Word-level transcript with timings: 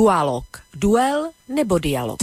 Dualog. 0.00 0.48
Duel 0.72 1.36
nebo 1.44 1.76
dialog. 1.76 2.16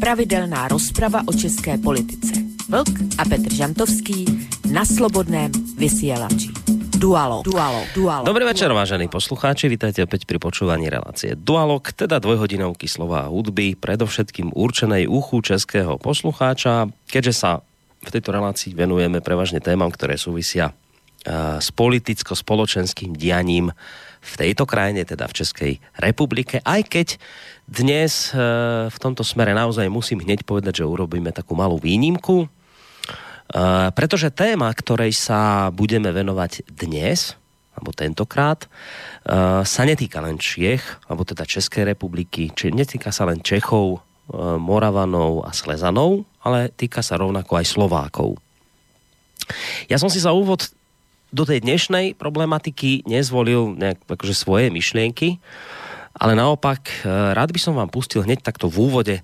Pravidelná 0.00 0.64
rozprava 0.64 1.20
o 1.28 1.32
české 1.36 1.76
politice. 1.76 2.40
Vlk 2.72 3.20
a 3.20 3.28
Petr 3.28 3.52
Žantovský 3.52 4.24
na 4.72 4.80
slobodném 4.88 5.52
vysielači. 5.76 6.48
Dualog. 6.96 7.44
Dualog. 7.44 7.84
Dualog. 7.92 8.24
Dobrý 8.24 8.48
večer, 8.48 8.72
vážení 8.72 9.12
poslucháči, 9.12 9.68
vítajte 9.68 10.00
opäť 10.00 10.24
pri 10.24 10.40
počúvaní 10.40 10.88
relácie 10.88 11.36
Dualog, 11.36 11.84
teda 11.84 12.16
dvojhodinovky 12.16 12.88
slova 12.88 13.28
a 13.28 13.30
hudby, 13.30 13.76
predovšetkým 13.76 14.56
určenej 14.56 15.04
uchu 15.04 15.44
českého 15.44 16.00
poslucháča, 16.00 16.88
keďže 17.12 17.34
sa 17.36 17.60
v 18.00 18.08
tejto 18.08 18.32
relácii 18.32 18.72
venujeme 18.72 19.20
prevažne 19.20 19.60
témam, 19.60 19.92
ktoré 19.92 20.16
súvisia 20.16 20.72
s 21.60 21.68
politicko-spoločenským 21.76 23.14
dianím 23.14 23.68
v 24.22 24.34
tejto 24.38 24.64
krajine, 24.70 25.02
teda 25.02 25.26
v 25.26 25.36
Českej 25.42 25.72
republike, 25.98 26.62
aj 26.62 26.80
keď 26.86 27.08
dnes 27.66 28.30
e, 28.30 28.38
v 28.86 28.96
tomto 29.02 29.26
smere 29.26 29.50
naozaj 29.50 29.90
musím 29.90 30.22
hneď 30.22 30.46
povedať, 30.46 30.82
že 30.82 30.86
urobíme 30.86 31.34
takú 31.34 31.58
malú 31.58 31.82
výnimku, 31.82 32.46
e, 32.46 32.48
pretože 33.90 34.30
téma, 34.30 34.70
ktorej 34.70 35.10
sa 35.10 35.74
budeme 35.74 36.14
venovať 36.14 36.70
dnes, 36.70 37.34
alebo 37.74 37.90
tentokrát, 37.90 38.62
e, 38.62 38.68
sa 39.66 39.82
netýka 39.82 40.22
len 40.22 40.38
Čiech, 40.38 41.02
alebo 41.10 41.26
teda 41.26 41.42
Českej 41.42 41.90
republiky, 41.90 42.54
či 42.54 42.70
netýka 42.70 43.10
sa 43.10 43.26
len 43.26 43.42
Čechov, 43.42 44.06
Moravanov 44.62 45.44
a 45.44 45.50
Slezanov, 45.50 46.24
ale 46.46 46.70
týka 46.72 47.02
sa 47.02 47.18
rovnako 47.18 47.58
aj 47.58 47.66
Slovákov. 47.68 48.38
Ja 49.90 49.98
som 49.98 50.08
si 50.08 50.22
za 50.22 50.30
úvod 50.30 50.70
do 51.32 51.48
tej 51.48 51.64
dnešnej 51.64 52.14
problematiky 52.20 53.08
nezvolil 53.08 53.72
nejak 53.74 54.04
akože 54.04 54.36
svoje 54.36 54.68
myšlienky, 54.68 55.40
ale 56.12 56.36
naopak 56.36 57.02
e, 57.02 57.08
rád 57.08 57.56
by 57.56 57.60
som 57.60 57.74
vám 57.74 57.88
pustil 57.88 58.20
hneď 58.20 58.44
takto 58.44 58.68
v 58.68 58.76
úvode 58.84 59.16
e, 59.18 59.22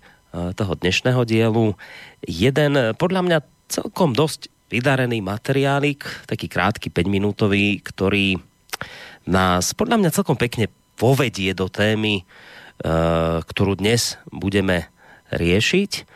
toho 0.57 0.73
dnešného 0.73 1.21
dielu 1.29 1.77
jeden 2.25 2.73
podľa 2.97 3.21
mňa 3.23 3.39
celkom 3.69 4.17
dosť 4.17 4.49
vydarený 4.73 5.21
materiálik, 5.21 6.05
taký 6.25 6.49
krátky 6.49 6.89
5-minútový, 6.89 7.85
ktorý 7.85 8.41
nás 9.29 9.77
podľa 9.77 10.01
mňa 10.01 10.15
celkom 10.17 10.41
pekne 10.41 10.73
povedie 10.97 11.53
do 11.53 11.69
témy, 11.69 12.25
e, 12.25 12.25
ktorú 13.45 13.77
dnes 13.77 14.17
budeme 14.33 14.89
riešiť. 15.29 16.09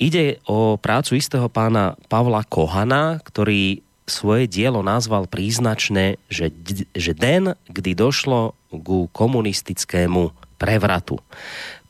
Ide 0.00 0.40
o 0.48 0.80
prácu 0.80 1.16
istého 1.16 1.48
pána 1.48 1.96
Pavla 2.08 2.44
Kohana, 2.44 3.20
ktorý 3.20 3.84
svoje 4.10 4.50
dielo 4.50 4.82
nazval 4.82 5.30
príznačné, 5.30 6.18
že, 6.26 6.50
že 6.92 7.14
den, 7.14 7.54
kdy 7.70 7.94
došlo 7.94 8.58
ku 8.68 9.06
komunistickému 9.14 10.34
prevratu. 10.58 11.22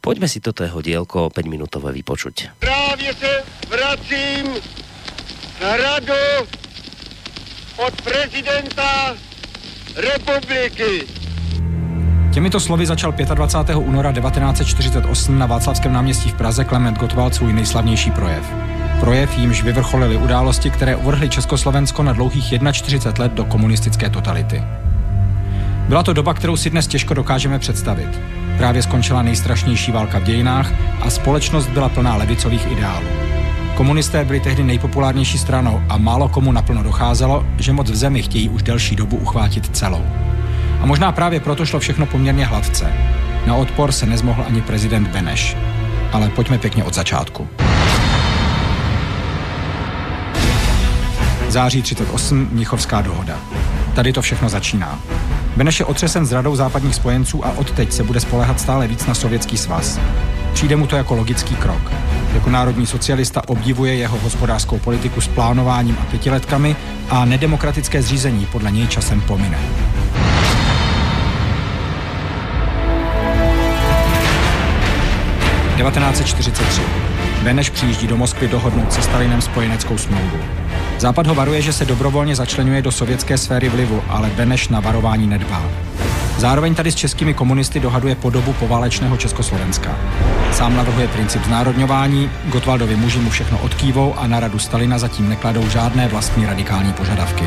Poďme 0.00 0.28
si 0.28 0.40
toto 0.40 0.64
jeho 0.64 0.80
dielko 0.80 1.28
5 1.28 1.44
minútové 1.48 1.92
vypočuť. 1.92 2.60
Právě 2.60 3.12
se 3.14 3.32
vracím 3.68 4.46
na 5.60 5.77
radu 5.77 6.46
od 7.77 7.94
prezidenta 8.02 9.16
republiky. 9.96 11.05
Těmito 12.32 12.60
slovy 12.60 12.86
začal 12.86 13.12
25. 13.12 13.77
února 13.77 14.12
1948 14.12 15.38
na 15.38 15.46
Václavském 15.46 15.92
náměstí 15.92 16.30
v 16.30 16.34
Praze 16.34 16.64
Klement 16.64 16.98
Gottwald 16.98 17.34
svůj 17.34 17.52
nejslavnější 17.52 18.10
projev. 18.10 18.44
Projev 19.00 19.38
jímž 19.38 19.62
vyvrcholily 19.62 20.16
události, 20.16 20.70
které 20.70 20.96
uvrhly 20.96 21.28
Československo 21.28 22.02
na 22.02 22.12
dlouhých 22.12 22.54
41 22.72 23.24
let 23.24 23.32
do 23.32 23.44
komunistické 23.44 24.10
totality. 24.10 24.62
Byla 25.88 26.02
to 26.02 26.12
doba, 26.12 26.34
kterou 26.34 26.56
si 26.56 26.70
dnes 26.70 26.86
těžko 26.86 27.14
dokážeme 27.14 27.58
představit. 27.58 28.20
Právě 28.56 28.82
skončila 28.82 29.22
nejstrašnější 29.22 29.92
válka 29.92 30.18
v 30.18 30.22
dějinách 30.22 30.72
a 31.00 31.10
společnost 31.10 31.66
byla 31.66 31.89
plná 31.89 32.16
levicových 32.16 32.72
ideálů. 32.72 33.06
Komunisté 33.74 34.24
byli 34.24 34.40
tehdy 34.40 34.62
nejpopulárnější 34.62 35.39
stranou 35.39 35.83
a 35.89 35.98
málo 35.98 36.28
komu 36.28 36.52
naplno 36.52 36.83
docházelo, 36.83 37.46
že 37.58 37.72
moc 37.72 37.90
v 37.90 37.96
zemi 37.96 38.22
chtějí 38.22 38.48
už 38.48 38.62
delší 38.62 38.96
dobu 38.96 39.16
uchvátit 39.16 39.77
celou. 39.77 40.05
A 40.80 40.86
možná 40.86 41.12
právě 41.12 41.40
proto 41.40 41.66
šlo 41.66 41.80
všechno 41.80 42.06
poměrně 42.06 42.46
hladce. 42.46 42.92
Na 43.46 43.55
odpor 43.55 43.92
se 43.92 44.06
nezmohl 44.06 44.44
ani 44.48 44.60
prezident 44.60 45.08
Beneš. 45.08 45.56
Ale 46.12 46.28
pojďme 46.28 46.58
pěkně 46.58 46.84
od 46.84 46.94
začátku. 46.94 47.48
Září 51.50 51.83
38, 51.83 52.48
Mnichovská 52.52 53.00
dohoda. 53.00 53.40
Tady 53.94 54.12
to 54.12 54.22
všechno 54.22 54.48
začíná. 54.48 55.00
Beneš 55.56 55.80
je 55.80 55.86
otřesen 55.86 56.27
s 56.27 56.33
radou 56.33 56.56
západních 56.56 56.94
spojenců 56.94 57.46
a 57.46 57.52
odteď 57.56 57.92
se 57.92 58.05
bude 58.05 58.20
spolehat 58.20 58.61
stále 58.61 58.88
víc 58.88 59.06
na 59.06 59.14
sovětský 59.14 59.56
svaz. 59.56 60.00
Přijde 60.52 60.77
mu 60.77 60.86
to 60.86 60.96
jako 60.96 61.14
logický 61.14 61.56
krok. 61.56 61.92
Jako 62.34 62.50
národní 62.50 62.86
socialista 62.86 63.48
obdivuje 63.48 63.94
jeho 63.94 64.18
hospodářskou 64.18 64.78
politiku 64.78 65.20
s 65.20 65.28
plánováním 65.28 65.96
a 66.00 66.05
pětiletkami 66.05 66.77
a 67.08 67.24
nedemokratické 67.24 68.02
zřízení 68.02 68.46
podle 68.46 68.70
něj 68.70 68.86
časem 68.86 69.20
pomine. 69.20 69.58
...1943. 75.77 77.20
Beneš 77.42 77.70
přijíždí 77.70 78.06
do 78.06 78.17
Moskvy 78.17 78.48
dohodnout 78.48 78.92
se 78.92 79.02
Stalinem 79.02 79.40
spojeneckou 79.40 79.98
smlouvu. 79.98 80.39
Západ 80.98 81.27
ho 81.27 81.34
varuje, 81.34 81.62
že 81.62 81.73
se 81.73 81.84
dobrovolně 81.84 82.36
začlenuje 82.36 82.83
do 82.83 82.92
sovětské 82.92 83.39
sféry 83.39 83.68
vlivu, 83.68 84.02
ale 84.08 84.30
Beneš 84.36 84.68
na 84.68 84.80
varování 84.80 85.27
nedbá. 85.27 85.62
Zároveň 86.39 86.74
tady 86.74 86.92
s 86.92 86.95
českými 86.95 87.34
komunisty 87.34 87.80
dohaduje 87.80 88.14
podobu 88.14 88.52
poválečného 88.52 89.17
Československa. 89.17 89.98
Sám 90.52 90.77
navrhuje 90.77 91.08
princip 91.08 91.45
znárodňování, 91.45 92.30
Gotwaldovi 92.45 92.96
muži 92.96 93.18
mu 93.18 93.30
všechno 93.30 93.58
odkývou 93.58 94.14
a 94.18 94.27
na 94.27 94.40
radu 94.40 94.58
Stalina 94.58 94.98
zatím 94.98 95.28
nekladou 95.28 95.68
žádné 95.68 96.08
vlastní 96.08 96.46
radikální 96.46 96.92
požadavky. 96.92 97.45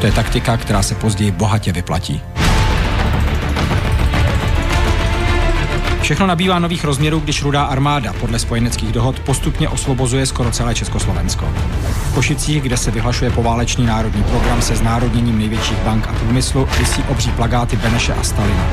To 0.00 0.06
je 0.06 0.12
taktika, 0.12 0.56
která 0.56 0.82
se 0.82 0.94
později 0.94 1.30
bohatě 1.30 1.72
vyplatí. 1.72 2.22
Všechno 6.06 6.26
nabývá 6.26 6.58
nových 6.58 6.84
rozměrů, 6.84 7.20
když 7.20 7.42
rudá 7.42 7.64
armáda 7.64 8.12
podle 8.12 8.38
spojeneckých 8.38 8.92
dohod 8.92 9.20
postupně 9.20 9.68
osvobozuje 9.68 10.26
skoro 10.26 10.50
celé 10.50 10.74
Československo. 10.74 11.48
V 12.10 12.14
Košicích, 12.14 12.62
kde 12.62 12.76
se 12.76 12.90
vyhlašuje 12.90 13.30
poválečný 13.30 13.86
národní 13.86 14.22
program 14.22 14.62
se 14.62 14.76
znárodněním 14.76 15.38
největších 15.38 15.78
bank 15.78 16.06
a 16.08 16.12
průmyslu, 16.12 16.68
vysí 16.78 17.02
obří 17.08 17.30
plagáty 17.30 17.76
Beneše 17.76 18.14
a 18.14 18.22
Stalina. 18.22 18.66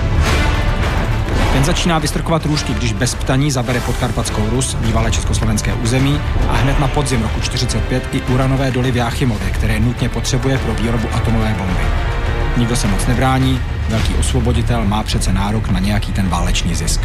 Ten 1.54 1.64
začíná 1.64 2.00
vystrkovat 2.00 2.46
růžky, 2.46 2.74
když 2.74 2.94
bez 2.94 3.16
ptaní 3.16 3.52
zabere 3.52 3.80
podkarpatskou 3.80 4.50
Rus, 4.50 4.74
bývalé 4.74 5.12
československé 5.12 5.74
území, 5.74 6.22
a 6.50 6.54
hned 6.54 6.80
na 6.80 6.88
podzim 6.88 7.22
roku 7.22 7.42
45 7.42 8.16
i 8.16 8.22
uranové 8.22 8.72
doly 8.72 8.92
v 8.92 8.96
Jáchymově, 8.96 9.50
které 9.50 9.80
nutně 9.80 10.10
potřebuje 10.10 10.58
pro 10.58 10.74
výrobu 10.74 11.08
atomové 11.14 11.56
bomby. 11.58 12.23
Nikdo 12.58 12.76
se 12.76 12.88
moc 12.88 13.08
nebrání, 13.08 13.60
velký 13.90 14.16
osvoboditel 14.16 14.86
má 14.86 15.04
přece 15.04 15.34
nárok 15.34 15.70
na 15.70 15.80
nějaký 15.80 16.12
ten 16.12 16.30
válečný 16.30 16.76
zisk. 16.76 17.02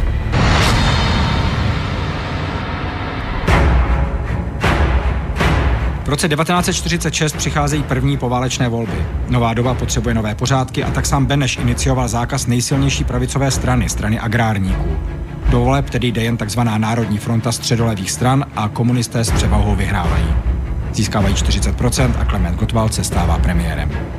V 6.05 6.09
roce 6.09 6.29
1946 6.29 7.37
přicházejí 7.37 7.83
první 7.83 8.17
poválečné 8.17 8.69
volby. 8.69 9.07
Nová 9.29 9.55
doba 9.55 9.75
potřebuje 9.75 10.15
nové 10.15 10.35
pořádky 10.35 10.85
a 10.85 10.91
tak 10.91 11.07
sám 11.07 11.27
Beneš 11.27 11.57
inicioval 11.57 12.09
zákaz 12.09 12.47
nejsilnější 12.47 13.05
pravicové 13.05 13.51
strany, 13.51 13.89
strany 13.89 14.21
agrárníků. 14.21 14.99
Do 15.51 15.61
voleb 15.61 15.91
tedy 15.91 16.07
jde 16.07 16.23
jen 16.23 16.37
tzv. 16.37 16.61
Národní 16.61 17.19
fronta 17.19 17.53
středolevých 17.53 18.11
stran 18.11 18.45
a 18.57 18.69
komunisté 18.69 19.25
s 19.25 19.31
převahou 19.31 19.77
vyhrávají. 19.77 20.35
Získávají 20.93 21.35
40% 21.35 22.11
a 22.21 22.25
Klement 22.25 22.59
Gottwald 22.59 22.95
se 22.95 23.05
stává 23.05 23.39
premiérem. 23.39 24.18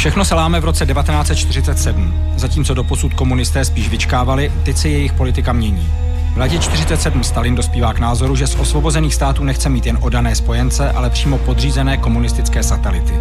Všechno 0.00 0.24
se 0.24 0.34
láme 0.34 0.60
v 0.60 0.64
roce 0.64 0.86
1947. 0.86 2.32
Zatímco 2.36 2.74
doposud 2.74 3.14
komunisté 3.14 3.64
spíš 3.64 3.88
vyčkávali, 3.88 4.52
teď 4.64 4.76
se 4.76 4.88
jejich 4.88 5.12
politika 5.12 5.52
mění. 5.52 5.88
V 6.34 6.38
letě 6.38 6.58
47 6.58 7.24
Stalin 7.24 7.54
dospívá 7.54 7.94
k 7.94 7.98
názoru, 7.98 8.36
že 8.36 8.46
z 8.46 8.54
osvobozených 8.54 9.14
států 9.14 9.44
nechce 9.44 9.68
mít 9.68 9.86
jen 9.86 9.98
odané 10.00 10.34
spojence, 10.34 10.90
ale 10.90 11.10
přímo 11.10 11.38
podřízené 11.38 11.96
komunistické 11.96 12.62
satelity. 12.62 13.12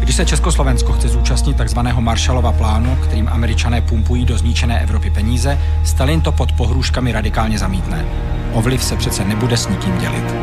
Když 0.00 0.16
se 0.16 0.24
Československo 0.24 0.92
chce 0.92 1.08
zúčastnit 1.08 1.56
tzv. 1.64 1.78
Marshallova 1.98 2.52
plánu, 2.52 2.96
kterým 2.96 3.28
američané 3.28 3.80
pumpují 3.80 4.24
do 4.24 4.38
zničené 4.38 4.80
Evropy 4.80 5.10
peníze, 5.10 5.58
Stalin 5.84 6.20
to 6.20 6.32
pod 6.32 6.52
pohrůžkami 6.52 7.12
radikálně 7.12 7.58
zamítne. 7.58 8.04
O 8.52 8.62
vliv 8.62 8.84
se 8.84 8.96
přece 8.96 9.24
nebude 9.24 9.56
s 9.56 9.68
nikým 9.68 9.98
dělit. 9.98 10.34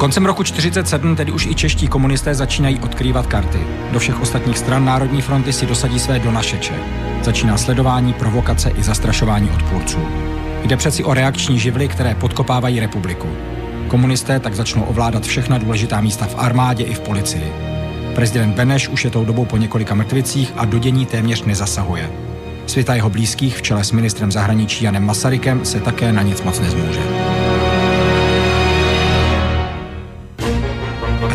Koncem 0.00 0.26
roku 0.26 0.42
47 0.42 1.16
tedy 1.16 1.32
už 1.32 1.46
i 1.46 1.54
čeští 1.54 1.88
komunisté 1.88 2.34
začínají 2.34 2.78
odkrývat 2.78 3.26
karty. 3.26 3.58
Do 3.92 3.98
všech 3.98 4.20
ostatních 4.20 4.58
stran 4.58 4.84
Národní 4.84 5.22
fronty 5.22 5.52
si 5.52 5.66
dosadí 5.66 5.98
své 5.98 6.18
donašeče. 6.18 6.74
Začíná 7.22 7.56
sledování, 7.56 8.12
provokace 8.12 8.70
i 8.70 8.82
zastrašování 8.82 9.50
odpůrců. 9.50 9.98
Jde 10.64 10.76
přeci 10.76 11.04
o 11.04 11.14
reakční 11.14 11.58
živly, 11.58 11.88
které 11.88 12.14
podkopávají 12.14 12.80
republiku. 12.80 13.28
Komunisté 13.88 14.40
tak 14.40 14.54
začnou 14.54 14.82
ovládat 14.82 15.22
všechna 15.22 15.58
důležitá 15.58 16.00
místa 16.00 16.26
v 16.26 16.38
armádě 16.38 16.84
i 16.84 16.94
v 16.94 17.00
policii. 17.00 17.52
Prezident 18.14 18.54
Beneš 18.54 18.88
už 18.88 19.04
je 19.04 19.10
tou 19.10 19.24
dobou 19.24 19.44
po 19.44 19.56
několika 19.56 19.94
mrtvicích 19.94 20.52
a 20.56 20.64
do 20.64 20.78
dění 20.78 21.06
téměř 21.06 21.44
nezasahuje. 21.44 22.10
Světa 22.66 22.94
jeho 22.94 23.10
blízkých 23.10 23.56
v 23.56 23.62
čele 23.62 23.84
s 23.84 23.92
ministrem 23.92 24.32
zahraničí 24.32 24.84
Janem 24.84 25.06
Masarykem 25.06 25.64
se 25.64 25.80
také 25.80 26.12
na 26.12 26.22
nic 26.22 26.42
moc 26.42 26.60
nezmůže. 26.60 27.39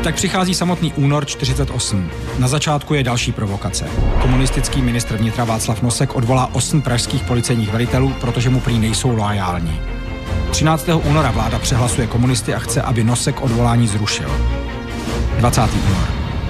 Tak 0.05 0.15
přichází 0.15 0.53
samotný 0.53 0.93
únor 0.93 1.25
48. 1.25 2.09
Na 2.39 2.47
začátku 2.47 2.93
je 2.93 3.03
další 3.03 3.31
provokace. 3.31 3.85
Komunistický 4.21 4.81
ministr 4.81 5.17
vnitra 5.17 5.43
Václav 5.43 5.81
Nosek 5.81 6.15
odvolá 6.15 6.55
osm 6.55 6.81
pražských 6.81 7.23
policejních 7.23 7.71
velitelů, 7.71 8.13
protože 8.21 8.49
mu 8.49 8.59
prý 8.59 8.79
nejsou 8.79 9.15
loajální. 9.15 9.81
13. 10.51 10.89
února 11.03 11.31
vláda 11.31 11.59
přehlasuje 11.59 12.07
komunisty 12.07 12.53
a 12.53 12.59
chce, 12.59 12.81
aby 12.81 13.03
Nosek 13.03 13.41
odvolání 13.41 13.87
zrušil. 13.87 14.31
20. 15.37 15.61
únor. 15.61 16.07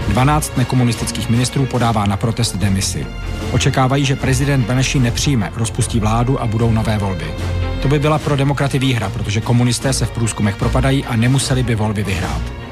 12 0.10 0.58
nekomunistických 0.58 1.30
ministrů 1.30 1.66
podává 1.66 2.06
na 2.06 2.18
protest 2.18 2.56
demisi. 2.56 3.08
Očekávají, 3.52 4.06
že 4.06 4.16
prezident 4.16 4.66
Beneši 4.66 5.00
nepřijme, 5.00 5.52
rozpustí 5.56 6.00
vládu 6.00 6.42
a 6.42 6.48
budou 6.48 6.72
nové 6.72 6.98
volby. 6.98 7.34
To 7.82 7.88
by 7.88 8.00
byla 8.00 8.20
pro 8.20 8.36
demokraty 8.36 8.80
výhra, 8.80 9.10
protože 9.10 9.42
komunisté 9.42 9.94
se 9.94 10.06
v 10.06 10.12
průzkumech 10.12 10.56
propadají 10.56 11.06
a 11.06 11.16
nemuseli 11.16 11.64
by 11.64 11.76
volby 11.76 12.04
vyhrát. 12.04 12.65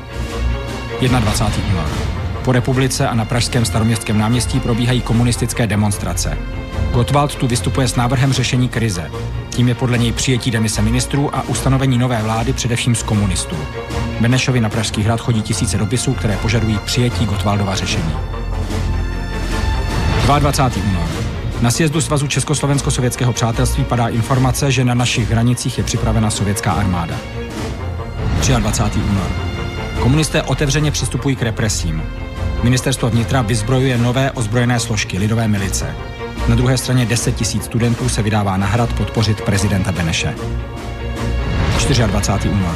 21. 1.10 1.72
únor. 1.72 1.90
Po 2.44 2.52
republice 2.52 3.08
a 3.08 3.16
na 3.16 3.26
pražském 3.26 3.66
staroměstském 3.66 4.18
náměstí 4.18 4.60
probíhají 4.60 5.02
komunistické 5.02 5.68
demonstrace. 5.68 6.38
Gottwald 6.94 7.36
tu 7.36 7.48
vystupuje 7.48 7.88
s 7.88 7.96
návrhem 7.96 8.34
řešení 8.34 8.70
krize. 8.70 9.12
Tím 9.50 9.68
je 9.68 9.76
podle 9.76 9.98
něj 9.98 10.12
přijetí 10.12 10.52
demise 10.52 10.82
ministrů 10.82 11.36
a 11.36 11.42
ustanovení 11.42 11.98
nové 11.98 12.22
vlády 12.22 12.54
především 12.54 12.96
z 12.96 13.04
komunistů. 13.04 13.56
Benešovi 14.20 14.60
na 14.60 14.70
Pražský 14.70 15.04
hrad 15.04 15.22
chodí 15.22 15.42
tisíce 15.42 15.78
dopisů, 15.78 16.14
které 16.14 16.38
požadují 16.38 16.80
přijetí 16.86 17.26
Gottwaldova 17.26 17.76
řešení. 17.76 18.14
22. 20.26 20.84
únor. 20.90 21.10
Na 21.62 21.72
sjezdu 21.72 22.02
Svazu 22.02 22.28
Československo-sovětského 22.28 23.34
přátelství 23.34 23.84
padá 23.84 24.08
informace, 24.08 24.72
že 24.72 24.86
na 24.86 24.94
našich 24.94 25.32
hranicích 25.32 25.78
je 25.78 25.84
připravena 25.84 26.30
sovětská 26.30 26.72
armáda. 26.72 27.16
23. 28.60 29.00
únor. 29.00 29.53
Komunisté 30.04 30.44
otevřeně 30.44 30.92
přistupují 30.92 31.36
k 31.36 31.42
represím. 31.42 32.04
Ministerstvo 32.64 33.10
vnitra 33.10 33.42
vyzbrojuje 33.42 33.98
nové 33.98 34.32
ozbrojené 34.32 34.80
složky 34.80 35.18
lidové 35.18 35.48
milice. 35.48 35.96
Na 36.48 36.56
druhé 36.56 36.78
straně 36.78 37.06
10 37.06 37.36
tisíc 37.36 37.66
studentů 37.66 38.10
se 38.10 38.22
vydává 38.22 38.58
na 38.58 38.68
hrad 38.68 38.94
podpořit 38.94 39.42
prezidenta 39.42 39.92
Beneše. 39.92 40.36
24. 42.08 42.50
únor. 42.50 42.76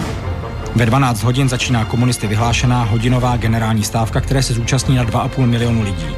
Ve 0.75 0.85
12 0.85 1.23
hodin 1.23 1.49
začíná 1.49 1.85
komunisty 1.85 2.27
vyhlášená 2.27 2.83
hodinová 2.83 3.37
generální 3.37 3.83
stávka, 3.83 4.21
které 4.21 4.43
se 4.43 4.53
zúčastní 4.53 4.95
na 4.95 5.05
2,5 5.05 5.45
milionu 5.45 5.81
lidí. 5.81 6.15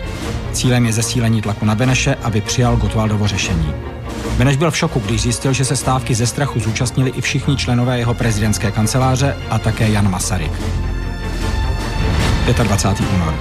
Cílem 0.53 0.85
je 0.85 0.93
zesílení 0.93 1.41
tlaku 1.41 1.65
na 1.65 1.75
Beneše, 1.75 2.15
aby 2.15 2.41
přijal 2.41 2.77
Gotwaldovo 2.77 3.27
řešení. 3.27 3.73
Beneš 4.37 4.57
byl 4.57 4.71
v 4.71 4.77
šoku, 4.77 4.99
když 4.99 5.21
zjistil, 5.21 5.53
že 5.53 5.65
se 5.65 5.75
stávky 5.75 6.15
ze 6.15 6.27
strachu 6.27 6.59
zúčastnili 6.59 7.09
i 7.09 7.21
všichni 7.21 7.57
členové 7.57 7.97
jeho 7.97 8.13
prezidentské 8.13 8.71
kanceláře 8.71 9.37
a 9.49 9.59
také 9.59 9.89
Jan 9.89 10.11
Masaryk. 10.11 10.51
25. 12.53 13.07
únor. 13.15 13.33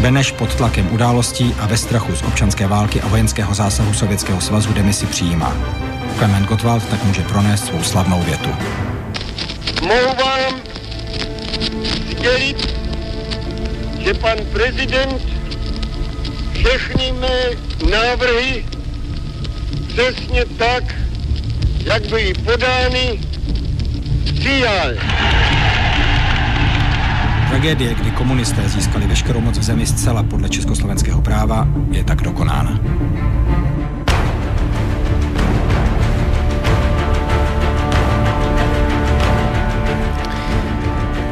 Beneš 0.00 0.32
pod 0.32 0.54
tlakem 0.54 0.88
událostí 0.92 1.54
a 1.58 1.66
ve 1.66 1.76
strachu 1.76 2.16
z 2.16 2.22
občanské 2.22 2.66
války 2.66 3.00
a 3.00 3.08
vojenského 3.08 3.54
zásahu 3.54 3.94
Sovětského 3.94 4.40
svazu 4.40 4.72
demisi 4.72 5.06
přijímá. 5.06 5.56
Klement 6.18 6.46
Gottwald 6.46 6.88
tak 6.88 7.04
může 7.04 7.22
pronést 7.22 7.66
svou 7.66 7.82
slavnou 7.82 8.22
větu. 8.22 8.50
Mohu 9.82 10.16
vám 10.24 10.60
sdělit, 12.10 12.74
že 13.98 14.14
pan 14.14 14.38
prezident 14.52 15.22
všechny 16.52 17.12
mé 17.12 17.42
návrhy 17.90 18.64
přesně 19.88 20.44
tak, 20.58 20.94
jak 21.84 22.06
byly 22.06 22.34
podány, 22.34 23.20
přijal. 24.24 24.90
Tragédie, 27.48 27.96
kdy 27.96 28.12
komunisté 28.12 28.60
získali 28.68 29.08
veškerou 29.08 29.40
moc 29.40 29.56
v 29.56 29.64
zemi 29.64 29.88
zcela 29.88 30.20
podle 30.20 30.52
československého 30.52 31.24
práva, 31.24 31.64
je 31.88 32.04
tak 32.04 32.20
dokonána. 32.20 32.76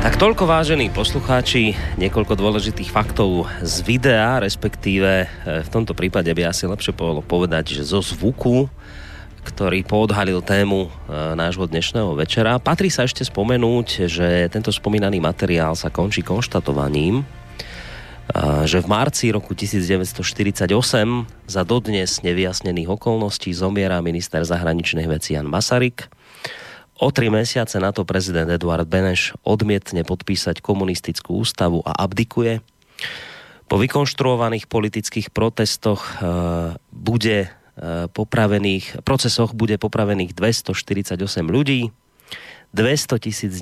Tak 0.01 0.17
toľko 0.17 0.49
vážení 0.49 0.89
poslucháči, 0.89 1.77
niekoľko 2.01 2.33
dôležitých 2.33 2.89
faktov 2.89 3.53
z 3.61 3.85
videa, 3.85 4.41
respektíve 4.41 5.11
e, 5.21 5.27
v 5.61 5.69
tomto 5.69 5.93
prípade 5.93 6.33
by 6.33 6.49
asi 6.49 6.65
lepšie 6.65 6.97
bolo 6.97 7.21
povedať, 7.21 7.77
že 7.77 7.93
zo 7.93 8.01
zvuku, 8.01 8.73
ktorý 9.47 9.87
poodhalil 9.87 10.43
tému 10.43 10.91
e, 10.91 11.15
nášho 11.39 11.71
dnešného 11.71 12.19
večera. 12.19 12.59
Patrí 12.59 12.91
sa 12.91 13.07
ešte 13.07 13.23
spomenúť, 13.23 14.11
že 14.11 14.51
tento 14.51 14.75
spomínaný 14.75 15.23
materiál 15.23 15.79
sa 15.79 15.87
končí 15.87 16.27
konštatovaním, 16.27 17.23
e, 17.23 17.25
že 18.67 18.83
v 18.83 18.91
marci 18.91 19.31
roku 19.31 19.55
1948 19.55 20.67
za 21.47 21.63
dodnes 21.63 22.11
nevyjasnených 22.27 22.91
okolností 22.91 23.55
zomiera 23.55 24.03
minister 24.03 24.43
zahraničných 24.43 25.07
vecí 25.07 25.39
Jan 25.39 25.47
Masaryk, 25.47 26.11
O 26.97 27.13
tri 27.13 27.29
mesiace 27.29 27.77
na 27.77 27.93
to 27.93 28.09
prezident 28.09 28.49
Eduard 28.49 28.89
Beneš 28.89 29.37
odmietne 29.45 30.01
podpísať 30.01 30.65
komunistickú 30.65 31.45
ústavu 31.45 31.85
a 31.85 31.93
abdikuje. 31.93 32.65
Po 33.69 33.77
vykonštruovaných 33.77 34.65
politických 34.65 35.29
protestoch 35.29 36.01
e, 36.01 36.13
bude 36.89 37.53
popravených, 38.12 39.05
procesoch 39.05 39.52
bude 39.52 39.76
popravených 39.76 40.32
248 40.32 41.20
ľudí, 41.44 41.93
200 42.73 43.25
tisíc 43.25 43.55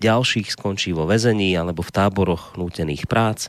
ďalších 0.00 0.52
skončí 0.52 0.92
vo 0.92 1.08
väzení 1.08 1.56
alebo 1.56 1.80
v 1.80 1.94
táboroch 1.94 2.58
nútených 2.60 3.08
prác. 3.08 3.48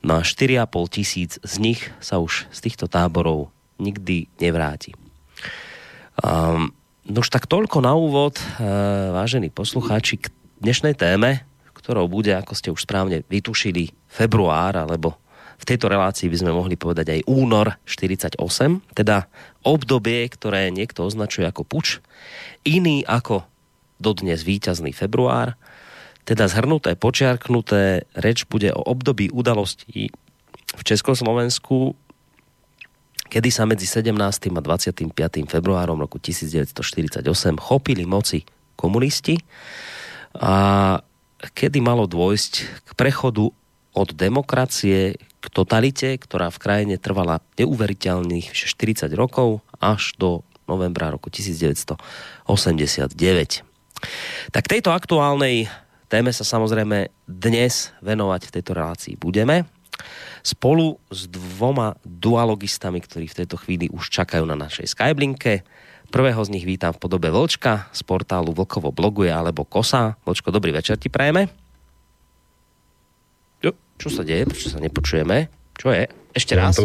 No 0.00 0.18
a 0.18 0.24
4,5 0.24 0.94
tisíc 0.94 1.36
z 1.42 1.54
nich 1.60 1.80
sa 2.00 2.22
už 2.22 2.48
z 2.48 2.58
týchto 2.62 2.88
táborov 2.88 3.52
nikdy 3.80 4.28
nevráti. 4.40 4.96
Um, 6.20 6.72
No 7.10 7.26
už 7.26 7.32
tak 7.34 7.50
toľko 7.50 7.82
na 7.82 7.96
úvod, 7.98 8.38
e, 8.38 8.44
vážení 9.10 9.50
poslucháči, 9.50 10.20
k 10.22 10.30
dnešnej 10.62 10.94
téme, 10.94 11.42
ktorou 11.74 12.06
bude, 12.06 12.30
ako 12.30 12.52
ste 12.54 12.70
už 12.70 12.86
správne 12.86 13.26
vytušili, 13.26 13.90
február, 14.06 14.78
alebo 14.78 15.18
v 15.60 15.68
tejto 15.68 15.92
relácii 15.92 16.32
by 16.32 16.36
sme 16.40 16.56
mohli 16.56 16.80
povedať 16.80 17.20
aj 17.20 17.28
únor 17.28 17.76
48, 17.84 18.40
teda 18.96 19.28
obdobie, 19.60 20.24
ktoré 20.32 20.72
niekto 20.72 21.04
označuje 21.04 21.44
ako 21.44 21.68
puč, 21.68 22.00
iný 22.64 23.04
ako 23.04 23.44
dodnes 24.00 24.40
víťazný 24.40 24.96
február, 24.96 25.60
teda 26.24 26.48
zhrnuté, 26.48 26.96
počiarknuté, 26.96 28.08
reč 28.16 28.48
bude 28.48 28.72
o 28.72 28.80
období 28.80 29.28
udalostí 29.28 30.08
v 30.70 30.82
Československu 30.82 31.92
kedy 33.30 33.48
sa 33.54 33.62
medzi 33.62 33.86
17. 33.86 34.10
a 34.50 34.60
25. 34.60 35.14
februárom 35.46 36.02
roku 36.02 36.18
1948 36.18 37.22
chopili 37.62 38.02
moci 38.02 38.42
komunisti 38.74 39.38
a 40.34 40.98
kedy 41.54 41.78
malo 41.78 42.10
dôjsť 42.10 42.52
k 42.82 42.90
prechodu 42.98 43.54
od 43.94 44.14
demokracie 44.14 45.18
k 45.40 45.46
totalite, 45.48 46.20
ktorá 46.20 46.52
v 46.52 46.60
krajine 46.60 46.96
trvala 47.00 47.40
neuveriteľných 47.56 48.52
40 48.52 49.10
rokov 49.16 49.64
až 49.80 50.14
do 50.20 50.44
novembra 50.68 51.10
roku 51.10 51.32
1989. 51.32 51.98
Tak 54.54 54.64
tejto 54.70 54.94
aktuálnej 54.94 55.66
téme 56.06 56.30
sa 56.30 56.46
samozrejme 56.46 57.10
dnes 57.26 57.90
venovať 58.04 58.40
v 58.46 58.54
tejto 58.54 58.72
relácii 58.78 59.14
budeme 59.18 59.66
spolu 60.40 60.96
s 61.12 61.28
dvoma 61.28 61.96
dualogistami, 62.04 63.04
ktorí 63.04 63.28
v 63.28 63.44
tejto 63.44 63.60
chvíli 63.60 63.92
už 63.92 64.08
čakajú 64.08 64.48
na 64.48 64.56
našej 64.56 64.88
Skyblinke. 64.88 65.62
Prvého 66.08 66.40
z 66.42 66.52
nich 66.56 66.64
vítam 66.64 66.96
v 66.96 67.02
podobe 67.02 67.28
Vlčka 67.28 67.92
z 67.92 68.00
portálu 68.02 68.50
Vlkovo 68.56 68.90
bloguje 68.90 69.30
alebo 69.30 69.68
Kosa. 69.68 70.16
Vlčko, 70.24 70.50
dobrý 70.50 70.72
večer 70.74 70.96
ti 70.96 71.12
prajeme. 71.12 71.59
Čo 74.00 74.08
sa 74.08 74.24
deje? 74.24 74.48
Prečo 74.48 74.72
sa 74.72 74.80
nepočujeme? 74.80 75.52
Čo 75.76 75.92
je? 75.92 76.08
Ešte 76.32 76.56
raz. 76.56 76.80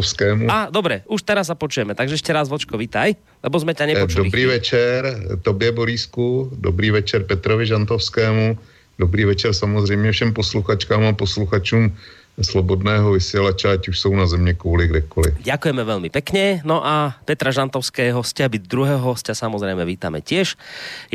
A, 0.51 0.67
dobre, 0.67 1.07
už 1.07 1.23
teraz 1.23 1.47
sa 1.47 1.55
počujeme, 1.55 1.95
takže 1.95 2.19
ešte 2.19 2.33
raz, 2.35 2.51
Vočko, 2.51 2.75
vítaj, 2.75 3.15
lebo 3.39 3.55
sme 3.55 3.71
ťa 3.71 3.93
nepočuli. 3.93 4.27
Dobrý 4.27 4.45
večer 4.51 4.99
tobě, 5.45 5.71
Borísku, 5.71 6.51
dobrý 6.57 6.91
večer 6.91 7.23
Petrovi 7.23 7.69
Žantovskému, 7.69 8.57
dobrý 8.99 9.25
večer 9.25 9.53
samozřejmě 9.53 10.11
všem 10.11 10.33
posluchačkám 10.33 11.03
a 11.05 11.13
posluchačům 11.13 11.93
slobodného 12.41 13.11
vysielača, 13.11 13.71
ať 13.71 13.87
už 13.87 13.99
jsou 13.99 14.15
na 14.15 14.27
země 14.27 14.53
kvůli 14.53 14.87
kdekoliv. 14.87 15.39
Ďakujeme 15.39 15.83
veľmi 15.87 16.09
pekne. 16.11 16.59
No 16.67 16.83
a 16.83 17.15
Petra 17.23 17.55
Žantovského 17.55 18.19
hostia, 18.19 18.51
byť 18.51 18.67
druhého 18.67 18.99
hostia 18.99 19.31
samozrejme 19.31 19.79
vítame 19.87 20.19
tiež. 20.19 20.59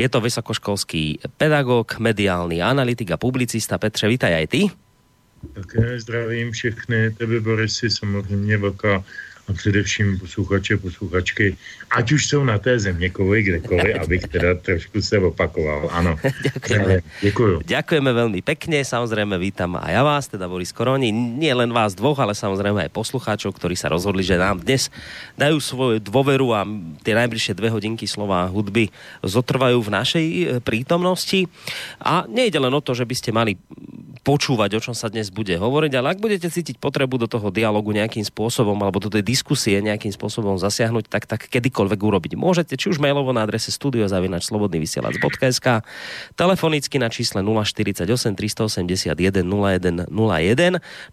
Je 0.01 0.07
to 0.09 0.17
vysokoškolský 0.17 1.21
pedagóg, 1.37 2.01
mediálny 2.01 2.57
analytik 2.63 3.13
a 3.13 3.21
publicista. 3.21 3.77
Petře, 3.77 4.09
vítaj 4.09 4.33
aj 4.33 4.47
ty. 4.49 4.61
Také 5.53 5.99
zdravím 5.99 6.51
všechny, 6.51 7.11
tebe 7.11 7.39
Borisy, 7.39 7.89
samozřejmě 7.89 8.57
velká 8.57 9.03
a 9.51 9.53
především 9.53 10.19
posluchače, 10.19 10.77
posluchačky, 10.77 11.55
ať 11.91 12.11
už 12.11 12.21
jsou 12.27 12.43
na 12.43 12.57
té 12.57 12.79
země 12.79 13.09
kouli 13.09 13.43
kdekoliv, 13.43 13.95
abych 14.01 14.23
teda 14.31 14.55
trošku 14.55 15.01
se 15.01 15.19
opakoval. 15.19 15.89
Ano. 15.91 16.15
Ďakujeme. 16.43 17.01
Děkuju. 17.21 17.67
Ďakujeme 17.67 18.11
veľmi 18.15 18.39
pekne, 18.39 18.79
samozrejme 18.79 19.35
vítam 19.35 19.75
aj 19.75 19.91
ja 19.91 20.01
vás, 20.07 20.31
teda 20.31 20.47
Boris 20.47 20.71
Koroni, 20.71 21.11
nie 21.11 21.51
len 21.51 21.75
vás 21.75 21.91
dvoch, 21.91 22.15
ale 22.23 22.31
samozrejme 22.31 22.87
aj 22.87 22.95
poslucháčov, 22.95 23.51
ktorí 23.51 23.75
sa 23.75 23.91
rozhodli, 23.91 24.23
že 24.23 24.39
nám 24.39 24.63
dnes 24.63 24.87
dajú 25.35 25.59
svoju 25.59 25.99
dôveru 25.99 26.47
a 26.55 26.63
tie 27.03 27.11
najbližšie 27.11 27.59
dve 27.59 27.67
hodinky 27.67 28.07
slova 28.07 28.47
hudby 28.47 28.87
zotrvajú 29.19 29.83
v 29.83 29.89
našej 29.91 30.25
e, 30.25 30.43
prítomnosti. 30.63 31.51
A 31.99 32.23
nejde 32.31 32.55
len 32.55 32.71
o 32.71 32.79
to, 32.79 32.95
že 32.95 33.03
by 33.03 33.15
ste 33.19 33.35
mali 33.35 33.59
počúvať, 34.21 34.77
o 34.77 34.83
čom 34.83 34.93
sa 34.93 35.09
dnes 35.09 35.33
bude 35.33 35.53
hovoriť, 35.57 35.91
ale 35.97 36.13
ak 36.13 36.21
budete 36.21 36.47
cítiť 36.47 36.77
potrebu 36.77 37.17
do 37.17 37.27
toho 37.27 37.49
dialogu 37.49 37.89
nejakým 37.89 38.21
spôsobom 38.21 38.77
alebo 38.77 39.01
do 39.01 39.09
tej 39.09 39.25
diskusie 39.41 39.81
nejakým 39.81 40.13
spôsobom 40.13 40.61
zasiahnuť, 40.61 41.09
tak 41.09 41.25
tak 41.25 41.49
kedykoľvek 41.49 41.97
urobiť 41.97 42.37
môžete, 42.37 42.77
či 42.77 42.93
už 42.93 43.01
mailovo 43.01 43.33
na 43.33 43.41
adrese 43.41 43.73
studiozavinačslobodnyvysielac.sk 43.73 45.81
telefonicky 46.37 47.01
na 47.01 47.09
čísle 47.09 47.41
048 47.41 48.05
381 48.37 49.41
0101 49.41 50.13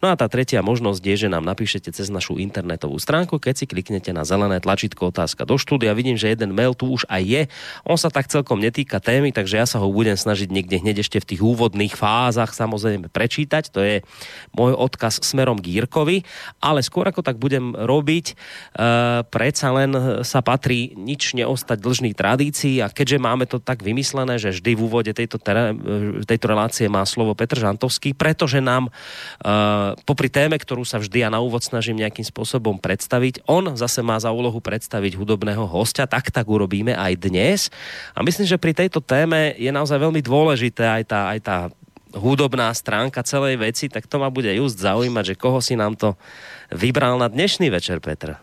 no 0.04 0.06
a 0.12 0.14
tá 0.20 0.28
tretia 0.28 0.60
možnosť 0.60 1.00
je, 1.00 1.16
že 1.24 1.32
nám 1.32 1.48
napíšete 1.48 1.88
cez 1.88 2.12
našu 2.12 2.36
internetovú 2.36 3.00
stránku, 3.00 3.40
keď 3.40 3.64
si 3.64 3.66
kliknete 3.70 4.12
na 4.12 4.28
zelené 4.28 4.60
tlačítko 4.60 5.08
otázka 5.08 5.48
do 5.48 5.56
štúdia. 5.56 5.96
Vidím, 5.96 6.20
že 6.20 6.28
jeden 6.28 6.52
mail 6.52 6.76
tu 6.76 6.92
už 6.92 7.08
aj 7.08 7.24
je. 7.24 7.42
On 7.88 7.96
sa 7.96 8.12
tak 8.12 8.28
celkom 8.28 8.60
netýka 8.60 9.00
témy, 9.00 9.32
takže 9.32 9.56
ja 9.56 9.64
sa 9.64 9.80
ho 9.80 9.88
budem 9.88 10.20
snažiť 10.20 10.52
niekde 10.52 10.84
hneď 10.84 11.00
ešte 11.00 11.24
v 11.24 11.28
tých 11.32 11.40
úvodných 11.40 11.96
fázach 11.96 12.52
samozrejme 12.52 13.08
prečítať, 13.08 13.72
to 13.72 13.80
je 13.80 14.04
môj 14.52 14.76
odkaz 14.76 15.24
smerom 15.24 15.56
k 15.56 15.80
Jirkovi, 15.80 16.28
ale 16.60 16.84
skôr 16.84 17.06
ako 17.06 17.22
tak 17.24 17.38
budem 17.38 17.78
robiť, 17.78 18.07
uh, 18.08 19.22
predsa 19.28 19.68
len 19.76 20.22
sa 20.24 20.40
patrí 20.40 20.96
nič 20.96 21.36
neostať 21.36 21.78
dlžný 21.78 22.10
tradícii 22.16 22.80
a 22.80 22.88
keďže 22.88 23.18
máme 23.20 23.44
to 23.44 23.60
tak 23.60 23.84
vymyslené, 23.84 24.40
že 24.40 24.56
vždy 24.56 24.72
v 24.72 24.80
úvode 24.80 25.12
tejto, 25.12 25.36
tere, 25.36 25.76
tejto 26.24 26.46
relácie 26.48 26.86
má 26.88 27.04
slovo 27.04 27.36
Petr 27.36 27.60
Žantovský, 27.60 28.16
pretože 28.16 28.64
nám 28.64 28.88
uh, 28.88 29.92
popri 30.08 30.32
téme, 30.32 30.56
ktorú 30.56 30.82
sa 30.82 30.96
vždy 30.96 31.26
ja 31.26 31.30
na 31.30 31.42
úvod 31.42 31.60
snažím 31.60 32.00
nejakým 32.00 32.24
spôsobom 32.24 32.80
predstaviť, 32.80 33.44
on 33.44 33.76
zase 33.76 34.00
má 34.00 34.16
za 34.16 34.32
úlohu 34.32 34.58
predstaviť 34.58 35.18
hudobného 35.18 35.68
hostia, 35.68 36.08
tak 36.08 36.32
tak 36.32 36.46
urobíme 36.48 36.96
aj 36.96 37.12
dnes. 37.18 37.60
A 38.14 38.24
myslím, 38.24 38.46
že 38.48 38.60
pri 38.60 38.72
tejto 38.72 39.04
téme 39.04 39.54
je 39.58 39.68
naozaj 39.68 39.98
veľmi 39.98 40.22
dôležité 40.22 40.86
aj 40.86 41.02
tá, 41.04 41.20
aj 41.34 41.40
tá 41.42 41.56
hudobná 42.14 42.74
stránka 42.74 43.22
celej 43.22 43.56
veci, 43.56 43.88
tak 43.88 44.06
to 44.06 44.18
ma 44.18 44.30
bude 44.30 44.54
just 44.54 44.78
zaujímať, 44.78 45.26
že 45.26 45.34
koho 45.34 45.60
si 45.60 45.76
nám 45.76 45.96
to 45.96 46.16
vybral 46.72 47.18
na 47.18 47.28
dnešný 47.28 47.70
večer, 47.70 48.00
Petr. 48.00 48.34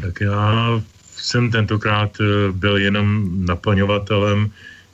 Tak 0.00 0.20
já 0.20 0.80
jsem 1.16 1.50
tentokrát 1.50 2.10
eh, 2.20 2.52
byl 2.52 2.76
jenom 2.76 3.28
naplňovatelem 3.46 4.50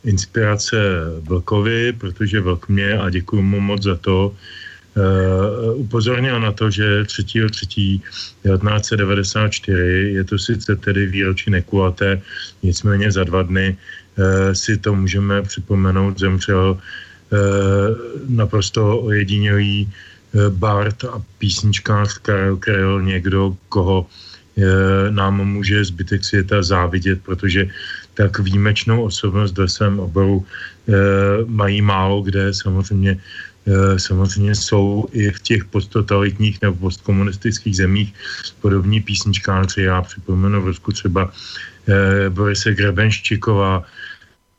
inspirace 0.06 0.76
Vlkovi, 1.20 1.92
protože 1.92 2.40
Vlk 2.40 2.68
mě, 2.68 2.98
a 2.98 3.10
děkuji 3.10 3.42
mu 3.42 3.60
moc 3.60 3.82
za 3.82 3.96
to, 3.96 4.34
uh, 4.96 5.80
upozornil 5.80 6.40
na 6.40 6.52
to, 6.52 6.70
že 6.70 7.02
3.3.1994, 7.02 9.74
je 10.14 10.24
to 10.24 10.38
sice 10.38 10.76
tedy 10.76 11.06
výročí 11.06 11.50
nekulaté, 11.50 12.22
nicméně 12.62 13.12
za 13.12 13.24
dva 13.24 13.42
dny 13.42 13.76
uh, 13.76 13.78
si 14.52 14.78
to 14.78 14.94
můžeme 14.94 15.42
připomenout, 15.42 16.18
zemřel 16.18 16.78
naprosto 18.28 18.98
ojedinělý 19.00 19.88
eh, 19.88 20.50
Bart 20.50 21.04
a 21.04 21.22
písničkář 21.38 22.18
Karel 22.18 22.56
Krejl, 22.56 23.02
někdo, 23.02 23.56
koho 23.68 24.06
eh, 24.06 25.10
nám 25.10 25.44
může 25.44 25.84
zbytek 25.84 26.24
světa 26.24 26.62
závidět, 26.62 27.20
protože 27.22 27.68
tak 28.14 28.38
výjimečnou 28.38 29.04
osobnost 29.04 29.58
ve 29.58 29.68
svém 29.68 30.00
oboru 30.00 30.44
mají 31.46 31.82
málo 31.82 32.22
kde, 32.22 32.54
samozřejmě 32.54 33.18
samozřejmě 33.96 34.54
jsou 34.54 35.04
i 35.12 35.30
v 35.30 35.40
těch 35.42 35.64
posttotalitních 35.64 36.62
nebo 36.62 36.76
postkomunistických 36.88 37.76
zemích 37.76 38.14
podobní 38.60 39.02
písničkáři. 39.02 39.82
Já 39.82 40.02
připomenu 40.02 40.62
v 40.62 40.66
Rusku 40.66 40.92
třeba 40.92 41.32
Borise 42.28 42.74
Grebenščíková, 42.74 43.84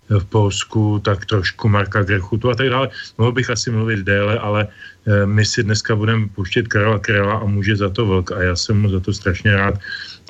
v 0.09 0.25
Polsku, 0.25 0.99
tak 1.03 1.25
trošku 1.25 1.67
Marka 1.67 2.03
Grechutu 2.03 2.49
a 2.49 2.55
tak 2.55 2.69
dále. 2.69 2.89
Mohl 3.17 3.31
bych 3.31 3.49
asi 3.49 3.71
mluvit 3.71 3.99
déle, 3.99 4.39
ale 4.39 4.67
eh, 4.67 5.25
my 5.25 5.45
si 5.45 5.63
dneska 5.63 5.95
budeme 5.95 6.27
pouštět 6.35 6.67
Karla 6.67 6.99
Krela 6.99 7.33
a 7.33 7.45
může 7.45 7.75
za 7.75 7.89
to 7.89 8.05
velk 8.05 8.31
a 8.31 8.41
já 8.41 8.55
jsem 8.55 8.81
mu 8.81 8.89
za 8.89 8.99
to 8.99 9.13
strašně 9.13 9.55
rád 9.55 9.75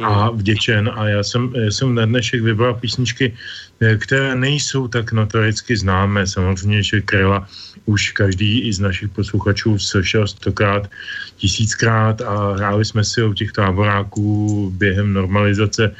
a 0.04 0.30
vděčen 0.30 0.92
a 0.96 1.08
já 1.08 1.24
jsem, 1.24 1.54
já 1.56 1.72
jsem 1.72 1.96
na 1.96 2.06
dnešek 2.06 2.42
vybral 2.42 2.74
písničky, 2.74 3.34
eh, 3.82 3.98
které 3.98 4.36
nejsou 4.36 4.88
tak 4.88 5.12
notoricky 5.12 5.78
známé. 5.78 6.28
Samozřejmě, 6.28 6.84
že 6.84 7.02
Krela 7.02 7.48
už 7.86 8.12
každý 8.12 8.68
i 8.68 8.74
z 8.74 8.80
našich 8.80 9.10
posluchačů 9.10 9.80
slyšel 9.80 10.28
stokrát, 10.28 10.90
tisíckrát 11.38 12.22
a 12.22 12.54
hráli 12.54 12.86
jsme 12.86 13.04
si 13.04 13.24
u 13.24 13.34
těch 13.34 13.52
táboráků 13.52 14.70
během 14.78 15.14
normalizace 15.14 15.94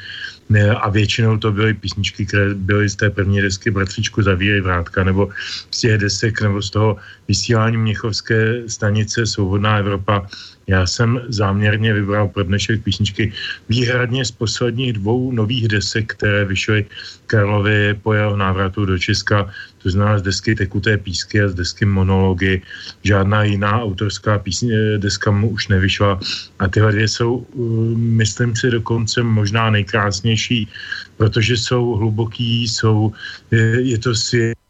a 0.80 0.88
většinou 0.88 1.38
to 1.38 1.52
byly 1.52 1.74
písničky, 1.74 2.26
které 2.26 2.54
byly 2.54 2.88
z 2.88 2.96
té 2.96 3.10
první 3.10 3.42
desky 3.42 3.70
Bratříčku 3.70 4.22
zavírej 4.22 4.60
vrátka, 4.60 5.04
nebo 5.04 5.28
z 5.70 5.80
těch 5.80 5.98
desek, 5.98 6.40
nebo 6.40 6.62
z 6.62 6.70
toho 6.70 6.96
vysílání 7.28 7.76
Měchovské 7.76 8.62
stanice 8.66 9.26
Svobodná 9.26 9.76
Evropa. 9.78 10.26
Já 10.68 10.86
jsem 10.86 11.20
záměrně 11.28 11.92
vybral 11.92 12.28
pro 12.28 12.44
dnešek 12.44 12.84
písničky 12.84 13.32
výhradně 13.68 14.24
z 14.24 14.30
posledních 14.30 14.92
dvou 14.92 15.32
nových 15.32 15.68
desek, 15.68 16.12
které 16.12 16.44
vyšly 16.44 16.86
Karlovi 17.26 17.96
po 18.02 18.12
jeho 18.12 18.36
návratu 18.36 18.84
do 18.84 18.98
Česka 18.98 19.48
to 19.78 19.90
znamená 19.90 20.18
z 20.18 20.22
desky 20.22 20.54
Tekuté 20.54 20.98
písky 20.98 21.42
a 21.42 21.48
z 21.48 21.54
desky 21.54 21.84
Monology. 21.84 22.62
Žádná 23.02 23.42
jiná 23.44 23.82
autorská 23.82 24.38
písně, 24.38 24.74
eh, 24.74 24.98
deska 24.98 25.30
mu 25.30 25.48
už 25.50 25.68
nevyšla 25.68 26.20
a 26.58 26.68
tyhle 26.68 26.92
dvě 26.92 27.08
jsou, 27.08 27.46
eh, 27.46 27.58
myslím 27.96 28.56
si, 28.56 28.70
dokonce 28.70 29.22
možná 29.22 29.70
nejkrásnější, 29.70 30.68
protože 31.16 31.56
jsou 31.56 31.96
hluboký, 31.96 32.68
jsou, 32.68 33.12
je, 33.50 33.80
je 33.80 33.98
to 33.98 34.14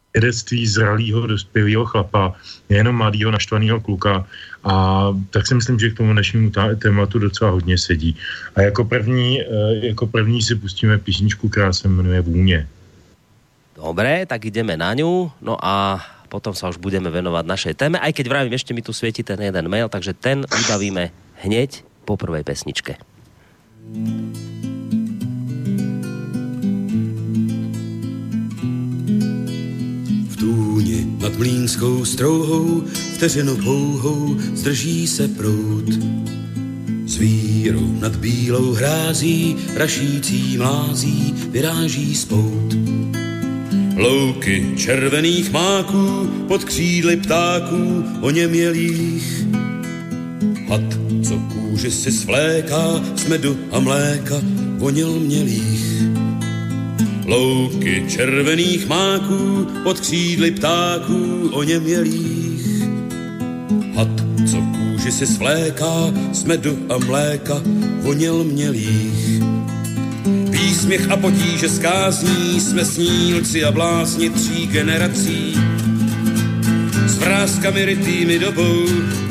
svědectví 0.09 0.67
zralého 0.67 1.27
dospělého 1.27 1.85
chlapa, 1.85 2.33
nejenom 2.69 2.95
mladého 2.95 3.31
naštvaného 3.31 3.79
kluka 3.79 4.25
a 4.63 4.73
tak 5.29 5.47
si 5.47 5.55
myslím, 5.55 5.79
že 5.79 5.89
k 5.89 5.97
tomu 5.97 6.13
dnešnímu 6.13 6.51
tématu 6.81 7.19
docela 7.19 7.51
hodně 7.51 7.77
sedí. 7.77 8.15
A 8.55 8.61
jako 8.61 8.85
první, 8.85 9.41
eh, 9.41 9.45
jako 9.93 10.07
první 10.07 10.41
si 10.41 10.55
pustíme 10.55 10.97
písničku, 10.97 11.49
která 11.49 11.73
se 11.73 11.87
jmenuje 11.87 12.21
Vůně. 12.21 12.67
Dobre, 13.79 14.25
tak 14.25 14.45
ideme 14.45 14.75
na 14.75 14.91
ňu. 14.91 15.31
No 15.39 15.55
a 15.55 16.03
potom 16.27 16.51
sa 16.51 16.67
už 16.67 16.83
budeme 16.83 17.07
venovať 17.07 17.43
našej 17.47 17.73
téme. 17.79 17.95
Aj 17.95 18.11
keď 18.11 18.27
vravím, 18.27 18.53
ešte 18.53 18.75
mi 18.75 18.83
tu 18.83 18.91
svieti 18.91 19.23
ten 19.23 19.39
jeden 19.39 19.65
mail, 19.71 19.87
takže 19.87 20.11
ten 20.13 20.43
vybavíme 20.43 21.15
hneď 21.47 21.81
po 22.03 22.19
prvej 22.19 22.43
pesničke. 22.43 22.99
V 23.89 24.78
tůni 30.49 31.07
nad 31.21 31.37
mlínskou 31.37 32.05
strouhou, 32.05 32.83
vteřinu 33.13 33.55
pouhou, 33.55 34.37
zdrží 34.53 35.07
se 35.07 35.27
prout. 35.27 35.85
Zvíru 37.05 37.97
nad 38.01 38.15
bílou 38.15 38.73
hrází, 38.73 39.55
rašící 39.75 40.57
mlází, 40.57 41.33
vyráží 41.49 42.15
spout 42.15 42.75
Louky 43.97 44.73
červených 44.77 45.51
máků 45.51 46.29
pod 46.47 46.63
křídly 46.63 47.17
ptáků 47.17 48.03
oněmělých. 48.21 49.45
Had, 50.69 50.93
co 51.23 51.39
kůži 51.53 51.91
si 51.91 52.11
svléká 52.11 53.03
z 53.15 53.25
medu 53.27 53.57
a 53.71 53.79
mléka 53.79 54.35
voněl 54.77 55.19
mělých. 55.19 56.18
Louky 57.29 58.05
červených 58.07 58.87
máků 58.87 59.67
pod 59.83 59.99
křídly 59.99 60.51
ptáků 60.51 61.49
oněmělých. 61.53 62.83
Had, 63.95 64.07
co 64.51 64.57
kůži 64.57 65.11
si 65.11 65.27
svléká 65.27 66.13
z 66.33 66.43
medu 66.43 66.77
a 66.89 66.97
mléka 66.97 67.61
voněl 68.01 68.43
mělých 68.43 69.41
Výsměch 70.49 71.11
a 71.11 71.17
potíže 71.17 71.69
skázní 71.69 72.59
jsme 72.59 72.85
snílci 72.85 73.63
a 73.63 73.71
blázni 73.71 74.29
tří 74.29 74.67
generací. 74.67 75.53
S 77.05 77.17
vrázkami 77.17 77.85
rytými 77.85 78.39
dobou, 78.39 78.85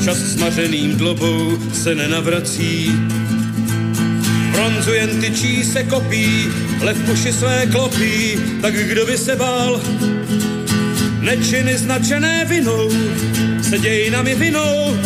čas 0.05 0.19
smařeným 0.19 0.97
dlobou 0.97 1.59
se 1.73 1.95
nenavrací. 1.95 2.93
Bronzu 4.69 4.95
jen 4.95 5.21
tyčí 5.21 5.65
se 5.65 5.83
kopí, 5.83 6.49
lev 6.81 6.97
puši 7.07 7.33
své 7.33 7.67
klopí, 7.67 8.39
tak 8.63 8.75
kdo 8.75 9.07
by 9.07 9.19
se 9.19 9.37
bál? 9.37 9.81
Nečiny 11.21 11.79
značené 11.79 12.45
vinou 12.45 12.91
se 13.63 13.79
dějinami 13.79 14.35
vinou. 14.35 14.97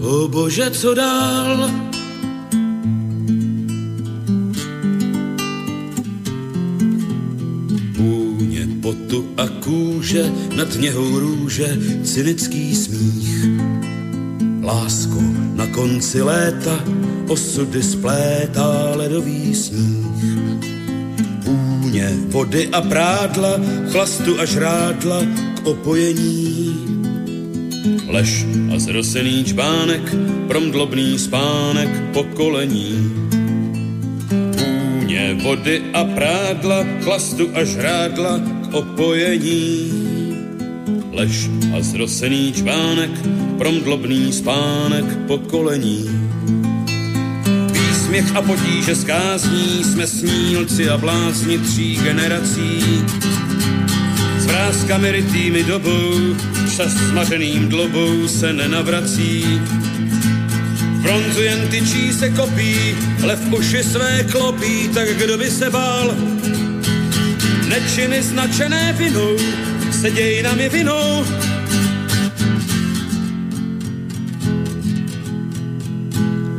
O 0.00 0.28
bože, 0.28 0.70
co 0.70 0.94
dál? 0.94 1.70
Půně 7.96 8.68
potu 8.82 9.28
a 9.36 9.48
kůže, 9.48 10.32
nad 10.56 10.74
něhou 10.74 11.18
růže, 11.18 11.78
cynický 12.04 12.76
smích. 12.76 13.46
Lásko 14.66 15.22
na 15.54 15.66
konci 15.70 16.22
léta, 16.22 16.74
osudy 17.28 17.82
splétá 17.82 18.98
ledový 18.98 19.54
sníh. 19.54 20.06
Půně 21.44 22.10
vody 22.28 22.68
a 22.72 22.82
prádla, 22.82 23.60
chlastu 23.92 24.40
a 24.40 24.44
žrádla 24.44 25.22
k 25.54 25.66
opojení. 25.66 26.74
Lež 28.08 28.46
a 28.74 28.78
zrosený 28.78 29.44
čbánek, 29.44 30.14
promdlobný 30.48 31.18
spánek 31.18 31.90
pokolení. 32.12 33.12
Půně 34.58 35.38
vody 35.42 35.82
a 35.94 36.04
prádla, 36.04 36.84
chlastu 37.02 37.48
a 37.54 37.64
žrádla 37.64 38.38
k 38.38 38.74
opojení. 38.74 40.15
Lež 41.16 41.48
a 41.72 41.80
zrosený 41.80 42.52
čbánek, 42.52 43.10
promdlobný 43.58 44.32
spánek 44.32 45.04
pokolení. 45.26 46.04
Výsměch 47.72 48.36
a 48.36 48.42
potíže 48.42 48.94
skázní 48.96 49.84
jsme 49.84 50.06
snílci 50.06 50.88
a 50.88 50.98
blázni 50.98 51.58
tří 51.58 51.96
generací. 51.96 53.04
S 54.38 54.46
vrázkami 54.46 55.12
rytými 55.12 55.64
dobou, 55.64 56.36
čas 56.76 56.92
smaženým 56.92 57.68
dlobou 57.68 58.28
se 58.28 58.52
nenavrací. 58.52 59.44
V 60.78 61.02
bronzu 61.02 61.42
jen 61.42 61.68
tyčí 61.68 62.12
se 62.12 62.28
kopí, 62.30 62.76
lev 63.22 63.40
uši 63.58 63.84
své 63.84 64.24
klopí, 64.32 64.88
tak 64.94 65.08
kdo 65.08 65.38
by 65.38 65.50
se 65.50 65.70
bál? 65.70 66.14
Nečiny 67.68 68.22
značené 68.22 68.94
vinou 68.98 69.36
se 70.00 70.10
dějinami 70.10 70.68
vinou, 70.68 71.24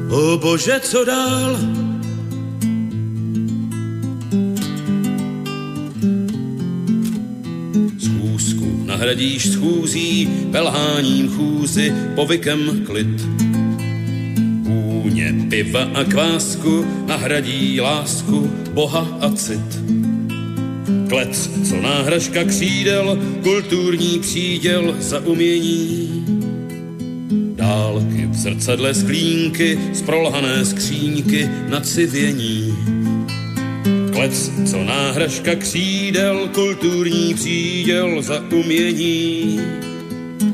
O 0.10 0.38
bože, 0.38 0.80
co 0.80 1.06
dál? 1.06 1.58
Schůzku 8.00 8.84
nahradíš 8.86 9.50
schůzí, 9.52 10.30
pelháním 10.52 11.30
chůzy, 11.30 11.94
povykem 12.16 12.86
klid. 12.86 13.28
Půně 14.64 15.34
piva 15.50 15.84
a 15.84 16.04
kvásku 16.04 16.86
nahradí 17.08 17.82
lásku, 17.82 18.52
boha 18.74 19.18
a 19.22 19.32
cit. 19.32 19.87
Klec, 21.10 21.50
co 21.70 21.82
náhražka 21.82 22.44
křídel, 22.44 23.20
kulturní 23.44 24.20
příděl 24.20 24.96
za 25.00 25.20
umění 25.20 26.08
dálky, 27.68 28.26
v 28.26 28.36
zrcadle 28.36 28.94
sklínky, 28.94 29.80
z 29.94 30.02
prolhané 30.02 30.66
skříňky 30.66 31.50
na 31.70 31.80
civění. 31.80 32.76
Klec, 34.14 34.52
co 34.66 34.84
náhražka 34.84 35.56
křídel, 35.56 36.50
kulturní 36.54 37.34
příděl 37.34 38.22
za 38.22 38.44
umění. 38.52 39.60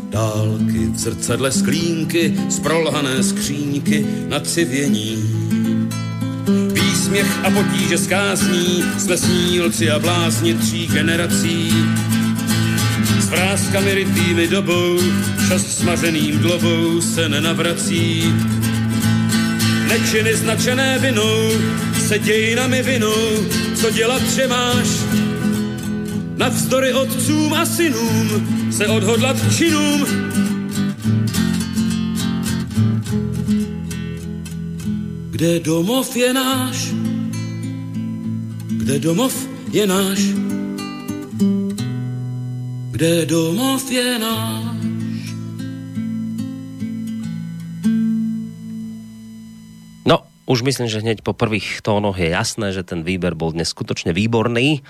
Dálky, 0.10 0.80
v 0.94 0.98
zrcadle 0.98 1.52
sklínky, 1.52 2.34
z 2.50 2.60
prolhané 2.60 3.24
skříňky 3.24 4.06
na 4.28 4.40
civění. 4.40 5.33
Výsměch 7.14 7.46
a 7.46 7.52
potíže 7.52 7.98
skázní, 7.98 8.84
jsme 8.98 9.18
snílci 9.18 9.90
a 9.92 10.00
blázni 10.00 10.54
tří 10.54 10.88
generací, 10.88 11.74
s 13.20 13.30
vrázkami 13.30 13.94
rytými 13.94 14.48
dobou, 14.48 15.00
čas 15.48 15.62
smaženým 15.78 16.40
dlobou 16.40 17.02
se 17.02 17.30
nenavrací. 17.30 18.34
Nečiny 19.88 20.36
značené 20.36 21.00
vinou 21.00 21.50
se 22.08 22.20
dějinami 22.20 22.84
vinou, 22.84 23.46
co 23.76 23.90
dělat, 23.92 24.22
že 24.36 24.48
máš. 24.48 24.88
Navzdory 26.38 26.94
otcům 26.94 27.54
a 27.54 27.66
synům 27.66 28.48
se 28.72 28.88
odhodlat 28.88 29.38
k 29.40 29.58
činům. 29.58 30.06
Kde 35.32 35.60
domov 35.60 36.16
je 36.16 36.34
náš? 36.34 36.93
Kde 38.84 39.00
domov 39.00 39.32
je 39.72 39.88
náš? 39.88 40.20
Kde 42.92 43.24
domov 43.24 43.80
je 43.88 44.20
náš? 44.20 44.76
už 50.44 50.68
myslím, 50.68 50.92
že 50.92 51.00
hneď 51.00 51.24
po 51.24 51.32
prvých 51.32 51.80
tónoch 51.80 52.20
je 52.20 52.28
jasné, 52.28 52.76
že 52.76 52.84
ten 52.84 53.08
výber 53.08 53.40
bol 53.40 53.56
dnes 53.56 53.72
skutočne 53.72 54.12
výborný 54.12 54.84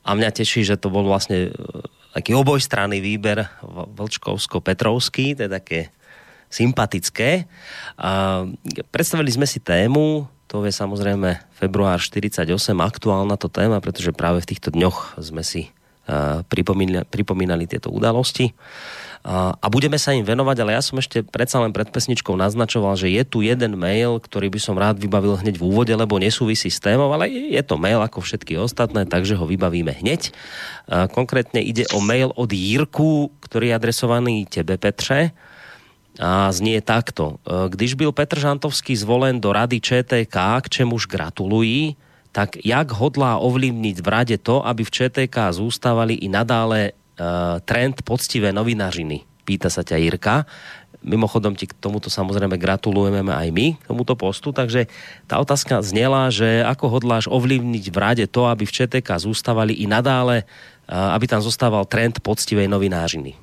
a 0.00 0.16
mňa 0.16 0.30
teší, 0.32 0.64
že 0.64 0.80
to 0.80 0.88
bol 0.88 1.04
vlastne 1.04 1.52
e, 1.52 1.60
taký 2.16 2.32
obojstranný 2.32 3.04
výber 3.04 3.44
Vlčkovsko-Petrovský, 4.00 5.36
to 5.36 5.44
je 5.44 5.50
také 5.52 5.80
sympatické. 6.48 7.44
A 8.00 8.42
predstavili 8.88 9.28
sme 9.28 9.44
si 9.44 9.60
tému, 9.60 10.24
to 10.54 10.62
je 10.62 10.70
samozrejme 10.70 11.42
február 11.58 11.98
48, 11.98 12.46
aktuálna 12.78 13.34
to 13.34 13.50
téma, 13.50 13.82
pretože 13.82 14.14
práve 14.14 14.38
v 14.46 14.54
týchto 14.54 14.70
dňoch 14.70 15.18
sme 15.18 15.42
si 15.42 15.74
uh, 16.06 16.46
pripomínali, 16.46 17.02
pripomínali 17.10 17.66
tieto 17.66 17.90
udalosti 17.90 18.54
a 19.24 19.66
budeme 19.72 19.96
sa 19.96 20.12
im 20.12 20.20
venovať, 20.20 20.56
ale 20.60 20.76
ja 20.76 20.84
som 20.84 21.00
ešte 21.00 21.24
predsa 21.24 21.56
len 21.56 21.72
pred 21.72 21.88
pesničkou 21.88 22.36
naznačoval, 22.36 22.92
že 22.92 23.08
je 23.08 23.24
tu 23.24 23.40
jeden 23.40 23.72
mail, 23.72 24.20
ktorý 24.20 24.52
by 24.52 24.60
som 24.60 24.76
rád 24.76 25.00
vybavil 25.00 25.40
hneď 25.40 25.56
v 25.56 25.64
úvode, 25.64 25.96
lebo 25.96 26.20
nesúvisí 26.20 26.68
s 26.68 26.76
témou, 26.76 27.08
ale 27.08 27.32
je 27.32 27.62
to 27.64 27.80
mail 27.80 28.04
ako 28.04 28.20
všetky 28.20 28.60
ostatné, 28.60 29.08
takže 29.08 29.40
ho 29.40 29.48
vybavíme 29.48 29.96
hneď. 29.96 30.28
Konkrétne 31.16 31.64
ide 31.64 31.88
o 31.96 32.04
mail 32.04 32.36
od 32.36 32.52
Jirku, 32.52 33.32
ktorý 33.40 33.72
je 33.72 33.76
adresovaný 33.80 34.44
tebe, 34.44 34.76
Petře. 34.76 35.32
A 36.22 36.52
znie 36.54 36.78
takto. 36.78 37.42
Když 37.42 37.94
byl 37.94 38.12
Petr 38.14 38.38
Žantovský 38.38 38.94
zvolen 38.96 39.40
do 39.42 39.50
rady 39.50 39.82
ČTK, 39.82 40.36
k 40.62 40.66
čemuž 40.68 41.06
gratulují, 41.10 41.96
tak 42.34 42.58
jak 42.66 42.90
hodlá 42.90 43.38
ovlivniť 43.38 43.96
v 44.02 44.08
rade 44.10 44.36
to, 44.42 44.66
aby 44.66 44.82
v 44.82 44.90
ČTK 44.90 45.54
zústavali 45.54 46.18
i 46.18 46.26
nadále 46.26 46.90
uh, 46.90 47.62
trend 47.62 48.02
poctivé 48.02 48.50
novinařiny? 48.50 49.22
Pýta 49.46 49.70
sa 49.70 49.86
ťa 49.86 50.02
Jirka. 50.02 50.42
Mimochodom 51.04 51.54
ti 51.54 51.70
k 51.70 51.78
tomuto 51.78 52.10
samozrejme 52.10 52.58
gratulujeme 52.58 53.30
aj 53.30 53.48
my, 53.54 53.66
k 53.78 53.86
tomuto 53.86 54.18
postu, 54.18 54.50
takže 54.50 54.90
tá 55.30 55.38
otázka 55.38 55.78
znela, 55.84 56.32
že 56.32 56.64
ako 56.66 56.98
hodláš 56.98 57.30
ovlivniť 57.30 57.84
v 57.92 57.96
rade 58.02 58.24
to, 58.26 58.50
aby 58.50 58.66
v 58.66 58.74
ČTK 58.82 59.14
zústavali 59.22 59.70
i 59.70 59.86
nadále, 59.86 60.42
uh, 60.42 61.14
aby 61.14 61.30
tam 61.30 61.38
zostával 61.38 61.86
trend 61.86 62.18
poctivej 62.18 62.66
novinářiny. 62.66 63.38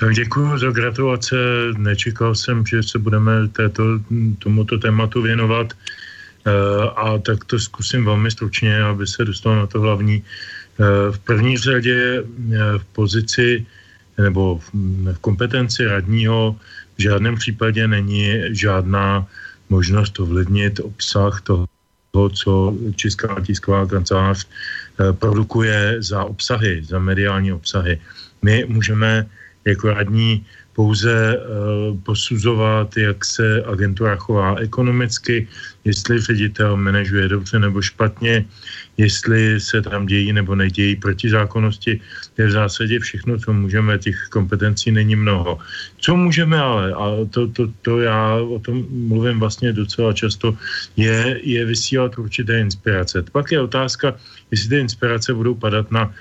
Tak 0.00 0.14
děkuji 0.14 0.58
za 0.58 0.70
gratulace. 0.70 1.36
Nečekal 1.76 2.34
jsem, 2.34 2.66
že 2.66 2.82
se 2.82 2.98
budeme 2.98 3.48
této, 3.48 4.00
tomuto 4.38 4.78
tématu 4.78 5.22
věnovat. 5.22 5.76
A 6.96 7.18
tak 7.18 7.44
to 7.44 7.58
zkusím 7.58 8.04
velmi 8.04 8.30
stručně, 8.30 8.82
aby 8.82 9.06
se 9.06 9.24
dostal 9.24 9.56
na 9.56 9.66
to 9.66 9.80
hlavní. 9.80 10.24
V 11.10 11.18
první 11.18 11.58
řadě 11.58 12.24
eh, 12.24 12.78
v 12.78 12.84
pozici 12.96 13.66
nebo 14.16 14.58
v 14.58 15.18
kompetenci 15.20 15.84
radního 15.84 16.56
v 16.96 17.02
žádném 17.02 17.36
případě 17.36 17.88
není 17.88 18.56
žádná 18.56 19.26
možnost 19.68 20.20
ovlivnit 20.20 20.80
obsah 20.80 21.40
toho, 21.40 22.28
co 22.32 22.76
Česká 22.96 23.36
tisková 23.44 23.86
kancelář 23.86 24.48
eh, 24.48 25.12
produkuje 25.12 25.96
za 26.00 26.24
obsahy, 26.24 26.80
za 26.88 26.98
mediální 26.98 27.52
obsahy. 27.52 28.00
My 28.42 28.64
můžeme 28.68 29.28
jako 29.64 29.90
radní 29.90 30.46
pouze 30.72 31.36
uh, 31.36 31.98
posuzovat, 32.00 32.96
jak 32.96 33.24
se 33.24 33.62
agentura 33.66 34.16
chová 34.16 34.56
ekonomicky, 34.56 35.48
jestli 35.84 36.20
ředitel 36.20 36.76
manažuje 36.76 37.28
dobře 37.28 37.58
nebo 37.58 37.82
špatně, 37.82 38.44
jestli 38.96 39.60
se 39.60 39.82
tam 39.82 40.06
dějí 40.06 40.32
nebo 40.32 40.54
nedějí 40.54 40.96
protizákonnosti, 40.96 42.00
je 42.38 42.46
v 42.46 42.50
zásadě 42.50 42.98
všechno, 43.00 43.38
co 43.38 43.52
můžeme, 43.52 43.98
těch 43.98 44.16
kompetencí 44.32 44.88
není 44.92 45.16
mnoho. 45.16 45.58
Co 46.00 46.16
můžeme 46.16 46.56
ale, 46.56 46.92
a 46.92 47.28
to, 47.30 47.48
to, 47.48 47.68
to 47.82 48.00
já 48.00 48.36
o 48.36 48.58
tom 48.58 48.84
mluvím 48.88 49.40
vlastně 49.40 49.72
docela 49.72 50.12
často, 50.12 50.56
je, 50.96 51.40
je 51.42 51.64
vysílat 51.64 52.18
určité 52.18 52.60
inspirace. 52.60 53.24
Pak 53.32 53.52
je 53.52 53.60
otázka, 53.60 54.16
jestli 54.50 54.68
ty 54.68 54.78
inspirace 54.78 55.34
budou 55.34 55.54
padat 55.54 55.90
na 55.90 56.12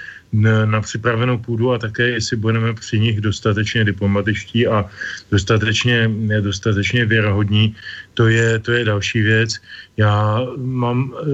na 0.65 0.81
připravenou 0.81 1.37
půdu 1.37 1.71
a 1.71 1.77
také, 1.77 2.09
jestli 2.09 2.37
budeme 2.37 2.73
při 2.73 2.99
nich 2.99 3.21
dostatečně 3.21 3.83
diplomatičtí 3.83 4.67
a 4.67 4.85
dostatečně, 5.31 6.11
dostatečně 6.41 7.05
věrohodní, 7.05 7.75
to 8.13 8.27
je, 8.27 8.59
to 8.59 8.71
je 8.71 8.85
další 8.85 9.21
věc. 9.21 9.57
Já 9.97 10.41
mám 10.57 11.13
e, 11.13 11.25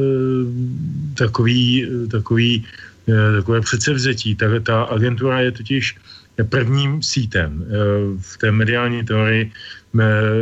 takový, 1.15 1.87
takový, 2.11 2.65
e, 3.09 3.35
takové 3.35 3.61
předsevzetí. 3.61 4.35
Ta, 4.35 4.45
ta 4.63 4.83
agentura 4.83 5.39
je 5.39 5.51
totiž 5.51 5.95
prvním 6.49 7.03
sítem. 7.03 7.63
E, 7.63 7.67
v 8.21 8.37
té 8.37 8.51
mediální 8.51 9.03
teorii 9.03 9.51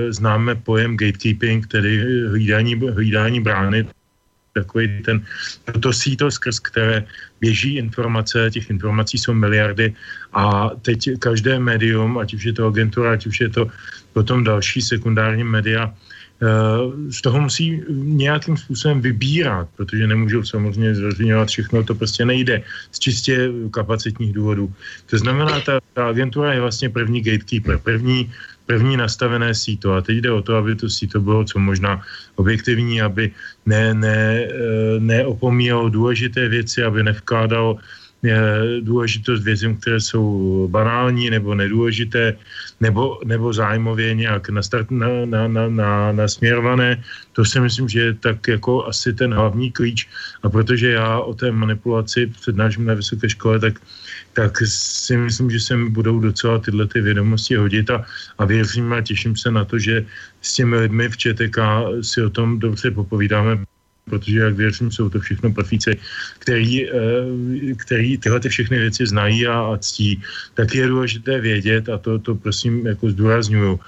známe 0.09 0.55
pojem 0.55 0.97
gatekeeping, 0.97 1.67
tedy 1.67 2.01
hlídání, 2.27 2.75
hlídání 2.75 3.39
brány, 3.39 3.85
takový 4.53 5.01
ten, 5.05 5.25
to 5.79 5.93
síto, 5.93 6.31
skrz 6.31 6.59
které 6.59 7.03
běží 7.41 7.75
informace, 7.75 8.49
těch 8.53 8.69
informací 8.69 9.17
jsou 9.17 9.33
miliardy 9.33 9.93
a 10.33 10.69
teď 10.81 11.19
každé 11.19 11.59
médium, 11.59 12.17
ať 12.17 12.33
už 12.33 12.43
je 12.43 12.53
to 12.53 12.67
agentura, 12.67 13.11
ať 13.11 13.27
už 13.27 13.41
je 13.41 13.49
to 13.49 13.67
potom 14.13 14.43
další 14.43 14.81
sekundární 14.81 15.43
média, 15.43 15.89
eh, 15.89 16.45
z 17.11 17.21
toho 17.21 17.41
musí 17.41 17.81
nějakým 17.89 18.57
způsobem 18.57 19.01
vybírat, 19.01 19.67
protože 19.75 20.07
nemůžou 20.07 20.43
samozřejmě 20.43 20.95
zveřejňovat 20.95 21.47
všechno, 21.49 21.83
to 21.83 21.95
prostě 21.95 22.25
nejde 22.25 22.61
z 22.91 22.97
čistě 22.99 23.49
kapacitních 23.73 24.33
důvodů. 24.33 24.73
To 25.09 25.17
znamená, 25.17 25.59
ta, 25.65 25.81
ta 25.93 26.09
agentura 26.09 26.53
je 26.53 26.61
vlastně 26.61 26.89
první 26.89 27.21
gatekeeper, 27.21 27.77
první 27.81 28.29
první 28.65 28.97
nastavené 28.97 29.55
síto. 29.55 29.93
A 29.93 30.01
teď 30.01 30.17
jde 30.17 30.31
o 30.31 30.41
to, 30.41 30.55
aby 30.55 30.75
to 30.75 30.89
síto 30.89 31.21
bylo 31.21 31.43
co 31.43 31.59
možná 31.59 32.01
objektivní, 32.35 33.01
aby 33.01 33.31
ne, 33.65 33.93
ne, 33.93 34.43
eh, 34.43 34.49
neopomíjalo 34.99 35.89
důležité 35.89 36.47
věci, 36.47 36.83
aby 36.83 37.03
nevkládalo 37.03 37.79
důležitost 38.79 39.43
věcem, 39.43 39.75
které 39.75 39.99
jsou 39.99 40.67
banální 40.71 41.29
nebo 41.29 41.55
nedůležité, 41.55 42.37
nebo, 42.79 43.19
nebo 43.25 43.53
zájmově 43.53 44.13
nějak 44.13 44.49
nastart, 44.49 44.91
na, 44.91 45.07
na, 45.25 45.47
na, 45.47 45.67
na, 45.69 46.11
nasměrované. 46.11 47.03
To 47.33 47.45
si 47.45 47.59
myslím, 47.59 47.89
že 47.89 47.99
je 47.99 48.13
tak 48.13 48.47
jako 48.47 48.87
asi 48.87 49.13
ten 49.13 49.33
hlavní 49.33 49.71
klíč. 49.71 50.07
A 50.43 50.49
protože 50.49 50.91
já 50.91 51.19
o 51.19 51.33
té 51.33 51.51
manipulaci 51.51 52.27
přednáším 52.27 52.85
na 52.85 52.93
vysoké 52.93 53.29
škole, 53.29 53.59
tak, 53.59 53.79
tak 54.33 54.57
si 54.65 55.17
myslím, 55.17 55.49
že 55.51 55.59
se 55.59 55.77
mi 55.77 55.89
budou 55.89 56.19
docela 56.19 56.59
tyhle 56.59 56.87
ty 56.87 57.01
vědomosti 57.01 57.55
hodit 57.55 57.89
a, 57.89 58.05
a 58.37 58.45
věřím 58.45 58.93
a 58.93 59.01
těším 59.01 59.37
se 59.37 59.51
na 59.51 59.65
to, 59.65 59.79
že 59.79 60.05
s 60.41 60.53
těmi 60.53 60.75
lidmi 60.75 61.09
v 61.09 61.17
ČTK 61.17 61.57
si 62.01 62.21
o 62.21 62.29
tom 62.29 62.59
dobře 62.59 62.91
popovídáme, 62.91 63.65
protože 64.05 64.39
jak 64.39 64.55
věřím, 64.55 64.91
jsou 64.91 65.09
to 65.09 65.19
všechno 65.19 65.53
profíci, 65.53 65.99
který, 66.39 66.89
eh, 66.89 66.93
který 67.77 68.17
tyhle 68.17 68.39
ty 68.39 68.49
všechny 68.49 68.77
věci 68.77 69.07
znají 69.07 69.47
a, 69.47 69.59
a 69.59 69.77
ctí, 69.77 70.21
tak 70.53 70.75
je 70.75 70.87
důležité 70.87 71.39
vědět 71.39 71.89
a 71.89 71.97
to, 71.97 72.19
to 72.19 72.35
prosím 72.35 72.87
jako 72.87 73.09
zdůraznuju. 73.09 73.79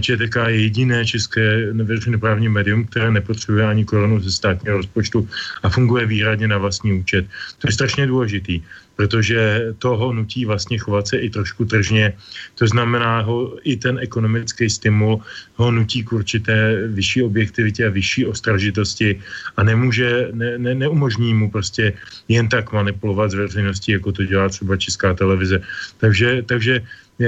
ČTK 0.00 0.36
je 0.48 0.60
jediné 0.60 1.04
české 1.04 1.72
veřejnoprávní 1.72 2.48
médium, 2.48 2.84
které 2.84 3.10
nepotřebuje 3.10 3.64
ani 3.66 3.84
korunu 3.84 4.20
ze 4.20 4.32
státního 4.32 4.76
rozpočtu 4.76 5.28
a 5.62 5.68
funguje 5.68 6.06
výhradně 6.06 6.48
na 6.48 6.58
vlastní 6.58 6.92
účet. 6.92 7.24
To 7.58 7.68
je 7.68 7.72
strašně 7.72 8.06
důležitý 8.06 8.62
protože 8.96 9.72
to 9.78 9.96
ho 9.96 10.12
nutí 10.12 10.44
vlastně 10.44 10.78
chovat 10.78 11.08
se 11.08 11.16
i 11.16 11.30
trošku 11.30 11.64
tržně. 11.64 12.12
To 12.54 12.66
znamená, 12.66 13.20
ho, 13.20 13.56
i 13.62 13.76
ten 13.76 13.98
ekonomický 14.00 14.70
stimul 14.70 15.20
ho 15.56 15.70
nutí 15.70 16.04
k 16.04 16.12
určité 16.12 16.88
vyšší 16.88 17.22
objektivitě 17.22 17.86
a 17.86 17.90
vyšší 17.90 18.26
ostražitosti 18.26 19.20
a 19.56 19.62
nemůže, 19.62 20.28
ne, 20.32 20.58
ne, 20.58 20.74
neumožní 20.74 21.34
mu 21.34 21.50
prostě 21.50 21.92
jen 22.28 22.48
tak 22.48 22.72
manipulovat 22.72 23.30
s 23.30 23.34
veřejností, 23.34 23.92
jako 23.92 24.12
to 24.12 24.24
dělá 24.24 24.48
třeba 24.48 24.76
Česká 24.76 25.14
televize. 25.14 25.60
Takže, 26.00 26.42
takže 26.46 26.82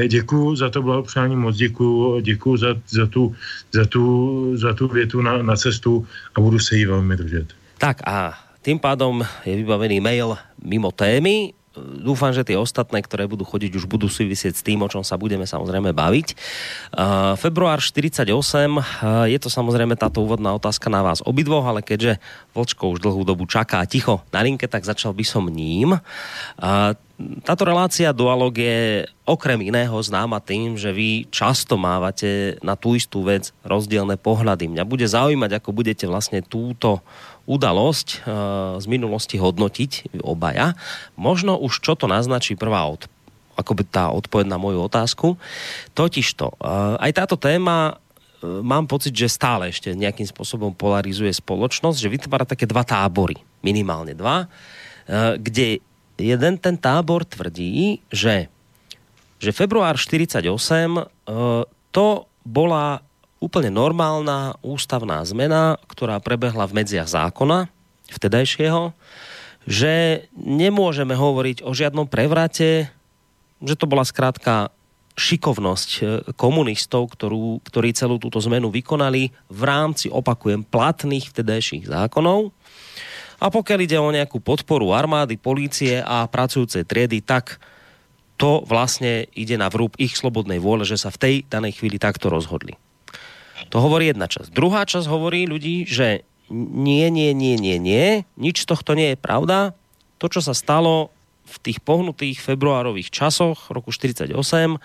Děkuji 0.08 0.56
za 0.56 0.70
to 0.70 0.82
blahopřání, 0.82 1.36
moc 1.36 1.56
děkuji, 1.56 2.20
děkuji 2.20 2.56
za, 2.56 2.76
za, 2.88 3.06
tu, 3.06 3.34
za, 3.72 3.84
tu, 3.84 4.02
za 4.56 4.74
tu 4.74 4.88
větu 4.88 5.22
na, 5.22 5.42
na 5.42 5.56
cestu 5.56 6.06
a 6.34 6.40
budu 6.40 6.58
se 6.58 6.76
jí 6.76 6.84
velmi 6.84 7.16
držet. 7.16 7.46
Tak 7.78 7.96
a 8.06 8.47
tým 8.62 8.78
pádom 8.78 9.22
je 9.46 9.54
vybavený 9.54 10.02
mail 10.02 10.34
mimo 10.58 10.90
témy 10.90 11.58
dúfam, 11.78 12.34
že 12.34 12.44
tie 12.44 12.58
ostatné, 12.58 13.00
ktoré 13.02 13.30
budú 13.30 13.46
chodiť, 13.46 13.78
už 13.78 13.86
budú 13.86 14.10
súvisieť 14.10 14.54
s 14.58 14.64
tým, 14.66 14.82
o 14.82 14.90
čom 14.90 15.06
sa 15.06 15.14
budeme 15.20 15.46
samozrejme 15.46 15.94
baviť. 15.94 16.26
Uh, 16.92 17.34
február 17.38 17.78
48, 17.78 18.26
uh, 18.28 19.26
je 19.30 19.38
to 19.38 19.48
samozrejme 19.48 19.94
táto 19.94 20.22
úvodná 20.24 20.52
otázka 20.54 20.90
na 20.90 21.04
vás 21.04 21.22
obidvoch, 21.22 21.64
ale 21.64 21.84
keďže 21.84 22.18
Vlčko 22.52 22.98
už 22.98 23.02
dlhú 23.02 23.22
dobu 23.22 23.46
čaká 23.46 23.82
ticho 23.86 24.22
na 24.34 24.42
linke, 24.42 24.66
tak 24.66 24.82
začal 24.82 25.14
by 25.14 25.24
som 25.24 25.46
ním. 25.46 25.98
Uh, 26.58 26.92
táto 27.42 27.66
relácia 27.66 28.14
Dualog 28.14 28.54
je 28.54 29.02
okrem 29.26 29.58
iného 29.66 29.98
známa 29.98 30.38
tým, 30.38 30.78
že 30.78 30.94
vy 30.94 31.26
často 31.34 31.74
mávate 31.74 32.54
na 32.62 32.78
tú 32.78 32.94
istú 32.94 33.26
vec 33.26 33.50
rozdielne 33.66 34.14
pohľady. 34.14 34.70
Mňa 34.70 34.84
bude 34.86 35.02
zaujímať, 35.02 35.58
ako 35.58 35.74
budete 35.74 36.06
vlastne 36.06 36.46
túto 36.46 37.02
udalosť 37.48 38.08
uh, 38.20 38.76
z 38.76 38.86
minulosti 38.92 39.40
hodnotiť 39.40 40.20
obaja. 40.20 40.76
Možno 41.16 41.56
už 41.56 41.80
čo 41.80 41.96
to 41.96 42.04
naznačí 42.04 42.60
prvá 42.60 42.84
od, 42.84 43.08
by 43.56 43.84
tá 43.88 44.12
odpoveď 44.12 44.46
na 44.52 44.60
moju 44.60 44.84
otázku. 44.84 45.40
Totižto, 45.96 46.60
uh, 46.60 47.00
aj 47.00 47.24
táto 47.24 47.40
téma 47.40 47.96
uh, 47.96 48.60
mám 48.60 48.84
pocit, 48.84 49.16
že 49.16 49.32
stále 49.32 49.72
ešte 49.72 49.96
nejakým 49.96 50.28
spôsobom 50.28 50.76
polarizuje 50.76 51.32
spoločnosť, 51.32 51.96
že 51.96 52.12
vytvára 52.12 52.44
také 52.44 52.68
dva 52.68 52.84
tábory, 52.84 53.40
minimálne 53.64 54.12
dva, 54.12 54.46
kde 55.40 55.80
jeden 56.20 56.54
ten 56.60 56.76
tábor 56.76 57.24
tvrdí, 57.24 58.04
že, 58.12 58.52
že 59.40 59.56
február 59.56 59.96
48 59.96 60.44
to 61.88 62.06
bola 62.44 63.00
úplne 63.38 63.70
normálna 63.70 64.58
ústavná 64.62 65.22
zmena, 65.22 65.78
ktorá 65.86 66.18
prebehla 66.18 66.66
v 66.66 66.82
medziach 66.82 67.06
zákona 67.10 67.70
vtedajšieho, 68.10 68.94
že 69.68 70.26
nemôžeme 70.34 71.12
hovoriť 71.12 71.62
o 71.62 71.70
žiadnom 71.76 72.08
prevrate, 72.08 72.88
že 73.60 73.74
to 73.76 73.84
bola 73.90 74.06
skrátka 74.06 74.72
šikovnosť 75.18 75.90
e, 75.98 76.02
komunistov, 76.38 77.10
ktorú, 77.10 77.58
ktorí 77.66 77.90
celú 77.90 78.22
túto 78.22 78.38
zmenu 78.38 78.70
vykonali 78.70 79.34
v 79.50 79.62
rámci, 79.66 80.06
opakujem, 80.08 80.62
platných 80.62 81.34
vtedajších 81.34 81.90
zákonov. 81.90 82.54
A 83.38 83.50
pokiaľ 83.50 83.78
ide 83.82 83.98
o 83.98 84.14
nejakú 84.14 84.38
podporu 84.38 84.94
armády, 84.94 85.38
polície 85.38 85.98
a 85.98 86.26
pracujúcej 86.26 86.86
triedy, 86.86 87.22
tak 87.22 87.58
to 88.38 88.62
vlastne 88.62 89.26
ide 89.34 89.58
na 89.58 89.66
vrúb 89.66 89.98
ich 89.98 90.14
slobodnej 90.14 90.62
vôle, 90.62 90.86
že 90.86 90.94
sa 90.94 91.10
v 91.10 91.20
tej 91.20 91.34
danej 91.50 91.82
chvíli 91.82 91.98
takto 91.98 92.30
rozhodli. 92.30 92.78
To 93.70 93.84
hovorí 93.84 94.10
jedna 94.10 94.26
časť. 94.26 94.52
Druhá 94.52 94.88
časť 94.88 95.06
hovorí 95.08 95.44
ľudí, 95.44 95.84
že 95.84 96.24
nie, 96.52 97.12
nie, 97.12 97.36
nie, 97.36 97.60
nie, 97.60 97.76
nie, 97.76 98.06
nič 98.40 98.64
z 98.64 98.66
tohto 98.68 98.96
nie 98.96 99.12
je 99.12 99.18
pravda. 99.20 99.76
To, 100.18 100.26
čo 100.32 100.40
sa 100.40 100.56
stalo 100.56 101.12
v 101.48 101.56
tých 101.60 101.78
pohnutých 101.80 102.40
februárových 102.40 103.12
časoch 103.12 103.72
roku 103.72 103.92
48, 103.92 104.28
e, 104.28 104.78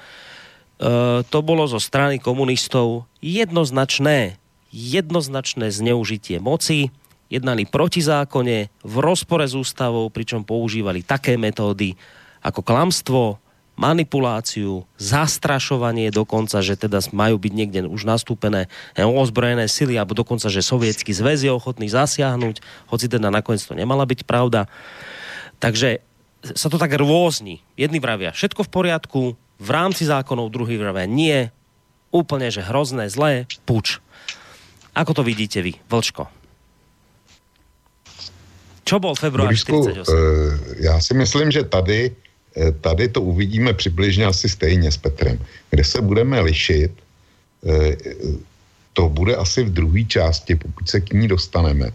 to 1.23 1.39
bolo 1.43 1.67
zo 1.67 1.79
strany 1.79 2.19
komunistov 2.19 3.07
jednoznačné, 3.19 4.39
jednoznačné 4.71 5.71
zneužitie 5.71 6.39
moci, 6.39 6.91
jednali 7.27 7.67
proti 7.67 7.99
zákone, 8.03 8.57
v 8.69 8.95
rozpore 8.99 9.43
s 9.47 9.55
ústavou, 9.55 10.07
pričom 10.11 10.43
používali 10.47 11.03
také 11.03 11.35
metódy 11.39 11.95
ako 12.43 12.61
klamstvo, 12.63 13.42
manipuláciu, 13.73 14.86
zastrašovanie 15.01 16.13
dokonca, 16.13 16.62
že 16.62 16.77
teda 16.77 17.01
majú 17.09 17.41
byť 17.41 17.53
niekde 17.53 17.79
už 17.89 18.05
nastúpené 18.05 18.69
ozbrojené 18.93 19.65
sily, 19.65 19.97
alebo 19.97 20.13
dokonca, 20.13 20.45
že 20.53 20.62
sovietský 20.62 21.09
zväz 21.09 21.41
je 21.41 21.51
ochotný 21.51 21.89
zasiahnuť, 21.89 22.62
hoci 22.93 23.05
teda 23.09 23.33
nakoniec 23.33 23.65
to 23.65 23.73
nemala 23.73 24.05
byť 24.05 24.29
pravda. 24.29 24.69
Takže 25.57 26.05
sa 26.53 26.67
to 26.69 26.77
tak 26.77 26.93
rôzni. 26.93 27.65
Jedni 27.73 27.97
vravia 27.97 28.29
všetko 28.29 28.67
v 28.67 28.73
poriadku, 28.73 29.21
v 29.57 29.69
rámci 29.69 30.05
zákonov, 30.05 30.53
druhý 30.53 30.77
vravia 30.77 31.09
nie, 31.09 31.49
úplne, 32.13 32.53
že 32.53 32.62
hrozné, 32.62 33.09
zlé, 33.09 33.49
puč. 33.65 33.97
Ako 34.93 35.17
to 35.17 35.25
vidíte 35.25 35.65
vy, 35.65 35.81
Vlčko? 35.89 36.29
Čo 38.83 38.99
bol 38.99 39.15
február 39.17 39.49
48? 39.55 40.05
Uh, 40.05 40.59
já 40.77 40.99
si 40.99 41.13
myslím, 41.15 41.49
že 41.49 41.63
tady 41.63 42.12
Eh, 42.12 42.22
tady 42.81 43.07
to 43.07 43.21
uvidíme 43.21 43.73
přibližně 43.73 44.25
asi 44.25 44.49
stejně 44.49 44.91
s 44.91 44.97
Petrem, 44.97 45.39
kde 45.69 45.83
se 45.83 46.01
budeme 46.01 46.41
lišit. 46.41 46.91
Eh, 47.65 47.95
to 48.93 49.09
bude 49.09 49.35
asi 49.35 49.63
v 49.63 49.73
druhé 49.73 50.03
části, 50.05 50.55
pokud 50.55 50.89
se 50.89 51.01
k 51.01 51.13
ní 51.13 51.27
dostaneme. 51.27 51.89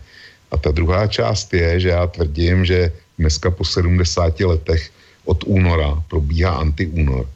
A 0.50 0.56
ta 0.56 0.70
druhá 0.70 1.06
část 1.06 1.54
je, 1.54 1.80
že 1.80 1.88
já 1.88 2.06
tvrdím, 2.06 2.64
že 2.64 2.92
dneska 3.18 3.50
po 3.50 3.64
70 3.64 4.40
letech 4.40 4.90
od 5.24 5.44
února 5.46 6.02
probíhá 6.08 6.58
antiúnor. 6.58 7.28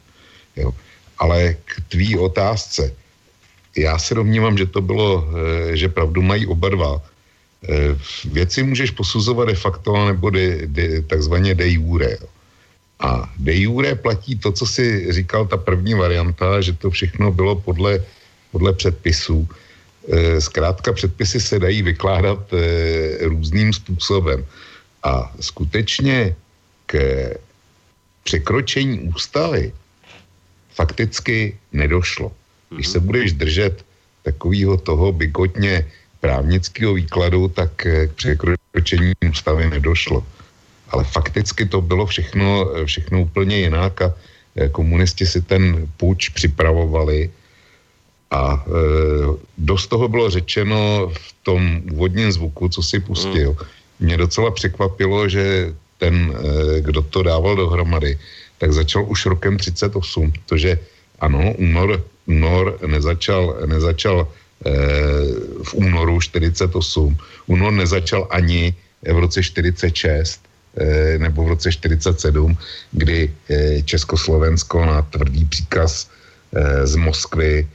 Jo. 0.55 0.73
Ale 1.19 1.55
k 1.65 1.71
tvý 1.87 2.17
otázce, 2.17 2.91
já 3.77 3.97
se 3.99 4.15
domnívám, 4.15 4.57
že 4.57 4.65
to 4.65 4.81
bylo, 4.81 5.23
eh, 5.23 5.77
že 5.77 5.87
pravdu 5.87 6.21
mají 6.21 6.43
oba 6.47 6.69
dva. 6.69 6.93
Eh, 7.63 7.95
věci 8.27 8.63
můžeš 8.63 8.91
posuzovat 8.91 9.47
de 9.47 9.55
facto 9.55 9.95
nebo 10.11 10.29
de, 10.29 10.67
de, 10.67 11.01
takzvaně 11.07 11.55
de 11.55 11.69
jure. 11.69 12.17
Jo. 12.19 12.27
A 13.03 13.27
de 13.37 13.55
jure 13.55 13.95
platí 13.95 14.39
to, 14.39 14.51
co 14.51 14.65
si 14.65 15.11
říkal 15.11 15.47
ta 15.47 15.57
první 15.57 15.93
varianta, 15.93 16.61
že 16.61 16.73
to 16.73 16.89
všechno 16.89 17.31
bylo 17.31 17.55
podle, 17.55 17.99
podle 18.51 18.73
předpisů. 18.73 19.47
E, 20.07 20.41
zkrátka 20.41 20.93
předpisy 20.93 21.39
se 21.39 21.59
dají 21.59 21.81
vykládat 21.81 22.53
e, 22.53 23.27
různým 23.27 23.73
způsobem. 23.73 24.45
A 25.03 25.35
skutečně 25.39 26.35
k 26.85 26.95
překročení 28.23 28.99
ústavy 28.99 29.73
fakticky 30.75 31.59
nedošlo. 31.71 32.31
Když 32.69 32.87
se 32.87 32.99
budeš 32.99 33.33
držet 33.33 33.85
takového 34.23 34.77
toho 34.77 35.11
bygotně 35.11 35.85
právnického 36.19 36.93
výkladu, 36.93 37.47
tak 37.47 37.71
k 37.75 38.09
překročení 38.15 39.11
ústavy 39.27 39.69
nedošlo 39.69 40.23
ale 40.93 41.03
fakticky 41.03 41.65
to 41.65 41.81
bylo 41.81 42.05
všechno, 42.05 42.69
všechno 42.85 43.21
úplně 43.21 43.57
jinak 43.57 44.01
a 44.01 44.13
eh, 44.55 44.69
komunisti 44.69 45.25
si 45.25 45.41
ten 45.41 45.89
půjč 45.97 46.29
připravovali. 46.29 47.29
A 48.33 48.65
e, 48.65 48.71
dost 49.57 49.93
toho 49.93 50.09
bylo 50.09 50.29
řečeno 50.29 51.11
v 51.13 51.27
tom 51.43 51.81
úvodním 51.93 52.31
zvuku, 52.31 52.65
co 52.69 52.81
si 52.81 52.99
pustil. 52.99 53.53
Mě 53.99 54.17
docela 54.17 54.49
překvapilo, 54.51 55.29
že 55.29 55.69
ten, 56.01 56.33
e, 56.33 56.81
kdo 56.81 57.01
to 57.01 57.23
dával 57.23 57.55
dohromady, 57.55 58.17
tak 58.57 58.73
začal 58.73 59.05
už 59.05 59.37
rokem 59.37 59.57
38, 59.57 60.33
protože 60.33 60.79
ano, 61.21 61.53
únor, 61.61 62.01
únor 62.25 62.81
nezačal, 62.89 63.69
nezačal 63.69 64.27
v 65.63 65.71
únoru 65.73 66.21
48, 66.21 67.17
únor 67.45 67.73
nezačal 67.73 68.27
ani 68.31 68.73
v 69.05 69.17
roce 69.19 69.43
46, 69.43 70.41
Eh, 70.41 70.52
nebo 71.17 71.43
v 71.43 71.47
roce 71.47 71.71
47, 71.71 72.57
kdy 72.91 73.29
eh, 73.49 73.81
Československo 73.81 74.85
na 74.85 75.01
tvrdý 75.01 75.45
příkaz 75.45 76.09
eh, 76.55 76.87
z 76.87 76.95
Moskvy 76.95 77.67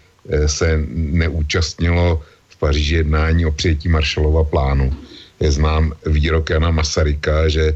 se 0.46 0.84
neúčastnilo 0.92 2.20
v 2.48 2.56
Paříži 2.56 2.94
jednání 2.94 3.46
o 3.46 3.52
přijetí 3.52 3.88
Marshallova 3.88 4.44
plánu. 4.44 4.92
Je 5.40 5.52
znám 5.52 5.92
výrok 6.06 6.50
Jana 6.50 6.70
Masaryka, 6.70 7.48
že 7.48 7.72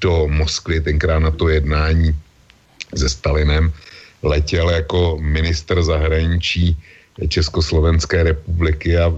do 0.00 0.28
Moskvy 0.28 0.80
tenkrát 0.80 1.18
na 1.18 1.30
to 1.30 1.48
jednání 1.48 2.12
se 2.96 3.08
Stalinem 3.08 3.72
letěl 4.22 4.70
jako 4.70 5.16
minister 5.20 5.82
zahraničí 5.82 6.76
Československé 7.28 8.22
republiky 8.22 8.98
a 8.98 9.12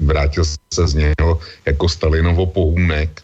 vrátil 0.00 0.44
se 0.44 0.86
z 0.86 0.94
něho 0.94 1.40
jako 1.66 1.88
Stalinovo 1.88 2.46
pohůnek 2.46 3.22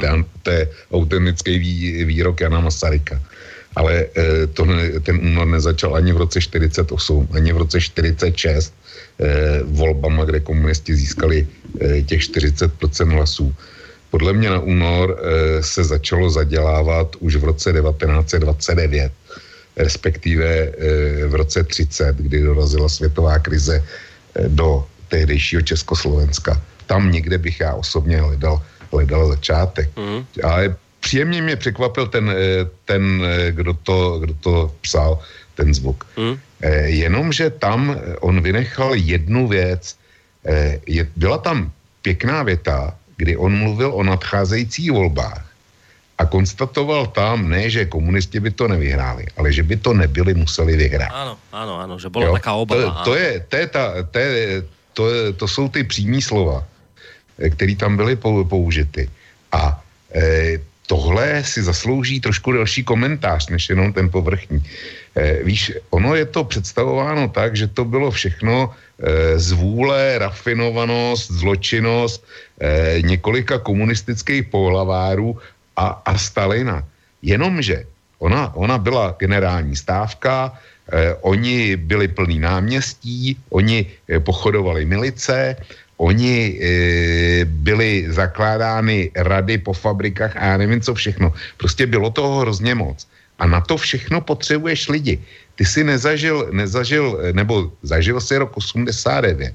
ten, 0.00 0.24
to 0.42 0.50
je 0.50 0.68
autentický 0.92 1.58
vý, 1.58 2.04
výrok 2.04 2.40
Jana 2.40 2.60
Masaryka. 2.60 3.20
Ale 3.76 4.08
e, 4.16 4.46
to 4.46 4.64
ten 5.04 5.20
únor 5.20 5.46
nezačal 5.46 5.96
ani 5.96 6.12
v 6.12 6.16
roce 6.16 6.40
48, 6.40 7.28
ani 7.32 7.52
v 7.52 7.56
roce 7.56 7.80
46 7.80 8.72
e, 8.72 9.60
volbama, 9.64 10.24
kde 10.24 10.40
komunisti 10.40 10.96
získali 10.96 11.46
e, 11.80 12.02
těch 12.02 12.20
40% 12.20 13.12
hlasů. 13.12 13.54
Podle 14.10 14.32
mě 14.32 14.50
na 14.50 14.60
únor 14.60 15.12
e, 15.12 15.62
se 15.62 15.84
začalo 15.84 16.30
zadělávat 16.30 17.16
už 17.20 17.36
v 17.36 17.44
roce 17.44 17.72
1929, 17.72 19.12
respektive 19.76 20.48
e, 20.48 20.72
v 21.26 21.34
roce 21.34 21.64
30, 21.64 22.16
kdy 22.16 22.42
dorazila 22.42 22.88
světová 22.88 23.38
krize 23.38 23.76
e, 23.76 24.48
do 24.48 24.86
tehdejšího 25.08 25.62
Československa. 25.62 26.62
Tam 26.86 27.12
někde 27.12 27.38
bych 27.38 27.60
já 27.60 27.74
osobně 27.74 28.20
hledal 28.20 28.62
hledal 28.96 29.28
začátek. 29.28 29.92
Mm. 29.96 30.26
Ale 30.42 30.76
příjemně 31.00 31.42
mě 31.42 31.56
překvapil 31.56 32.06
ten, 32.08 32.26
eh, 32.30 32.66
ten 32.84 33.22
eh, 33.24 33.52
kdo, 33.52 33.72
to, 33.84 34.18
kdo 34.18 34.34
to 34.40 34.54
psal, 34.80 35.20
ten 35.54 35.74
zvuk. 35.74 36.04
Mm. 36.16 36.36
Jenomže 36.84 37.50
tam 37.60 37.96
on 38.20 38.40
vynechal 38.40 38.96
jednu 38.96 39.48
věc. 39.48 39.96
Je, 40.86 41.04
byla 41.16 41.38
tam 41.38 41.72
pěkná 42.02 42.42
věta, 42.42 42.96
kdy 43.16 43.36
on 43.36 43.52
mluvil 43.52 43.92
o 43.92 44.02
nadcházejících 44.02 44.92
volbách 44.92 45.46
a 46.18 46.24
konstatoval 46.24 47.06
tam, 47.12 47.48
ne, 47.48 47.68
že 47.70 47.90
komunisti 47.92 48.40
by 48.40 48.50
to 48.50 48.68
nevyhráli, 48.68 49.26
ale 49.36 49.52
že 49.52 49.62
by 49.62 49.76
to 49.76 49.92
nebyli 49.92 50.34
museli 50.34 50.76
vyhrát. 50.76 51.12
Ano, 51.12 51.36
ano, 51.52 51.74
ano, 51.80 51.94
že 51.98 52.08
byla 52.08 52.32
taká 52.32 52.52
obava. 52.54 53.04
To, 53.04 53.12
to, 53.12 53.14
je, 53.14 53.44
to, 53.48 53.56
je 53.56 53.66
ta, 53.66 53.84
to, 54.10 54.18
je, 54.18 54.62
to, 54.92 55.02
je, 55.10 55.32
to 55.32 55.44
jsou 55.48 55.68
ty 55.68 55.84
přímý 55.84 56.22
slova. 56.22 56.64
Eh, 57.38 57.50
které 57.50 57.76
tam 57.76 57.96
byly 57.96 58.16
použity. 58.48 59.10
A 59.52 59.82
e, 60.14 60.58
tohle 60.86 61.44
si 61.44 61.62
zaslouží 61.62 62.20
trošku 62.20 62.52
další 62.52 62.84
komentář, 62.84 63.48
než 63.48 63.68
jenom 63.68 63.92
ten 63.92 64.10
povrchní. 64.10 64.62
E, 65.14 65.42
víš, 65.42 65.72
ono 65.90 66.14
je 66.14 66.24
to 66.24 66.44
představováno 66.44 67.28
tak, 67.28 67.56
že 67.56 67.66
to 67.66 67.84
bylo 67.84 68.10
všechno 68.10 68.72
e, 68.72 69.38
zvůle, 69.38 70.18
rafinovanost, 70.18 71.30
zločinnost 71.30 72.24
e, 72.60 73.02
několika 73.02 73.58
komunistických 73.58 74.48
pohlavárů 74.48 75.38
a, 75.76 75.86
a 76.04 76.18
Stalina. 76.18 76.84
Jenomže 77.22 77.84
ona, 78.18 78.54
ona 78.56 78.78
byla 78.78 79.14
generální 79.18 79.76
stávka, 79.76 80.52
eh, 80.92 81.14
oni 81.20 81.76
byli 81.76 82.08
plný 82.08 82.38
náměstí, 82.38 83.36
oni 83.50 83.86
eh, 84.08 84.20
pochodovali 84.20 84.84
milice, 84.84 85.56
Oni 85.96 86.60
e, 86.60 87.44
byly 87.44 88.06
zakládány 88.08 89.10
rady 89.16 89.58
po 89.58 89.72
fabrikách 89.72 90.36
a 90.36 90.44
já 90.44 90.56
nevím 90.56 90.80
co 90.80 90.94
všechno. 90.94 91.32
Prostě 91.56 91.86
bylo 91.86 92.10
toho 92.10 92.40
hrozně 92.40 92.74
moc. 92.74 93.08
A 93.38 93.46
na 93.46 93.60
to 93.60 93.76
všechno 93.76 94.20
potřebuješ 94.20 94.88
lidi. 94.88 95.18
Ty 95.56 95.64
si 95.64 95.84
nezažil, 95.84 96.48
nezažil 96.52 97.20
nebo 97.32 97.72
zažil 97.82 98.20
si 98.20 98.36
rok 98.36 98.56
89, 98.56 99.54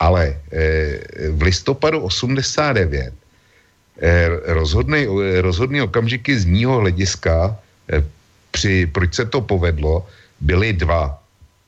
ale 0.00 0.36
e, 0.52 1.32
v 1.32 1.42
listopadu 1.42 2.00
89 2.00 3.12
e, 4.00 4.28
rozhodný, 4.52 5.08
rozhodný 5.40 5.82
okamžiky 5.82 6.38
z 6.38 6.44
mýho 6.44 6.76
hlediska, 6.84 7.56
e, 7.88 8.04
při, 8.50 8.86
proč 8.86 9.14
se 9.14 9.24
to 9.24 9.40
povedlo, 9.40 10.06
byly 10.40 10.72
dva. 10.72 11.23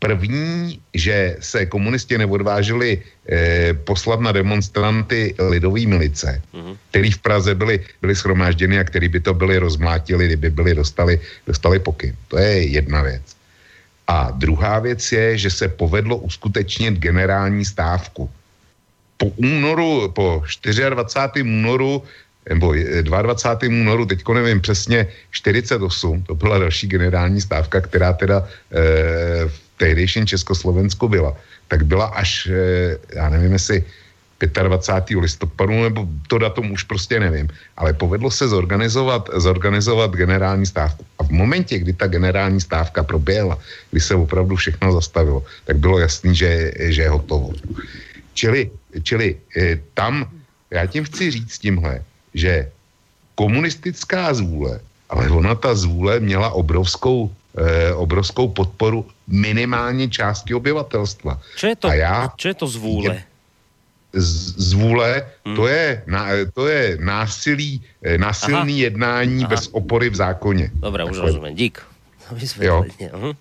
První, 0.06 0.78
že 0.94 1.36
se 1.42 1.66
komunisti 1.66 2.14
neodvážili 2.18 3.02
eh, 3.02 3.74
poslat 3.74 4.22
na 4.22 4.30
demonstranty 4.30 5.34
lidové 5.50 5.82
milice, 5.82 6.38
mm-hmm. 6.54 6.76
který 6.90 7.10
v 7.10 7.18
Praze 7.18 7.54
byli, 7.58 7.82
byli 7.98 8.14
schromážděni 8.14 8.78
a 8.78 8.86
který 8.86 9.08
by 9.10 9.20
to 9.20 9.34
byli 9.34 9.58
rozmlátili, 9.58 10.26
kdyby 10.26 10.50
byli 10.50 10.74
dostali, 10.74 11.20
dostali 11.46 11.82
pokyn. 11.82 12.14
To 12.30 12.38
je 12.38 12.78
jedna 12.78 13.02
věc. 13.02 13.34
A 14.06 14.30
druhá 14.30 14.78
věc 14.78 15.02
je, 15.12 15.38
že 15.38 15.50
se 15.50 15.66
povedlo 15.68 16.22
uskutečnit 16.22 17.02
generální 17.02 17.66
stávku. 17.66 18.30
Po 19.18 19.26
únoru, 19.26 20.14
po 20.14 20.46
24. 20.46 21.42
únoru 21.42 22.02
nebo 22.48 22.74
22. 23.02 23.74
únoru, 23.74 24.06
teďko 24.06 24.34
nevím 24.34 24.60
přesně, 24.60 25.06
48, 25.30 26.22
to 26.22 26.34
byla 26.34 26.58
další 26.58 26.86
generální 26.86 27.40
stávka, 27.40 27.80
která 27.80 28.12
teda 28.12 28.46
e, 28.70 29.50
v 29.50 29.65
tehdejším 29.76 30.26
Československu 30.26 31.08
byla, 31.08 31.36
tak 31.68 31.84
byla 31.84 32.06
až, 32.06 32.48
eh, 32.52 32.98
já 33.14 33.28
nevím, 33.28 33.52
jestli 33.52 33.84
25. 34.40 35.16
listopadu, 35.16 35.72
nebo 35.82 36.08
to 36.28 36.38
datum 36.38 36.70
už 36.70 36.82
prostě 36.84 37.20
nevím, 37.20 37.48
ale 37.76 37.92
povedlo 37.92 38.30
se 38.30 38.48
zorganizovat, 38.48 39.30
zorganizovat 39.32 40.12
generální 40.12 40.66
stávku. 40.66 41.04
A 41.18 41.24
v 41.24 41.30
momentě, 41.30 41.78
kdy 41.78 41.92
ta 41.92 42.06
generální 42.06 42.60
stávka 42.60 43.02
proběhla, 43.02 43.58
kdy 43.90 44.00
se 44.00 44.14
opravdu 44.14 44.56
všechno 44.56 44.92
zastavilo, 44.92 45.44
tak 45.64 45.76
bylo 45.80 45.98
jasný, 45.98 46.36
že, 46.36 46.72
že 46.92 47.02
je 47.02 47.10
hotovo. 47.10 47.52
Čili, 48.34 48.70
čili 49.02 49.36
eh, 49.56 49.80
tam, 49.94 50.28
já 50.70 50.86
tím 50.86 51.04
chci 51.04 51.30
říct 51.30 51.58
tímhle, 51.58 52.04
že 52.34 52.68
komunistická 53.34 54.34
zvůle, 54.34 54.80
ale 55.08 55.30
ona 55.30 55.54
ta 55.54 55.74
zvůle 55.74 56.20
měla 56.20 56.50
obrovskou 56.52 57.32
eh, 57.56 57.94
obrovskou 57.94 58.48
podporu 58.48 59.06
minimálně 59.26 60.08
části 60.08 60.54
obyvatelstva. 60.54 61.40
Co 61.56 61.66
je 61.66 61.76
to, 61.76 61.88
A 61.88 61.94
já, 61.94 62.32
čo 62.36 62.48
je 62.48 62.54
to 62.54 62.66
zvůle? 62.66 63.14
Je, 63.14 63.24
z, 64.12 64.70
zvůle, 64.70 65.26
hmm. 65.44 65.56
to, 65.56 65.66
je, 65.66 66.02
na, 66.06 66.26
to 66.54 66.68
je 66.68 66.98
násilí, 67.00 67.82
eh, 68.02 68.18
násilný 68.18 68.74
Aha. 68.74 68.82
jednání 68.82 69.44
Aha. 69.44 69.48
bez 69.48 69.68
opory 69.72 70.10
v 70.10 70.16
zákoně. 70.16 70.70
Dobré, 70.74 71.04
už 71.04 71.18
rozumím, 71.18 71.54
dík. 71.54 71.82
Jo. 72.60 72.82
Uh-huh. 72.82 73.36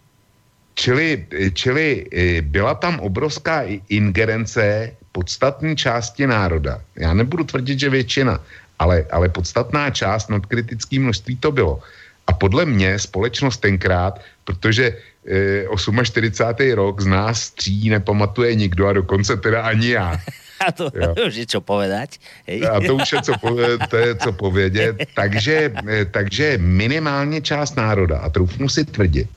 čili, 0.75 1.25
čili 1.53 2.05
eh, 2.05 2.41
byla 2.41 2.75
tam 2.75 2.99
obrovská 2.99 3.65
ingerence 3.89 4.93
podstatné 5.11 5.75
části 5.75 6.27
národa. 6.27 6.81
Já 6.95 7.13
nebudu 7.13 7.43
tvrdit, 7.43 7.79
že 7.79 7.89
většina, 7.89 8.39
ale, 8.79 9.05
ale 9.11 9.29
podstatná 9.29 9.89
část, 9.89 10.29
nadkritické 10.29 10.99
množství 10.99 11.37
to 11.41 11.51
bylo. 11.51 11.81
A 12.27 12.33
podle 12.33 12.65
mě 12.65 12.99
společnost 12.99 13.57
tenkrát, 13.57 14.21
protože 14.43 14.97
e, 15.27 16.03
48. 16.03 16.71
rok 16.73 17.01
z 17.01 17.05
nás 17.05 17.49
tří 17.49 17.89
nepamatuje 17.89 18.55
nikdo 18.55 18.87
a 18.87 18.93
dokonce 18.93 19.37
teda 19.37 19.61
ani 19.61 19.89
já. 19.89 20.17
A 20.67 20.71
to 20.71 20.91
jo. 20.95 21.15
už 21.27 21.35
je 21.35 21.45
co 21.45 21.61
povedať. 21.61 22.19
Hej. 22.47 22.63
A 22.63 22.79
to 22.79 22.95
už 22.95 23.11
je 23.11 23.21
co, 23.21 23.33
to 23.89 23.97
je 23.97 24.15
co 24.15 24.31
povědět. 24.31 24.95
Takže, 25.15 25.73
e, 25.87 26.05
takže 26.05 26.57
minimálně 26.61 27.41
část 27.41 27.75
národa, 27.75 28.17
a 28.19 28.29
troufnu 28.29 28.69
si 28.69 28.85
tvrdit, 28.85 29.27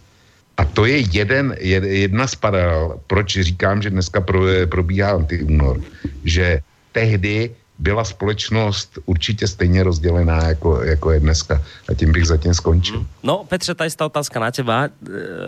a 0.58 0.64
to 0.64 0.86
je 0.86 0.98
jeden, 0.98 1.54
jedna 1.82 2.26
z 2.26 2.34
paralel, 2.34 3.00
proč 3.06 3.38
říkám, 3.38 3.82
že 3.82 3.90
dneska 3.90 4.20
pro, 4.20 4.42
probíhá 4.66 5.10
antiúnor, 5.10 5.80
že 6.24 6.62
tehdy 6.92 7.50
byla 7.78 8.04
společnost 8.04 8.98
určitě 9.06 9.46
stejně 9.46 9.82
rozdělená, 9.82 10.44
jako, 10.44 10.82
jako 10.82 11.10
je 11.10 11.20
dneska. 11.20 11.62
A 11.88 11.94
tím 11.94 12.12
bych 12.12 12.26
zatím 12.26 12.54
skončil. 12.54 13.06
No, 13.22 13.44
Petře, 13.48 13.74
tady 13.74 13.90
ta 13.90 14.06
otázka 14.06 14.40
na 14.40 14.50
teba. 14.50 14.84
E, 14.84 14.90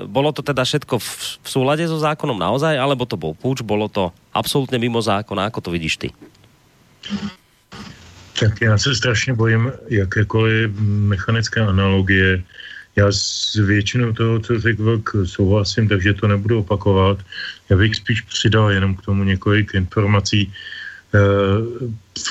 bolo 0.07 0.33
to 0.33 0.43
teda 0.43 0.65
všetko 0.65 0.99
v, 0.99 1.11
v 1.43 1.49
súlade 1.51 1.83
so 1.91 1.99
zákonom 1.99 2.39
naozaj, 2.39 2.79
alebo 2.79 3.03
to 3.03 3.19
bol 3.19 3.35
púč, 3.35 3.67
bolo 3.67 3.91
to 3.91 4.15
absolútne 4.31 4.79
mimo 4.79 5.03
zákona? 5.03 5.51
Ako 5.51 5.61
to 5.61 5.71
vidíš 5.75 5.97
ty? 5.97 6.09
Tak 8.41 8.61
já 8.61 8.79
se 8.79 8.95
strašně 8.95 9.35
bojím 9.35 9.73
jakékoliv 9.89 10.71
mechanické 10.81 11.61
analogie. 11.61 12.43
Já 12.97 13.07
s 13.13 13.55
většinou 13.55 14.13
toho, 14.13 14.39
co 14.41 14.61
řekl 14.61 14.83
Vlk, 14.85 15.11
souhlasím, 15.25 15.89
takže 15.89 16.15
to 16.15 16.29
nebudu 16.29 16.59
opakovat. 16.59 17.19
Já 17.69 17.77
bych 17.77 17.97
spíš 17.97 18.21
přidal 18.21 18.71
jenom 18.71 18.95
k 18.95 19.03
tomu 19.03 19.25
několik 19.25 19.75
informací. 19.75 20.53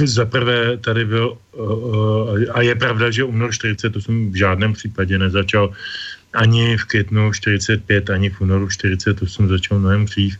Za 0.05 0.25
prvé 0.25 0.77
tady 0.77 1.05
byl, 1.05 1.37
uh, 1.53 2.43
a 2.51 2.61
je 2.61 2.75
pravda, 2.75 3.11
že 3.11 3.23
únor 3.23 3.51
40 3.53 3.89
to 3.89 4.01
jsem 4.01 4.31
v 4.31 4.35
žádném 4.35 4.73
případě 4.73 5.17
nezačal 5.17 5.73
ani 6.33 6.77
v 6.77 6.85
květnu 6.85 7.33
45, 7.33 8.09
ani 8.09 8.29
v 8.29 8.41
únoru 8.41 8.69
40, 8.69 9.13
to 9.13 9.27
jsem 9.27 9.47
začal 9.47 9.79
mnohem 9.79 10.05
dřív 10.05 10.37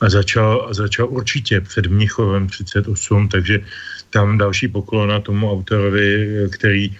a 0.00 0.10
začal, 0.10 0.66
a 0.70 0.74
začal 0.74 1.08
určitě 1.08 1.60
před 1.60 1.86
Mnichovem 1.86 2.48
38, 2.48 3.28
takže 3.28 3.60
tam 4.10 4.38
další 4.38 4.68
poklona 4.68 5.20
tomu 5.20 5.50
autorovi, 5.50 6.28
který 6.52 6.88
uh, 6.90 6.96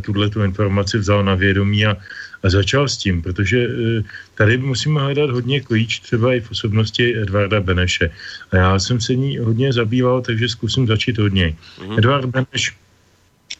tuhle 0.00 0.30
tu 0.30 0.42
informaci 0.42 0.98
vzal 0.98 1.24
na 1.24 1.34
vědomí 1.34 1.86
a, 1.86 1.96
a 2.42 2.50
začal 2.50 2.88
s 2.88 2.96
tím, 2.96 3.22
protože 3.22 3.58
eh, 3.58 4.02
tady 4.34 4.58
musíme 4.58 5.00
hledat 5.00 5.30
hodně 5.30 5.60
klíč, 5.60 6.00
třeba 6.00 6.34
i 6.34 6.40
v 6.40 6.50
osobnosti 6.50 7.18
Edvarda 7.18 7.60
Beneše. 7.60 8.10
A 8.50 8.56
já 8.56 8.78
jsem 8.78 9.00
se 9.00 9.14
ní 9.14 9.38
hodně 9.38 9.72
zabýval, 9.72 10.22
takže 10.22 10.48
zkusím 10.48 10.86
začít 10.86 11.18
od 11.18 11.32
něj. 11.32 11.56
Mm-hmm. 11.78 11.98
Edvard 11.98 12.24
Beneš 12.24 12.74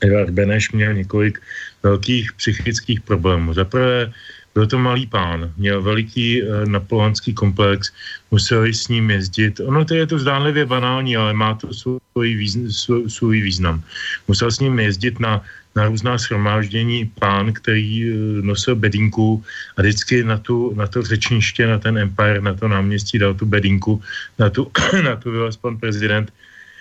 Edvard 0.01 0.31
Beneš 0.31 0.73
měl 0.73 0.95
několik 0.95 1.43
velkých 1.83 2.33
psychických 2.33 3.01
problémů. 3.01 3.55
Za 3.55 3.65
prvé 3.65 4.13
byl 4.55 4.67
to 4.67 4.79
malý 4.79 5.07
pán, 5.07 5.53
měl 5.57 5.83
veliký 5.83 6.43
uh, 6.43 6.67
napoleonský 6.67 7.35
komplex, 7.35 7.93
museli 8.31 8.75
s 8.75 8.89
ním 8.89 9.11
jezdit. 9.11 9.61
Ono 9.61 9.85
to 9.85 9.95
je 9.95 10.07
to 10.07 10.19
zdánlivě 10.19 10.67
banální, 10.67 11.17
ale 11.17 11.35
má 11.35 11.55
to 11.55 11.75
svůj, 11.75 12.35
význam, 12.35 12.71
svůj 13.09 13.41
význam. 13.41 13.83
Musel 14.29 14.51
s 14.51 14.61
ním 14.61 14.79
jezdit 14.79 15.21
na 15.21 15.43
na 15.79 15.87
různá 15.87 16.19
shromáždění 16.19 17.07
pán, 17.23 17.55
který 17.55 18.03
eh, 18.03 18.13
nosil 18.43 18.75
bedinku 18.75 19.45
a 19.79 19.83
vždycky 19.83 20.27
na, 20.27 20.39
tu, 20.43 20.75
na 20.75 20.87
to 20.91 21.03
řečniště, 21.07 21.71
na 21.71 21.79
ten 21.79 21.95
Empire, 21.99 22.43
na 22.43 22.55
to 22.55 22.67
náměstí 22.69 23.19
dal 23.19 23.35
tu 23.39 23.47
bedinku, 23.47 24.03
na 24.39 24.51
tu, 24.51 24.67
na 25.07 25.15
tu 25.17 25.31
vylez 25.31 25.57
pan 25.57 25.79
prezident 25.79 26.35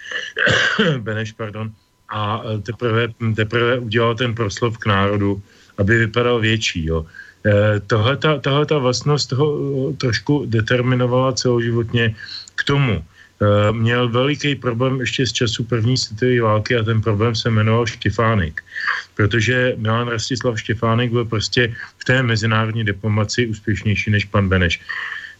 Beneš, 1.05 1.37
pardon, 1.37 1.69
a 2.09 2.41
eh, 2.41 2.57
teprve, 2.65 3.13
teprve 3.37 3.85
udělal 3.85 4.17
ten 4.17 4.33
proslov 4.33 4.81
k 4.81 4.89
národu, 4.89 5.37
aby 5.77 6.09
vypadal 6.09 6.41
větší. 6.41 6.89
Jo. 6.89 7.05
Eh, 7.45 7.79
tohle 7.85 8.17
ta 8.65 8.77
vlastnost 8.81 9.29
toho 9.29 9.47
trošku 10.01 10.49
determinovala 10.49 11.37
celoživotně 11.37 12.15
k 12.55 12.61
tomu, 12.63 13.05
měl 13.71 14.09
veliký 14.09 14.55
problém 14.55 14.99
ještě 14.99 15.27
z 15.27 15.31
času 15.33 15.63
první 15.63 15.97
světové 15.97 16.41
války 16.41 16.75
a 16.75 16.83
ten 16.83 17.01
problém 17.01 17.35
se 17.35 17.49
jmenoval 17.49 17.85
Štěfánek. 17.85 18.63
Protože 19.15 19.73
Milan 19.77 20.07
Rastislav 20.07 20.59
Štěfánek 20.59 21.11
byl 21.11 21.25
prostě 21.25 21.73
v 21.97 22.03
té 22.05 22.23
mezinárodní 22.23 22.83
diplomaci 22.83 23.47
úspěšnější 23.47 24.11
než 24.11 24.25
pan 24.25 24.49
Beneš. 24.49 24.81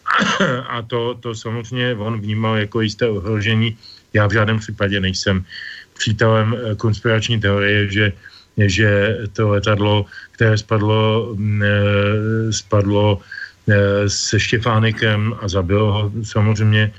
A 0.68 0.82
to, 0.82 1.14
to 1.20 1.34
samozřejmě 1.34 1.94
on 1.94 2.20
vnímal 2.20 2.56
jako 2.56 2.80
jisté 2.80 3.08
ohrožení. 3.08 3.76
Já 4.12 4.26
v 4.26 4.32
žádném 4.32 4.58
případě 4.58 5.00
nejsem 5.00 5.44
přítelem 5.98 6.54
eh, 6.54 6.74
konspirační 6.74 7.40
teorie, 7.40 7.90
že, 7.90 8.12
že 8.58 9.18
to 9.32 9.48
letadlo, 9.48 10.06
které 10.32 10.58
spadlo, 10.58 11.34
mm, 11.34 11.62
eh, 11.62 12.52
spadlo 12.52 13.20
se 14.06 14.40
Štěfánikem 14.40 15.36
a 15.40 15.48
zabilo 15.48 15.92
ho 15.92 16.12
samozřejmě 16.24 16.88
Eh, 16.88 16.96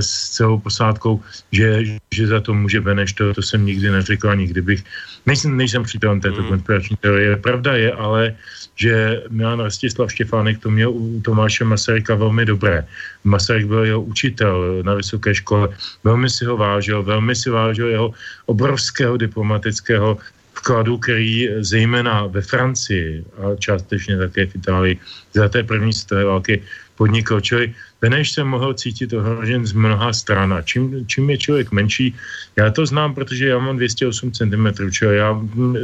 s 0.00 0.30
celou 0.30 0.58
posádkou, 0.58 1.20
že, 1.52 2.00
že 2.14 2.26
za 2.26 2.40
to 2.40 2.54
může 2.54 2.80
Beneš, 2.80 3.12
to, 3.12 3.34
to 3.34 3.42
jsem 3.42 3.66
nikdy 3.66 3.90
neřekl, 3.90 4.30
ani 4.30 4.46
kdybych, 4.46 4.84
nejsem, 5.26 5.56
nejsem 5.56 5.82
přítelem 5.82 6.20
této 6.20 6.42
mm. 6.42 6.48
konspirační 6.48 6.96
teorie. 6.96 7.36
Pravda 7.36 7.76
je 7.76 7.92
ale, 7.92 8.34
že 8.76 9.22
Milan 9.28 9.60
Rastislav 9.60 10.12
Štěfánek 10.12 10.58
to 10.58 10.70
měl 10.70 10.90
u 10.90 11.20
Tomáše 11.20 11.64
Masaryka 11.64 12.14
velmi 12.14 12.46
dobré. 12.46 12.86
Masaryk 13.24 13.66
byl 13.66 13.84
jeho 13.84 14.02
učitel 14.02 14.82
na 14.82 14.94
vysoké 14.94 15.34
škole, 15.34 15.68
velmi 16.04 16.30
si 16.30 16.44
ho 16.44 16.56
vážil, 16.56 17.02
velmi 17.02 17.36
si 17.36 17.50
vážil 17.50 17.88
jeho 17.88 18.08
obrovského 18.46 19.16
diplomatického 19.16 20.18
vkladu, 20.54 20.98
který 20.98 21.48
zejména 21.60 22.26
ve 22.26 22.40
Francii 22.40 23.24
a 23.36 23.56
částečně 23.56 24.18
také 24.18 24.46
v 24.46 24.54
Itálii 24.54 24.94
za 25.32 25.48
té 25.48 25.62
první 25.62 25.92
světové 25.92 26.24
války 26.24 26.62
podnikl. 27.00 27.40
Čili 27.40 27.72
Beneš 28.00 28.36
se 28.36 28.44
mohl 28.44 28.76
cítit 28.76 29.08
ohrožen 29.16 29.64
z 29.64 29.72
mnoha 29.72 30.12
stran 30.12 30.52
a 30.52 30.60
čím, 30.60 31.08
čím 31.08 31.32
je 31.32 31.38
člověk 31.38 31.72
menší, 31.72 32.12
já 32.60 32.68
to 32.68 32.84
znám, 32.84 33.16
protože 33.16 33.48
já 33.48 33.58
mám 33.58 33.80
208 33.80 34.32
cm, 34.36 34.66
čili 34.92 35.16
já 35.16 35.32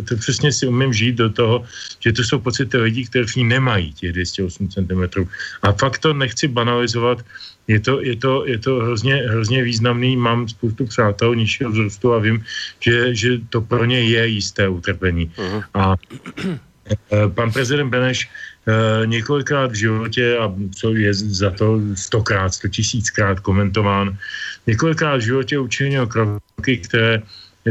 to 0.05 0.13
přesně 0.21 0.53
si 0.53 0.69
umím 0.69 0.93
žít 0.93 1.17
do 1.17 1.33
toho, 1.33 1.65
že 2.05 2.13
to 2.13 2.21
jsou 2.21 2.39
pocity 2.45 2.77
lidí, 2.77 3.09
kteří 3.09 3.49
nemají 3.49 3.97
těch 3.97 4.13
208 4.13 4.69
cm. 4.69 5.03
A 5.65 5.73
fakt 5.73 6.05
to 6.05 6.13
nechci 6.13 6.53
banalizovat, 6.53 7.25
je 7.65 7.81
to, 7.81 8.05
je 8.05 8.17
to, 8.17 8.47
je 8.47 8.59
to 8.61 8.73
hrozně, 8.85 9.15
hrozně 9.15 9.65
významný, 9.65 10.21
mám 10.21 10.49
spoustu 10.49 10.87
přátel 10.87 11.35
nižšího 11.35 11.73
vzrůstu 11.73 12.13
a 12.13 12.19
vím, 12.21 12.45
že, 12.81 13.15
že 13.17 13.29
to 13.49 13.65
pro 13.65 13.85
ně 13.89 14.05
je 14.05 14.23
jisté 14.39 14.69
utrpení. 14.69 15.33
Uh-huh. 15.33 15.65
A 15.75 15.97
Eh, 16.87 17.29
pan 17.35 17.51
prezident 17.53 17.91
Beneš 17.91 18.31
několikrát 19.05 19.71
v 19.71 19.75
životě, 19.75 20.39
a 20.39 20.55
co 20.75 20.95
je 20.95 21.15
za 21.15 21.51
to 21.51 21.81
stokrát, 21.95 22.55
sto 22.55 22.69
tisíckrát 22.69 23.41
komentován, 23.41 24.19
několikrát 24.67 25.17
v 25.17 25.21
životě 25.21 25.59
učinil 25.59 26.07
kroky, 26.07 26.79
které 26.79 27.23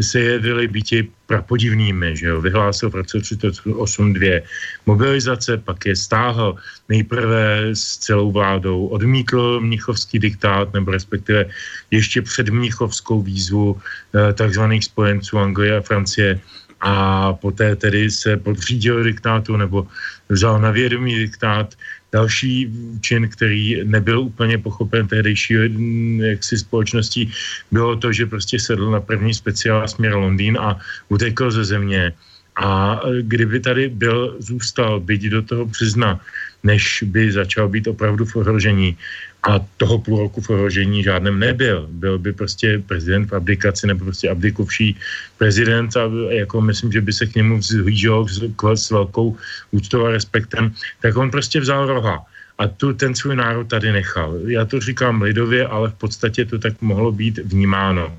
se 0.02 0.20
jevily 0.20 0.68
býti 0.68 1.08
prapodivnými, 1.28 2.18
že 2.18 2.28
jo, 2.28 2.42
vyhlásil 2.42 2.90
v 2.90 2.96
roce 2.96 3.18
38.2 3.18 4.42
mobilizace, 4.86 5.58
pak 5.58 5.86
je 5.86 5.96
stáhl. 5.96 6.56
Nejprve 6.90 7.72
s 7.74 7.98
celou 7.98 8.32
vládou, 8.32 8.88
odmítl 8.88 9.60
mnichovský 9.60 10.20
diktát, 10.20 10.74
nebo 10.74 10.92
respektive 10.92 11.46
ještě 11.92 12.22
před 12.22 12.50
mnichovskou 12.50 13.22
výzvu 13.22 13.80
eh, 13.80 14.34
takzvaných 14.34 14.86
spojenců 14.86 15.40
Anglie 15.40 15.78
a 15.78 15.82
Francie 15.82 16.40
a 16.86 17.34
poté 17.34 17.76
tedy 17.76 18.12
se 18.14 18.38
podřídil 18.38 19.04
diktátu 19.04 19.58
nebo 19.58 19.88
vzal 20.30 20.62
na 20.62 20.72
vědomí 20.72 21.18
diktát. 21.18 21.74
Další 22.14 22.70
čin, 23.02 23.28
který 23.28 23.82
nebyl 23.84 24.20
úplně 24.20 24.58
pochopen 24.58 25.08
tehdejší 25.08 25.56
mm, 25.58 26.22
jaksi 26.22 26.58
společností, 26.58 27.32
bylo 27.72 27.96
to, 27.96 28.14
že 28.14 28.30
prostě 28.30 28.60
sedl 28.60 28.92
na 28.92 29.02
první 29.02 29.34
speciál 29.34 29.88
směr 29.88 30.14
Londýn 30.14 30.58
a 30.62 30.80
utekl 31.10 31.52
ze 31.52 31.66
země. 31.66 32.14
A 32.56 33.02
kdyby 33.22 33.60
tady 33.60 33.90
byl, 33.90 34.38
zůstal, 34.40 35.00
byť 35.00 35.22
do 35.28 35.42
toho 35.42 35.66
přizna, 35.66 36.22
než 36.64 37.04
by 37.04 37.32
začal 37.32 37.68
být 37.68 37.88
opravdu 37.88 38.26
v 38.26 38.36
ohrožení, 38.36 38.98
a 39.46 39.62
toho 39.78 40.00
půl 40.00 40.20
roku 40.20 40.42
v 40.42 40.50
ohrožení 40.50 41.04
žádném 41.04 41.40
nebyl. 41.40 41.88
Byl 41.92 42.20
by 42.20 42.34
prostě 42.34 42.82
prezident 42.88 43.30
v 43.30 43.36
abdikaci 43.36 43.88
nebo 43.88 44.06
prostě 44.06 44.30
abdikovší 44.30 44.98
prezident 45.38 45.98
a 45.98 46.10
jako 46.30 46.62
myslím, 46.62 46.92
že 46.92 47.02
by 47.02 47.14
se 47.14 47.26
k 47.26 47.36
němu 47.36 47.58
vzhlížel 47.58 48.26
s 48.74 48.92
velkou 48.92 49.38
úctou 49.72 50.06
a 50.06 50.12
respektem, 50.12 50.74
tak 51.02 51.18
on 51.18 51.32
prostě 51.32 51.60
vzal 51.60 51.86
roha 51.86 52.26
a 52.58 52.68
tu 52.68 52.94
ten 52.94 53.16
svůj 53.16 53.36
národ 53.36 53.68
tady 53.68 53.92
nechal. 53.92 54.40
Já 54.48 54.66
to 54.66 54.80
říkám 54.80 55.22
lidově, 55.22 55.68
ale 55.68 55.90
v 55.90 55.94
podstatě 55.94 56.46
to 56.46 56.60
tak 56.60 56.82
mohlo 56.82 57.12
být 57.12 57.38
vnímáno. 57.38 58.18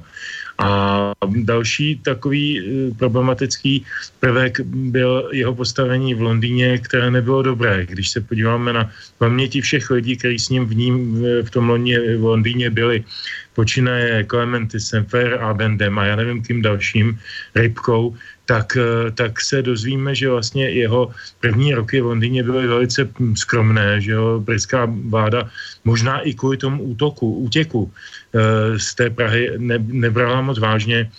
A 0.58 1.12
další 1.44 1.98
takový 1.98 2.60
eh, 2.60 2.94
problematický 2.94 3.84
prvek 4.20 4.60
byl 4.60 5.28
jeho 5.32 5.54
postavení 5.54 6.14
v 6.14 6.20
Londýně, 6.20 6.78
které 6.78 7.10
nebylo 7.10 7.42
dobré. 7.42 7.86
Když 7.86 8.10
se 8.10 8.20
podíváme 8.20 8.72
na 8.72 8.90
paměti 9.18 9.60
všech 9.60 9.90
lidí, 9.90 10.16
kteří 10.16 10.38
s 10.38 10.48
ním 10.48 10.64
v, 10.64 10.74
ním, 10.74 10.96
v 11.42 11.50
tom 11.50 11.68
Londýně, 11.68 12.16
v 12.16 12.24
Londýně 12.24 12.70
byli, 12.70 13.04
počínaje 13.56 14.28
Clementy 14.28 14.76
Semfer 14.80 15.40
a 15.40 15.54
Bendem 15.56 15.98
a 15.98 16.04
já 16.04 16.16
nevím 16.16 16.42
kým 16.42 16.62
dalším, 16.62 17.18
Rybkou, 17.56 18.12
tak, 18.44 18.76
eh, 18.76 19.10
tak 19.10 19.40
se 19.40 19.64
dozvíme, 19.64 20.14
že 20.14 20.28
vlastně 20.28 20.70
jeho 20.70 21.10
první 21.40 21.74
roky 21.74 22.00
v 22.00 22.06
Londýně 22.12 22.42
byly 22.44 22.66
velice 22.68 23.08
skromné, 23.34 24.00
že 24.00 24.12
jo, 24.12 24.38
britská 24.44 24.86
vláda 24.86 25.50
možná 25.84 26.20
i 26.20 26.34
kvůli 26.34 26.56
tomu 26.56 26.82
útoku, 26.82 27.26
útěku 27.48 27.90
e, 27.90 28.78
z 28.78 28.94
té 28.94 29.10
Prahy 29.10 29.50
ne, 29.58 29.78
nebrala 29.78 30.40
moc 30.40 30.58
vážně 30.58 31.10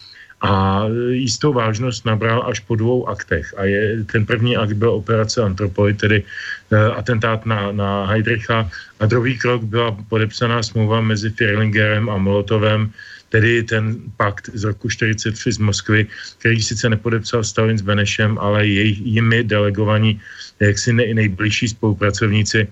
a 0.42 0.86
jistou 1.10 1.54
vážnost 1.54 2.06
nabral 2.06 2.46
až 2.46 2.60
po 2.60 2.76
dvou 2.76 3.10
aktech. 3.10 3.54
A 3.58 3.66
je, 3.66 4.04
ten 4.04 4.26
první 4.26 4.58
akt 4.58 4.74
byl 4.74 4.92
operace 4.92 5.42
Antropoid, 5.42 5.98
tedy 5.98 6.24
uh, 6.24 6.98
atentát 6.98 7.46
na, 7.46 7.72
na 7.72 8.06
Heidricha, 8.06 8.70
a 9.00 9.06
druhý 9.06 9.38
krok 9.38 9.64
byla 9.64 9.98
podepsaná 10.10 10.64
smlouva 10.64 11.02
mezi 11.02 11.30
Firlingerem 11.30 12.10
a 12.10 12.18
Molotovem, 12.18 12.92
tedy 13.30 13.64
ten 13.64 13.96
pakt 14.18 14.50
z 14.54 14.64
roku 14.64 14.90
43 14.90 15.52
z 15.52 15.58
Moskvy, 15.58 16.08
který 16.40 16.64
sice 16.64 16.90
nepodepsal 16.90 17.44
Stalin 17.44 17.78
s 17.78 17.82
Benešem, 17.82 18.38
ale 18.38 18.68
jej, 18.68 18.98
jimi 19.04 19.44
delegovaní 19.44 20.22
jaksi 20.60 20.94
nej, 20.94 21.14
nejbližší 21.14 21.68
spolupracovníci 21.68 22.68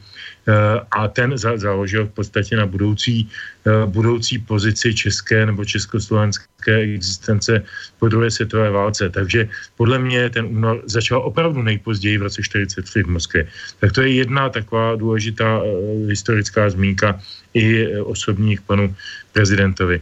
a 0.91 1.07
ten 1.07 1.37
založil 1.37 2.05
v 2.05 2.13
podstatě 2.13 2.55
na 2.55 2.65
budoucí, 2.65 3.29
eh, 3.65 3.85
budoucí 3.85 4.37
pozici 4.39 4.93
české 4.93 5.45
nebo 5.45 5.65
československé 5.65 6.75
existence 6.93 7.63
po 7.99 8.07
druhé 8.07 8.31
světové 8.31 8.69
válce. 8.69 9.09
Takže 9.09 9.49
podle 9.77 9.99
mě 9.99 10.29
ten 10.29 10.45
únor 10.45 10.85
začal 10.85 11.25
opravdu 11.25 11.61
nejpozději 11.61 12.17
v 12.17 12.29
roce 12.29 12.41
1943 12.41 13.03
v 13.03 13.09
Moskvě. 13.09 13.41
Tak 13.79 13.91
to 13.91 14.01
je 14.01 14.21
jedna 14.21 14.49
taková 14.49 14.95
důležitá 14.95 15.61
uh, 15.61 16.09
historická 16.09 16.69
zmínka 16.69 17.19
i 17.53 17.97
osobní 17.97 18.57
k 18.57 18.61
panu 18.61 18.95
prezidentovi. 19.33 20.01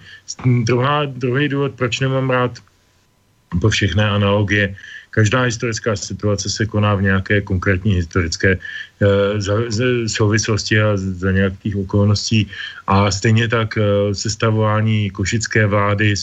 Druhá, 0.67 1.05
druhý 1.05 1.47
důvod, 1.47 1.71
proč 1.79 1.99
nemám 1.99 2.29
rád 2.29 2.59
po 3.61 3.69
všechné 3.69 4.09
analogie, 4.09 4.75
Každá 5.14 5.41
historická 5.45 5.95
situace 5.95 6.49
se 6.49 6.66
koná 6.66 6.95
v 6.95 7.01
nějaké 7.01 7.41
konkrétní 7.41 7.93
historické 8.01 8.57
e, 8.57 10.09
souvislosti 10.09 10.82
a 10.82 10.97
za 10.97 11.32
nějakých 11.32 11.76
okolností. 11.86 12.49
A 12.88 13.11
stejně 13.11 13.47
tak 13.47 13.78
e, 13.78 13.82
sestavování 14.16 15.09
košické 15.09 15.66
vlády, 15.66 16.18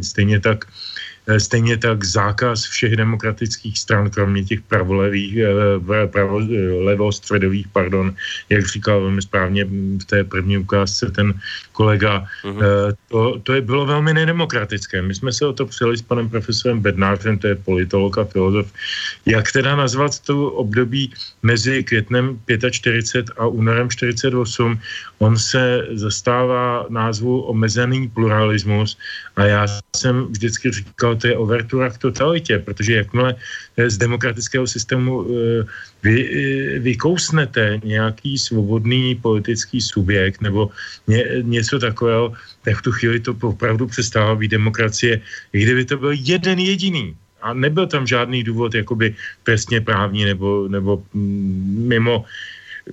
stejně 0.00 0.40
tak 0.40 0.64
Eh, 0.64 1.03
stejně 1.38 1.76
tak 1.76 2.04
zákaz 2.04 2.64
všech 2.64 2.96
demokratických 2.96 3.78
stran, 3.78 4.10
kromě 4.10 4.44
těch 4.44 4.60
pravolevých, 4.60 5.36
eh, 5.36 6.06
pravo, 6.06 6.40
eh, 6.40 6.72
levostředových, 6.84 7.68
pardon, 7.68 8.14
jak 8.48 8.66
říkal 8.66 9.00
velmi 9.00 9.22
správně 9.22 9.64
v 9.64 10.04
té 10.04 10.24
první 10.24 10.58
ukázce 10.58 11.10
ten 11.10 11.34
kolega, 11.72 12.26
uh-huh. 12.44 12.62
to, 13.08 13.40
to 13.42 13.52
je 13.52 13.60
bylo 13.60 13.86
velmi 13.86 14.14
nedemokratické. 14.14 15.02
My 15.02 15.14
jsme 15.14 15.32
se 15.32 15.46
o 15.46 15.52
to 15.52 15.66
přeli 15.66 15.96
s 15.96 16.02
panem 16.02 16.28
profesorem 16.28 16.80
Bednářem, 16.80 17.38
to 17.38 17.46
je 17.46 17.54
politolog 17.54 18.18
a 18.18 18.24
filozof, 18.24 18.66
jak 19.26 19.52
teda 19.52 19.76
nazvat 19.76 20.20
tu 20.20 20.48
období 20.48 21.12
mezi 21.42 21.84
květnem 21.84 22.38
45 22.70 23.34
a 23.36 23.46
únorem 23.46 23.90
48. 23.90 24.78
On 25.18 25.38
se 25.38 25.86
zastává 25.92 26.86
názvu 26.88 27.40
omezený 27.40 28.08
pluralismus 28.08 28.98
a 29.36 29.44
já 29.44 29.66
jsem 29.96 30.24
vždycky 30.30 30.70
říkal, 30.70 31.13
to 31.16 31.26
je 31.26 31.36
overtura 31.36 31.90
k 31.90 31.98
totalitě, 31.98 32.58
protože 32.58 32.94
jakmile 32.94 33.34
eh, 33.76 33.90
z 33.90 33.96
demokratického 33.98 34.66
systému 34.66 35.12
eh, 35.22 35.64
vy, 36.02 36.14
eh, 36.16 36.78
vykousnete 36.78 37.80
nějaký 37.84 38.38
svobodný 38.38 39.14
politický 39.14 39.80
subjekt 39.80 40.40
nebo 40.40 40.70
ně, 41.06 41.24
něco 41.42 41.78
takového, 41.78 42.32
tak 42.64 42.78
v 42.78 42.82
tu 42.82 42.92
chvíli 42.92 43.20
to 43.20 43.36
opravdu 43.42 43.86
přestává 43.86 44.34
být 44.34 44.50
demokracie. 44.50 45.20
I 45.52 45.56
kdyby 45.62 45.84
to 45.84 45.96
byl 45.96 46.12
jeden 46.12 46.58
jediný, 46.58 47.16
a 47.44 47.52
nebyl 47.52 47.86
tam 47.86 48.06
žádný 48.06 48.42
důvod 48.42 48.74
jakoby 48.74 49.14
trestně 49.42 49.80
právní 49.80 50.24
nebo, 50.24 50.68
nebo 50.68 51.02
mm, 51.12 51.84
mimo, 51.92 52.24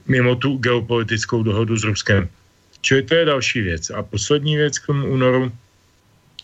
mimo 0.07 0.35
tu 0.35 0.57
geopolitickou 0.57 1.43
dohodu 1.43 1.77
s 1.77 1.83
Ruskem. 1.83 2.27
Čili 2.81 3.01
to 3.03 3.15
je 3.15 3.25
další 3.25 3.61
věc. 3.61 3.89
A 3.89 4.03
poslední 4.03 4.55
věc 4.55 4.79
k 4.79 4.85
tomu 4.85 5.07
únoru, 5.07 5.51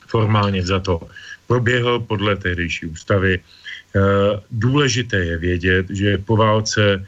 formálně 0.08 0.64
za 0.64 0.80
to 0.80 1.02
proběhl 1.48 2.00
podle 2.00 2.36
tehdejší 2.36 2.86
ústavy. 2.86 3.40
Eh, 3.40 4.00
důležité 4.52 5.18
je 5.18 5.38
vědět, 5.38 5.86
že 5.90 6.18
po 6.18 6.38
válce 6.38 7.02
eh, 7.02 7.04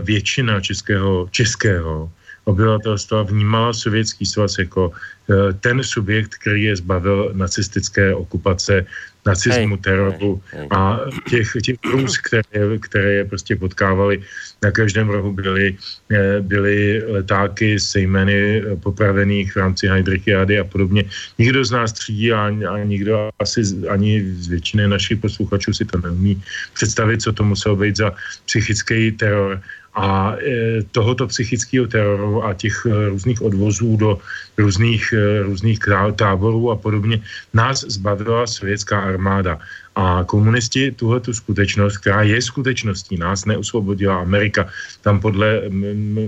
většina 0.00 0.60
českého, 0.60 1.28
českého 1.30 2.12
obyvatelstva 2.44 3.22
vnímala 3.22 3.72
Sovětský 3.72 4.26
svaz 4.26 4.58
jako 4.58 4.92
eh, 4.92 5.52
ten 5.60 5.82
subjekt, 5.82 6.34
který 6.40 6.62
je 6.62 6.76
zbavil 6.76 7.30
nacistické 7.34 8.14
okupace 8.14 8.86
nacismu, 9.26 9.76
teroru 9.76 10.40
a 10.70 11.00
těch, 11.30 11.52
těch 11.62 11.76
růz, 11.84 12.18
které, 12.18 12.78
které 12.80 13.12
je 13.12 13.24
prostě 13.24 13.56
potkávali. 13.56 14.22
Na 14.62 14.70
každém 14.70 15.08
rohu 15.08 15.32
byly, 15.32 15.76
eh, 16.10 16.40
byly 16.40 17.02
letáky 17.08 17.80
se 17.80 18.00
jmény 18.00 18.62
popravených 18.80 19.52
v 19.52 19.56
rámci 19.56 19.88
Heidrichiády 19.88 20.58
a 20.58 20.64
podobně. 20.64 21.04
Nikdo 21.38 21.64
z 21.64 21.70
nás 21.70 21.92
třídí 21.92 22.32
a, 22.32 22.52
a 22.68 22.76
nikdo 22.84 23.30
asi 23.38 23.62
ani 23.88 24.24
z 24.24 24.46
většiny 24.48 24.88
našich 24.88 25.18
posluchačů 25.18 25.72
si 25.72 25.84
to 25.84 25.98
neumí 25.98 26.42
představit, 26.74 27.22
co 27.22 27.32
to 27.32 27.42
muselo 27.44 27.76
být 27.76 27.96
za 27.96 28.12
psychický 28.44 29.12
teror 29.12 29.60
a 29.94 30.34
e, 30.42 30.82
tohoto 30.90 31.26
psychického 31.26 31.86
teroru 31.86 32.44
a 32.44 32.54
těch 32.54 32.86
e, 32.86 33.08
různých 33.08 33.42
odvozů 33.42 33.96
do 33.96 34.18
různých, 34.58 35.12
e, 35.12 35.42
různých 35.42 35.78
táborů 36.16 36.70
a 36.70 36.76
podobně 36.76 37.22
nás 37.54 37.80
zbavila 37.80 38.46
sovětská 38.46 39.00
armáda. 39.00 39.58
A 39.94 40.26
komunisti 40.26 40.90
tuhle 40.90 41.20
tu 41.20 41.32
skutečnost, 41.34 41.98
která 41.98 42.22
je 42.22 42.42
skutečností, 42.42 43.16
nás 43.16 43.44
neusvobodila 43.44 44.20
Amerika. 44.20 44.66
Tam 45.06 45.20
podle 45.20 45.62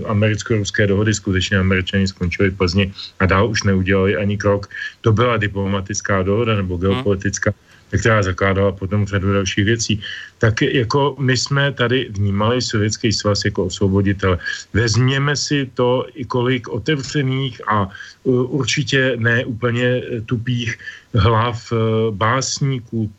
americko-ruské 0.07 0.87
dohody 0.87 1.13
skutečně 1.13 1.59
američani 1.59 2.07
skončili 2.07 2.51
Plzni 2.51 2.93
a 3.19 3.25
dál 3.25 3.49
už 3.49 3.63
neudělali 3.63 4.15
ani 4.15 4.37
krok. 4.37 4.71
To 5.01 5.11
byla 5.11 5.37
diplomatická 5.37 6.23
dohoda 6.23 6.55
nebo 6.55 6.77
geopolitická. 6.77 7.51
Hmm 7.51 7.66
která 7.95 8.23
zakládala 8.23 8.71
potom 8.71 9.07
řadu 9.07 9.33
dalších 9.33 9.65
věcí, 9.65 10.01
tak 10.37 10.61
jako 10.61 11.15
my 11.19 11.37
jsme 11.37 11.71
tady 11.71 12.07
vnímali 12.09 12.61
Sovětský 12.61 13.13
svaz 13.13 13.45
jako 13.45 13.65
osvoboditel. 13.65 14.37
Vezměme 14.73 15.35
si 15.35 15.69
to, 15.73 16.05
i 16.13 16.25
kolik 16.25 16.67
otevřených 16.67 17.61
a 17.67 17.89
určitě 18.23 19.15
ne 19.17 19.45
úplně 19.45 20.01
tupých 20.25 20.77
hlav 21.15 21.71
e, 21.71 21.75
básníků, 22.11 23.11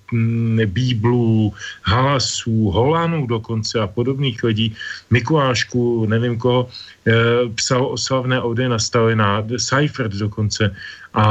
bíblů, 0.67 1.55
halasů, 1.83 2.71
holanů 2.71 3.27
dokonce 3.27 3.81
a 3.81 3.87
podobných 3.87 4.45
lidí, 4.45 4.77
Mikulášku, 5.11 6.07
nevím 6.07 6.39
koho, 6.39 6.69
e, 7.07 7.13
psal 7.55 7.87
oslavné 7.87 8.41
ode 8.41 8.69
na 8.69 8.79
Stalina, 8.79 9.43
Seifert 9.57 10.13
dokonce 10.13 10.77
a, 11.15 11.25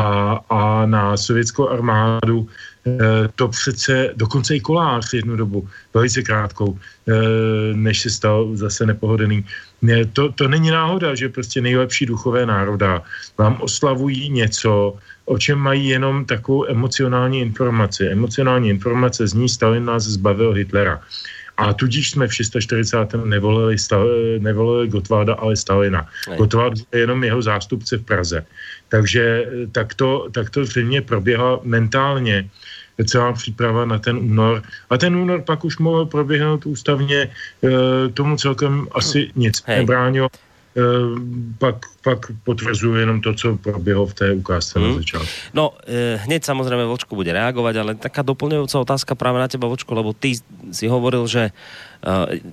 a 0.49 0.85
na 0.85 1.17
sovětskou 1.17 1.69
armádu 1.69 2.49
to 3.35 3.47
přece 3.47 4.11
dokonce 4.15 4.55
i 4.55 4.59
kolář 4.59 5.13
jednu 5.13 5.35
dobu, 5.35 5.67
velice 5.93 6.23
krátkou, 6.23 6.77
eh, 6.77 7.13
než 7.73 8.01
se 8.01 8.09
stal 8.09 8.49
zase 8.53 8.85
nepohodený. 8.85 9.45
To, 10.13 10.31
to 10.31 10.47
není 10.47 10.69
náhoda, 10.69 11.15
že 11.15 11.29
prostě 11.29 11.61
nejlepší 11.61 12.05
duchové 12.05 12.45
národa 12.45 13.01
vám 13.37 13.57
oslavují 13.61 14.29
něco, 14.29 14.97
o 15.25 15.37
čem 15.37 15.59
mají 15.59 15.87
jenom 15.87 16.25
takovou 16.25 16.65
emocionální 16.69 17.41
informaci. 17.41 18.07
Emocionální 18.07 18.69
informace 18.69 19.27
z 19.27 19.33
ní 19.33 19.49
Stalin 19.49 19.85
nás 19.85 20.03
zbavil 20.03 20.53
Hitlera. 20.53 21.01
A 21.57 21.73
tudíž 21.73 22.11
jsme 22.11 22.27
v 22.27 22.33
640. 22.33 23.13
nevolili, 23.25 23.75
nevolili 24.39 24.87
Gotváda, 24.87 25.33
ale 25.33 25.55
Stalina. 25.55 26.07
Gotwald 26.37 26.73
je 26.93 26.99
jenom 26.99 27.23
jeho 27.23 27.41
zástupce 27.41 27.97
v 27.97 28.03
Praze. 28.03 28.45
Takže 28.89 29.23
eh, 29.23 29.67
tak 29.67 29.93
to, 29.93 30.29
tak 30.31 30.49
to 30.49 30.65
zřejmě 30.65 31.01
proběhlo 31.01 31.61
mentálně 31.63 32.49
celá 33.05 33.33
příprava 33.33 33.85
na 33.85 33.99
ten 33.99 34.17
únor. 34.17 34.63
A 34.89 34.97
ten 34.97 35.15
únor 35.15 35.41
pak 35.41 35.65
už 35.65 35.77
mohl 35.77 36.05
proběhnout 36.05 36.65
ústavně, 36.65 37.29
e, 37.29 37.29
tomu 38.13 38.37
celkem 38.37 38.87
asi 38.91 39.31
nic 39.35 39.63
Hej. 39.65 39.77
nebránilo. 39.77 40.29
E, 40.77 40.81
pak, 41.57 41.75
pak 42.03 42.19
potvrzuji 42.43 42.99
jenom 42.99 43.21
to, 43.21 43.33
co 43.33 43.57
proběhlo 43.57 44.07
v 44.07 44.13
té 44.13 44.33
ukázce 44.33 44.79
hmm. 44.79 44.89
na 44.89 44.95
začátku. 44.95 45.27
No, 45.53 45.73
e, 45.87 46.15
hneď 46.15 46.45
samozřejmě 46.45 46.85
Vočko 46.85 47.15
bude 47.15 47.33
reagovat, 47.33 47.75
ale 47.75 47.95
taká 47.95 48.21
doplňujúca 48.21 48.79
otázka 48.79 49.15
právě 49.15 49.39
na 49.41 49.47
teba, 49.47 49.67
Vočko, 49.67 49.93
lebo 49.93 50.13
ty 50.13 50.33
si 50.71 50.87
hovoril, 50.87 51.27
že 51.27 51.51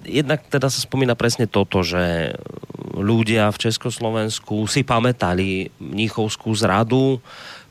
jednak 0.04 0.40
teda 0.48 0.72
sa 0.72 0.80
spomína 0.80 1.12
presne 1.14 1.44
toto, 1.44 1.84
že 1.84 2.32
ľudia 2.96 3.52
v 3.52 3.60
Československu 3.68 4.64
si 4.64 4.80
pamätali 4.86 5.68
Mníchovskú 5.78 6.54
zradu, 6.56 7.20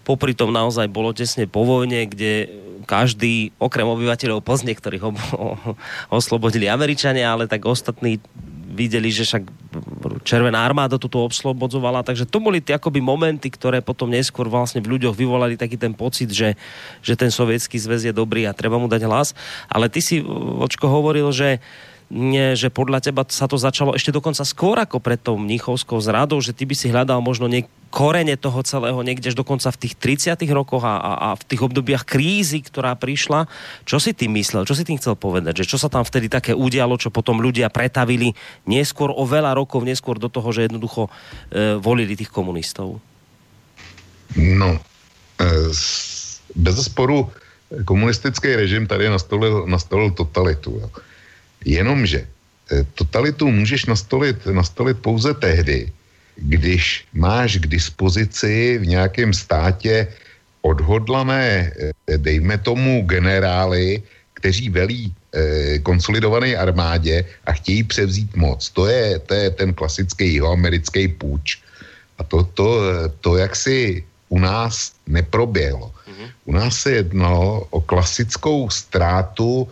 popri 0.04 0.36
tom 0.36 0.52
naozaj 0.52 0.92
bolo 0.92 1.16
tesne 1.16 1.48
po 1.48 1.64
vojne, 1.64 2.08
kde 2.08 2.52
každý, 2.84 3.56
okrem 3.58 3.88
obyvateľov 3.88 4.44
Plzne, 4.44 4.76
ktorých 4.76 5.04
oslobodili 6.20 6.68
Američania, 6.68 7.32
ale 7.32 7.48
tak 7.48 7.64
ostatní 7.64 8.20
videli, 8.74 9.14
že 9.14 9.24
však 9.24 9.44
Červená 10.24 10.64
armáda 10.64 10.96
toto 11.02 11.26
obslobodzovala, 11.26 12.06
takže 12.06 12.30
to 12.30 12.40
boli 12.40 12.62
tie 12.62 12.78
akoby 12.78 13.02
momenty, 13.02 13.50
ktoré 13.50 13.82
potom 13.82 14.08
neskôr 14.08 14.48
vlastne 14.48 14.80
v 14.80 14.98
ľuďoch 14.98 15.18
vyvolali 15.18 15.60
taký 15.60 15.76
ten 15.76 15.92
pocit, 15.92 16.30
že, 16.32 16.56
že 17.04 17.14
ten 17.18 17.34
sovietský 17.34 17.76
zväz 17.76 18.08
je 18.08 18.14
dobrý 18.16 18.48
a 18.48 18.56
treba 18.56 18.80
mu 18.80 18.88
dať 18.88 19.04
hlas. 19.04 19.36
Ale 19.68 19.92
ty 19.92 20.00
si, 20.00 20.22
Vočko, 20.24 20.88
hovoril, 20.88 21.28
že 21.36 21.60
nie, 21.60 21.60
že 22.54 22.70
podľa 22.70 23.10
teba 23.10 23.26
sa 23.26 23.50
to 23.50 23.58
začalo 23.58 23.98
ešte 23.98 24.14
dokonca 24.14 24.46
skôr 24.46 24.78
ako 24.78 25.02
pred 25.02 25.18
tou 25.18 25.34
mnichovskou 25.34 25.98
zradou, 25.98 26.38
že 26.46 26.54
ty 26.54 26.70
by 26.70 26.76
si 26.78 26.94
hľadal 26.94 27.26
možno 27.26 27.50
nie, 27.50 27.66
korene 27.90 28.38
toho 28.38 28.62
celého 28.62 29.02
niekde 29.02 29.34
až 29.34 29.38
dokonca 29.38 29.74
v 29.74 29.82
tých 29.82 29.98
30 29.98 30.38
rokoch 30.54 30.86
a, 30.86 31.02
a, 31.02 31.12
a 31.18 31.28
v 31.34 31.44
tých 31.46 31.66
obdobiach 31.66 32.06
krízy, 32.06 32.62
ktorá 32.62 32.94
prišla. 32.94 33.50
Čo 33.90 33.98
si 33.98 34.14
ty 34.14 34.30
myslel? 34.30 34.62
Čo 34.62 34.78
si 34.78 34.86
tým 34.86 35.02
chcel 35.02 35.18
povedať? 35.18 35.66
Že 35.66 35.70
čo 35.74 35.78
sa 35.82 35.90
tam 35.90 36.06
vtedy 36.06 36.30
také 36.30 36.54
udialo, 36.54 37.02
čo 37.02 37.10
potom 37.10 37.42
ľudia 37.42 37.74
pretavili 37.74 38.38
neskôr 38.70 39.10
o 39.10 39.26
veľa 39.26 39.58
rokov, 39.58 39.82
neskôr 39.82 40.22
do 40.22 40.30
toho, 40.30 40.54
že 40.54 40.70
jednoducho 40.70 41.10
e, 41.10 41.82
volili 41.82 42.14
tých 42.14 42.30
komunistov? 42.30 43.02
No, 44.38 44.78
e, 45.42 45.50
bez 46.54 46.76
sporu 46.78 47.34
komunistický 47.90 48.54
režim 48.54 48.86
tady 48.86 49.10
nastolil, 49.10 49.66
nastolil 49.66 50.14
totalitu. 50.14 50.78
Jo 50.78 50.90
Jenomže 51.66 52.28
eh, 52.28 52.84
totalitu 52.96 53.52
můžeš 53.52 53.86
nastolit, 53.86 54.46
nastolit 54.46 55.00
pouze 55.00 55.34
tehdy, 55.34 55.92
když 56.36 57.06
máš 57.14 57.58
k 57.58 57.68
dispozici 57.68 58.78
v 58.78 58.88
nějakém 58.88 59.34
státě 59.34 60.08
odhodlané, 60.62 61.72
eh, 62.08 62.18
dejme 62.18 62.58
tomu, 62.58 63.04
generály, 63.06 64.04
kteří 64.34 64.70
velí 64.70 65.14
eh, 65.34 65.80
konsolidované 65.80 66.56
armádě 66.56 67.26
a 67.46 67.52
chtějí 67.52 67.84
převzít 67.84 68.36
moc. 68.36 68.70
To 68.70 68.86
je, 68.88 69.20
to 69.20 69.34
je 69.34 69.50
ten 69.50 69.74
klasický 69.74 70.34
jihoamerický 70.34 71.08
půjč. 71.08 71.62
A 72.18 72.24
to, 72.24 72.44
to, 72.44 72.68
to 73.22 73.38
jaksi 73.38 74.04
u 74.30 74.40
nás 74.40 74.94
neproběhlo. 75.08 75.92
Mm-hmm. 75.94 76.30
U 76.46 76.52
nás 76.54 76.74
se 76.78 76.92
jednalo 76.92 77.68
o 77.70 77.82
klasickou 77.82 78.70
ztrátu 78.70 79.70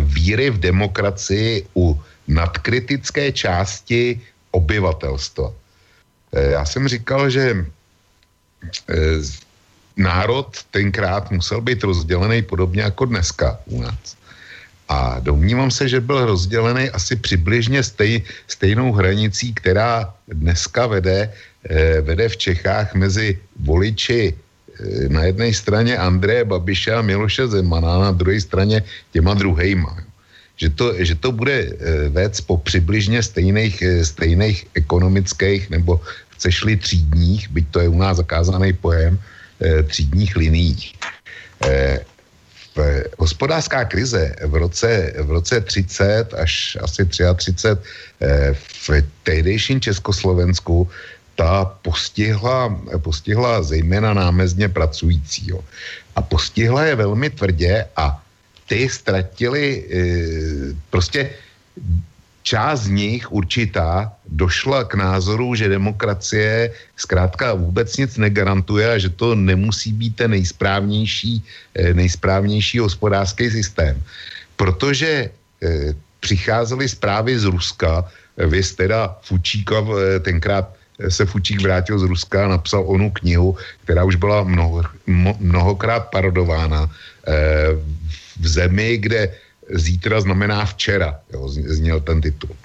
víry 0.00 0.50
v 0.50 0.58
demokracii 0.58 1.66
u 1.76 1.94
nadkritické 2.28 3.32
části 3.32 4.20
obyvatelstva. 4.50 5.52
Eh, 6.32 6.50
já 6.50 6.64
jsem 6.64 6.88
říkal, 6.88 7.30
že 7.30 7.44
eh, 7.62 8.94
národ 9.96 10.50
tenkrát 10.70 11.30
musel 11.30 11.60
být 11.60 11.84
rozdělený 11.84 12.42
podobně 12.42 12.82
jako 12.82 13.04
dneska 13.04 13.58
u 13.66 13.82
nás. 13.82 14.16
A 14.88 15.18
domnívám 15.18 15.70
se, 15.70 15.88
že 15.88 16.00
byl 16.00 16.26
rozdělený 16.26 16.90
asi 16.90 17.16
přibližně 17.16 17.82
stej, 17.82 18.22
stejnou 18.46 18.92
hranicí, 18.92 19.54
která 19.54 20.14
dneska 20.30 20.86
vede, 20.86 21.34
vede 22.06 22.28
v 22.28 22.36
Čechách 22.36 22.94
mezi 22.94 23.34
voliči 23.58 24.30
Eh, 24.30 24.45
na 25.08 25.24
jedné 25.24 25.52
straně 25.52 25.98
Andreje 25.98 26.44
Babiše 26.44 26.92
a 26.92 27.02
Miloše 27.02 27.48
Zemana, 27.48 27.98
na 27.98 28.12
druhé 28.12 28.40
straně 28.40 28.82
těma 29.12 29.34
druhejma. 29.34 29.96
Že 30.56 30.68
to, 30.70 30.86
že 31.04 31.14
to 31.14 31.32
bude 31.32 31.52
eh, 31.52 32.08
věc 32.08 32.40
po 32.40 32.56
přibližně 32.56 33.22
stejných, 33.22 33.82
eh, 33.82 34.04
stejných 34.04 34.66
ekonomických 34.74 35.70
nebo 35.70 36.00
chceš-li 36.36 36.76
třídních, 36.76 37.48
byť 37.50 37.66
to 37.70 37.78
je 37.80 37.88
u 37.88 37.98
nás 37.98 38.16
zakázaný 38.16 38.72
pojem, 38.72 39.18
třídních 39.88 40.36
liních. 40.36 40.92
V 42.76 43.04
hospodářská 43.18 43.88
krize 43.88 44.36
v 44.44 44.54
roce, 44.54 45.16
v 45.16 45.30
roce 45.30 45.60
30 45.60 46.34
až 46.36 46.76
asi 46.84 47.08
33 47.08 47.80
v 48.52 49.02
tehdejším 49.24 49.80
Československu 49.80 50.84
ta 51.36 51.64
postihla, 51.84 52.72
postihla 52.98 53.62
zejména 53.62 54.14
námezně 54.14 54.68
pracujícího. 54.68 55.64
A 56.16 56.22
postihla 56.22 56.84
je 56.84 56.94
velmi 56.96 57.30
tvrdě 57.30 57.84
a 57.96 58.22
ty 58.66 58.88
ztratili 58.88 59.62
e, 59.62 59.98
prostě 60.90 61.30
část 62.42 62.80
z 62.80 62.88
nich 62.88 63.32
určitá 63.32 64.12
došla 64.26 64.84
k 64.84 64.94
názoru, 64.94 65.54
že 65.54 65.68
demokracie 65.68 66.72
zkrátka 66.96 67.54
vůbec 67.54 67.96
nic 67.96 68.16
negarantuje 68.16 68.86
a 68.92 68.98
že 68.98 69.08
to 69.12 69.34
nemusí 69.34 69.92
být 69.92 70.16
ten 70.16 70.30
nejsprávnější, 70.30 71.44
e, 71.74 71.94
nejsprávnější 71.94 72.78
hospodářský 72.78 73.50
systém. 73.50 74.02
Protože 74.56 75.10
e, 75.12 75.30
přicházely 76.20 76.88
zprávy 76.88 77.38
z 77.38 77.44
Ruska, 77.44 78.08
vy 78.36 78.62
teda 78.62 79.16
Fučíka 79.22 79.84
tenkrát 80.20 80.76
se 81.08 81.26
Fučík 81.26 81.60
vrátil 81.60 81.98
z 81.98 82.02
Ruska 82.02 82.44
a 82.44 82.48
napsal 82.48 82.84
onu 82.86 83.10
knihu, 83.10 83.56
která 83.84 84.04
už 84.04 84.16
byla 84.16 84.42
mnoho, 84.42 84.82
mnohokrát 85.40 86.10
parodována 86.10 86.90
eh, 87.28 87.76
v 88.40 88.46
zemi, 88.48 88.96
kde 88.98 89.34
zítra 89.74 90.20
znamená 90.20 90.64
včera, 90.64 91.20
jo, 91.32 91.48
zněl 91.48 92.00
ten 92.00 92.20
titul. 92.20 92.56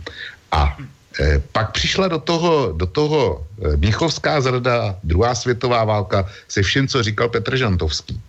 A 0.52 0.78
eh, 1.20 1.40
pak 1.52 1.72
přišla 1.72 2.08
do 2.08 2.20
toho, 2.20 2.72
do 2.72 2.86
toho 2.86 3.44
eh, 3.44 3.78
Míchovská 3.78 4.42
zrada, 4.42 4.96
druhá 5.04 5.36
světová 5.36 5.84
válka, 5.84 6.30
se 6.48 6.62
vším, 6.62 6.88
co 6.88 7.04
říkal 7.04 7.30
Petr 7.30 7.58
Žantovský. 7.58 8.22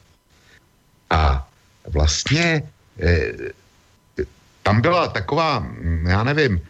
A 1.11 1.47
vlastně 1.87 2.63
tam 4.63 4.81
byla 4.81 5.09
taková, 5.09 5.67
já 6.09 6.25
nevím, 6.25 6.61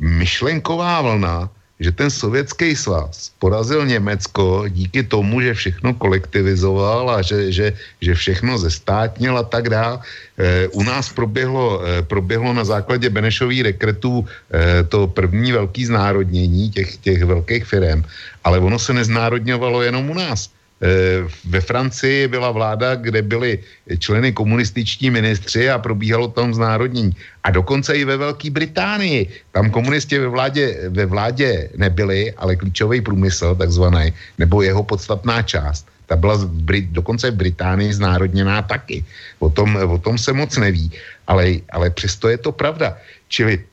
myšlenková 0.00 1.00
vlna, 1.00 1.50
že 1.80 1.92
ten 1.92 2.10
sovětský 2.10 2.76
svaz 2.76 3.30
porazil 3.38 3.86
Německo 3.86 4.64
díky 4.68 5.02
tomu, 5.02 5.40
že 5.40 5.54
všechno 5.54 5.94
kolektivizoval 5.94 7.10
a 7.10 7.22
že, 7.22 7.52
že, 7.52 7.66
že 8.00 8.14
všechno 8.14 8.58
zestátnil 8.58 9.38
a 9.38 9.44
tak 9.44 9.68
dále. 9.68 10.00
E, 10.38 10.68
u 10.68 10.82
nás 10.82 11.12
proběhlo, 11.12 11.84
e, 11.84 12.02
proběhlo 12.02 12.52
na 12.52 12.64
základě 12.64 13.10
Benešových 13.10 13.62
dekretů 13.62 14.24
e, 14.24 14.84
to 14.84 15.06
první 15.06 15.52
velký 15.52 15.86
znárodnění 15.86 16.70
těch, 16.70 16.96
těch 16.96 17.24
velkých 17.24 17.64
firm, 17.64 18.04
ale 18.44 18.58
ono 18.58 18.78
se 18.78 18.92
neznárodňovalo 18.92 19.82
jenom 19.82 20.10
u 20.10 20.14
nás. 20.14 20.55
Eh, 20.76 21.24
ve 21.48 21.60
Francii 21.60 22.28
byla 22.28 22.52
vláda, 22.52 22.94
kde 22.94 23.22
byli 23.22 23.58
členy 23.98 24.32
komunističtí 24.32 25.08
ministři 25.10 25.70
a 25.72 25.80
probíhalo 25.80 26.28
tam 26.28 26.52
znárodnění. 26.52 27.16
A 27.44 27.50
dokonce 27.50 27.96
i 27.96 28.04
ve 28.04 28.16
Velké 28.16 28.50
Británii. 28.50 29.28
Tam 29.56 29.70
komunisti 29.72 30.18
ve 30.18 30.28
vládě, 30.28 30.92
ve 30.92 31.06
vládě 31.06 31.72
nebyli, 31.76 32.32
ale 32.36 32.56
klíčový 32.56 33.00
průmysl, 33.00 33.54
takzvaný, 33.54 34.12
nebo 34.38 34.62
jeho 34.62 34.84
podstatná 34.84 35.42
část, 35.42 35.88
ta 36.06 36.16
byla 36.16 36.44
v 36.44 36.46
Brit, 36.46 36.92
dokonce 36.92 37.30
v 37.30 37.40
Británii 37.40 37.92
znárodněná 37.92 38.62
taky. 38.62 39.04
O 39.38 39.48
tom, 39.48 39.76
o 39.76 39.98
tom 39.98 40.18
se 40.18 40.32
moc 40.32 40.56
neví, 40.56 40.92
ale, 41.26 41.64
ale 41.72 41.90
přesto 41.90 42.28
je 42.28 42.38
to 42.38 42.52
pravda. 42.52 43.00
Čili 43.28 43.64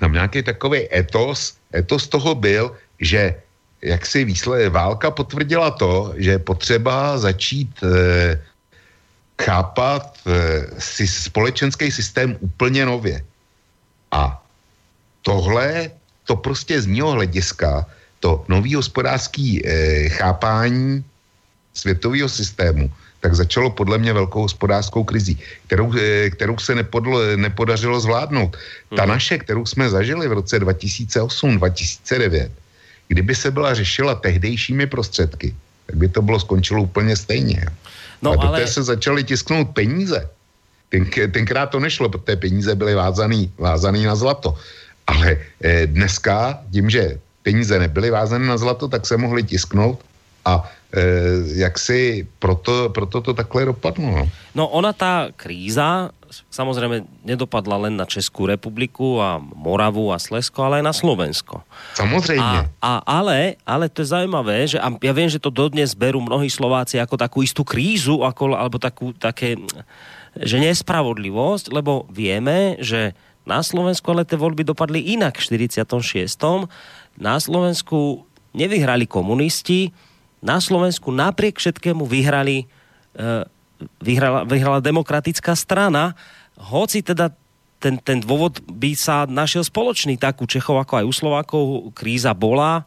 tam 0.00 0.12
nějaký 0.12 0.42
takový 0.42 0.88
etos, 0.88 1.54
etos 1.74 2.08
toho 2.08 2.34
byl, 2.34 2.72
že 3.00 3.34
jak 3.82 4.06
si 4.06 4.24
výsled, 4.24 4.68
válka 4.68 5.10
potvrdila 5.10 5.70
to, 5.70 6.12
že 6.16 6.30
je 6.30 6.38
potřeba 6.38 7.18
začít 7.18 7.70
e, 7.82 7.88
chápat 9.42 10.18
e, 10.26 10.66
si 10.78 11.06
společenský 11.06 11.92
systém 11.92 12.36
úplně 12.40 12.86
nově. 12.86 13.24
A 14.12 14.42
tohle, 15.22 15.90
to 16.24 16.36
prostě 16.36 16.82
z 16.82 16.86
mého 16.86 17.10
hlediska, 17.10 17.86
to 18.20 18.44
nový 18.48 18.74
hospodářský 18.74 19.66
e, 19.66 20.08
chápání 20.08 21.04
světového 21.74 22.28
systému, 22.28 22.90
tak 23.20 23.34
začalo 23.34 23.70
podle 23.70 23.98
mě 23.98 24.12
velkou 24.12 24.42
hospodářskou 24.42 25.04
krizí, 25.04 25.38
kterou, 25.66 25.92
kterou 26.30 26.58
se 26.58 26.74
nepodlo, 26.74 27.36
nepodařilo 27.36 28.00
zvládnout. 28.00 28.56
Ta 28.96 29.02
mhm. 29.02 29.08
naše, 29.08 29.38
kterou 29.38 29.66
jsme 29.66 29.90
zažili 29.90 30.28
v 30.28 30.32
roce 30.32 30.60
2008-2009, 30.60 32.50
Kdyby 33.10 33.34
se 33.34 33.50
byla 33.50 33.74
řešila 33.74 34.14
tehdejšími 34.14 34.86
prostředky, 34.86 35.54
tak 35.86 35.96
by 35.96 36.08
to 36.08 36.22
bylo 36.22 36.40
skončilo 36.40 36.82
úplně 36.82 37.18
stejně. 37.18 37.66
No, 38.22 38.38
a 38.38 38.46
ale... 38.46 38.66
se 38.70 38.82
začaly 38.82 39.24
tisknout 39.26 39.74
peníze. 39.74 40.30
Ten, 40.88 41.10
tenkrát 41.10 41.74
to 41.74 41.82
nešlo, 41.82 42.08
protože 42.08 42.36
peníze 42.36 42.70
byly 42.74 42.94
vázaný, 42.94 43.50
vázaný 43.58 44.06
na 44.06 44.14
zlato. 44.14 44.54
Ale 45.06 45.36
eh, 45.42 45.86
dneska, 45.90 46.62
tím, 46.70 46.90
že 46.90 47.18
peníze 47.42 47.74
nebyly 47.78 48.14
vázané 48.14 48.46
na 48.46 48.58
zlato, 48.58 48.86
tak 48.86 49.02
se 49.02 49.18
mohly 49.18 49.42
tisknout 49.42 49.98
a 50.46 50.70
jak 51.54 51.78
si 51.78 52.26
proto, 52.42 52.90
proto 52.90 53.22
to 53.22 53.30
takhle 53.30 53.70
dopadlo. 53.70 54.10
No. 54.10 54.24
no 54.54 54.64
ona 54.74 54.90
tá 54.90 55.30
kríza 55.30 56.10
samozrejme 56.30 57.26
nedopadla 57.26 57.86
len 57.86 57.98
na 57.98 58.06
Českú 58.06 58.46
republiku 58.46 59.18
a 59.18 59.42
Moravu 59.42 60.14
a 60.14 60.18
Slesko, 60.22 60.62
ale 60.62 60.78
aj 60.80 60.84
na 60.86 60.94
Slovensko. 60.94 61.66
Samozrejme. 61.98 62.70
A, 62.70 62.70
a 62.78 62.92
ale, 63.02 63.58
ale 63.66 63.90
to 63.90 64.06
je 64.06 64.14
zaujímavé, 64.14 64.70
že 64.70 64.78
a 64.78 64.94
ja 65.02 65.12
viem, 65.14 65.26
že 65.26 65.42
to 65.42 65.50
dodnes 65.50 65.98
berú 65.98 66.22
mnohí 66.22 66.46
Slováci 66.46 67.02
ako 67.02 67.18
takú 67.18 67.42
istú 67.42 67.66
krízu, 67.66 68.22
ako, 68.22 68.54
alebo 68.54 68.78
takú, 68.78 69.10
také, 69.10 69.58
že 70.38 70.62
nespravodlivosť, 70.62 71.74
lebo 71.74 72.06
vieme, 72.10 72.78
že 72.78 73.18
na 73.42 73.64
Slovensku 73.66 74.06
ale 74.14 74.22
tie 74.22 74.38
voľby 74.38 74.62
dopadli 74.62 75.18
inak 75.18 75.42
v 75.42 75.58
46. 75.58 75.90
Na 77.18 77.34
Slovensku 77.42 78.22
nevyhrali 78.54 79.10
komunisti, 79.10 79.90
na 80.40 80.56
Slovensku 80.58 81.12
napriek 81.12 81.60
všetkému 81.60 82.04
vyhrali 82.08 82.64
e, 83.14 83.44
vyhrala, 84.00 84.44
vyhrala 84.44 84.80
demokratická 84.84 85.56
strana, 85.56 86.16
hoci 86.56 87.00
teda 87.00 87.32
ten, 87.80 87.96
ten 87.96 88.20
dôvod 88.20 88.60
by 88.68 88.92
sa 88.92 89.24
našiel 89.24 89.64
spoločný, 89.64 90.20
tak 90.20 90.44
u 90.44 90.46
Čechov 90.48 90.76
ako 90.84 91.00
aj 91.00 91.04
u 91.08 91.12
Slovákov 91.16 91.64
kríza 91.96 92.36
bola, 92.36 92.84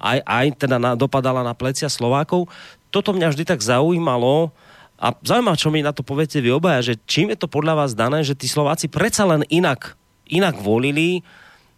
aj, 0.00 0.24
aj 0.24 0.46
teda 0.56 0.80
na, 0.80 0.96
dopadala 0.96 1.44
na 1.44 1.52
plecia 1.52 1.92
Slovákov. 1.92 2.48
Toto 2.88 3.12
mňa 3.12 3.36
vždy 3.36 3.44
tak 3.44 3.60
zaujímalo 3.60 4.48
a 4.96 5.12
zaujímavé, 5.20 5.56
čo 5.60 5.68
mi 5.68 5.84
na 5.84 5.92
to 5.92 6.00
poviete 6.00 6.40
vy 6.40 6.56
obaja, 6.56 6.92
že 6.92 6.94
čím 7.04 7.36
je 7.36 7.44
to 7.44 7.52
podľa 7.52 7.84
vás 7.84 7.92
dané, 7.92 8.24
že 8.24 8.32
tí 8.32 8.48
Slováci 8.48 8.88
predsa 8.88 9.28
len 9.28 9.44
inak, 9.52 9.96
inak 10.24 10.56
volili 10.56 11.20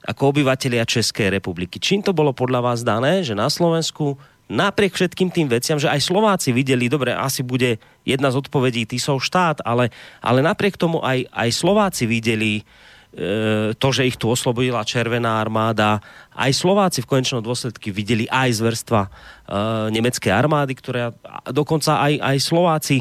ako 0.02 0.34
obyvatelia 0.34 0.86
Českej 0.86 1.30
republiky. 1.30 1.78
Čím 1.78 2.02
to 2.02 2.14
bolo 2.14 2.34
podľa 2.34 2.62
vás 2.62 2.82
dané, 2.82 3.22
že 3.22 3.38
na 3.38 3.46
Slovensku 3.46 4.18
napriek 4.50 4.92
všetkým 4.92 5.30
tým 5.30 5.48
veciam, 5.48 5.78
že 5.78 5.88
aj 5.88 6.02
Slováci 6.02 6.50
videli, 6.50 6.90
dobre, 6.90 7.14
asi 7.14 7.40
bude 7.40 7.78
jedna 8.02 8.28
z 8.28 8.38
odpovedí 8.42 8.84
Tisov 8.84 9.22
štát, 9.22 9.62
ale, 9.62 9.94
ale 10.18 10.42
napriek 10.42 10.74
tomu 10.74 10.98
aj, 11.00 11.24
aj 11.30 11.48
Slováci 11.54 12.04
videli 12.04 12.60
e, 12.60 12.62
to, 13.72 13.88
že 13.94 14.04
ich 14.04 14.18
tu 14.18 14.28
oslobodila 14.28 14.84
Červená 14.84 15.38
armáda. 15.38 16.02
Aj 16.34 16.50
Slováci 16.50 17.00
v 17.00 17.10
konečnom 17.14 17.40
dôsledku 17.40 17.94
videli 17.94 18.26
aj 18.26 18.58
zverstva 18.58 19.00
e, 19.06 19.10
nemeckej 19.94 20.32
armády, 20.34 20.74
ktoré 20.74 21.14
dokonca 21.48 22.02
aj, 22.02 22.18
aj 22.18 22.36
Slováci 22.42 22.96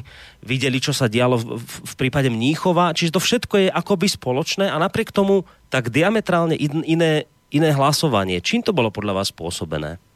videli, 0.45 0.77
čo 0.77 0.93
sa 0.93 1.09
dialo 1.09 1.35
v, 1.41 1.57
v, 1.57 1.73
v 1.89 1.93
prípade 1.97 2.29
Mníchova. 2.29 2.93
Čiže 2.93 3.17
to 3.17 3.21
všetko 3.23 3.55
je 3.65 3.69
akoby 3.73 4.07
spoločné 4.07 4.69
a 4.69 4.77
napriek 4.77 5.09
tomu 5.09 5.43
tak 5.73 5.89
diametrálne 5.89 6.53
in, 6.53 6.85
iné, 6.85 7.25
iné 7.49 7.69
hlasovanie. 7.73 8.43
Čím 8.43 8.61
to 8.61 8.75
bolo 8.75 8.93
podľa 8.93 9.23
vás 9.23 9.33
spôsobené? 9.33 10.10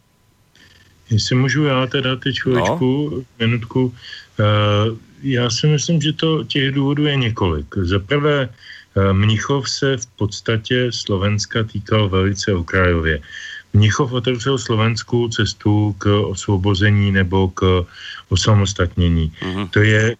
Jestli 1.10 1.36
můžu 1.36 1.64
já 1.64 1.88
teda 1.88 2.16
teď 2.16 2.40
chvíličku, 2.42 3.10
no. 3.14 3.24
minutku. 3.40 3.94
Uh, 4.40 4.98
já 5.24 5.50
si 5.50 5.68
myslím, 5.68 6.02
že 6.02 6.14
to 6.14 6.44
těch 6.44 6.72
důvodů 6.72 7.06
je 7.06 7.16
několik. 7.16 7.66
Za 7.78 8.00
prvé, 8.00 8.50
uh, 8.50 9.14
Mnichov 9.14 9.70
se 9.70 9.98
v 9.98 10.06
podstatě 10.06 10.92
Slovenska 10.92 11.64
týkal 11.64 12.10
velice 12.10 12.54
okrajově. 12.54 13.22
Mnichov 13.74 14.12
otevřel 14.12 14.58
Slovensku 14.58 15.28
cestu 15.28 15.96
k 15.98 16.08
osvobození 16.08 17.12
nebo 17.12 17.48
k 17.48 17.86
osamostatnění. 18.30 19.32
Uh-huh. 19.42 19.70
To 19.70 19.80
je 19.80 20.16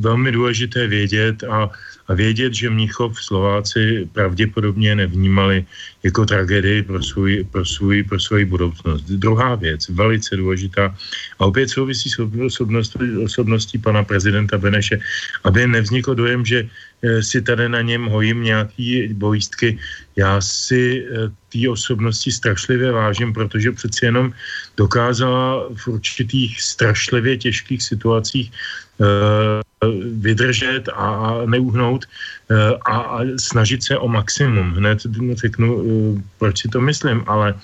velmi 0.00 0.32
důležité 0.32 0.86
vědět 0.86 1.44
a 1.44 1.70
a 2.08 2.14
vědět, 2.14 2.54
že 2.54 2.70
Mnichov 2.70 3.20
Slováci 3.20 4.08
pravděpodobně 4.12 4.94
nevnímali 4.94 5.64
jako 6.02 6.24
tragédii 6.24 6.82
pro, 6.82 7.02
svůj, 7.02 7.44
pro, 7.52 7.64
svůj, 7.64 8.02
pro 8.02 8.20
svou 8.20 8.44
budoucnost. 8.46 9.04
Druhá 9.04 9.54
věc, 9.54 9.88
velice 9.88 10.36
důležitá, 10.36 10.96
a 11.38 11.44
opět 11.44 11.68
souvisí 11.68 12.10
s 12.10 12.18
osobností, 12.18 12.98
osobností 13.24 13.78
pana 13.78 14.04
prezidenta 14.04 14.58
Beneše, 14.58 15.00
aby 15.44 15.66
nevznikl 15.66 16.14
dojem, 16.14 16.44
že 16.44 16.64
eh, 16.64 17.22
si 17.22 17.42
tady 17.42 17.68
na 17.68 17.80
něm 17.84 18.08
hojím 18.08 18.42
nějaký 18.42 19.12
bojistky. 19.12 19.78
Já 20.16 20.40
si 20.40 21.04
eh, 21.04 21.28
té 21.52 21.68
osobnosti 21.68 22.32
strašlivě 22.32 22.92
vážím, 22.92 23.32
protože 23.32 23.72
přeci 23.72 24.04
jenom 24.04 24.32
dokázala 24.76 25.68
v 25.76 25.88
určitých 25.88 26.62
strašlivě 26.62 27.36
těžkých 27.36 27.82
situacích 27.82 28.52
vydržet 30.18 30.88
a 30.94 31.38
neuhnout 31.46 32.04
eh, 32.04 32.54
a 32.90 33.20
snažit 33.38 33.82
se 33.82 33.98
o 33.98 34.08
maximum. 34.08 34.74
Hned 34.74 34.98
řeknu, 35.32 35.68
eh, 35.78 36.22
proč 36.38 36.62
si 36.62 36.68
to 36.68 36.80
myslím, 36.80 37.22
ale, 37.26 37.54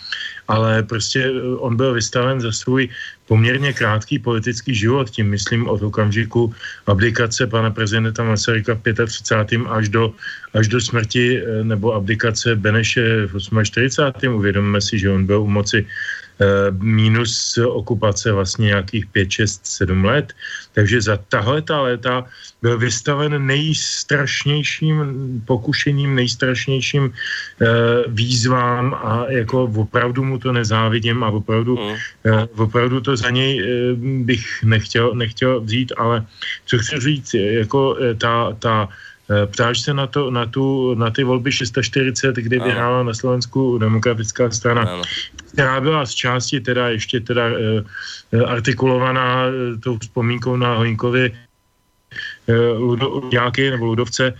ale 0.48 0.82
prostě 0.82 1.30
on 1.58 1.76
byl 1.76 1.94
vystaven 1.94 2.40
za 2.40 2.52
svůj 2.52 2.88
poměrně 3.26 3.72
krátký 3.72 4.18
politický 4.18 4.74
život, 4.74 5.10
tím 5.10 5.30
myslím 5.30 5.68
od 5.68 5.82
okamžiku 5.82 6.54
abdikace 6.86 7.46
pana 7.46 7.70
prezidenta 7.70 8.22
Masaryka 8.22 8.74
v 8.74 8.82
35. 9.06 9.66
až 9.66 9.88
do, 9.88 10.12
až 10.54 10.68
do 10.68 10.80
smrti 10.80 11.42
nebo 11.62 11.94
abdikace 11.94 12.56
Beneše 12.56 13.26
v 13.26 13.64
48. 13.64 14.34
Uvědomíme 14.34 14.80
si, 14.80 14.98
že 14.98 15.10
on 15.10 15.26
byl 15.26 15.42
u 15.42 15.48
moci 15.48 15.82
Eh, 15.82 16.23
minus 16.80 17.58
okupace 17.58 18.32
vlastně 18.32 18.66
nějakých 18.66 19.06
5, 19.06 19.30
6, 19.30 19.66
7 19.66 20.04
let. 20.04 20.32
Takže 20.72 21.00
za 21.00 21.16
tahle 21.28 21.62
ta 21.62 21.80
léta 21.80 22.24
byl 22.62 22.78
vystaven 22.78 23.46
nejstrašnějším 23.46 24.96
pokušením, 25.46 26.14
nejstrašnějším 26.14 27.12
eh, 27.12 27.66
výzvám 28.08 28.94
a 28.94 29.26
jako 29.28 29.64
opravdu 29.64 30.24
mu 30.24 30.38
to 30.38 30.52
nezávidím 30.52 31.24
a 31.24 31.30
opravdu, 31.30 31.76
mm. 31.76 31.94
eh, 32.24 32.46
opravdu 32.56 33.00
to 33.00 33.16
za 33.16 33.30
něj 33.30 33.52
eh, 33.60 33.94
bych 34.24 34.64
nechtěl, 34.64 35.14
nechtěl 35.14 35.60
vzít, 35.60 35.92
ale 35.96 36.26
co 36.66 36.78
chci 36.78 37.00
říct, 37.00 37.34
jako 37.34 37.96
eh, 38.00 38.14
ta, 38.14 38.56
ta 38.58 38.88
Eh, 38.88 39.13
ptáš 39.46 39.80
se 39.80 39.94
na, 39.94 40.06
to, 40.06 40.30
na, 40.30 40.46
tu, 40.46 40.94
na 40.94 41.10
ty 41.10 41.24
volby 41.24 41.52
640, 41.52 42.36
kdy 42.36 42.56
ano. 42.56 42.66
vyhrála 42.66 43.02
na 43.02 43.14
Slovensku 43.14 43.78
demokratická 43.78 44.50
strana, 44.50 44.82
ano. 44.82 45.02
která 45.52 45.80
byla 45.80 46.06
z 46.06 46.10
části 46.10 46.60
teda 46.60 46.88
ještě 46.88 47.20
teda 47.20 47.42
uh, 47.48 48.50
artikulovaná 48.50 49.46
uh, 49.46 49.80
tou 49.80 49.98
vzpomínkou 49.98 50.56
na 50.56 50.76
Hoňkovi 50.76 51.32
nějaký 53.32 53.70
nebo 53.70 53.84
Ludovce, 53.84 54.34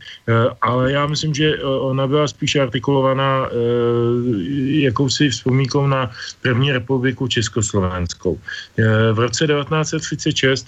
ale 0.60 0.92
já 0.92 1.06
myslím, 1.06 1.34
že 1.34 1.58
ona 1.64 2.06
byla 2.06 2.28
spíš 2.28 2.56
artikulovaná 2.56 3.48
jakousi 4.66 5.28
vzpomínkou 5.28 5.86
na 5.86 6.10
první 6.42 6.72
republiku 6.72 7.28
Československou. 7.28 8.40
V 9.12 9.18
roce 9.18 9.46
1936 9.46 10.66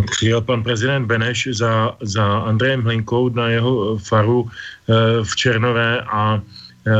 přijel 0.00 0.40
pan 0.40 0.62
prezident 0.62 1.06
Beneš 1.06 1.48
za, 1.52 1.96
za 2.00 2.24
Andrejem 2.38 2.82
Hlinkou 2.82 3.28
na 3.28 3.48
jeho 3.48 3.98
faru 3.98 4.48
e, 4.48 5.24
v 5.24 5.36
Černové 5.36 6.00
a 6.00 6.40
e, 6.86 6.92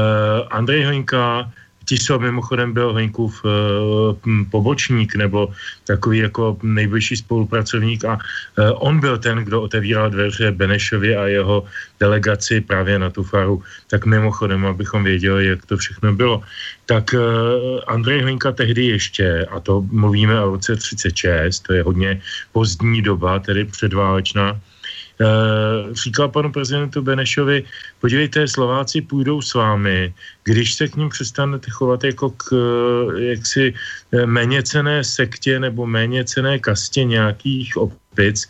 Andrej 0.50 0.84
Hlinka 0.84 1.52
Tiso 1.88 2.18
mimochodem 2.18 2.72
byl 2.72 2.92
Hlinkův 2.92 3.32
e, 3.44 3.48
pobočník 4.52 5.16
nebo 5.16 5.48
takový 5.88 6.18
jako 6.18 6.60
nejbližší 6.62 7.16
spolupracovník 7.16 8.04
a 8.04 8.18
e, 8.20 8.70
on 8.84 9.00
byl 9.00 9.18
ten, 9.18 9.38
kdo 9.38 9.62
otevíral 9.62 10.10
dveře 10.10 10.52
Benešovi 10.52 11.16
a 11.16 11.26
jeho 11.26 11.64
delegaci 12.00 12.60
právě 12.60 12.98
na 12.98 13.10
tu 13.10 13.24
faru. 13.24 13.62
Tak 13.88 14.04
mimochodem, 14.04 14.66
abychom 14.66 15.04
věděli, 15.04 15.46
jak 15.46 15.66
to 15.66 15.76
všechno 15.76 16.12
bylo. 16.12 16.44
Tak 16.86 17.14
e, 17.14 17.18
Andrej 17.88 18.20
Hlinka 18.20 18.52
tehdy 18.52 18.86
ještě, 18.92 19.48
a 19.48 19.60
to 19.60 19.80
mluvíme 19.88 20.36
o 20.44 20.60
roce 20.60 20.76
36, 20.76 21.60
to 21.60 21.72
je 21.72 21.82
hodně 21.82 22.20
pozdní 22.52 23.02
doba, 23.02 23.38
tedy 23.38 23.64
předválečná, 23.64 24.60
Eh, 24.60 24.67
říkal 25.92 26.28
panu 26.28 26.52
prezidentu 26.52 27.02
Benešovi, 27.02 27.64
podívejte, 28.00 28.48
Slováci 28.48 29.00
půjdou 29.00 29.42
s 29.42 29.54
vámi, 29.54 30.14
když 30.44 30.74
se 30.74 30.88
k 30.88 30.96
ním 30.96 31.08
přestanete 31.08 31.70
chovat 31.70 32.04
jako 32.04 32.30
k 32.30 32.44
eh, 32.52 33.22
jaksi 33.22 33.74
eh, 34.12 34.26
méně 34.26 34.62
cené 34.62 35.04
sektě 35.04 35.60
nebo 35.60 35.86
méně 35.86 36.24
cené 36.24 36.58
kastě 36.58 37.04
nějakých 37.04 37.76
opic, 37.76 38.48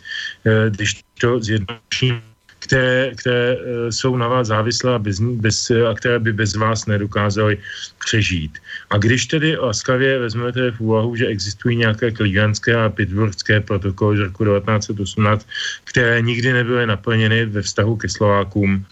když 0.69 1.03
to 1.21 1.39
zjednoduším, 1.39 2.21
které, 2.59 3.11
které 3.15 3.57
eh, 3.57 3.91
jsou 3.91 4.17
na 4.17 4.27
vás 4.27 4.47
závislé 4.47 4.95
a, 4.95 4.99
bez, 4.99 5.19
bez, 5.19 5.71
a 5.71 5.93
které 5.93 6.19
by 6.19 6.33
bez 6.33 6.55
vás 6.55 6.85
nedokázaly 6.85 7.57
přežít. 7.99 8.57
A 8.89 8.97
když 8.97 9.25
tedy 9.25 9.57
laskavě 9.57 10.19
vezmete 10.19 10.71
v 10.71 10.81
úvahu, 10.81 11.15
že 11.15 11.27
existují 11.27 11.77
nějaké 11.77 12.11
klíganské 12.11 12.75
a 12.75 12.89
pittsburghské 12.89 13.61
protokoly 13.61 14.17
z 14.17 14.19
roku 14.19 14.45
1918, 14.45 15.47
které 15.83 16.21
nikdy 16.21 16.53
nebyly 16.53 16.87
naplněny 16.87 17.45
ve 17.45 17.61
vztahu 17.61 17.95
ke 17.97 18.09
Slovákům, 18.09 18.85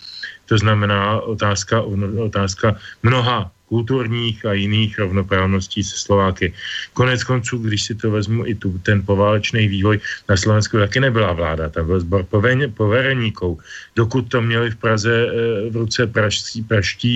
to 0.45 0.57
znamená 0.57 1.21
otázka, 1.21 1.81
otázka 2.25 2.75
mnoha 3.03 3.51
kulturních 3.67 4.45
a 4.45 4.53
jiných 4.53 4.99
rovnoprávností 4.99 5.83
se 5.83 5.97
Slováky. 5.97 6.53
Konec 6.93 7.23
konců, 7.23 7.57
když 7.57 7.83
si 7.83 7.95
to 7.95 8.11
vezmu 8.11 8.47
i 8.47 8.55
tu, 8.55 8.79
ten 8.79 9.03
poválečný 9.03 9.67
vývoj 9.67 9.99
na 10.29 10.37
Slovensku, 10.37 10.77
taky 10.77 10.99
nebyla 10.99 11.33
vláda, 11.33 11.69
tam 11.69 11.85
byl 11.85 11.99
zbor 11.99 12.25
povereníků. 12.73 13.59
Dokud 13.95 14.31
to 14.31 14.41
měli 14.41 14.71
v 14.71 14.75
Praze 14.75 15.11
eh, 15.11 15.69
v 15.69 15.75
ruce 15.75 16.07
praští, 16.07 16.63
praští, 16.63 17.13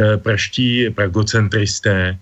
eh, 0.00 0.16
praští 0.16 0.90
pragocentristé, 0.90 2.18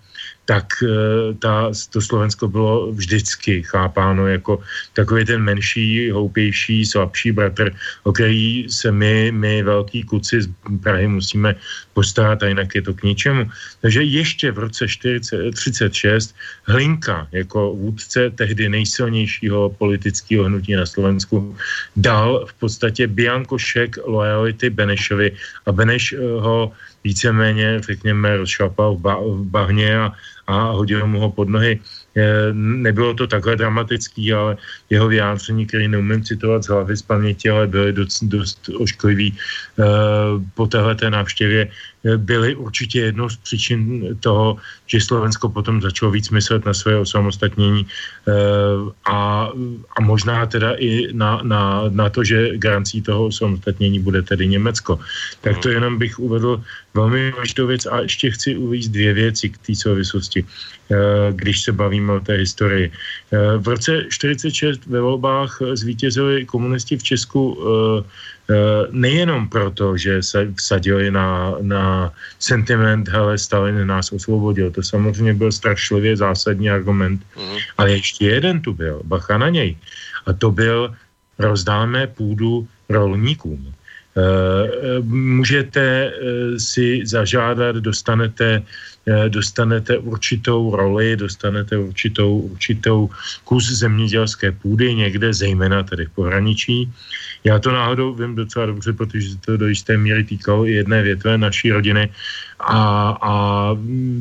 tak 0.49 0.80
eh, 0.80 1.36
ta, 1.44 1.68
to 1.92 2.01
Slovensko 2.01 2.49
bylo 2.49 2.92
vždycky 2.92 3.62
chápáno 3.62 4.26
jako 4.26 4.64
takový 4.96 5.24
ten 5.24 5.44
menší, 5.44 6.11
hloupější, 6.11 6.88
slabší 6.88 7.32
bratr, 7.32 7.76
o 8.09 8.12
který 8.12 8.64
se 8.72 8.88
my, 8.88 9.28
my 9.28 9.62
velký 9.62 10.09
kluci 10.09 10.42
z 10.42 10.49
Prahy 10.80 11.05
musíme 11.09 11.53
postarat 11.92 12.42
a 12.42 12.49
jinak 12.49 12.74
je 12.74 12.82
to 12.82 12.94
k 12.96 13.03
ničemu. 13.12 13.44
Takže 13.84 14.03
ještě 14.03 14.53
v 14.53 14.59
roce 14.59 14.86
1936 14.88 16.34
Hlinka 16.64 17.28
jako 17.32 17.76
vůdce 17.76 18.30
tehdy 18.30 18.68
nejsilnějšího 18.68 19.76
politického 19.76 20.49
hnutí 20.49 20.72
na 20.72 20.86
Slovensku 20.86 21.57
dal 21.96 22.46
v 22.49 22.55
podstatě 22.55 23.07
biankošek 23.07 24.01
lojality 24.05 24.70
Benešovi 24.70 25.36
a 25.66 25.72
Beneš 25.72 26.14
ho 26.40 26.72
víceméně, 27.05 27.80
řekněme, 27.80 28.36
rozšlapal 28.36 28.96
v, 28.96 29.01
ba- 29.01 29.20
v 29.20 29.44
bahně 29.44 29.99
a, 29.99 30.12
a 30.49 30.72
hodil 30.72 31.07
mu 31.07 31.20
ho 31.20 31.30
pod 31.30 31.49
nohy. 31.49 31.80
Nebylo 32.53 33.14
to 33.14 33.26
takhle 33.26 33.57
dramatický, 33.57 34.32
ale 34.32 34.57
jeho 34.90 35.09
vyjádření, 35.09 35.66
který 35.66 35.88
neumím 35.88 36.24
citovat 36.24 36.64
z 36.64 36.68
hlavy 36.68 36.96
z 36.96 37.03
paměti, 37.03 37.51
ale 37.51 37.66
byly 37.66 37.92
dost, 37.92 38.24
dost 38.24 38.59
ošklivý 38.80 39.36
eh, 39.78 39.84
po 40.55 40.66
téhleté 40.66 41.11
návštěvě, 41.11 41.68
eh, 41.68 41.70
byly 42.16 42.55
určitě 42.55 43.01
jednou 43.01 43.28
z 43.28 43.36
příčin 43.36 44.07
toho, 44.20 44.57
že 44.86 45.01
Slovensko 45.01 45.49
potom 45.49 45.82
začalo 45.82 46.12
víc 46.12 46.30
myslet 46.30 46.66
na 46.66 46.74
své 46.74 46.96
osamostatnění 46.96 47.86
eh, 47.86 48.32
a, 49.11 49.51
a 49.96 50.01
možná 50.01 50.46
teda 50.46 50.74
i 50.78 51.12
na, 51.12 51.40
na, 51.42 51.84
na 51.88 52.09
to, 52.09 52.24
že 52.24 52.59
garancí 52.59 53.03
toho 53.03 53.26
osamostatnění 53.26 54.01
bude 54.01 54.22
tedy 54.22 54.46
Německo. 54.46 54.99
Tak 55.40 55.59
to 55.59 55.68
jenom 55.68 55.99
bych 55.99 56.18
uvedl 56.18 56.62
velmi 56.94 57.30
důležitou 57.30 57.66
věc 57.66 57.86
a 57.86 58.01
ještě 58.01 58.30
chci 58.30 58.57
uvést 58.57 58.88
dvě 58.88 59.12
věci 59.12 59.51
k 59.51 59.59
té 59.59 59.74
souvislosti, 59.74 60.44
když 61.30 61.62
se 61.62 61.72
bavíme 61.72 62.12
o 62.12 62.20
té 62.20 62.32
historii. 62.34 62.92
V 63.59 63.68
roce 63.68 64.05
46 64.09 64.86
ve 64.86 65.01
volbách 65.01 65.59
zvítězili 65.74 66.44
komunisti 66.44 66.96
v 66.96 67.03
Česku 67.03 67.40
eh, 67.55 67.64
eh, 67.64 68.05
nejenom 68.90 69.49
proto, 69.49 69.96
že 69.96 70.22
se 70.22 70.49
vsadili 70.57 71.11
na, 71.11 71.55
na 71.61 72.12
sentiment, 72.38 73.09
hele, 73.09 73.38
Stalin 73.38 73.86
nás 73.86 74.12
osvobodil, 74.12 74.70
to 74.70 74.82
samozřejmě 74.82 75.34
byl 75.34 75.53
strašlivě 75.53 76.16
zásadní 76.16 76.70
argument, 76.70 77.22
mm. 77.36 77.57
ale 77.78 77.92
ještě 77.92 78.26
jeden 78.26 78.61
tu 78.61 78.72
byl, 78.72 79.01
bacha 79.05 79.38
na 79.38 79.49
něj, 79.49 79.76
a 80.26 80.32
to 80.32 80.51
byl 80.51 80.94
rozdáme 81.38 82.07
půdu 82.07 82.68
rolníkům. 82.88 83.74
Eh, 84.19 85.01
můžete 85.03 86.12
si 86.59 87.03
zažádat, 87.07 87.77
dostanete 87.77 88.62
Eh, 89.09 89.29
dostanete 89.29 89.99
určitou 89.99 90.77
roli, 90.77 91.16
dostanete 91.16 91.79
určitou, 91.79 92.53
určitou 92.53 93.09
kus 93.45 93.64
zemědělské 93.73 94.53
půdy 94.53 94.95
někde, 94.95 95.33
zejména 95.33 95.83
tady 95.83 96.07
v 96.07 96.11
pohraničí. 96.11 96.93
Já 97.45 97.59
to 97.59 97.73
náhodou 97.73 98.14
vím 98.14 98.35
docela 98.35 98.66
dobře, 98.66 98.93
protože 98.93 99.31
se 99.31 99.39
to 99.41 99.57
do 99.57 99.66
jisté 99.66 99.97
míry 99.97 100.25
týkalo 100.25 100.66
i 100.66 100.73
jedné 100.73 101.03
větve 101.03 101.39
naší 101.39 101.73
rodiny 101.73 102.12
a, 102.61 102.81
a 103.16 103.33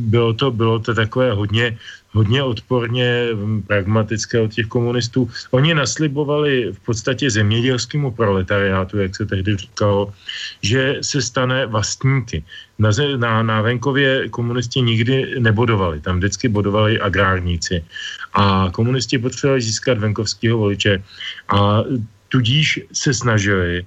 bylo, 0.08 0.34
to, 0.34 0.52
bylo 0.52 0.80
to 0.80 0.95
takové 0.95 1.32
hodně 1.36 1.78
hodně 2.18 2.43
odporně 2.43 3.38
pragmatické 3.68 4.41
od 4.41 4.51
těch 4.53 4.65
komunistů. 4.65 5.30
Oni 5.53 5.78
naslibovali 5.78 6.74
v 6.74 6.80
podstatě 6.80 7.30
zemědělskému 7.30 8.11
proletariátu, 8.11 8.97
jak 8.97 9.15
se 9.15 9.26
tehdy 9.26 9.55
říkalo, 9.55 10.13
že 10.61 10.97
se 11.01 11.22
stane 11.22 11.65
vlastníky. 11.70 12.43
Na, 12.80 12.89
na, 13.18 13.43
na 13.43 13.61
venkově 13.61 14.30
komunisti 14.30 14.82
nikdy 14.82 15.41
nebodovali, 15.41 16.01
tam 16.01 16.18
vždycky 16.18 16.49
bodovali 16.49 17.01
agrárníci. 17.01 17.86
A 18.34 18.70
komunisti 18.74 19.18
potřebovali 19.18 19.61
získat 19.61 19.97
venkovského 19.97 20.57
voliče 20.57 21.01
a 21.49 21.82
tudíž 22.30 22.80
se 22.93 23.13
snažili 23.13 23.86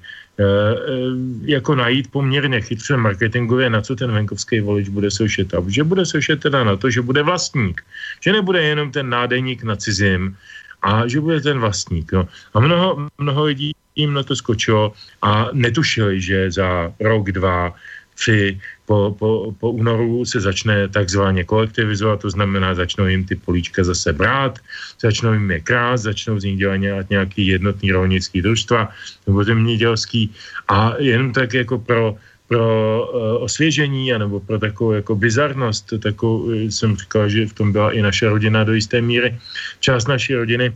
jako 1.43 1.75
najít 1.75 2.11
poměrně 2.11 2.61
chytře 2.61 2.97
marketingově, 2.97 3.71
na 3.71 3.81
co 3.81 3.97
ten 3.97 4.13
venkovský 4.13 4.61
volič 4.61 4.89
bude 4.89 5.11
soušet. 5.11 5.55
A 5.55 5.63
že 5.69 5.85
bude 5.85 6.07
soušet 6.07 6.41
teda 6.41 6.65
na 6.65 6.77
to, 6.77 6.91
že 6.91 7.03
bude 7.03 7.23
vlastník. 7.23 7.83
Že 8.21 8.33
nebude 8.33 8.63
jenom 8.63 8.93
ten 8.93 9.09
nádejník 9.09 9.63
na 9.63 9.77
cizím, 9.77 10.37
a 10.83 11.07
že 11.09 11.21
bude 11.21 11.41
ten 11.41 11.59
vlastník. 11.59 12.13
No. 12.13 12.29
A 12.55 12.61
mnoho, 12.61 13.09
mnoho 13.19 13.45
lidí 13.45 13.73
jim 13.97 14.15
na 14.15 14.23
to 14.23 14.37
skočilo 14.37 14.93
a 15.23 15.49
netušili, 15.53 16.21
že 16.21 16.51
za 16.51 16.93
rok, 17.01 17.33
dva 17.33 17.75
při, 18.15 18.61
po, 18.91 19.15
po, 19.15 19.55
po 19.55 19.71
únoru 19.71 20.27
se 20.27 20.43
začne 20.43 20.91
takzvaně 20.91 21.47
kolektivizovat, 21.47 22.27
to 22.27 22.31
znamená, 22.31 22.75
začnou 22.75 23.07
jim 23.07 23.23
ty 23.23 23.39
políčka 23.39 23.87
zase 23.87 24.11
brát, 24.13 24.59
začnou 24.99 25.33
jim 25.33 25.51
je 25.51 25.61
krát, 25.61 25.97
začnou 25.97 26.41
z 26.43 26.45
nich 26.45 26.59
dělat 26.59 27.07
nějaký 27.11 27.47
jednotný 27.47 27.93
rolnický 27.95 28.43
družstva 28.43 28.91
nebo 29.27 29.45
zemědělský 29.45 30.35
a 30.69 30.99
jenom 30.99 31.31
tak 31.31 31.55
jako 31.55 31.79
pro, 31.79 32.19
pro 32.51 32.67
uh, 33.15 33.47
osvěžení 33.47 34.11
anebo 34.11 34.43
pro 34.43 34.59
takovou 34.59 34.93
jako 34.93 35.15
bizarnost, 35.15 35.95
takovou 36.03 36.51
eh, 36.51 36.67
jsem 36.67 36.97
říkal, 36.97 37.29
že 37.29 37.47
v 37.47 37.55
tom 37.55 37.73
byla 37.73 37.95
i 37.95 38.03
naše 38.03 38.27
rodina 38.27 38.67
do 38.67 38.75
jisté 38.75 38.99
míry. 38.99 39.39
Část 39.81 40.11
naší 40.11 40.35
rodiny 40.35 40.75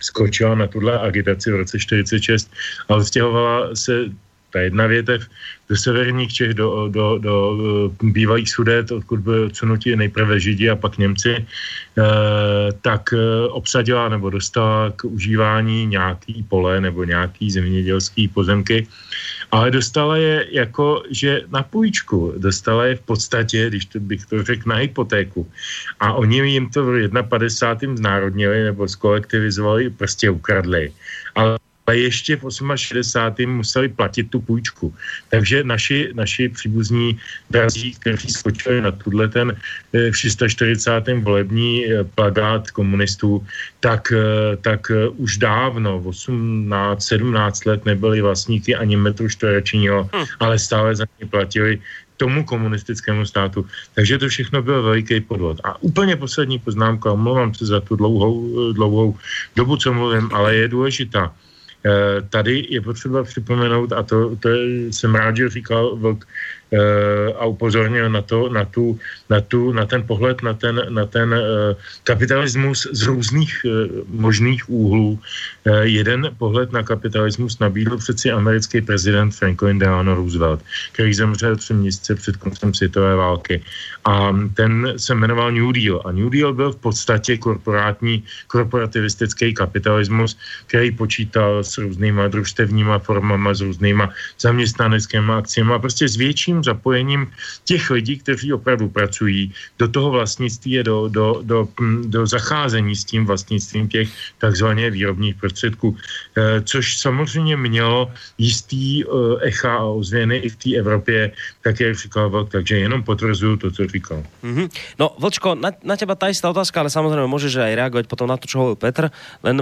skočila 0.00 0.54
na 0.54 0.66
tuhle 0.68 0.92
agitaci 0.92 1.48
v 1.52 1.64
roce 1.64 1.78
46 1.78 2.52
a 2.88 3.00
odstěhovala 3.00 3.72
se 3.72 4.12
ta 4.50 4.60
jedna 4.60 4.86
větev 4.86 5.22
ze 5.68 5.76
severních 5.76 6.32
Čech 6.32 6.54
do, 6.54 6.88
do, 6.88 7.18
do 7.18 7.34
eh, 8.02 8.06
bývalých 8.10 8.50
sudet, 8.50 8.90
odkud 8.90 9.20
byly 9.20 9.40
odsunuti 9.40 9.96
nejprve 9.96 10.40
Židi 10.40 10.70
a 10.70 10.76
pak 10.76 10.98
Němci, 10.98 11.34
eh, 11.38 11.46
tak 12.82 13.14
eh, 13.14 13.48
obsadila 13.48 14.08
nebo 14.08 14.30
dostala 14.30 14.90
k 14.90 15.04
užívání 15.04 15.86
nějaký 15.86 16.42
pole 16.48 16.80
nebo 16.80 17.04
nějaký 17.04 17.50
zemědělský 17.50 18.28
pozemky, 18.28 18.86
ale 19.50 19.70
dostala 19.70 20.16
je 20.16 20.46
jako, 20.50 21.02
že 21.10 21.42
na 21.50 21.62
půjčku, 21.62 22.34
dostala 22.38 22.84
je 22.86 22.96
v 22.96 23.00
podstatě, 23.00 23.68
když 23.68 23.84
to 23.86 24.00
bych 24.00 24.26
to 24.26 24.42
řekl, 24.42 24.68
na 24.68 24.76
hypotéku. 24.76 25.46
A 26.00 26.12
oni 26.12 26.36
jim 26.50 26.70
to 26.70 26.84
v 26.84 27.22
51. 27.22 27.96
znárodnili 27.96 28.64
nebo 28.64 28.88
skolektivizovali, 28.88 29.90
prostě 29.90 30.30
ukradli. 30.30 30.92
Ale 31.34 31.58
ale 31.90 31.98
ještě 31.98 32.38
v 32.38 32.46
68. 32.74 33.50
museli 33.50 33.88
platit 33.90 34.30
tu 34.30 34.40
půjčku. 34.40 34.94
Takže 35.28 35.66
naši, 35.66 36.14
naši 36.14 36.48
příbuzní 36.48 37.18
drazí, 37.50 37.98
kteří 37.98 38.30
skočili 38.30 38.78
na 38.78 38.94
tuhle 38.94 39.26
ten 39.26 39.50
eh, 39.50 40.10
v 40.10 40.16
640. 40.16 41.02
volební 41.26 41.82
eh, 41.82 42.06
plagát 42.14 42.70
komunistů, 42.70 43.42
tak, 43.82 44.14
eh, 44.14 44.54
tak 44.62 44.86
už 45.18 45.42
dávno, 45.42 45.98
18, 45.98 47.02
17 47.02 47.66
let 47.66 47.82
nebyli 47.82 48.22
vlastníky 48.22 48.78
ani 48.78 48.94
metru 48.94 49.26
čtverečního, 49.26 50.06
hm. 50.14 50.24
ale 50.38 50.62
stále 50.62 50.94
za 50.94 51.10
ně 51.18 51.26
platili 51.26 51.82
tomu 52.22 52.44
komunistickému 52.46 53.26
státu. 53.26 53.66
Takže 53.98 54.18
to 54.18 54.28
všechno 54.30 54.62
byl 54.62 54.82
veliký 54.94 55.24
podvod. 55.26 55.58
A 55.64 55.82
úplně 55.82 56.14
poslední 56.14 56.62
poznámka, 56.62 57.16
omlouvám 57.16 57.50
se 57.56 57.66
za 57.66 57.80
tu 57.80 57.96
dlouhou, 57.96 58.36
dlouhou 58.78 59.16
dobu, 59.56 59.74
co 59.76 59.88
mluvím, 59.90 60.28
ale 60.30 60.54
je 60.54 60.68
důležitá. 60.68 61.32
Eh, 61.86 62.22
tady 62.28 62.66
je 62.68 62.80
potřeba 62.80 63.24
připomenout, 63.24 63.92
a 63.92 64.02
to, 64.02 64.36
to 64.36 64.48
jsem 64.90 65.14
rád, 65.14 65.36
že 65.36 65.48
říkal 65.48 65.96
Vlk, 65.96 66.26
Eh, 66.70 67.34
a 67.34 67.50
upozornil 67.50 68.06
na 68.10 68.22
to, 68.22 68.46
na, 68.48 68.64
tu, 68.64 68.94
na, 69.26 69.40
tu, 69.40 69.72
na 69.72 69.86
ten 69.86 70.06
pohled, 70.06 70.42
na 70.42 70.54
ten, 70.54 70.78
na 70.88 71.02
ten 71.06 71.34
eh, 71.34 71.74
kapitalismus 72.06 72.86
z 72.94 73.02
různých 73.02 73.66
možných 74.06 74.70
úhlů. 74.70 75.18
Jeden 75.82 76.30
pohled 76.38 76.72
na 76.72 76.82
kapitalismus 76.82 77.58
nabídl 77.58 77.96
přeci 77.96 78.30
americký 78.30 78.80
prezident 78.80 79.30
Franklin 79.30 79.78
Delano 79.78 80.14
Roosevelt, 80.14 80.62
který 80.92 81.14
zemřel 81.14 81.56
tři 81.56 81.74
měsíce 81.74 82.14
před 82.14 82.36
koncem 82.36 82.74
světové 82.74 83.16
války. 83.16 83.62
A 84.04 84.36
ten 84.54 84.94
se 84.96 85.14
jmenoval 85.14 85.52
New 85.52 85.72
Deal. 85.72 86.02
A 86.04 86.12
New 86.12 86.30
Deal 86.30 86.54
byl 86.54 86.72
v 86.72 86.76
podstatě 86.76 87.36
korporátní, 87.36 88.24
korporativistický 88.46 89.54
kapitalismus, 89.54 90.38
který 90.66 90.90
počítal 90.90 91.64
s 91.64 91.78
různýma 91.78 92.28
družstevníma 92.28 92.98
formama, 92.98 93.54
s 93.54 93.60
různýma 93.60 94.10
zaměstnaneckými 94.40 95.32
akcemi 95.32 95.72
a 95.72 95.78
prostě 95.78 96.08
s 96.08 96.16
větším 96.16 96.64
zapojením 96.64 97.26
těch 97.64 97.90
lidí, 97.90 98.18
kteří 98.18 98.52
opravdu 98.52 98.88
pracují 98.88 99.52
do 99.78 99.88
toho 99.88 100.10
vlastnictví 100.10 100.80
a 100.80 100.82
do, 100.82 101.08
do, 101.08 101.40
do, 101.44 101.68
hm, 101.80 102.10
do 102.10 102.26
zacházení 102.26 102.96
s 102.96 103.04
tím 103.04 103.26
vlastnictvím 103.26 103.88
těch 103.88 104.08
takzvaně 104.38 104.90
výrobních 104.90 105.36
prostředků, 105.50 105.96
eh, 106.38 106.62
což 106.62 106.84
samozřejmě 106.96 107.56
mělo 107.58 108.14
jistý 108.38 109.02
eh, 109.02 109.06
echa 109.50 109.82
a 109.82 109.90
ozvěny 109.90 110.46
i 110.46 110.48
v 110.48 110.56
té 110.56 110.70
Evropě, 110.78 111.34
tak 111.66 111.80
jak 111.80 111.98
říkal 111.98 112.30
Vlk, 112.30 112.62
takže 112.62 112.78
jenom 112.86 113.02
potvrzuju 113.02 113.56
to, 113.56 113.70
co 113.70 113.82
říkal. 113.86 114.22
Mm-hmm. 114.46 114.66
No, 114.94 115.10
Vlčko, 115.18 115.58
na, 115.58 115.74
na 115.82 115.98
teba 115.98 116.14
tá 116.14 116.30
istá 116.30 116.46
otázka, 116.46 116.78
ale 116.80 116.94
samozrejme 116.94 117.26
môžeš 117.26 117.58
aj 117.58 117.74
reagovať 117.74 118.06
potom 118.06 118.30
na 118.30 118.38
to, 118.38 118.46
čo 118.46 118.62
hovoril 118.62 118.78
Petr, 118.78 119.10
len 119.42 119.56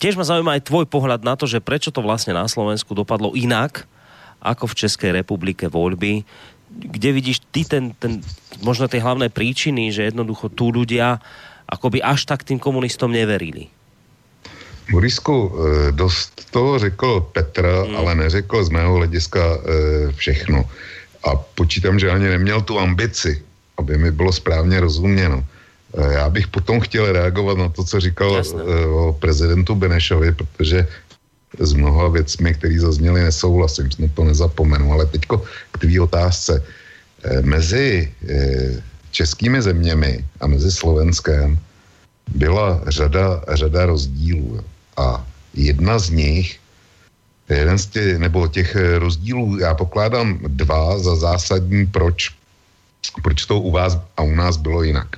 tiež 0.00 0.16
ma 0.16 0.24
zaujíma 0.24 0.56
aj 0.56 0.66
tvoj 0.72 0.88
pohľad 0.88 1.20
na 1.20 1.36
to, 1.36 1.44
že 1.44 1.60
prečo 1.60 1.92
to 1.92 2.00
vlastne 2.00 2.32
na 2.32 2.48
Slovensku 2.48 2.96
dopadlo 2.96 3.36
inak, 3.36 3.84
ako 4.40 4.72
v 4.72 4.78
Českej 4.88 5.10
republike 5.12 5.68
voľby. 5.68 6.24
kde 6.72 7.12
vidíš 7.12 7.44
ty 7.52 7.68
ten, 7.68 7.92
ten, 8.00 8.24
možno 8.64 8.88
tie 8.88 9.04
hlavné 9.04 9.28
príčiny, 9.28 9.92
že 9.92 10.08
jednoducho 10.08 10.48
tu 10.48 10.72
ľudia 10.72 11.20
akoby 11.68 12.00
až 12.00 12.24
tak 12.24 12.44
tým 12.44 12.56
komunistom 12.56 13.12
neverili? 13.12 13.68
Borisku, 14.92 15.34
eh, 15.48 15.92
dost 15.96 16.52
toho 16.52 16.78
řekl 16.78 17.32
Petr, 17.32 17.64
hmm. 17.64 17.96
ale 17.96 18.14
neřekl 18.14 18.64
z 18.64 18.68
mého 18.68 19.00
hlediska 19.00 19.40
eh, 19.40 20.12
všechno. 20.12 20.68
A 21.24 21.36
počítám, 21.36 21.96
že 21.96 22.12
ani 22.12 22.28
neměl 22.28 22.60
tu 22.60 22.76
ambici, 22.76 23.40
aby 23.80 23.96
mi 23.96 24.12
bylo 24.12 24.32
správně 24.32 24.80
rozuměno. 24.84 25.40
Eh, 25.40 26.12
já 26.20 26.28
bych 26.28 26.52
potom 26.52 26.80
chtěl 26.80 27.12
reagovat 27.12 27.56
na 27.58 27.68
to, 27.72 27.84
co 27.84 27.96
říkal 28.00 28.36
Jasne. 28.36 28.62
o 28.92 29.16
prezidentu 29.16 29.74
Benešovi, 29.74 30.36
protože 30.36 30.84
s 31.58 31.72
mnoha 31.72 32.08
věcmi, 32.08 32.54
které 32.54 32.80
zazněly, 32.80 33.24
nesouhlasím, 33.24 33.88
jsem 33.90 34.08
to 34.12 34.24
nezapomenu. 34.24 34.92
Ale 34.92 35.08
teďko 35.08 35.44
k 35.72 35.78
tvý 35.84 36.00
otázce. 36.00 36.64
Mezi 37.44 38.08
českými 39.12 39.62
zeměmi 39.62 40.24
a 40.40 40.48
mezi 40.48 40.72
Slovenskem 40.72 41.60
byla 42.32 42.80
řada, 42.88 43.44
řada 43.52 43.86
rozdílů. 43.86 44.64
A 44.96 45.26
jedna 45.54 45.98
z 45.98 46.10
nich, 46.10 46.60
jeden 47.48 47.78
z 47.78 47.86
těch, 47.86 48.18
nebo 48.18 48.48
těch 48.48 48.76
rozdílů, 48.98 49.58
já 49.58 49.74
pokládám 49.74 50.38
dva 50.46 50.98
za 50.98 51.16
zásadní, 51.16 51.86
proč, 51.86 52.30
proč 53.22 53.46
to 53.46 53.60
u 53.60 53.70
vás 53.70 53.98
a 54.16 54.22
u 54.22 54.34
nás 54.34 54.56
bylo 54.56 54.82
jinak. 54.82 55.16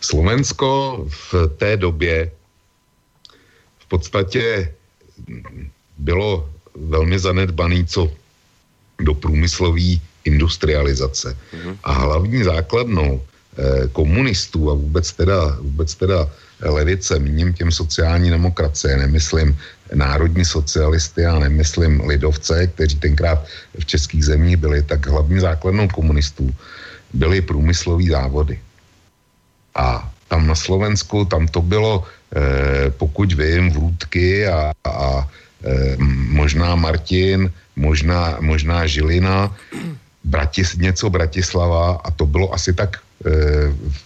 Slovensko 0.00 0.98
v 1.08 1.34
té 1.56 1.76
době 1.76 2.30
v 3.78 3.86
podstatě 3.86 4.74
bylo 5.98 6.50
velmi 6.74 7.18
zanedbaný 7.18 7.86
co 7.86 8.12
do 9.00 9.14
průmyslové 9.14 10.02
industrializace. 10.24 11.36
Mm-hmm. 11.54 11.76
A 11.82 11.92
hlavní 11.92 12.42
základnou 12.42 13.22
eh, 13.22 13.88
komunistů 13.88 14.70
a 14.70 14.74
vůbec 14.74 15.12
teda, 15.12 15.56
vůbec 15.60 15.94
teda 15.94 16.30
levice, 16.62 17.18
míním 17.18 17.52
těm 17.52 17.70
sociální 17.72 18.30
demokracie, 18.30 18.96
nemyslím 18.96 19.58
národní 19.94 20.44
socialisty 20.44 21.26
a 21.26 21.38
nemyslím 21.38 22.00
lidovce, 22.08 22.66
kteří 22.66 22.96
tenkrát 22.96 23.44
v 23.78 23.84
českých 23.84 24.24
zemích 24.24 24.56
byli, 24.56 24.82
tak 24.82 25.06
hlavní 25.06 25.40
základnou 25.40 25.88
komunistů 25.88 26.54
byly 27.12 27.40
průmyslové 27.40 28.04
závody. 28.10 28.60
A 29.74 30.10
tam 30.28 30.46
na 30.46 30.54
Slovensku, 30.54 31.24
tam 31.24 31.48
to 31.48 31.60
bylo, 31.62 32.04
eh, 32.36 32.90
pokud 32.90 33.32
vím, 33.32 33.70
Vrůdky 33.70 34.48
a, 34.48 34.72
a 34.84 35.28
eh, 35.64 35.96
možná 36.32 36.74
Martin, 36.74 37.52
možná, 37.76 38.36
možná 38.40 38.86
Žilina, 38.86 39.52
Bratis, 40.24 40.76
něco 40.76 41.10
Bratislava 41.10 42.00
a 42.04 42.10
to 42.10 42.26
bylo 42.26 42.54
asi 42.54 42.72
tak 42.72 43.00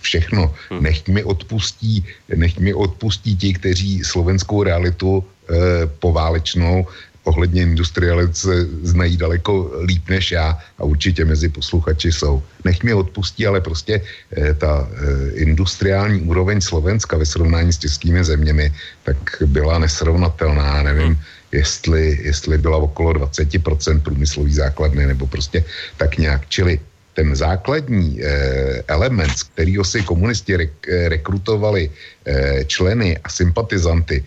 všechno. 0.00 0.54
Hmm. 0.70 0.82
Nechť 0.82 1.08
mi 1.08 1.24
odpustí, 1.24 2.04
nechť 2.28 2.58
mi 2.58 2.74
odpustí 2.74 3.36
ti, 3.36 3.52
kteří 3.52 4.04
slovenskou 4.04 4.62
realitu 4.62 5.24
eh, 5.24 5.86
poválečnou 5.98 6.86
ohledně 7.26 7.62
industrializace 7.62 8.66
znají 8.82 9.16
daleko 9.16 9.82
líp 9.82 10.08
než 10.08 10.30
já 10.30 10.58
a 10.78 10.82
určitě 10.84 11.24
mezi 11.24 11.48
posluchači 11.48 12.12
jsou. 12.12 12.42
Nech 12.64 12.82
mi 12.82 12.94
odpustí, 12.94 13.46
ale 13.46 13.60
prostě 13.60 13.98
eh, 13.98 14.54
ta 14.54 14.88
industriální 15.34 16.20
úroveň 16.20 16.60
Slovenska 16.60 17.16
ve 17.16 17.26
srovnání 17.26 17.72
s 17.72 17.78
českými 17.78 18.24
zeměmi 18.24 18.72
tak 19.02 19.18
byla 19.46 19.78
nesrovnatelná. 19.78 20.82
Nevím, 20.82 21.18
jestli, 21.52 22.18
jestli 22.22 22.58
byla 22.58 22.78
okolo 22.78 23.12
20% 23.12 24.00
průmyslový 24.00 24.54
základny 24.54 25.06
nebo 25.06 25.26
prostě 25.26 25.64
tak 25.96 26.18
nějak. 26.18 26.46
Čili 26.48 26.80
ten 27.16 27.32
základní 27.32 28.20
eh, 28.20 28.84
element, 28.92 29.32
z 29.32 29.42
kterého 29.42 29.84
si 29.84 30.04
komunisti 30.04 30.52
eh, 30.52 30.68
rekrutovali 31.08 31.88
eh, 31.88 32.64
členy 32.68 33.16
a 33.24 33.28
sympatizanty, 33.32 34.20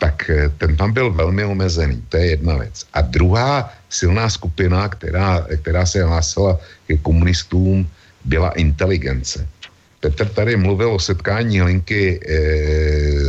tak 0.00 0.30
ten 0.58 0.74
tam 0.74 0.90
byl 0.90 1.14
velmi 1.14 1.44
omezený. 1.44 2.02
To 2.08 2.16
je 2.16 2.26
jedna 2.34 2.56
věc. 2.58 2.90
A 2.90 3.00
druhá 3.06 3.70
silná 3.86 4.26
skupina, 4.26 4.88
která, 4.88 5.46
která 5.62 5.86
se 5.86 6.02
hlásila 6.02 6.58
ke 6.90 6.98
komunistům, 6.98 7.86
byla 8.24 8.50
inteligence. 8.58 9.46
Petr 10.02 10.26
tady 10.26 10.58
mluvil 10.58 10.90
o 10.90 10.98
setkání 10.98 11.62
Hlinky 11.62 12.18
e, 12.18 12.34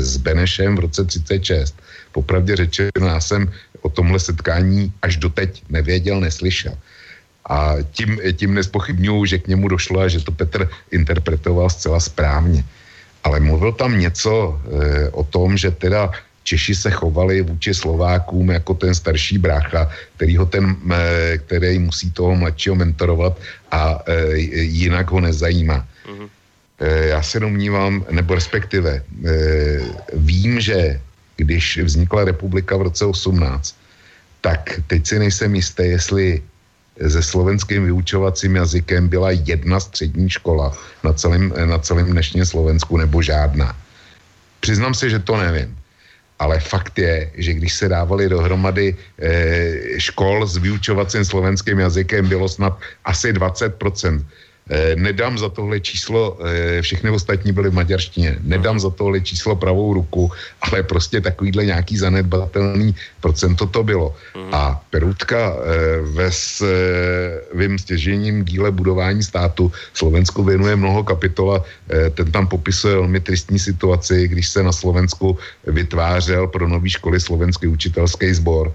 s 0.02 0.18
Benešem 0.18 0.76
v 0.76 0.90
roce 0.90 1.06
36. 1.06 1.78
Popravdě 2.12 2.66
řečeno, 2.66 3.06
já 3.06 3.22
jsem 3.22 3.52
o 3.86 3.90
tomhle 3.90 4.18
setkání 4.18 4.90
až 5.02 5.22
doteď 5.22 5.62
nevěděl, 5.70 6.18
neslyšel. 6.18 6.74
A 7.50 7.76
tím, 7.92 8.20
tím 8.34 8.54
nespochybnuju, 8.54 9.26
že 9.26 9.38
k 9.38 9.48
němu 9.48 9.68
došlo 9.68 10.00
a 10.00 10.08
že 10.08 10.24
to 10.24 10.32
Petr 10.32 10.70
interpretoval 10.92 11.70
zcela 11.70 12.00
správně. 12.00 12.64
Ale 13.24 13.40
mluvil 13.40 13.72
tam 13.72 14.00
něco 14.00 14.32
e, 14.32 15.10
o 15.10 15.24
tom, 15.24 15.58
že 15.58 15.72
teda 15.72 16.12
Češi 16.44 16.76
se 16.76 16.92
chovali 16.92 17.42
vůči 17.42 17.74
Slovákům 17.74 18.52
jako 18.52 18.74
ten 18.74 18.96
starší 18.96 19.38
brácha, 19.38 19.90
který, 20.16 20.38
ho 20.38 20.46
ten, 20.46 20.76
e, 20.92 21.38
který 21.38 21.80
musí 21.80 22.12
toho 22.12 22.36
mladšího 22.36 22.76
mentorovat 22.76 23.40
a 23.72 24.00
e, 24.08 24.38
jinak 24.68 25.12
ho 25.12 25.20
nezajímá. 25.20 25.88
Mm-hmm. 26.06 26.30
E, 26.80 27.08
já 27.08 27.22
se 27.24 27.40
domnívám, 27.40 28.06
nebo 28.12 28.36
respektive 28.36 28.92
e, 29.00 29.04
vím, 30.14 30.60
že 30.60 31.00
když 31.36 31.78
vznikla 31.78 32.24
republika 32.24 32.78
v 32.78 32.82
roce 32.82 33.06
18, 33.06 33.76
tak 34.42 34.80
teď 34.88 35.08
si 35.08 35.20
nejsem 35.20 35.56
jistý, 35.56 35.84
jestli 35.84 36.42
se 37.08 37.24
slovenským 37.24 37.86
vyučovacím 37.86 38.56
jazykem 38.56 39.08
byla 39.08 39.32
jedna 39.32 39.80
střední 39.80 40.30
škola 40.30 40.78
na 41.04 41.14
celém, 41.14 41.54
na 41.66 41.78
celém 41.80 42.06
dnešním 42.06 42.46
Slovensku 42.46 42.98
nebo 42.98 43.22
žádná. 43.22 43.76
Přiznám 44.60 44.94
se, 44.94 45.10
že 45.10 45.20
to 45.20 45.38
nevím. 45.38 45.78
Ale 46.40 46.60
fakt 46.60 47.00
je, 47.00 47.32
že 47.36 47.54
když 47.54 47.74
se 47.74 47.90
dávali 47.90 48.30
dohromady 48.30 48.96
e, 49.20 50.00
škol 50.00 50.48
s 50.48 50.58
vyučovacím 50.58 51.26
slovenským 51.26 51.80
jazykem, 51.80 52.30
bylo 52.30 52.50
snad 52.50 52.80
asi 53.06 53.34
20%. 53.34 54.26
Eh, 54.70 54.96
nedám 54.96 55.36
za 55.38 55.50
tohle 55.50 55.80
číslo, 55.80 56.40
eh, 56.40 56.82
všechny 56.82 57.10
ostatní 57.12 57.52
byly 57.52 57.70
v 57.70 57.84
maďarštině, 57.84 58.40
nedám 58.48 58.80
za 58.80 58.90
tohle 58.90 59.20
číslo 59.20 59.60
pravou 59.60 59.94
ruku, 59.94 60.32
ale 60.62 60.84
prostě 60.84 61.20
takovýhle 61.22 61.66
nějaký 61.66 61.98
zanedbatelný 61.98 62.96
procento 63.20 63.68
to 63.68 63.84
bylo. 63.84 64.16
A 64.56 64.80
Perutka 64.90 65.36
eh, 65.36 66.00
ve 66.16 66.32
svým 66.32 67.76
stěžením 67.76 68.48
díle 68.48 68.72
budování 68.72 69.24
státu 69.24 69.72
Slovensku 69.94 70.44
věnuje 70.44 70.76
mnoho 70.76 71.04
kapitola, 71.04 71.64
ten 72.16 72.32
tam 72.32 72.48
popisuje 72.48 72.96
velmi 72.96 73.20
tristní 73.20 73.60
situaci, 73.60 74.28
když 74.28 74.48
se 74.50 74.64
na 74.64 74.72
Slovensku 74.72 75.38
vytvářel 75.68 76.48
pro 76.48 76.68
nový 76.68 76.90
školy 76.90 77.20
slovenský 77.20 77.68
učitelský 77.68 78.34
sbor. 78.34 78.74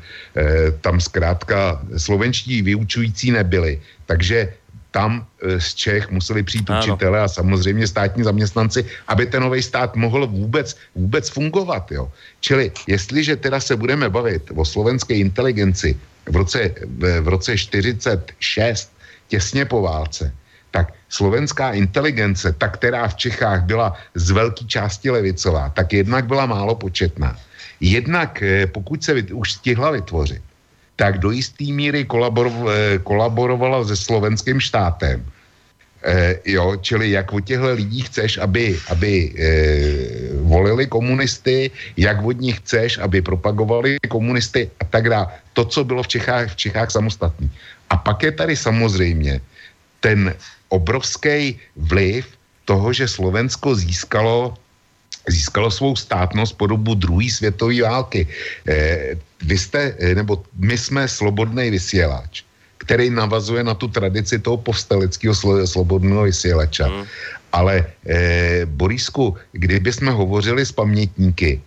Tam 0.80 1.00
zkrátka 1.00 1.80
slovenští 1.96 2.62
vyučující 2.62 3.30
nebyli, 3.30 3.80
takže 4.06 4.52
tam 4.90 5.26
e, 5.42 5.60
z 5.60 5.74
Čech 5.74 6.10
museli 6.10 6.42
přijít 6.42 6.70
ano. 6.70 6.80
učitele 6.80 7.20
a 7.20 7.28
samozřejmě 7.28 7.86
státní 7.86 8.24
zaměstnanci, 8.24 8.84
aby 9.08 9.26
ten 9.26 9.42
nový 9.42 9.62
stát 9.62 9.96
mohl 9.96 10.26
vůbec, 10.26 10.76
vůbec 10.94 11.28
fungovat. 11.28 11.92
Jo. 11.92 12.12
Čili 12.40 12.72
jestliže 12.86 13.36
teda 13.36 13.60
se 13.60 13.76
budeme 13.76 14.10
bavit 14.10 14.50
o 14.54 14.64
slovenské 14.64 15.14
inteligenci 15.14 15.96
v 16.28 16.36
roce, 16.36 16.74
v 17.20 17.28
roce 17.28 17.58
46, 17.58 18.92
těsně 19.28 19.64
po 19.64 19.82
válce, 19.82 20.32
tak 20.70 20.92
slovenská 21.08 21.72
inteligence, 21.72 22.52
ta, 22.52 22.68
která 22.68 23.08
v 23.08 23.16
Čechách 23.16 23.64
byla 23.64 23.96
z 24.14 24.30
velké 24.30 24.64
části 24.64 25.10
levicová, 25.10 25.68
tak 25.68 25.92
jednak 25.92 26.26
byla 26.26 26.46
málo 26.46 26.74
početná. 26.74 27.36
Jednak, 27.80 28.42
e, 28.42 28.66
pokud 28.66 29.04
se 29.04 29.22
už 29.32 29.52
stihla 29.52 29.90
vytvořit, 29.90 30.42
tak 30.98 31.22
do 31.22 31.30
jisté 31.30 31.70
míry 31.70 32.02
kolaboro, 32.04 32.50
eh, 32.66 32.98
kolaborovala 33.06 33.86
se 33.86 33.94
slovenským 33.94 34.58
štátem. 34.58 35.22
E, 35.98 36.38
jo, 36.46 36.78
čili 36.78 37.10
jak 37.10 37.32
od 37.32 37.42
těchto 37.42 37.74
lidí 37.74 38.06
chceš, 38.06 38.38
aby, 38.38 38.78
aby 38.86 39.12
e, 39.18 39.30
volili 40.46 40.86
komunisty, 40.86 41.70
jak 41.98 42.22
od 42.22 42.38
nich 42.38 42.62
chceš, 42.62 43.02
aby 43.02 43.18
propagovali 43.18 43.98
komunisty 44.06 44.70
a 44.78 44.84
tak 44.86 45.10
dále. 45.10 45.26
To, 45.58 45.64
co 45.66 45.84
bylo 45.84 46.02
v 46.02 46.08
Čechách, 46.08 46.54
v 46.54 46.56
Čechách 46.56 46.90
samostatný. 46.90 47.50
A 47.90 47.96
pak 47.98 48.22
je 48.22 48.32
tady 48.32 48.54
samozřejmě 48.56 49.40
ten 50.00 50.34
obrovský 50.70 51.58
vliv 51.76 52.30
toho, 52.64 52.92
že 52.92 53.10
Slovensko 53.10 53.74
získalo 53.74 54.54
získalo 55.28 55.70
svou 55.70 55.96
státnost 55.96 56.56
po 56.56 56.66
dobu 56.66 56.94
druhé 56.94 57.28
světové 57.28 57.82
války. 57.82 58.24
Eh, 58.68 59.20
vy 59.44 59.58
jste, 59.58 59.94
eh, 59.98 60.14
nebo 60.14 60.42
my 60.58 60.78
jsme 60.78 61.08
slobodný 61.08 61.70
vysílač, 61.70 62.42
který 62.78 63.10
navazuje 63.10 63.64
na 63.64 63.74
tu 63.74 63.88
tradici 63.88 64.38
toho 64.38 64.56
povstaleckého 64.56 65.34
sl- 65.34 65.66
slobodného 65.66 66.22
vysílača. 66.22 66.88
Mm. 66.88 67.04
Ale 67.52 67.86
eh, 68.06 68.66
Borisku, 68.66 69.36
kdyby 69.52 69.92
jsme 69.92 70.10
hovořili 70.10 70.66
s 70.66 70.72
pamětníky, 70.72 71.60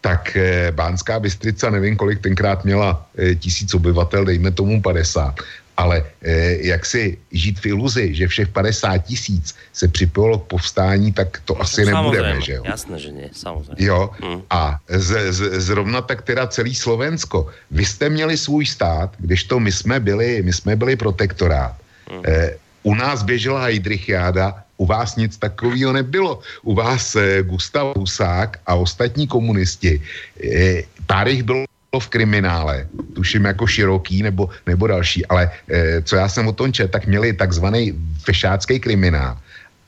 tak 0.00 0.36
eh, 0.36 0.72
Bánská 0.72 1.20
Bystrica, 1.20 1.70
nevím 1.70 1.96
kolik 1.96 2.20
tenkrát 2.22 2.64
měla 2.64 3.06
eh, 3.18 3.34
tisíc 3.34 3.74
obyvatel, 3.74 4.24
dejme 4.24 4.50
tomu 4.50 4.82
50. 4.82 5.34
ale 5.76 6.04
eh, 6.22 6.66
jak 6.66 6.86
si 6.86 7.18
žít 7.32 7.60
v 7.60 7.66
iluzi, 7.66 8.14
že 8.14 8.28
všech 8.28 8.48
50 8.48 8.98
tisíc 8.98 9.54
se 9.72 9.88
připojilo 9.88 10.38
k 10.38 10.46
povstání, 10.56 11.12
tak 11.12 11.40
to 11.44 11.60
asi 11.60 11.84
nebudeme, 11.84 12.40
že 12.40 12.52
jo? 12.52 12.62
Jasné, 12.64 12.98
že 12.98 13.12
ne, 13.12 13.28
samozřejmě. 13.32 13.86
Jo, 13.86 14.10
hmm. 14.20 14.42
a 14.50 14.80
z, 14.88 15.32
z, 15.32 15.40
zrovna 15.60 16.00
tak 16.00 16.22
teda 16.22 16.46
celý 16.46 16.74
Slovensko. 16.74 17.46
Vy 17.70 17.84
jste 17.84 18.08
měli 18.08 18.36
svůj 18.36 18.66
stát, 18.66 19.12
když 19.18 19.44
to 19.44 19.60
my 19.60 19.72
jsme 19.72 20.00
byli, 20.00 20.42
my 20.42 20.52
jsme 20.52 20.76
byli 20.76 20.96
protektorát. 20.96 21.76
Hmm. 22.10 22.22
Eh, 22.26 22.56
u 22.82 22.94
nás 22.94 23.22
běžela 23.22 23.60
Heidrichiáda, 23.60 24.62
u 24.76 24.86
vás 24.86 25.16
nic 25.16 25.36
takového 25.36 25.92
nebylo. 25.92 26.40
U 26.62 26.74
vás 26.74 27.16
eh, 27.16 27.42
Gustav 27.42 27.96
Husák 27.96 28.60
a 28.66 28.74
ostatní 28.74 29.26
komunisti, 29.26 30.02
eh, 30.40 30.82
pár 31.06 31.28
jich 31.28 31.42
bylo 31.42 31.64
v 32.00 32.08
kriminále, 32.08 32.88
tuším 33.14 33.44
jako 33.44 33.66
široký 33.66 34.22
nebo, 34.22 34.48
nebo 34.66 34.86
další, 34.86 35.26
ale 35.26 35.50
eh, 35.68 36.02
co 36.02 36.16
já 36.16 36.28
jsem 36.28 36.46
o 36.46 36.52
tom 36.52 36.72
čet, 36.72 36.90
tak 36.90 37.06
měli 37.06 37.32
takzvaný 37.32 37.94
fešácký 38.24 38.80
kriminál. 38.80 39.38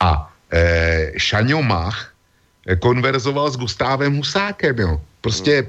A 0.00 0.32
eh, 0.52 1.12
Šaňomach 1.16 2.12
eh, 2.66 2.76
konverzoval 2.76 3.50
s 3.50 3.56
Gustávem 3.56 4.16
Husákem, 4.16 4.78
jo. 4.78 5.00
Prostě 5.20 5.66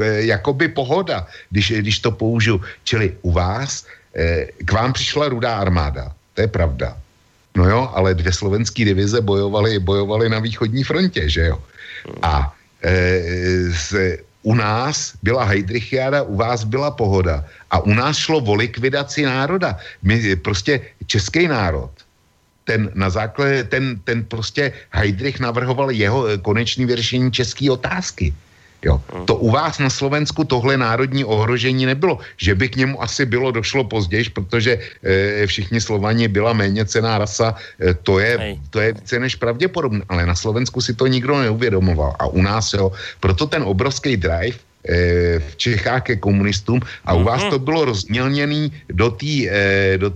eh, 0.00 0.22
jakoby 0.30 0.68
pohoda, 0.68 1.26
když, 1.50 1.72
když 1.72 1.98
to 1.98 2.10
použiju. 2.10 2.60
Čili 2.84 3.16
u 3.22 3.32
vás 3.32 3.86
eh, 4.14 4.46
k 4.64 4.72
vám 4.72 4.92
přišla 4.92 5.28
rudá 5.28 5.56
armáda, 5.56 6.12
to 6.34 6.40
je 6.40 6.48
pravda. 6.48 6.96
No 7.56 7.66
jo, 7.68 7.90
ale 7.94 8.14
dvě 8.14 8.32
slovenské 8.32 8.84
divize 8.84 9.20
bojovaly, 9.20 9.78
bojovaly 9.78 10.28
na 10.28 10.38
východní 10.38 10.84
frontě, 10.84 11.28
že 11.28 11.50
jo. 11.50 11.58
A 12.22 12.54
e, 12.82 13.20
z, 13.70 14.18
u 14.42 14.54
nás 14.54 15.12
byla 15.22 15.44
Heidrichiáda, 15.44 16.22
u 16.22 16.36
vás 16.36 16.64
byla 16.64 16.90
pohoda. 16.90 17.44
A 17.70 17.78
u 17.78 17.92
nás 17.94 18.16
šlo 18.16 18.38
o 18.38 18.54
likvidaci 18.54 19.22
národa. 19.22 19.78
My, 20.02 20.36
prostě 20.36 20.80
český 21.06 21.48
národ, 21.48 21.90
ten 22.64 22.90
na 22.94 23.10
základě, 23.10 23.64
ten, 23.64 24.00
ten 24.04 24.24
prostě 24.24 24.72
Heidrich 24.90 25.40
navrhoval 25.40 25.90
jeho 25.90 26.26
konečný 26.42 26.86
vyřešení 26.86 27.32
české 27.32 27.70
otázky. 27.70 28.34
Jo. 28.82 29.00
To 29.24 29.36
u 29.36 29.50
vás 29.50 29.78
na 29.78 29.90
Slovensku 29.90 30.44
tohle 30.44 30.76
národní 30.76 31.24
ohrožení 31.24 31.86
nebylo. 31.86 32.18
Že 32.36 32.54
by 32.54 32.68
k 32.68 32.76
němu 32.76 33.02
asi 33.02 33.26
bylo 33.26 33.52
došlo 33.52 33.84
později, 33.84 34.32
protože 34.32 34.78
e, 35.04 35.46
všichni 35.46 35.80
Slovani 35.80 36.28
byla 36.28 36.52
méně 36.52 36.84
cená 36.84 37.18
rasa, 37.18 37.54
e, 37.76 37.94
to, 37.94 38.18
je, 38.18 38.56
to 38.70 38.80
je 38.80 38.92
více 38.92 39.18
než 39.20 39.36
pravděpodobné. 39.36 40.00
Ale 40.08 40.26
na 40.26 40.34
Slovensku 40.34 40.80
si 40.80 40.94
to 40.94 41.06
nikdo 41.06 41.40
neuvědomoval. 41.40 42.16
A 42.18 42.26
u 42.26 42.42
nás, 42.42 42.72
jo, 42.72 42.92
proto 43.20 43.46
ten 43.46 43.62
obrovský 43.62 44.16
drive 44.16 44.56
e, 44.56 45.38
v 45.38 45.52
Čechách 45.56 46.02
ke 46.02 46.16
komunistům 46.16 46.80
a 47.04 47.14
u 47.14 47.24
vás 47.24 47.42
mhm. 47.42 47.50
to 47.50 47.58
bylo 47.58 47.84
rozmělněný 47.84 48.72
do 48.88 49.10
té 49.10 49.98
do 50.00 50.12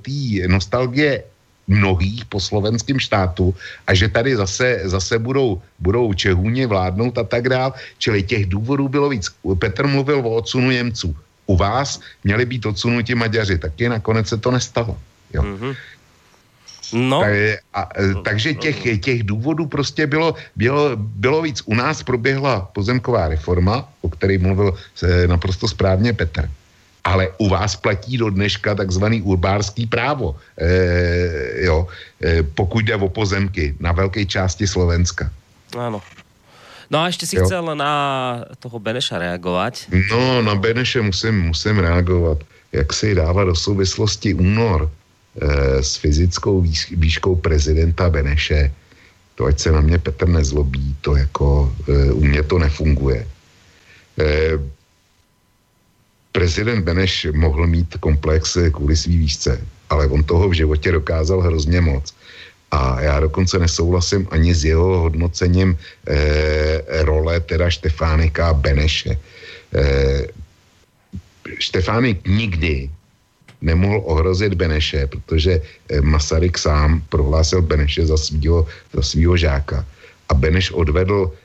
nostalgie 0.49 1.34
mnohých 1.69 2.25
po 2.25 2.41
slovenském 2.41 2.99
štátu 2.99 3.55
a 3.87 3.95
že 3.95 4.09
tady 4.09 4.37
zase, 4.37 4.81
zase 4.85 5.19
budou, 5.19 5.63
budou 5.79 6.13
Čehůně 6.13 6.67
vládnout 6.67 7.19
a 7.19 7.25
tak 7.25 7.49
dál. 7.49 7.73
Čili 7.99 8.23
těch 8.23 8.47
důvodů 8.47 8.89
bylo 8.89 9.09
víc. 9.09 9.29
Petr 9.59 9.87
mluvil 9.87 10.19
o 10.19 10.31
odsunu 10.31 10.71
Němců. 10.71 11.17
U 11.47 11.57
vás 11.57 12.01
měli 12.25 12.45
být 12.45 12.67
odsunuti 12.67 13.15
Maďaři, 13.15 13.59
taky 13.59 13.89
nakonec 13.89 14.29
se 14.29 14.37
to 14.37 14.51
nestalo. 14.51 14.97
Jo. 15.33 15.43
Mm-hmm. 15.43 15.77
No. 16.93 17.21
Tak, 17.21 17.33
a, 17.75 17.89
takže 18.25 18.55
těch, 18.55 19.01
těch 19.01 19.23
důvodů 19.23 19.67
prostě 19.67 20.07
bylo, 20.07 20.35
bylo, 20.57 20.91
bylo 20.97 21.43
víc. 21.43 21.63
U 21.65 21.75
nás 21.75 22.03
proběhla 22.03 22.61
pozemková 22.61 23.29
reforma, 23.29 23.89
o 24.01 24.09
které 24.09 24.39
mluvil 24.39 24.75
se 24.95 25.29
naprosto 25.29 25.69
správně 25.69 26.13
Petr 26.13 26.51
ale 27.05 27.29
u 27.39 27.49
vás 27.49 27.77
platí 27.77 28.17
do 28.17 28.31
dneška 28.31 28.75
takzvaný 28.75 29.23
urbárský 29.23 29.87
právo, 29.87 30.37
e, 30.57 31.69
jo, 31.69 31.89
e, 32.25 32.43
pokud 32.43 32.85
jde 32.85 32.97
o 32.97 33.09
pozemky 33.09 33.77
na 33.81 33.93
velké 33.93 34.25
části 34.25 34.67
Slovenska. 34.67 35.31
Ano. 35.79 36.01
No 36.91 36.99
a 36.99 37.07
ještě 37.07 37.27
si 37.27 37.37
jo. 37.37 37.45
chcel 37.45 37.77
na 37.77 38.45
toho 38.59 38.79
Beneša 38.79 39.19
reagovat. 39.19 39.75
No, 40.11 40.43
na 40.43 40.55
Beneše 40.55 41.03
musím, 41.03 41.41
musím 41.41 41.79
reagovat. 41.79 42.39
Jak 42.73 42.93
si 42.93 43.15
dává 43.15 43.45
do 43.45 43.55
souvislosti 43.55 44.35
únor 44.35 44.89
e, 44.89 45.83
s 45.83 45.97
fyzickou 45.97 46.61
výš, 46.61 46.93
výškou 46.97 47.37
prezidenta 47.37 48.11
Beneše, 48.11 48.73
to 49.35 49.45
ať 49.45 49.61
se 49.61 49.73
na 49.73 49.81
mě 49.81 49.99
Petr 49.99 50.29
nezlobí, 50.29 50.97
to 51.01 51.17
jako 51.17 51.73
e, 51.89 52.13
u 52.13 52.25
mě 52.25 52.43
to 52.43 52.59
nefunguje. 52.59 53.27
E, 54.19 54.59
prezident 56.35 56.83
Beneš 56.83 57.31
mohl 57.33 57.67
mít 57.67 57.97
komplex 58.03 58.59
kvůli 58.75 58.97
svý 58.97 59.19
výšce, 59.19 59.63
ale 59.91 60.07
on 60.11 60.27
toho 60.27 60.49
v 60.49 60.59
životě 60.59 60.93
dokázal 60.93 61.41
hrozně 61.41 61.81
moc. 61.81 62.15
A 62.71 63.01
já 63.01 63.21
dokonce 63.21 63.59
nesouhlasím 63.59 64.27
ani 64.31 64.55
s 64.55 64.65
jeho 64.65 64.99
hodnocením 65.07 65.79
eh, 65.79 66.83
role 67.07 67.41
teda 67.41 67.71
Štefánika 67.71 68.51
Beneše. 68.55 69.15
Eh, 69.75 70.27
Štefánik 71.59 72.27
nikdy 72.27 72.91
nemohl 73.63 74.03
ohrozit 74.05 74.59
Beneše, 74.59 75.07
protože 75.07 75.63
eh, 75.63 76.01
Masaryk 76.01 76.59
sám 76.59 77.03
prohlásil 77.09 77.63
Beneše 77.63 78.07
za 78.11 78.19
svýho, 78.19 78.67
za 78.91 79.03
žáka. 79.39 79.87
A 80.29 80.35
Beneš 80.35 80.75
odvedl, 80.75 81.31
eh, 81.31 81.44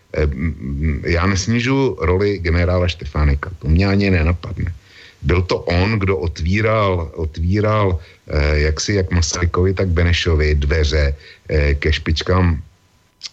já 1.06 1.26
nesnižu 1.26 1.98
roli 2.02 2.40
generála 2.40 2.88
Štefánika, 2.88 3.52
to 3.60 3.68
mě 3.68 3.88
ani 3.88 4.10
nenapadne. 4.10 4.74
Byl 5.22 5.42
to 5.42 5.58
on, 5.58 6.00
kdo 6.00 6.18
otvíral, 6.18 7.12
otvíral 7.16 8.00
eh, 8.28 8.60
jak 8.60 8.82
si 8.82 8.94
jak 8.94 9.12
Masarykovi, 9.12 9.74
tak 9.74 9.88
Benešovi 9.88 10.56
dveře 10.56 11.16
eh, 11.50 11.76
ke 11.76 11.94
špičkám 11.94 12.62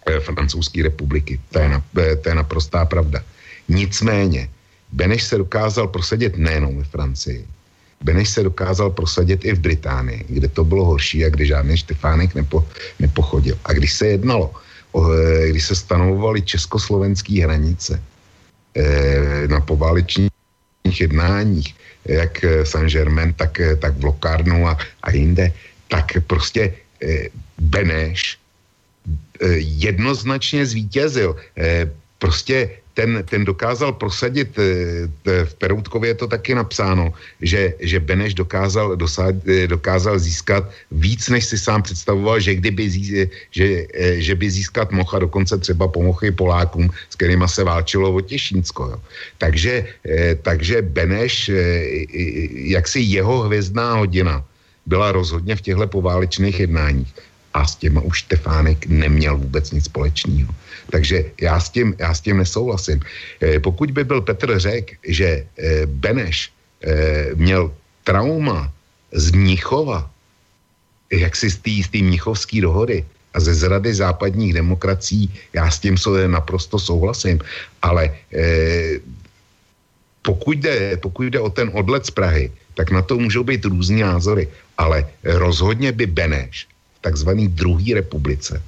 eh, 0.06 0.20
francouzské 0.20 0.82
republiky. 0.82 1.40
To 1.50 1.58
je, 1.58 1.68
na, 1.68 1.82
eh, 1.98 2.16
to 2.16 2.28
je 2.28 2.34
naprostá 2.34 2.84
pravda. 2.84 3.22
Nicméně, 3.68 4.48
Beneš 4.92 5.22
se 5.22 5.38
dokázal 5.38 5.88
prosadit 5.88 6.36
nejenom 6.36 6.78
ve 6.78 6.84
Francii, 6.84 7.46
Beneš 8.02 8.28
se 8.28 8.42
dokázal 8.42 8.90
prosadit 8.90 9.44
i 9.44 9.52
v 9.54 9.58
Británii, 9.58 10.24
kde 10.28 10.48
to 10.48 10.64
bylo 10.64 10.84
horší 10.84 11.24
a 11.24 11.28
kde 11.28 11.46
žádný 11.46 11.76
Štefánek 11.76 12.34
nepo, 12.34 12.68
nepochodil. 12.98 13.58
A 13.64 13.72
když 13.72 13.92
se 13.92 14.06
jednalo, 14.06 14.52
eh, 14.54 14.65
když 15.50 15.64
se 15.64 15.74
stanovovaly 15.74 16.42
československé 16.42 17.44
hranice 17.44 18.02
eh, 18.74 19.48
na 19.48 19.60
poválečních 19.60 20.30
jednáních, 21.00 21.74
jak 22.04 22.44
eh, 22.44 22.64
Saint-Germain, 22.64 23.34
tak, 23.34 23.60
eh, 23.60 23.76
tak 23.76 23.96
v 23.98 24.04
Lokárnu 24.04 24.68
a, 24.68 24.78
a 25.02 25.08
jinde, 25.12 25.52
tak 25.88 26.16
prostě 26.26 26.74
eh, 27.02 27.28
Beneš 27.58 28.38
eh, 29.40 29.46
jednoznačně 29.58 30.66
zvítězil. 30.66 31.36
Eh, 31.56 31.90
prostě 32.18 32.70
ten, 32.96 33.20
ten 33.28 33.44
dokázal 33.44 33.92
prosadit, 34.00 34.56
eh, 34.56 35.44
v 35.44 35.54
Peroutkově 35.60 36.16
je 36.16 36.18
to 36.24 36.26
taky 36.32 36.56
napsáno, 36.56 37.12
že, 37.44 37.76
že 37.84 38.00
Beneš 38.00 38.34
dokázal, 38.34 38.96
dosad, 38.96 39.36
eh, 39.44 39.68
dokázal 39.68 40.16
získat 40.16 40.64
víc, 40.88 41.28
než 41.28 41.44
si 41.44 41.60
sám 41.60 41.84
představoval, 41.84 42.40
že, 42.40 42.56
kdyby 42.56 42.82
zí, 42.88 43.28
že, 43.52 43.66
eh, 43.92 44.16
že 44.24 44.32
by 44.32 44.46
získat 44.48 44.96
mohl 44.96 45.12
a 45.12 45.28
dokonce 45.28 45.60
třeba 45.60 45.84
pomohl 45.92 46.24
i 46.24 46.32
Polákům, 46.32 46.88
s 47.12 47.14
kterými 47.20 47.44
se 47.44 47.68
válčilo 47.68 48.08
o 48.08 48.20
Těšínsko. 48.24 48.82
Jo. 48.96 48.98
Takže, 49.38 49.84
takže 50.40 50.82
Beneš, 50.82 51.50
jaksi 52.72 53.00
jeho 53.04 53.44
hvězdná 53.44 54.00
hodina 54.00 54.40
byla 54.88 55.12
rozhodně 55.12 55.56
v 55.56 55.60
těchto 55.60 55.86
poválečných 55.86 56.60
jednáních 56.64 57.12
a 57.54 57.66
s 57.66 57.76
těma 57.76 58.00
už 58.00 58.18
Štefánek 58.18 58.86
neměl 58.86 59.36
vůbec 59.36 59.70
nic 59.70 59.84
společného. 59.84 60.48
Takže 60.90 61.24
já 61.40 61.60
s 61.60 61.70
tím, 61.70 61.94
já 61.98 62.14
s 62.14 62.20
tím 62.20 62.36
nesouhlasím. 62.38 63.00
E, 63.42 63.60
pokud 63.60 63.90
by 63.90 64.04
byl 64.04 64.20
Petr 64.20 64.58
řek, 64.58 64.98
že 65.08 65.26
e, 65.26 65.86
Beneš 65.86 66.50
e, 66.82 67.34
měl 67.34 67.74
trauma 68.04 68.72
z 69.12 69.30
Mnichova, 69.30 70.10
jak 71.12 71.36
si 71.36 71.50
z 71.50 71.88
té 71.90 71.98
Mnichovské 72.02 72.60
dohody 72.60 73.04
a 73.34 73.40
ze 73.40 73.54
zrady 73.54 73.94
západních 73.94 74.52
demokracií, 74.54 75.30
já 75.52 75.70
s 75.70 75.78
tím 75.78 75.96
naprosto 76.26 76.78
souhlasím, 76.78 77.38
ale 77.82 78.10
pokud 80.22 80.58
jde, 80.58 80.96
pokud 80.96 81.22
jde 81.22 81.40
o 81.40 81.50
ten 81.50 81.70
odlet 81.72 82.06
z 82.06 82.10
Prahy, 82.10 82.52
tak 82.74 82.90
na 82.90 83.02
to 83.02 83.18
můžou 83.18 83.44
být 83.44 83.64
různý 83.64 84.00
názory, 84.00 84.48
ale 84.78 85.06
rozhodně 85.24 85.92
by 85.92 86.06
Beneš 86.06 86.66
v 86.98 87.00
takzvané 87.00 87.48
druhé 87.48 87.94
republice 87.94 88.62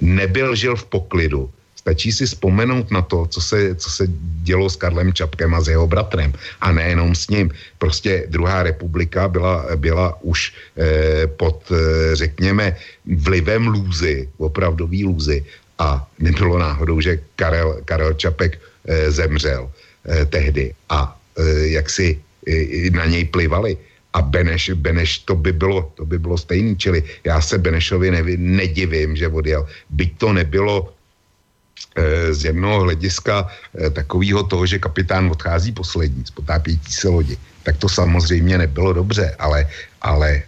nebyl 0.00 0.54
žil 0.54 0.76
v 0.76 0.84
poklidu. 0.84 1.50
Stačí 1.84 2.12
si 2.12 2.24
vzpomenout 2.26 2.90
na 2.90 3.02
to, 3.04 3.28
co 3.28 3.40
se, 3.40 3.74
co 3.76 3.90
se 3.90 4.04
dělo 4.40 4.70
s 4.72 4.76
Karlem 4.76 5.12
Čapkem 5.12 5.54
a 5.54 5.60
s 5.60 5.68
jeho 5.68 5.86
bratrem. 5.86 6.32
A 6.60 6.72
nejenom 6.72 7.12
s 7.14 7.28
ním. 7.28 7.52
Prostě 7.78 8.24
druhá 8.32 8.62
republika 8.62 9.28
byla, 9.28 9.76
byla 9.76 10.16
už 10.24 10.52
eh, 10.80 11.26
pod, 11.26 11.60
eh, 11.68 12.16
řekněme, 12.16 12.76
vlivem 13.04 13.68
lůzy, 13.68 14.28
opravdový 14.40 15.04
lůzy. 15.04 15.44
A 15.78 16.08
nebylo 16.18 16.58
náhodou, 16.58 17.00
že 17.04 17.20
Karel, 17.36 17.84
Karel 17.84 18.16
Čapek 18.16 18.56
eh, 18.56 19.10
zemřel 19.10 19.68
eh, 19.68 20.24
tehdy. 20.24 20.72
A 20.88 21.12
eh, 21.36 21.76
jak 21.76 21.90
si 21.90 22.16
eh, 22.48 22.90
na 22.96 23.04
něj 23.04 23.24
plivali. 23.28 23.76
A 24.14 24.22
Beneš, 24.22 24.70
Beneš 24.78 25.26
to 25.26 25.34
by 25.34 25.52
bylo, 25.52 25.90
to 25.94 26.06
by 26.06 26.18
bylo 26.18 26.38
stejný, 26.38 26.76
čili 26.78 27.02
já 27.24 27.40
se 27.40 27.58
Benešovi 27.58 28.10
nevi, 28.10 28.36
nedivím, 28.38 29.16
že 29.16 29.28
odjel. 29.28 29.66
Byť 29.90 30.10
to 30.18 30.32
nebylo 30.32 30.94
e, 31.98 32.34
z 32.34 32.44
jednoho 32.54 32.86
hlediska 32.86 33.50
e, 33.74 33.90
takového 33.90 34.46
toho, 34.46 34.66
že 34.66 34.78
kapitán 34.78 35.26
odchází 35.30 35.72
poslední 35.74 36.22
z 36.26 36.30
potápějící 36.30 36.92
se 36.92 37.08
lodi, 37.08 37.36
tak 37.62 37.76
to 37.76 37.88
samozřejmě 37.88 38.58
nebylo 38.58 38.92
dobře, 38.92 39.34
ale, 39.38 39.66
ale 40.02 40.42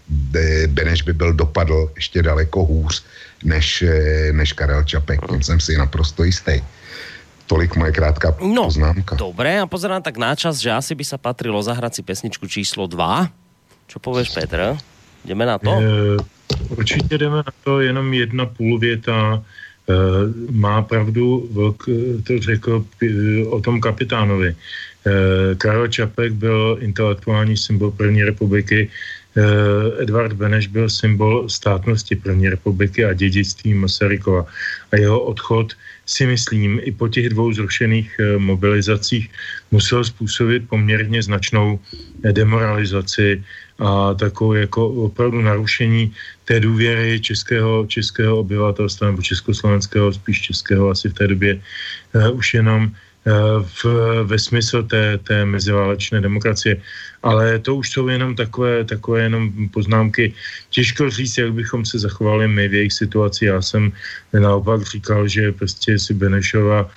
Beneš 0.67 1.03
by 1.03 1.12
byl 1.12 1.33
dopadl 1.33 1.91
ještě 1.97 2.23
daleko 2.23 2.64
hůř 2.64 3.05
než, 3.45 3.83
e, 3.83 4.31
než 4.33 4.53
Karel 4.53 4.85
Čapek, 4.85 5.21
tím 5.27 5.43
jsem 5.43 5.61
si 5.61 5.79
naprosto 5.79 6.25
jistý. 6.25 6.62
Tolik 7.47 7.77
moje 7.77 7.93
krátká 7.93 8.35
no, 8.43 8.64
poznámka. 8.64 9.14
Dobré, 9.14 9.62
a 9.62 9.71
pozerám 9.71 10.03
tak 10.03 10.19
na 10.19 10.35
čas, 10.35 10.59
že 10.59 10.67
asi 10.67 10.99
by 10.99 11.05
sa 11.07 11.14
patrilo 11.14 11.62
zahrať 11.62 11.95
si 11.95 12.03
pesničku 12.03 12.43
číslo 12.51 12.91
2. 12.91 13.45
Čo 13.87 13.99
pověš, 13.99 14.30
Petr? 14.34 14.76
Jdeme 15.24 15.47
na 15.47 15.59
to? 15.59 15.70
E, 15.70 15.82
určitě 16.68 17.18
jdeme 17.18 17.37
na 17.37 17.53
to, 17.64 17.80
jenom 17.80 18.14
jedna 18.14 18.47
půl 18.47 18.78
věta. 18.78 19.43
E, 19.43 19.93
má 20.53 20.82
pravdu, 20.82 21.49
Vlk 21.53 21.82
to 22.26 22.39
řekl 22.39 22.84
o 23.51 23.61
tom 23.61 23.80
kapitánovi. 23.80 24.57
Karel 25.59 25.89
Čapek 25.89 26.32
byl 26.32 26.78
intelektuální 26.80 27.57
symbol 27.57 27.91
první 27.91 28.24
republiky, 28.24 28.91
Edvard 30.03 30.32
Beneš 30.32 30.66
byl 30.66 30.91
symbol 30.91 31.49
státnosti 31.49 32.16
první 32.16 32.49
republiky 32.49 33.05
a 33.05 33.12
dědictví 33.12 33.74
Masarykova. 33.74 34.47
A 34.93 34.97
jeho 34.97 35.20
odchod 35.20 35.72
si 36.07 36.26
myslím, 36.26 36.80
i 36.82 36.93
po 36.93 37.09
těch 37.09 37.28
dvou 37.28 37.53
zrušených 37.53 38.20
mobilizacích 38.39 39.30
musel 39.70 40.05
způsobit 40.05 40.68
poměrně 40.68 41.22
značnou 41.22 41.78
demoralizaci 42.32 43.45
a 43.79 44.14
takovou 44.14 44.53
jako 44.53 44.89
opravdu 44.89 45.41
narušení 45.41 46.12
té 46.45 46.61
důvěry 46.61 47.20
českého, 47.20 47.87
českého 47.87 48.39
obyvatelstva 48.39 49.07
nebo 49.07 49.22
československého, 49.22 50.12
spíš 50.12 50.43
českého 50.43 50.91
asi 50.91 51.09
v 51.09 51.14
té 51.14 51.27
době 51.27 51.61
uh, 52.14 52.39
už 52.39 52.55
jenom 52.55 52.83
uh, 52.85 52.93
v, 53.62 53.85
ve 54.24 54.39
smyslu 54.39 54.83
té, 54.83 55.18
té 55.18 55.45
meziválečné 55.45 56.20
demokracie. 56.20 56.81
Ale 57.22 57.59
to 57.59 57.74
už 57.77 57.91
jsou 57.91 58.09
jenom 58.09 58.37
takové, 58.37 58.85
takové 58.85 59.22
jenom 59.22 59.68
poznámky. 59.68 60.33
Těžko 60.70 61.11
říct, 61.11 61.39
jak 61.39 61.53
bychom 61.53 61.85
se 61.85 61.99
zachovali 61.99 62.49
my 62.49 62.68
v 62.68 62.74
jejich 62.74 62.93
situaci. 62.93 63.45
Já 63.45 63.62
jsem 63.62 63.93
naopak 64.33 64.83
říkal, 64.83 65.29
že 65.29 65.53
prostě 65.53 65.99
si 65.99 66.14
Benešova 66.14 66.91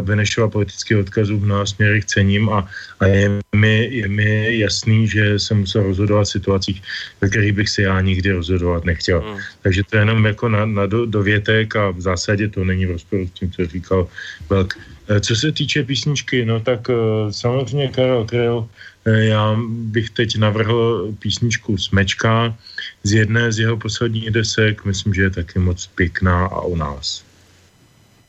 Benešova 0.00 0.48
politických 0.48 0.96
odkazů 0.96 1.38
v 1.38 1.46
nás 1.46 1.70
směrech 1.70 2.04
cením 2.04 2.48
a, 2.48 2.68
a 3.00 3.06
je, 3.06 3.30
mi, 3.56 3.88
je 3.92 4.08
mi 4.08 4.58
jasný, 4.58 5.08
že 5.08 5.38
se 5.38 5.54
musel 5.54 5.82
rozhodovat 5.82 6.24
v 6.24 6.30
situacích, 6.30 6.82
ve 7.20 7.28
kterých 7.28 7.52
bych 7.52 7.68
se 7.68 7.82
já 7.82 8.00
nikdy 8.00 8.32
rozhodovat 8.32 8.84
nechtěl. 8.84 9.20
Mm. 9.20 9.38
Takže 9.62 9.82
to 9.84 9.96
je 9.96 10.00
jenom 10.00 10.24
jako 10.26 10.48
na, 10.48 10.66
na 10.66 10.86
do, 10.86 11.06
dovětek 11.06 11.76
a 11.76 11.90
v 11.90 12.00
zásadě 12.00 12.48
to 12.48 12.64
není 12.64 12.86
v 12.86 12.90
rozporu 12.90 13.26
s 13.26 13.30
tím, 13.30 13.50
co 13.52 13.66
říkal 13.66 14.08
Velk. 14.50 14.78
Eh, 15.08 15.20
co 15.20 15.36
se 15.36 15.52
týče 15.52 15.82
písničky, 15.84 16.44
no 16.44 16.60
tak 16.60 16.88
uh, 16.88 17.30
samozřejmě 17.30 17.88
Karel 17.88 18.24
Kryl, 18.24 18.56
uh, 18.56 18.68
já 19.14 19.56
bych 19.68 20.10
teď 20.10 20.36
navrhl 20.36 21.08
písničku 21.18 21.78
Smečka 21.78 22.56
z 23.02 23.12
jedné 23.12 23.52
z 23.52 23.58
jeho 23.58 23.76
posledních 23.76 24.30
desek, 24.30 24.84
myslím, 24.84 25.14
že 25.14 25.22
je 25.22 25.30
taky 25.30 25.58
moc 25.58 25.86
pěkná 25.86 26.46
a 26.46 26.60
o 26.60 26.76
nás. 26.76 27.24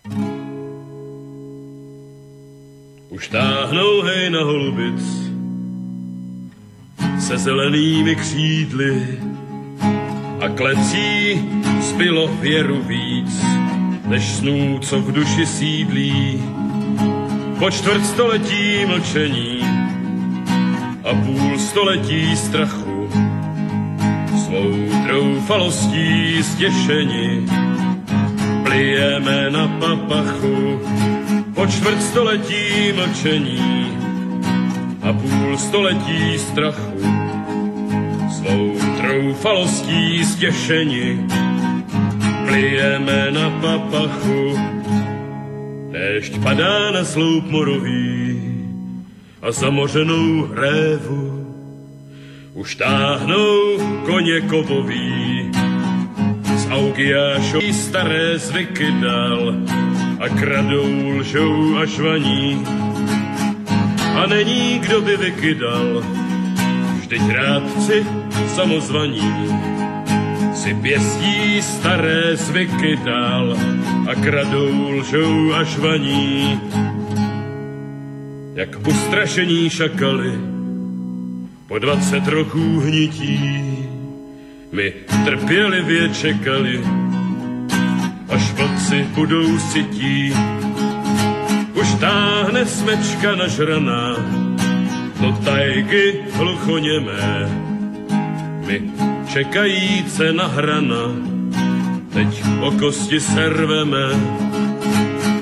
thank 0.10 0.24
you 0.24 0.69
už 3.10 3.28
táhnou 3.28 4.02
hej 4.02 4.30
na 4.30 4.44
holubic 4.44 5.02
se 7.20 7.38
zelenými 7.38 8.16
křídly 8.16 9.20
a 10.42 10.50
klecí 10.50 11.42
zbylo 11.82 12.28
věru 12.28 12.82
víc, 12.82 13.42
než 14.08 14.26
snů, 14.26 14.80
co 14.80 15.00
v 15.00 15.12
duši 15.12 15.46
sídlí. 15.46 16.44
Po 17.60 17.72
čtvrt 17.72 18.06
století 18.06 18.86
mlčení 18.86 19.60
a 21.04 21.14
půl 21.26 21.60
století 21.60 22.38
strachu 22.38 23.10
svou 24.46 24.74
troufalostí 25.06 26.44
stěšení 26.44 27.50
plijeme 28.64 29.50
na 29.50 29.68
papachu 29.68 30.80
po 31.60 31.68
čtvrt 31.68 32.02
století 32.02 32.96
mlčení 32.96 33.92
a 35.02 35.14
půl 35.14 35.58
století 35.58 36.40
strachu. 36.40 37.04
Svou 38.32 38.80
troufalostí 38.98 40.26
stěšení 40.26 41.28
plijeme 42.48 43.32
na 43.32 43.50
papachu. 43.50 44.56
Déšť 45.92 46.40
padá 46.40 46.92
na 46.92 47.04
sloup 47.04 47.52
morový 47.52 48.40
a 49.42 49.52
zamořenou 49.52 50.48
hrévu. 50.56 51.44
Už 52.54 52.76
táhnou 52.76 53.80
koně 54.06 54.42
kovový 54.42 55.52
z 56.56 56.72
Augiášový 56.72 57.74
staré 57.74 58.40
zvyky 58.40 58.92
dal 59.04 59.54
a 60.20 60.30
kradou, 60.30 61.10
lžou 61.10 61.78
a 61.78 61.86
švaní. 61.86 62.66
A 64.16 64.28
není, 64.28 64.80
kdo 64.80 65.02
by 65.02 65.18
vykydal, 65.18 66.04
vždyť 67.00 67.22
rádci 67.32 68.06
samozvaní 68.48 69.32
si 70.54 70.74
pěstí 70.74 71.62
staré 71.62 72.36
zvyky 72.36 73.00
dál 73.06 73.58
a 74.10 74.16
kradou, 74.16 74.92
lžou 74.92 75.54
a 75.54 75.66
švaní. 75.66 76.60
Jak 78.56 78.88
ustrašení 78.88 79.70
šakali 79.70 80.34
po 81.68 81.80
dvacet 81.80 82.28
roků 82.28 82.80
hnití, 82.80 83.40
my 84.72 84.94
trpělivě 85.26 86.10
čekali, 86.10 86.82
až 88.30 88.52
vlci 88.54 89.08
budou 89.14 89.60
sytí. 89.60 90.34
Už 91.74 91.90
táhne 92.00 92.66
smečka 92.66 93.36
nažraná 93.36 94.16
do 95.20 95.32
tajky 95.32 96.30
hluchoněmé. 96.34 97.50
My 98.68 98.82
čekajíce 99.28 100.34
na 100.34 100.48
hrana, 100.48 101.06
teď 102.14 102.44
o 102.62 102.72
kosti 102.72 103.20
serveme. 103.20 104.06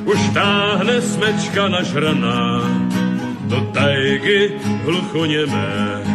Už 0.06 0.20
táhne 0.34 1.02
smečka 1.02 1.68
nažraná 1.68 2.64
do 3.48 3.60
tajky 3.74 4.52
hluchoněmé. 4.86 6.07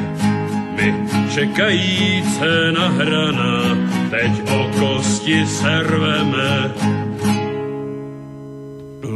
My 0.83 0.95
čekajíce 1.31 2.73
na 2.75 2.89
hrana, 2.89 3.79
teď 4.11 4.51
o 4.51 4.71
kosti 4.79 5.47
serveme. 5.47 6.75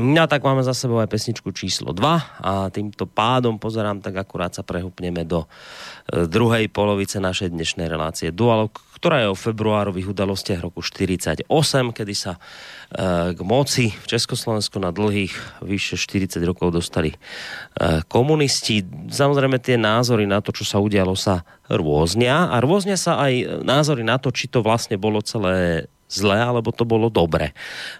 No 0.06 0.22
tak 0.30 0.46
máme 0.46 0.62
za 0.62 0.70
sebou 0.70 1.02
aj 1.02 1.10
pesničku 1.10 1.50
číslo 1.50 1.90
2 1.90 2.38
a 2.46 2.70
týmto 2.70 3.10
pádom 3.10 3.58
pozerám, 3.58 3.98
tak 3.98 4.14
akurát 4.14 4.54
sa 4.54 4.62
prehupneme 4.62 5.26
do 5.26 5.42
e, 5.42 6.30
druhej 6.30 6.70
polovice 6.70 7.18
našej 7.18 7.50
dnešnej 7.50 7.90
relácie 7.90 8.30
Dualog, 8.30 8.70
ktorá 8.94 9.26
je 9.26 9.34
o 9.34 9.34
februárových 9.34 10.14
udalostiach 10.14 10.62
roku 10.62 10.78
48, 10.78 11.50
kedy 11.90 12.14
sa 12.14 12.38
Eh, 12.86 13.34
k 13.34 13.40
moci 13.42 13.90
v 13.90 14.06
Československu 14.06 14.78
na 14.78 14.94
dlhých 14.94 15.34
vyše 15.58 15.98
40 15.98 16.38
rokov 16.46 16.70
dostali 16.70 17.10
eh, 17.10 17.98
komunisti. 18.06 18.86
Samozrejme 19.10 19.58
tie 19.58 19.74
názory 19.74 20.22
na 20.22 20.38
to, 20.38 20.54
čo 20.54 20.62
sa 20.62 20.78
udialo, 20.78 21.18
sa 21.18 21.42
rôznia 21.66 22.46
a 22.46 22.62
rôznia 22.62 22.94
sa 22.94 23.18
aj 23.18 23.66
názory 23.66 24.06
na 24.06 24.22
to, 24.22 24.30
či 24.30 24.46
to 24.46 24.62
vlastne 24.62 24.94
bolo 25.02 25.18
celé 25.18 25.90
zlé, 26.06 26.38
alebo 26.38 26.70
to 26.70 26.86
bolo 26.86 27.10
dobre. 27.10 27.50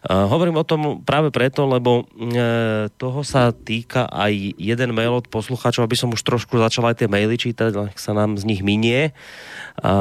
Uh, 0.07 0.31
hovorím 0.31 0.63
o 0.63 0.67
tom 0.67 1.03
práve 1.03 1.35
preto, 1.35 1.67
lebo 1.67 2.07
uh, 2.07 2.87
toho 2.95 3.21
sa 3.27 3.51
týka 3.51 4.07
aj 4.07 4.55
jeden 4.59 4.91
mail 4.95 5.19
od 5.19 5.27
poslucháčov, 5.27 5.83
aby 5.83 5.99
som 5.99 6.15
už 6.15 6.23
trošku 6.23 6.59
začal 6.59 6.87
aj 6.87 7.03
tie 7.03 7.09
maily 7.11 7.35
čítať, 7.35 7.75
ak 7.75 7.99
sa 7.99 8.15
nám 8.15 8.39
z 8.39 8.47
nich 8.47 8.63
minie. 8.63 9.11
A, 9.83 9.93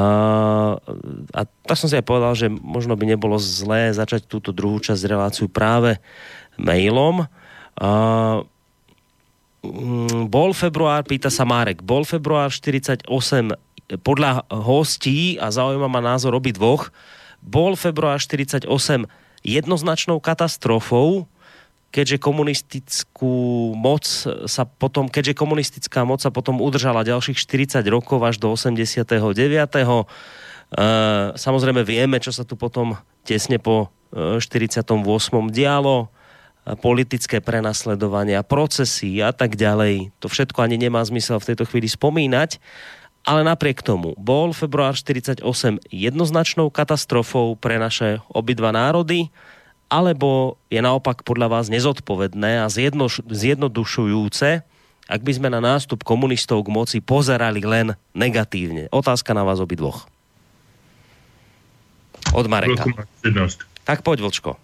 a 1.34 1.40
tak 1.44 1.76
som 1.76 1.90
si 1.90 1.98
aj 1.98 2.06
povedal, 2.06 2.32
že 2.38 2.48
možno 2.48 2.94
by 2.94 3.04
nebolo 3.04 3.36
zlé 3.36 3.90
začať 3.92 4.24
túto 4.30 4.54
druhú 4.54 4.78
časť 4.78 5.02
reláciu 5.04 5.50
práve 5.50 5.98
mailom. 6.56 7.28
Mm, 9.66 10.30
bol 10.30 10.54
február, 10.54 11.02
pýta 11.04 11.28
sa 11.28 11.44
Márek, 11.44 11.82
bol 11.82 12.06
február 12.06 12.54
48 12.54 13.04
podľa 14.02 14.42
hostí 14.50 15.38
a 15.38 15.50
zaujíma 15.50 15.86
ma 15.86 16.02
názor 16.02 16.34
obi 16.34 16.50
dvoch, 16.50 16.90
bol 17.46 17.78
február 17.78 18.18
48 18.18 18.66
jednoznačnou 19.46 20.18
katastrofou, 20.18 21.30
keďže 21.94 22.18
komunistickú 22.18 23.72
moc 23.78 24.04
sa 24.50 24.62
potom, 24.66 25.06
keďže 25.06 25.38
komunistická 25.38 26.02
moc 26.02 26.18
sa 26.20 26.34
potom 26.34 26.58
udržala 26.58 27.06
ďalších 27.06 27.38
40 27.38 27.86
rokov 27.86 28.18
až 28.26 28.42
do 28.42 28.50
89. 28.50 29.06
Uh, 29.06 30.02
samozrejme 31.38 31.86
vieme, 31.86 32.18
čo 32.18 32.34
sa 32.34 32.42
tu 32.42 32.58
potom 32.58 32.98
tesne 33.22 33.62
po 33.62 33.94
48. 34.10 34.82
dialo, 35.54 36.10
politické 36.82 37.38
prenasledovania, 37.38 38.42
procesy 38.42 39.22
a 39.22 39.30
tak 39.30 39.54
ďalej. 39.54 40.10
To 40.18 40.26
všetko 40.26 40.66
ani 40.66 40.74
nemá 40.82 40.98
zmysel 41.06 41.38
v 41.38 41.54
tejto 41.54 41.64
chvíli 41.70 41.86
spomínať. 41.86 42.58
Ale 43.26 43.42
napriek 43.42 43.82
tomu 43.82 44.14
bol 44.14 44.54
február 44.54 44.94
48 44.94 45.42
jednoznačnou 45.90 46.70
katastrofou 46.70 47.58
pre 47.58 47.74
naše 47.74 48.22
obidva 48.30 48.70
národy, 48.70 49.34
alebo 49.90 50.58
je 50.70 50.78
naopak 50.78 51.26
podľa 51.26 51.58
vás 51.58 51.66
nezodpovedné 51.66 52.62
a 52.62 52.70
zjedno, 52.70 53.10
zjednodušujúce, 53.10 54.62
ak 55.06 55.20
by 55.22 55.32
sme 55.34 55.50
na 55.50 55.62
nástup 55.62 56.02
komunistov 56.02 56.66
k 56.66 56.70
moci 56.74 56.98
pozerali 56.98 57.62
len 57.62 57.94
negatívne. 58.14 58.90
Otázka 58.90 59.34
na 59.34 59.46
vás 59.46 59.62
obidvoch. 59.62 60.10
Od 62.34 62.46
Mareka. 62.50 62.82
Tak 63.86 64.02
poď, 64.02 64.26
Vlčko. 64.26 64.58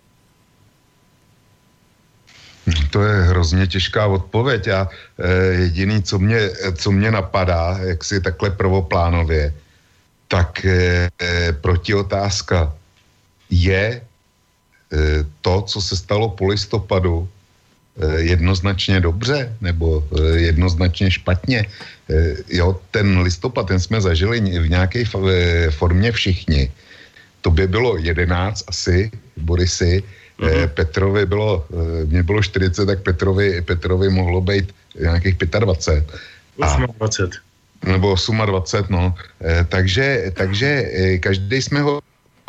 To 2.90 3.02
je 3.02 3.22
hrozně 3.22 3.66
těžká 3.66 4.06
odpověď 4.06 4.68
a 4.68 4.88
e, 4.88 5.34
jediný, 5.66 6.02
co 6.02 6.18
mě, 6.18 6.50
co 6.74 6.92
mě 6.92 7.10
napadá, 7.10 7.78
jak 7.82 8.04
si 8.04 8.20
takhle 8.20 8.50
prvoplánově, 8.50 9.54
tak 10.28 10.64
e, 10.64 11.08
protiotázka 11.60 12.72
je 13.50 13.84
e, 13.86 14.00
to, 15.40 15.62
co 15.62 15.78
se 15.82 15.96
stalo 15.96 16.28
po 16.28 16.46
listopadu, 16.46 17.28
jednoznačně 18.16 19.00
dobře 19.04 19.52
nebo 19.60 20.00
jednoznačně 20.34 21.10
špatně. 21.10 21.68
Jo, 22.48 22.80
ten 22.90 23.20
listopad, 23.20 23.68
ten 23.68 23.80
jsme 23.80 24.00
zažili 24.00 24.40
v 24.40 24.68
nějaké 24.70 25.04
formě 25.70 26.12
všichni. 26.12 26.72
To 27.44 27.50
by 27.52 27.68
bylo 27.68 28.00
jedenáct 28.00 28.64
asi, 28.66 29.12
Borisy, 29.36 30.02
Mm-hmm. 30.42 30.68
Petrovi 30.74 31.26
bylo, 31.26 31.66
eh, 31.70 32.04
mě 32.06 32.22
bylo 32.22 32.42
40, 32.42 32.86
tak 32.86 33.02
Petrovi, 33.02 33.62
Petrovi 33.62 34.10
mohlo 34.10 34.40
být 34.40 34.74
nějakých 34.98 35.36
25. 35.38 36.04
28. 36.58 37.30
Nebo 37.86 38.14
28, 38.18 38.92
no. 38.92 39.14
Eh, 39.40 39.66
takže, 39.68 40.34
takže 40.34 40.66
každý 41.22 41.62
jsme 41.62 41.80
ho 41.80 42.02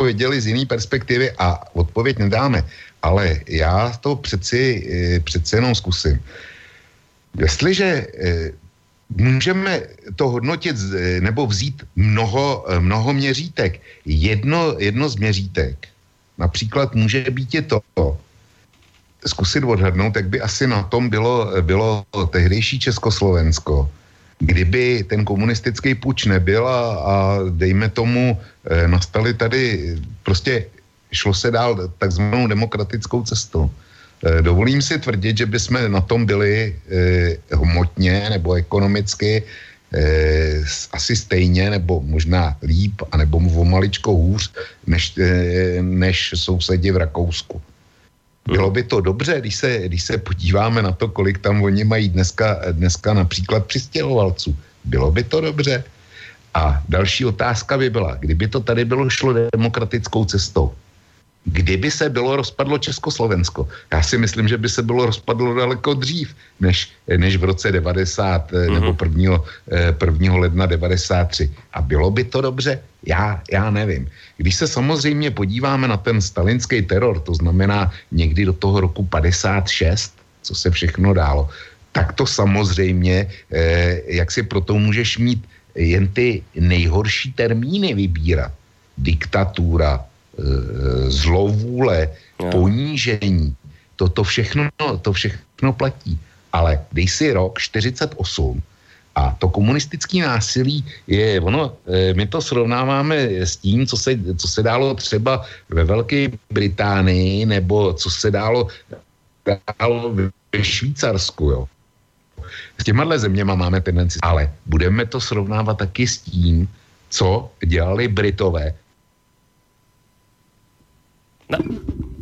viděli 0.04 0.42
z 0.42 0.48
jiné 0.48 0.66
perspektivy 0.66 1.32
a 1.38 1.62
odpověď 1.78 2.18
nedáme. 2.18 2.66
Ale 3.02 3.40
já 3.48 3.94
to 4.02 4.16
přeci, 4.16 4.64
přeci 5.24 5.56
jenom 5.56 5.76
zkusím. 5.76 6.20
Jestliže 7.38 8.08
můžeme 9.10 9.82
to 10.16 10.30
hodnotit 10.30 10.76
nebo 11.20 11.48
vzít 11.48 11.84
mnoho, 11.96 12.66
mnoho 12.80 13.14
měřítek. 13.14 13.80
Jedno, 14.06 14.76
jedno 14.80 15.10
z 15.10 15.16
měřítek 15.16 15.93
Například 16.38 16.96
může 16.96 17.30
být 17.30 17.54
je 17.54 17.62
to, 17.62 17.82
zkusit 19.26 19.64
odhadnout, 19.64 20.16
jak 20.16 20.28
by 20.30 20.42
asi 20.42 20.68
na 20.68 20.84
tom 20.84 21.10
bylo, 21.10 21.52
bylo 21.62 22.06
tehdejší 22.30 22.80
Československo, 22.80 23.90
kdyby 24.40 25.04
ten 25.08 25.26
komunistický 25.26 25.96
puč 25.96 26.26
nebyl 26.26 26.68
a, 26.68 26.80
a 26.96 27.16
dejme 27.50 27.90
tomu, 27.90 28.40
e, 28.66 28.88
nastali 28.88 29.34
tady, 29.34 29.96
prostě 30.24 30.66
šlo 31.12 31.34
se 31.34 31.52
dál 31.52 31.90
takzvanou 31.98 32.48
demokratickou 32.48 33.24
cestou. 33.24 33.70
E, 33.70 34.42
dovolím 34.42 34.82
si 34.82 35.00
tvrdit, 35.00 35.38
že 35.38 35.46
bychom 35.46 35.92
na 35.92 36.02
tom 36.02 36.26
byli 36.26 36.76
e, 36.92 37.56
hmotně 37.56 38.28
nebo 38.30 38.54
ekonomicky 38.54 39.44
eh, 39.94 40.64
asi 40.92 41.16
stejně, 41.16 41.70
nebo 41.70 42.02
možná 42.02 42.58
líp, 42.64 43.02
anebo 43.12 43.38
o 43.38 43.64
maličko 43.66 44.12
hůř, 44.12 44.52
než, 44.88 45.18
eh, 45.18 45.82
než 45.82 46.34
sousedi 46.36 46.92
v 46.92 46.98
Rakousku. 46.98 47.62
Bylo 48.48 48.72
by 48.72 48.84
to 48.84 49.02
dobře, 49.02 49.40
když 49.40 49.56
se, 49.56 49.70
když 49.88 50.04
se 50.04 50.18
podíváme 50.18 50.82
na 50.82 50.92
to, 50.92 51.08
kolik 51.08 51.40
tam 51.40 51.64
oni 51.64 51.84
mají 51.84 52.10
dneska, 52.10 52.60
dneska 52.72 53.14
například 53.14 53.66
přistěhovalců. 53.66 54.56
Bylo 54.84 55.12
by 55.12 55.24
to 55.24 55.42
dobře? 55.42 55.84
A 56.54 56.84
další 56.90 57.26
otázka 57.26 57.78
by 57.78 57.90
byla, 57.90 58.16
kdyby 58.16 58.48
to 58.48 58.60
tady 58.60 58.86
bylo 58.86 59.10
šlo 59.10 59.34
demokratickou 59.56 60.26
cestou, 60.26 60.74
kdyby 61.46 61.92
se 61.92 62.10
bylo 62.10 62.36
rozpadlo 62.36 62.78
Československo. 62.78 63.68
Já 63.92 64.04
si 64.04 64.18
myslím, 64.18 64.48
že 64.48 64.58
by 64.58 64.70
se 64.70 64.82
bylo 64.84 65.06
rozpadlo 65.06 65.54
daleko 65.54 65.94
dřív, 65.94 66.36
než, 66.60 66.92
než 67.18 67.36
v 67.36 67.44
roce 67.44 67.72
90 67.72 68.52
mm-hmm. 68.52 68.74
nebo 68.74 68.96
1. 69.04 69.40
1. 70.06 70.36
ledna 70.36 70.66
93. 70.66 71.52
A 71.74 71.82
bylo 71.82 72.12
by 72.12 72.24
to 72.24 72.42
dobře? 72.42 72.80
Já, 73.06 73.42
já 73.52 73.70
nevím. 73.70 74.08
Když 74.38 74.56
se 74.56 74.68
samozřejmě 74.68 75.32
podíváme 75.32 75.88
na 75.88 75.98
ten 75.98 76.22
stalinský 76.22 76.82
teror, 76.82 77.20
to 77.20 77.36
znamená 77.36 77.92
někdy 78.12 78.46
do 78.46 78.54
toho 78.54 78.80
roku 78.80 79.04
56, 79.04 80.16
co 80.42 80.56
se 80.56 80.72
všechno 80.72 81.14
dálo, 81.14 81.50
tak 81.92 82.14
to 82.14 82.26
samozřejmě, 82.26 83.28
eh, 83.52 84.02
jak 84.08 84.32
si 84.32 84.44
proto 84.44 84.80
můžeš 84.80 85.18
mít 85.18 85.44
jen 85.76 86.08
ty 86.08 86.44
nejhorší 86.56 87.34
termíny 87.34 87.94
vybírat. 87.94 88.52
Diktatura, 88.98 90.00
Eh, 90.00 90.13
zlovůle, 91.08 92.10
no. 92.42 92.52
ponížení, 92.52 93.56
to, 93.96 94.10
to, 94.10 94.24
všechno, 94.24 94.70
to 95.02 95.14
všechno 95.14 95.74
platí. 95.74 96.20
Ale 96.54 96.82
dej 96.92 97.08
si 97.08 97.34
rok 97.34 97.60
48 97.60 98.62
a 99.16 99.38
to 99.38 99.50
komunistické 99.50 100.26
násilí 100.26 100.82
je, 101.08 101.42
ono, 101.42 101.78
eh, 101.86 102.14
my 102.14 102.26
to 102.26 102.42
srovnáváme 102.42 103.46
s 103.46 103.58
tím, 103.58 103.86
co 103.86 103.98
se, 103.98 104.18
co 104.38 104.48
se 104.48 104.64
dálo 104.64 104.94
třeba 104.98 105.46
ve 105.70 105.84
Velké 105.84 106.34
Británii, 106.50 107.46
nebo 107.46 107.94
co 107.94 108.10
se 108.10 108.32
dálo, 108.32 108.68
dálo 109.46 110.14
ve 110.54 110.64
Švýcarsku, 110.64 111.44
jo. 111.46 111.62
S 112.78 112.84
těma 112.84 113.06
zeměma 113.18 113.56
máme 113.56 113.82
tendenci, 113.82 114.20
ale 114.22 114.52
budeme 114.66 115.06
to 115.06 115.22
srovnávat 115.22 115.78
taky 115.78 116.08
s 116.08 116.18
tím, 116.18 116.68
co 117.10 117.52
dělali 117.66 118.08
Britové 118.08 118.74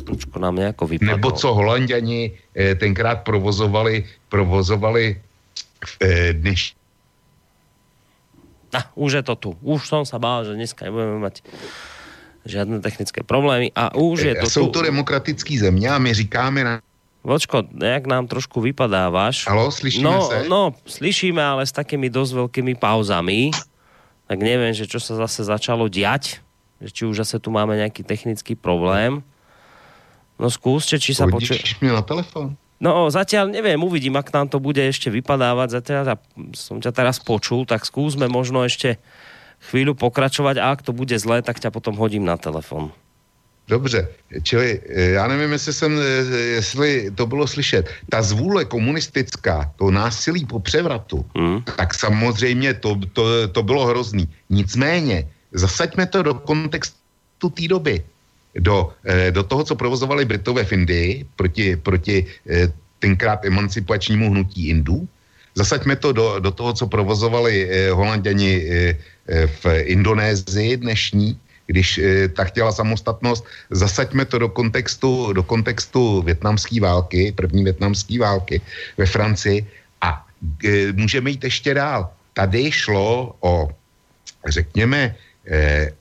Trošku 0.04 0.38
nám 0.38 0.56
nějako 0.56 0.86
vypadlo. 0.86 1.16
Nebo 1.16 1.30
co 1.32 1.54
holanděni 1.54 2.32
eh, 2.54 2.74
tenkrát 2.74 3.22
provozovali, 3.24 4.04
provozovali 4.28 5.20
eh, 6.00 6.32
dneš... 6.32 6.74
No, 8.72 8.80
už 8.94 9.12
je 9.12 9.22
to 9.22 9.34
tu. 9.36 9.50
Už 9.60 9.84
som 9.84 10.08
sa 10.08 10.16
bál, 10.16 10.48
že 10.48 10.56
dneska 10.56 10.88
nebudeme 10.88 11.20
mať 11.20 11.44
žádné 12.48 12.80
technické 12.80 13.20
problémy 13.20 13.68
a 13.76 13.92
už 13.92 14.32
je 14.32 14.34
to 14.34 14.50
Jsou 14.50 14.66
tu. 14.66 14.80
to 14.80 14.82
demokratické 14.82 15.58
země 15.58 15.90
a 15.90 15.98
my 15.98 16.14
říkáme 16.14 16.64
na 16.64 16.80
Vočko, 17.22 17.62
jak 17.78 18.06
nám 18.06 18.26
trošku 18.26 18.60
vypadávaš. 18.60 19.46
Halo, 19.46 19.70
slyšíme 19.70 20.10
no, 20.10 20.26
se? 20.26 20.44
No, 20.50 20.74
slyšíme, 20.86 21.38
ale 21.38 21.62
s 21.62 21.70
takými 21.70 22.10
dosť 22.10 22.34
veľkými 22.34 22.74
pauzami. 22.74 23.54
Tak 24.26 24.38
neviem, 24.42 24.74
že 24.74 24.90
čo 24.90 24.98
sa 24.98 25.14
zase 25.14 25.46
začalo 25.46 25.86
diať 25.86 26.42
že 26.82 26.90
či 26.90 27.02
už 27.06 27.22
zase 27.22 27.38
tu 27.38 27.50
máme 27.50 27.76
nějaký 27.76 28.02
technický 28.02 28.54
problém. 28.54 29.22
No 30.38 30.50
skúste, 30.50 30.98
či 30.98 31.14
sa 31.14 31.30
počuje... 31.30 31.62
na 31.82 32.02
telefon. 32.02 32.58
No 32.82 33.06
zatiaľ 33.14 33.46
neviem, 33.46 33.78
uvidím, 33.78 34.18
ak 34.18 34.34
nám 34.34 34.50
to 34.50 34.58
bude 34.58 34.82
ešte 34.82 35.06
vypadávať. 35.06 35.78
Zatiaľ 35.78 36.18
som 36.58 36.82
ťa 36.82 36.90
teraz 36.90 37.22
počul, 37.22 37.62
tak 37.62 37.86
skúsme 37.86 38.26
možno 38.26 38.66
ešte 38.66 38.98
chvíľu 39.70 39.94
pokračovať 39.94 40.58
a 40.58 40.74
ak 40.74 40.82
to 40.82 40.90
bude 40.90 41.14
zlé, 41.14 41.46
tak 41.46 41.62
ťa 41.62 41.70
potom 41.70 41.94
hodím 41.94 42.26
na 42.26 42.34
telefon. 42.34 42.90
Dobře, 43.68 44.08
čili 44.42 44.80
eh, 44.88 45.10
já 45.10 45.26
nevím, 45.28 45.52
jestli, 45.52 45.72
jsem, 45.72 45.98
eh, 45.98 46.36
jestli 46.36 47.10
to 47.14 47.26
bylo 47.26 47.46
slyšet. 47.46 47.88
Ta 48.10 48.22
zvůle 48.22 48.64
komunistická, 48.64 49.72
to 49.76 49.90
násilí 49.90 50.44
po 50.46 50.60
převratu, 50.60 51.24
hmm. 51.36 51.62
tak 51.76 51.94
samozřejmě 51.94 52.74
to, 52.74 52.98
to, 53.12 53.48
to 53.48 53.62
bylo 53.62 53.86
hrozný. 53.86 54.28
Nicméně, 54.50 55.28
zasaďme 55.52 56.06
to 56.06 56.22
do 56.22 56.34
kontextu 56.34 57.50
té 57.54 57.68
doby. 57.68 58.02
Do, 58.52 58.92
eh, 59.04 59.30
do 59.30 59.42
toho, 59.42 59.64
co 59.64 59.74
provozovali 59.76 60.24
Britové 60.24 60.64
v 60.64 60.72
Indii 60.72 61.12
proti, 61.36 61.76
proti 61.76 62.26
eh, 62.50 62.68
tenkrát 62.98 63.44
emancipačnímu 63.44 64.30
hnutí 64.30 64.68
Indů. 64.68 65.08
Zasaďme 65.54 65.96
to 65.96 66.12
do, 66.12 66.38
do 66.40 66.50
toho, 66.50 66.72
co 66.72 66.84
provozovali 66.86 67.54
eh, 67.64 67.90
Holanděni 67.90 68.52
v 69.62 69.62
Indonésii 69.86 70.76
dnešní, 70.76 71.38
když 71.66 72.00
ta 72.34 72.44
chtěla 72.44 72.72
samostatnost, 72.74 73.46
zasaďme 73.70 74.24
to 74.26 74.38
do 74.38 74.48
kontextu, 74.50 75.32
do 75.32 75.42
kontextu 75.42 76.22
větnamské 76.26 76.80
války, 76.80 77.32
první 77.32 77.64
větnamské 77.64 78.18
války 78.18 78.60
ve 78.98 79.06
Francii 79.06 79.62
a 80.00 80.26
můžeme 80.92 81.30
jít 81.30 81.44
ještě 81.44 81.74
dál. 81.74 82.10
Tady 82.34 82.72
šlo 82.72 83.38
o, 83.40 83.70
řekněme, 84.48 85.14
eh, 85.46 85.92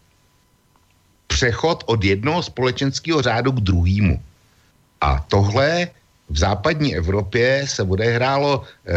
přechod 1.27 1.83
od 1.85 2.03
jednoho 2.03 2.43
společenského 2.43 3.21
řádu 3.21 3.51
k 3.51 3.59
druhému. 3.59 4.21
A 5.01 5.25
tohle 5.27 5.87
v 6.31 6.37
západní 6.37 6.95
Evropě 6.95 7.67
se 7.67 7.83
odehrálo 7.83 8.63
eh, 8.63 8.93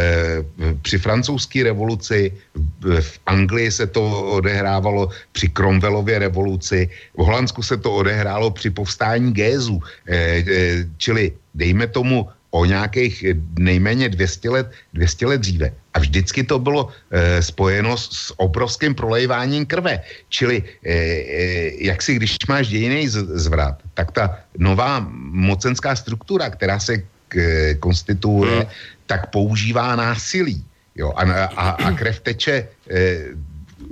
při 0.82 0.98
francouzské 0.98 1.62
revoluci, 1.62 2.32
v, 2.54 3.00
v 3.00 3.14
Anglii 3.26 3.70
se 3.70 3.86
to 3.86 4.02
odehrávalo 4.38 5.10
při 5.32 5.48
Cromwellově 5.48 6.18
revoluci, 6.18 6.90
v 7.14 7.22
Holandsku 7.22 7.62
se 7.62 7.76
to 7.76 7.92
odehrálo 7.92 8.50
při 8.50 8.70
povstání 8.70 9.32
Gézu, 9.32 9.82
eh, 10.06 10.44
eh, 10.46 10.86
čili 10.96 11.32
dejme 11.54 11.86
tomu 11.86 12.28
o 12.50 12.64
nějakých 12.64 13.24
nejméně 13.58 14.08
200 14.08 14.50
let, 14.50 14.66
200 14.94 15.26
let 15.26 15.40
dříve. 15.40 15.72
A 15.94 15.98
vždycky 15.98 16.44
to 16.44 16.58
bylo 16.58 16.90
e, 17.10 17.42
spojeno 17.42 17.96
s, 17.96 18.10
s 18.10 18.34
obrovským 18.36 18.94
prolejváním 18.94 19.66
krve. 19.66 20.02
Čili 20.28 20.58
e, 20.58 20.90
e, 20.90 21.84
jak 21.86 22.02
si, 22.02 22.14
když 22.14 22.36
máš 22.48 22.68
dějiný 22.68 23.08
zvrat, 23.38 23.78
tak 23.94 24.12
ta 24.12 24.38
nová 24.58 25.06
mocenská 25.30 25.96
struktura, 25.96 26.50
která 26.50 26.78
se 26.80 27.02
k, 27.28 27.38
konstituuje, 27.80 28.66
hmm. 28.66 28.70
tak 29.06 29.30
používá 29.30 29.96
násilí. 29.96 30.64
Jo, 30.94 31.12
a, 31.16 31.22
a, 31.44 31.66
a 31.70 31.92
krev 31.92 32.20
teče 32.20 32.54
e, 32.54 32.68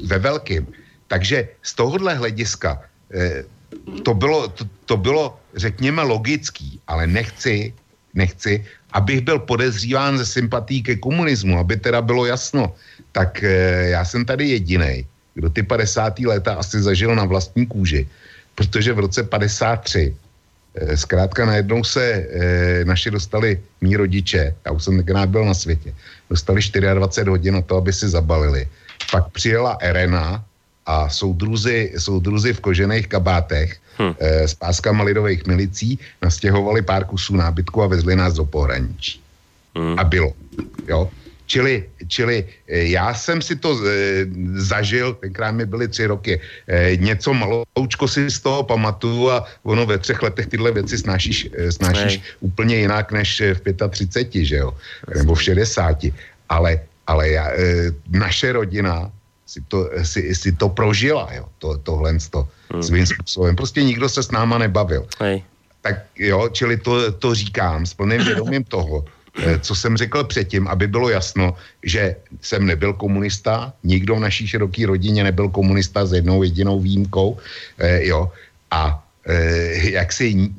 ve 0.06 0.18
velkým. 0.18 0.66
Takže 1.06 1.48
z 1.62 1.74
tohohle 1.74 2.14
hlediska 2.14 2.82
e, 3.14 3.44
to 4.02 4.14
bylo, 4.14 4.48
to, 4.48 4.64
to 4.86 4.96
bylo, 4.96 5.38
řekněme, 5.54 6.02
logický, 6.02 6.80
ale 6.86 7.06
nechci, 7.06 7.74
nechci, 8.14 8.64
abych 8.92 9.20
byl 9.20 9.38
podezříván 9.38 10.18
ze 10.18 10.26
sympatí 10.26 10.82
ke 10.82 10.96
komunismu, 10.96 11.58
aby 11.58 11.76
teda 11.76 12.02
bylo 12.02 12.26
jasno, 12.26 12.74
tak 13.12 13.42
e, 13.42 13.48
já 13.96 14.04
jsem 14.04 14.24
tady 14.24 14.48
jediný, 14.48 15.06
kdo 15.34 15.50
ty 15.50 15.62
50. 15.62 16.18
léta 16.18 16.54
asi 16.54 16.82
zažil 16.82 17.14
na 17.14 17.24
vlastní 17.24 17.66
kůži, 17.66 18.08
protože 18.54 18.92
v 18.92 18.98
roce 18.98 19.22
53 19.22 20.14
e, 20.74 20.96
zkrátka 20.96 21.46
najednou 21.46 21.84
se 21.84 22.04
e, 22.04 22.84
naši 22.84 23.10
dostali, 23.10 23.60
mý 23.80 23.96
rodiče, 23.96 24.54
já 24.64 24.72
už 24.72 24.84
jsem 24.84 24.96
tenkrát 24.96 25.28
byl 25.28 25.44
na 25.44 25.54
světě, 25.54 25.94
dostali 26.30 26.60
24 26.60 27.30
hodin 27.30 27.54
na 27.54 27.62
to, 27.62 27.76
aby 27.76 27.92
si 27.92 28.08
zabalili. 28.08 28.68
Pak 29.12 29.32
přijela 29.32 29.76
Erena 29.80 30.44
a 30.86 31.08
soudruzi, 31.08 31.92
soudruzi 31.98 32.52
v 32.52 32.60
kožených 32.60 33.06
kabátech 33.08 33.81
hmm. 33.98 34.14
s 34.20 34.54
páskama 34.54 35.04
lidových 35.04 35.46
milicí 35.46 35.98
nastěhovali 36.22 36.82
pár 36.82 37.04
kusů 37.04 37.36
nábytku 37.36 37.82
a 37.82 37.86
vezli 37.86 38.16
nás 38.16 38.34
do 38.34 38.44
pohraničí. 38.44 39.20
Hmm. 39.76 39.98
A 39.98 40.04
bylo. 40.04 40.32
Jo? 40.88 41.10
Čili, 41.46 41.84
čili 42.08 42.44
e, 42.68 42.96
já 42.96 43.14
jsem 43.14 43.42
si 43.42 43.56
to 43.56 43.76
e, 43.76 44.24
zažil, 44.56 45.14
tenkrát 45.20 45.52
mi 45.52 45.66
byly 45.66 45.88
tři 45.88 46.06
roky, 46.06 46.40
e, 46.68 46.96
něco 46.96 47.34
maloučko 47.34 48.08
si 48.08 48.30
z 48.30 48.40
toho 48.40 48.62
pamatuju 48.62 49.30
a 49.30 49.44
ono 49.62 49.86
ve 49.86 49.98
třech 49.98 50.22
letech 50.22 50.46
tyhle 50.46 50.72
věci 50.72 50.98
snášíš, 50.98 51.48
e, 51.52 51.72
snášíš 51.72 52.22
úplně 52.40 52.76
jinak 52.76 53.12
než 53.12 53.42
v 53.52 53.60
35, 53.60 54.44
že 54.44 54.56
jo? 54.56 54.72
Nebo 55.16 55.34
v 55.34 55.42
60. 55.42 56.08
Ale, 56.48 56.80
ale 57.06 57.28
já, 57.28 57.50
e, 57.52 57.92
naše 58.08 58.52
rodina 58.52 59.12
si 59.46 59.60
to, 59.68 59.90
si, 60.02 60.34
si 60.34 60.52
to 60.52 60.68
prožila, 60.68 61.28
jo, 61.36 61.44
to, 61.58 61.78
tohle 61.78 62.16
to 62.30 62.48
hmm. 62.72 62.82
svým 62.82 63.06
způsobem. 63.06 63.56
Prostě 63.56 63.82
nikdo 63.82 64.08
se 64.08 64.22
s 64.22 64.30
náma 64.30 64.58
nebavil. 64.58 65.06
Hej. 65.20 65.42
Tak 65.82 65.96
jo, 66.18 66.48
čili 66.48 66.76
to, 66.76 67.12
to 67.12 67.34
říkám 67.34 67.86
s 67.86 67.94
plným 67.94 68.24
vědomím 68.24 68.64
toho, 68.64 69.04
eh, 69.42 69.58
co 69.58 69.74
jsem 69.74 69.96
řekl 69.96 70.24
předtím, 70.24 70.68
aby 70.68 70.86
bylo 70.86 71.08
jasno, 71.08 71.54
že 71.82 72.16
jsem 72.40 72.66
nebyl 72.66 72.92
komunista, 72.92 73.72
nikdo 73.84 74.16
v 74.16 74.20
naší 74.20 74.46
široké 74.46 74.86
rodině 74.86 75.24
nebyl 75.24 75.48
komunista 75.48 76.06
s 76.06 76.12
jednou 76.12 76.42
jedinou 76.42 76.80
výjimkou, 76.80 77.38
eh, 77.78 78.06
jo, 78.06 78.30
a 78.70 79.02
eh, 79.26 79.90
jak 79.90 80.12
si 80.12 80.50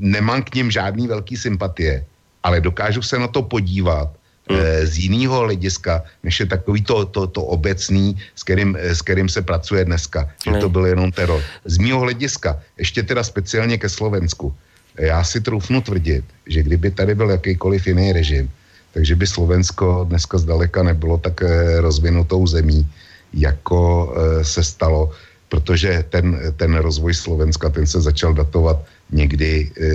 nemám 0.00 0.42
k 0.42 0.54
ním 0.54 0.70
žádný 0.70 1.06
velký 1.06 1.36
sympatie, 1.36 2.04
ale 2.42 2.60
dokážu 2.60 3.02
se 3.02 3.18
na 3.18 3.28
to 3.28 3.42
podívat 3.42 4.10
hmm. 4.54 4.86
z 4.86 4.98
jiného 4.98 5.38
hlediska, 5.38 6.02
než 6.22 6.40
je 6.40 6.46
takový 6.46 6.82
to, 6.82 7.06
to, 7.06 7.26
to 7.26 7.42
obecný, 7.42 8.16
s 8.36 8.42
kterým, 8.42 8.76
eh, 8.80 8.94
s 8.94 9.02
kterým 9.02 9.28
se 9.28 9.42
pracuje 9.42 9.84
dneska. 9.84 10.30
Že 10.44 10.60
to 10.60 10.68
byl 10.68 10.86
jenom 10.86 11.12
teror. 11.12 11.42
Z 11.64 11.78
mého 11.78 12.00
hlediska, 12.00 12.60
ještě 12.78 13.02
teda 13.02 13.22
speciálně 13.24 13.78
ke 13.78 13.88
Slovensku, 13.88 14.54
já 14.98 15.24
si 15.24 15.40
troufnu 15.40 15.80
tvrdit, 15.80 16.24
že 16.46 16.62
kdyby 16.62 16.90
tady 16.90 17.14
byl 17.14 17.30
jakýkoliv 17.30 17.86
jiný 17.86 18.12
režim, 18.12 18.50
takže 18.92 19.16
by 19.16 19.26
Slovensko 19.26 20.04
dneska 20.08 20.38
zdaleka 20.38 20.82
nebylo 20.82 21.18
tak 21.18 21.42
eh, 21.42 21.80
rozvinutou 21.80 22.46
zemí, 22.46 22.84
jako 23.32 24.12
se 24.42 24.60
stalo, 24.60 25.10
protože 25.48 26.04
ten, 26.08 26.36
ten 26.56 26.76
rozvoj 26.76 27.14
Slovenska, 27.14 27.68
ten 27.68 27.88
se 27.88 28.00
začal 28.00 28.36
datovat 28.36 28.84
někdy 29.12 29.70
e, 29.70 29.88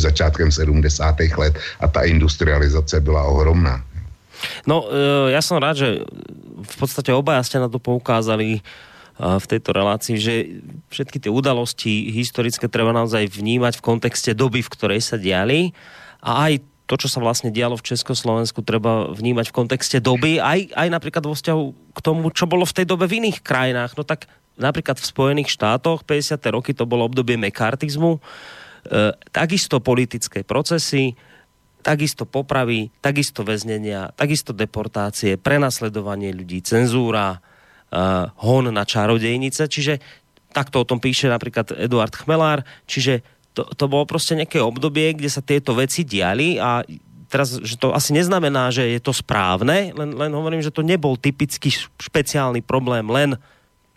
začátkem 0.00 0.52
70. 0.52 1.20
let 1.36 1.54
a 1.80 1.88
ta 1.88 2.02
industrializace 2.02 3.00
byla 3.00 3.24
ohromná. 3.24 3.84
No, 4.64 4.88
e, 4.88 5.36
ja 5.36 5.44
som 5.44 5.60
rád, 5.60 5.76
že 5.76 5.88
v 6.64 6.76
podstate 6.80 7.12
obaja 7.12 7.44
ste 7.44 7.60
na 7.60 7.68
to 7.68 7.76
poukázali 7.76 8.58
e, 8.58 8.60
v 9.20 9.44
tejto 9.44 9.76
relácii, 9.76 10.16
že 10.16 10.34
všetky 10.88 11.20
tie 11.20 11.28
udalosti 11.28 12.08
historické 12.08 12.64
treba 12.68 12.96
naozaj 12.96 13.28
vnímať 13.28 13.78
v 13.78 13.84
kontexte 13.84 14.32
doby, 14.32 14.64
v 14.64 14.72
ktorej 14.72 15.00
sa 15.04 15.20
diali 15.20 15.76
a 16.24 16.48
aj 16.48 16.64
to, 16.90 17.06
čo 17.06 17.06
sa 17.06 17.22
vlastne 17.22 17.54
dialo 17.54 17.78
v 17.78 17.86
Československu, 17.86 18.66
treba 18.66 19.14
vnímať 19.14 19.54
v 19.54 19.56
kontexte 19.62 20.02
doby, 20.02 20.42
aj, 20.42 20.74
aj 20.74 20.88
napríklad 20.90 21.22
vo 21.22 21.38
vzťahu 21.38 21.94
k 21.94 21.98
tomu, 22.02 22.34
čo 22.34 22.50
bolo 22.50 22.66
v 22.66 22.82
tej 22.82 22.86
dobe 22.90 23.06
v 23.06 23.22
iných 23.22 23.46
krajinách. 23.46 23.94
No 23.94 24.02
tak 24.02 24.26
napríklad 24.60 25.00
v 25.00 25.08
Spojených 25.08 25.50
štátoch 25.50 26.04
50. 26.04 26.36
roky 26.52 26.76
to 26.76 26.84
bolo 26.84 27.08
obdobie 27.08 27.40
mekartizmu, 27.40 28.16
e, 28.16 28.20
takisto 29.32 29.80
politické 29.80 30.44
procesy, 30.44 31.16
takisto 31.80 32.28
popravy, 32.28 32.92
takisto 33.00 33.40
väznenia, 33.40 34.12
takisto 34.12 34.52
deportácie, 34.52 35.40
prenasledovanie 35.40 36.30
ľudí, 36.36 36.60
cenzúra, 36.60 37.36
e, 37.36 37.38
hon 38.44 38.68
na 38.68 38.84
čarodejnice, 38.84 39.66
čiže 39.66 39.98
takto 40.52 40.84
o 40.84 40.88
tom 40.88 41.00
píše 41.00 41.30
napríklad 41.30 41.72
Eduard 41.74 42.12
Chmelár, 42.12 42.62
čiže 42.84 43.24
to, 43.54 43.66
to 43.74 43.88
bolo 43.90 44.06
prostě 44.06 44.34
nejaké 44.34 44.62
obdobie, 44.62 45.10
kde 45.14 45.30
sa 45.30 45.42
tieto 45.42 45.74
veci 45.74 46.06
diali 46.06 46.60
a 46.62 46.86
teraz, 47.30 47.58
že 47.62 47.78
to 47.78 47.94
asi 47.94 48.14
neznamená, 48.14 48.70
že 48.74 48.86
je 48.86 49.00
to 49.02 49.14
správne, 49.14 49.94
len, 49.94 50.10
len 50.14 50.30
hovorím, 50.34 50.62
že 50.62 50.74
to 50.74 50.86
nebol 50.86 51.14
typický 51.18 51.70
špeciálny 51.98 52.62
problém 52.62 53.06
len 53.10 53.38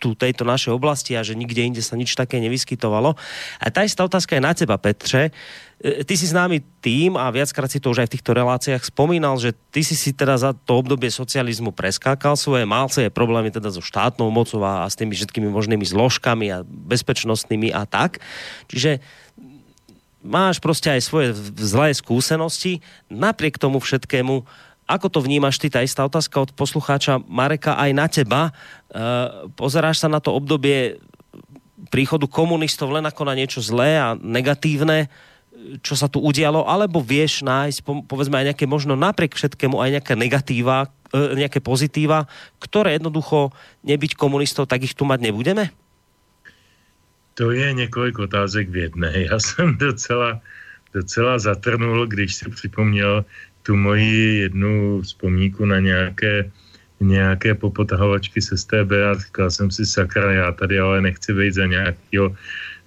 tu 0.04 0.12
tejto 0.12 0.44
našej 0.44 0.76
oblasti 0.76 1.16
a 1.16 1.24
že 1.24 1.32
nikde 1.32 1.64
inde 1.64 1.80
sa 1.80 1.96
nič 1.96 2.12
také 2.12 2.36
nevyskytovalo. 2.44 3.16
A 3.56 3.66
tá 3.72 3.88
istá 3.88 4.04
otázka 4.04 4.36
je 4.36 4.44
na 4.44 4.52
teba, 4.52 4.76
Petře. 4.76 5.32
E, 5.80 6.04
ty 6.04 6.12
si 6.12 6.28
známy 6.28 6.60
tým 6.84 7.16
a 7.16 7.32
viackrát 7.32 7.72
si 7.72 7.80
to 7.80 7.88
už 7.88 8.04
aj 8.04 8.08
v 8.12 8.14
týchto 8.20 8.36
reláciách 8.36 8.84
spomínal, 8.84 9.40
že 9.40 9.56
ty 9.72 9.80
si 9.80 9.96
si 9.96 10.12
teda 10.12 10.36
za 10.36 10.52
to 10.52 10.84
obdobie 10.84 11.08
socializmu 11.08 11.72
preskákal 11.72 12.36
svoje, 12.36 12.68
mal 12.68 12.92
svoje 12.92 13.08
problémy 13.08 13.48
teda 13.48 13.72
so 13.72 13.80
štátnou 13.80 14.28
mocou 14.28 14.60
a, 14.60 14.84
a 14.84 14.92
s 14.92 15.00
tými 15.00 15.16
všetkými 15.16 15.48
možnými 15.48 15.88
zložkami 15.88 16.52
a 16.52 16.60
bezpečnostnými 16.68 17.72
a 17.72 17.88
tak. 17.88 18.20
Čiže 18.68 19.00
máš 20.24 20.60
prostě 20.60 20.90
aj 20.90 21.00
svoje 21.00 21.28
zlé 21.56 21.96
skúsenosti. 21.96 22.80
Napriek 23.08 23.56
tomu 23.56 23.80
všetkému 23.80 24.44
Ako 24.84 25.08
to 25.08 25.24
vnímaš 25.24 25.56
ty? 25.56 25.72
Tá 25.72 25.80
istá 25.80 26.04
otázka 26.04 26.44
od 26.44 26.50
poslucháča 26.52 27.20
Mareka 27.24 27.80
aj 27.80 27.90
na 27.96 28.06
teba. 28.06 28.42
E, 28.48 28.52
pozeráš 29.56 30.04
sa 30.04 30.08
na 30.12 30.20
to 30.20 30.36
obdobie 30.36 31.00
príchodu 31.88 32.28
komunistov 32.28 32.92
len 32.92 33.04
ako 33.08 33.22
na 33.24 33.34
niečo 33.36 33.64
zlé 33.64 33.96
a 33.96 34.12
negatívne, 34.16 35.08
čo 35.80 35.94
sa 35.96 36.10
tu 36.10 36.20
udialo, 36.20 36.66
alebo 36.68 37.00
vieš 37.00 37.40
nájsť, 37.46 37.80
povedzme, 38.04 38.36
aj 38.36 38.52
nejaké 38.52 38.66
možno 38.68 38.98
napriek 38.98 39.32
všetkému 39.32 39.80
aj 39.80 40.00
nejaké 40.00 40.14
negatíva, 40.18 40.92
e, 41.14 41.38
nejaké 41.38 41.64
pozitíva, 41.64 42.28
ktoré 42.60 42.98
jednoducho 43.00 43.56
nebyť 43.86 44.18
komunistov, 44.18 44.68
tak 44.68 44.84
ich 44.84 44.92
tu 44.92 45.08
mať 45.08 45.20
nebudeme? 45.24 45.72
To 47.34 47.50
je 47.50 47.72
několik 47.72 48.18
otázek 48.18 48.70
v 48.70 48.76
jedné. 48.76 49.12
Já 49.30 49.40
jsem 49.40 49.76
docela, 49.76 50.40
docela 50.94 51.38
zatrnul, 51.38 52.06
když 52.06 52.34
si 52.34 52.50
připomněl 52.50 53.24
tu 53.64 53.76
moji 53.76 54.38
jednu 54.38 55.00
vzpomínku 55.02 55.64
na 55.64 55.80
nějaké, 55.80 56.50
nějaké 57.00 57.54
popotahovačky 57.54 58.42
se 58.42 58.56
STB 58.56 58.92
a 59.10 59.18
říkal 59.18 59.50
jsem 59.50 59.70
si, 59.70 59.86
sakra, 59.86 60.32
já 60.32 60.52
tady 60.52 60.78
ale 60.78 61.00
nechci 61.00 61.34
být 61.34 61.54
za 61.54 61.66
nějakého, 61.66 62.26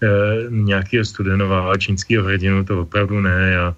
e, 0.04 0.10
nějakého 0.50 1.06
studenová 1.06 1.78
čínského 1.78 2.26
hrdinu, 2.26 2.64
to 2.64 2.82
opravdu 2.82 3.22
ne, 3.22 3.52
já 3.54 3.76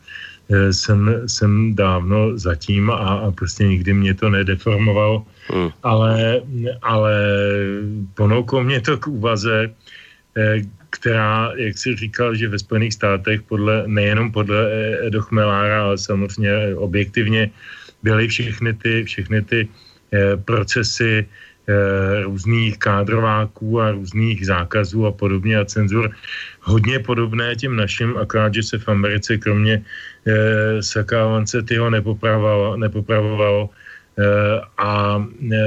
e, 0.51 0.73
jsem, 0.73 1.23
jsem 1.25 1.75
dávno 1.75 2.37
zatím 2.37 2.91
a, 2.91 2.95
a 2.95 3.31
prostě 3.31 3.63
nikdy 3.63 3.93
mě 3.93 4.13
to 4.13 4.29
nedeformovalo, 4.29 5.25
hmm. 5.47 5.69
ale, 5.83 6.41
ale 6.81 7.15
ponouklo 8.13 8.63
mě 8.63 8.81
to 8.81 8.97
k 8.97 9.07
úvaze, 9.07 9.71
e, 10.37 10.61
která, 10.89 11.51
jak 11.55 11.77
si 11.77 11.95
říkal, 11.95 12.35
že 12.35 12.47
ve 12.47 12.59
Spojených 12.59 12.93
státech 12.93 13.41
podle, 13.41 13.83
nejenom 13.87 14.31
podle 14.31 14.67
Edo 15.07 15.21
Chmelára, 15.21 15.83
ale 15.83 15.97
samozřejmě 15.97 16.75
objektivně 16.75 17.51
byly 18.03 18.27
všechny 18.27 18.73
ty, 18.73 19.03
všechny 19.03 19.41
ty 19.41 19.67
eh, 20.13 20.37
procesy 20.37 21.25
různých 22.23 22.77
kádrováků 22.77 23.81
a 23.81 23.91
různých 23.91 24.45
zákazů 24.45 25.05
a 25.05 25.11
podobně 25.11 25.57
a 25.57 25.65
cenzur 25.65 26.11
hodně 26.61 26.99
podobné 26.99 27.55
těm 27.55 27.75
našim, 27.75 28.17
akorát, 28.17 28.53
že 28.53 28.63
se 28.63 28.77
v 28.77 28.87
Americe 28.89 29.37
kromě 29.37 29.83
e, 30.25 30.83
Sakávance 30.83 31.61
tyho 31.61 31.89
nepopravovalo, 31.89 32.77
nepopravovalo 32.77 33.69
e, 33.69 34.25
a 34.77 35.21
e, 35.21 35.57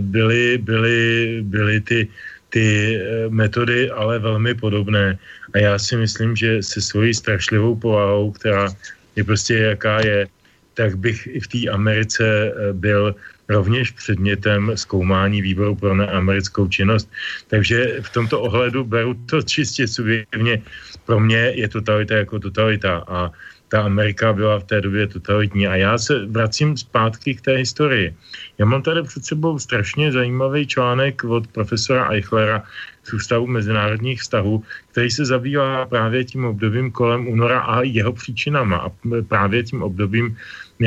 byly, 0.00 0.58
byly, 0.58 0.96
byly 1.42 1.80
ty, 1.80 2.08
ty 2.48 3.00
metody 3.28 3.90
ale 3.90 4.18
velmi 4.18 4.54
podobné. 4.54 5.18
A 5.54 5.58
já 5.58 5.78
si 5.78 5.96
myslím, 5.96 6.36
že 6.36 6.62
se 6.62 6.80
svojí 6.80 7.14
strašlivou 7.14 7.76
povahou, 7.76 8.32
která 8.32 8.68
je 9.16 9.24
prostě 9.24 9.54
jaká 9.54 10.00
je, 10.00 10.26
tak 10.74 10.98
bych 10.98 11.26
i 11.26 11.40
v 11.40 11.48
té 11.48 11.60
Americe 11.70 12.54
byl 12.72 13.14
rovněž 13.48 13.90
předmětem 13.90 14.72
zkoumání 14.74 15.42
výboru 15.42 15.74
pro 15.74 15.94
neamerickou 15.94 16.68
činnost. 16.68 17.10
Takže 17.48 17.96
v 18.00 18.10
tomto 18.10 18.40
ohledu 18.40 18.84
beru 18.84 19.14
to 19.26 19.42
čistě 19.42 19.88
subjektivně. 19.88 20.62
Pro 21.06 21.20
mě 21.20 21.52
je 21.54 21.68
totalita 21.68 22.14
jako 22.14 22.38
totalita 22.38 23.04
a 23.08 23.30
ta 23.68 23.82
Amerika 23.82 24.32
byla 24.32 24.60
v 24.60 24.64
té 24.64 24.80
době 24.80 25.06
totalitní. 25.06 25.66
A 25.66 25.76
já 25.76 25.98
se 25.98 26.26
vracím 26.26 26.76
zpátky 26.76 27.34
k 27.34 27.40
té 27.40 27.52
historii. 27.56 28.14
Já 28.58 28.66
mám 28.66 28.82
tady 28.82 29.02
před 29.02 29.24
sebou 29.24 29.58
strašně 29.58 30.12
zajímavý 30.12 30.66
článek 30.66 31.24
od 31.24 31.46
profesora 31.46 32.08
Eichlera 32.10 32.62
z 33.02 33.12
Ústavu 33.12 33.46
mezinárodních 33.46 34.20
vztahů, 34.20 34.64
který 34.90 35.10
se 35.10 35.24
zabývá 35.24 35.86
právě 35.86 36.24
tím 36.24 36.44
obdobím 36.44 36.90
kolem 36.90 37.28
února 37.28 37.60
a 37.60 37.82
jeho 37.82 38.12
příčinama 38.12 38.76
a 38.76 38.90
právě 39.28 39.62
tím 39.62 39.82
obdobím 39.82 40.36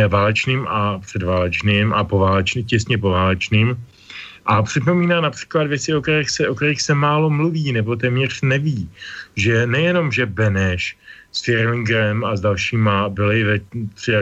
válečným 0.08 0.68
a 0.68 1.00
předválečným 1.00 1.94
a 1.94 2.04
poválečným, 2.04 2.66
těsně 2.66 2.98
poválečným. 2.98 3.78
A 4.46 4.64
připomíná 4.64 5.22
například 5.22 5.68
věci, 5.68 5.94
o 5.94 6.02
kterých 6.02 6.30
se, 6.30 6.50
o 6.50 6.56
kterých 6.56 6.82
se 6.82 6.94
málo 6.94 7.30
mluví 7.30 7.72
nebo 7.72 7.96
téměř 7.96 8.42
neví, 8.42 8.90
že 9.36 9.68
nejenom, 9.68 10.12
že 10.12 10.26
Beneš 10.26 10.98
s 11.32 11.42
Fierlingerem 11.44 12.24
a 12.24 12.36
s 12.36 12.42
dalšíma 12.42 13.10
byli 13.10 13.44
ve 13.44 13.58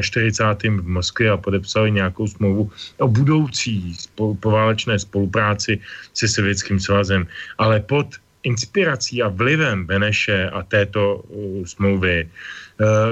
43. 0.02 0.69
v 0.69 0.88
Moskvě 0.88 1.30
a 1.30 1.38
podepsali 1.38 1.91
nějakou 1.91 2.27
smlouvu 2.27 2.72
o 2.98 3.07
budoucí 3.07 3.95
spolu, 3.95 4.36
poválečné 4.36 4.99
spolupráci 4.99 5.80
se 6.14 6.27
Sovětským 6.27 6.80
svazem, 6.80 7.27
ale 7.57 7.80
pod 7.80 8.07
inspirací 8.44 9.23
a 9.23 9.27
vlivem 9.27 9.86
Beneše 9.86 10.49
a 10.49 10.64
této 10.64 11.15
uh, 11.15 11.65
smlouvy 11.65 12.30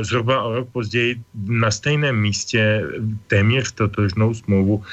zhruba 0.02 0.44
o 0.44 0.56
rok 0.56 0.68
později 0.72 1.22
na 1.48 1.72
stejném 1.72 2.16
místě 2.16 2.84
téměř 3.28 3.72
totožnou 3.72 4.34
smlouvu 4.34 4.84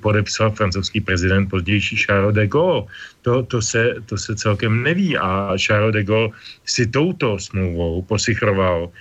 podepsal 0.00 0.50
francouzský 0.50 1.00
prezident 1.00 1.48
pozdější 1.48 1.96
Charles 1.96 2.34
de 2.34 2.46
Gaulle. 2.46 2.84
To, 3.22 3.42
to, 3.42 3.62
se, 3.62 3.94
to 4.06 4.16
se 4.18 4.36
celkem 4.36 4.82
neví 4.82 5.16
a 5.16 5.56
Charles 5.56 5.92
de 5.92 6.04
Gaulle 6.04 6.30
si 6.64 6.86
touto 6.86 7.38
smlouvou 7.38 8.02
posichroval 8.02 8.84
uh, 8.84 8.92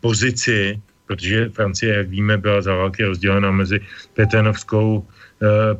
pozici, 0.00 0.80
protože 1.06 1.48
Francie, 1.48 1.94
jak 1.94 2.08
víme, 2.08 2.38
byla 2.38 2.62
za 2.62 2.74
války 2.74 3.04
rozdělena 3.04 3.50
mezi 3.50 3.80
Petenovskou 4.14 5.06
Eh, 5.06 5.19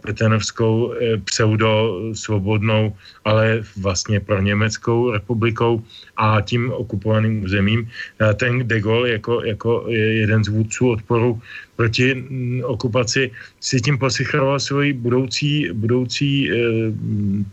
Petenovskou 0.00 0.92
eh, 0.92 1.16
pseudo-svobodnou, 1.24 2.96
ale 3.24 3.62
vlastně 3.76 4.20
pro 4.20 4.40
Německou 4.40 5.10
republikou 5.10 5.84
a 6.16 6.40
tím 6.40 6.72
okupovaným 6.72 7.44
územím. 7.44 7.88
Eh, 8.20 8.34
ten 8.34 8.68
de 8.68 8.80
Gaulle 8.80 9.10
jako, 9.10 9.44
jako 9.44 9.84
jeden 9.88 10.44
z 10.44 10.48
vůdců 10.48 10.90
odporu 10.90 11.40
proti 11.80 12.12
mm, 12.12 12.60
okupaci 12.68 13.32
si 13.60 13.80
tím 13.80 13.96
posichroval 13.96 14.60
svoji 14.60 14.92
budoucí, 14.92 15.72
budoucí, 15.72 16.52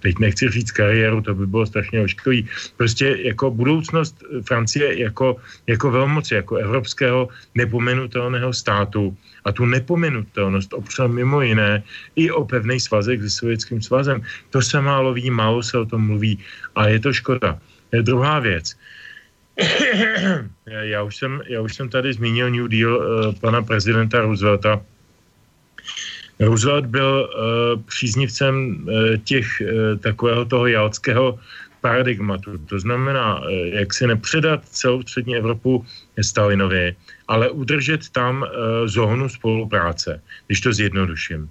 teď 0.03 0.19
nechci 0.19 0.51
říct 0.51 0.71
kariéru, 0.75 1.23
to 1.23 1.31
by 1.31 1.47
bylo 1.47 1.63
strašně 1.65 2.03
ošklivý, 2.03 2.43
prostě 2.75 3.15
jako 3.23 3.55
budoucnost 3.55 4.19
Francie 4.43 4.99
jako, 4.99 5.39
jako 5.67 5.91
velmoci, 5.91 6.35
jako 6.43 6.59
evropského 6.59 7.31
nepomenutelného 7.55 8.51
státu, 8.51 9.15
a 9.47 9.51
tu 9.55 9.63
nepomenutelnost 9.63 10.75
opřel 10.75 11.07
mimo 11.07 11.39
jiné 11.41 11.83
i 12.19 12.27
o 12.27 12.43
pevný 12.43 12.83
svazek 12.83 13.23
se 13.23 13.29
Sovětským 13.29 13.79
svazem. 13.79 14.19
To 14.51 14.59
se 14.59 14.75
málo 14.81 15.15
ví, 15.15 15.31
málo 15.31 15.63
se 15.63 15.79
o 15.79 15.87
tom 15.87 16.03
mluví 16.03 16.35
a 16.75 16.91
je 16.91 16.99
to 16.99 17.13
škoda. 17.15 17.55
Je 17.95 18.03
druhá 18.03 18.43
věc. 18.43 18.75
já, 20.81 21.03
už 21.03 21.15
jsem, 21.15 21.41
já 21.47 21.61
už 21.61 21.75
jsem 21.75 21.89
tady 21.89 22.13
zmínil 22.13 22.49
New 22.49 22.67
Deal 22.67 22.97
uh, 22.97 23.35
pana 23.41 23.61
prezidenta 23.61 24.21
Roosevelta. 24.21 24.81
Roosevelt 26.39 26.85
byl 26.85 27.29
uh, 27.29 27.81
příznivcem 27.81 28.53
uh, 28.53 29.17
těch 29.23 29.47
uh, 29.61 29.99
takového 29.99 30.45
toho 30.45 30.67
jalského 30.67 31.39
paradigmatu. 31.81 32.57
To 32.57 32.79
znamená, 32.79 33.39
uh, 33.39 33.49
jak 33.49 33.93
si 33.93 34.07
nepředat 34.07 34.61
celou 34.69 35.01
střední 35.01 35.35
Evropu 35.35 35.85
Stalinovi, 36.21 36.95
ale 37.27 37.49
udržet 37.49 38.09
tam 38.09 38.41
uh, 38.41 38.47
zónu 38.85 39.29
spolupráce, 39.29 40.21
když 40.47 40.61
to 40.61 40.73
zjednoduším. 40.73 41.49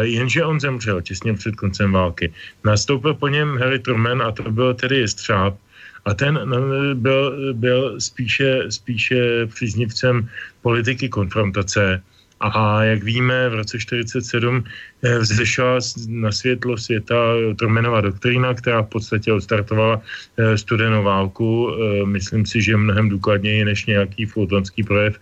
Jenže 0.00 0.44
on 0.44 0.60
zemřel 0.60 1.02
těsně 1.02 1.34
před 1.34 1.56
koncem 1.56 1.92
války. 1.92 2.32
Nastoupil 2.64 3.14
po 3.14 3.28
něm 3.28 3.58
Harry 3.58 3.78
Truman 3.78 4.22
a 4.22 4.30
to 4.30 4.50
byl 4.50 4.74
tedy 4.74 4.96
jestřáb, 4.96 5.58
a 6.04 6.14
ten 6.14 6.40
no, 6.44 6.58
byl, 6.94 7.54
byl 7.54 8.00
spíše, 8.00 8.70
spíše 8.70 9.46
příznivcem 9.46 10.28
politiky 10.62 11.08
konfrontace, 11.08 12.02
a 12.42 12.84
jak 12.84 13.02
víme, 13.02 13.48
v 13.48 13.54
roce 13.54 13.78
1947 13.78 14.64
eh, 15.02 15.18
vzešla 15.18 15.78
na 16.08 16.32
světlo 16.32 16.76
světa 16.76 17.14
Trumanova 17.58 18.00
doktrína, 18.00 18.54
která 18.54 18.82
v 18.82 18.86
podstatě 18.86 19.32
odstartovala 19.32 20.00
eh, 20.36 20.58
studenou 20.58 21.02
válku. 21.02 21.70
Eh, 21.70 22.06
myslím 22.06 22.46
si, 22.46 22.62
že 22.62 22.76
mnohem 22.76 23.08
důkladněji 23.08 23.64
než 23.64 23.86
nějaký 23.86 24.26
fultonský 24.26 24.82
projev 24.82 25.18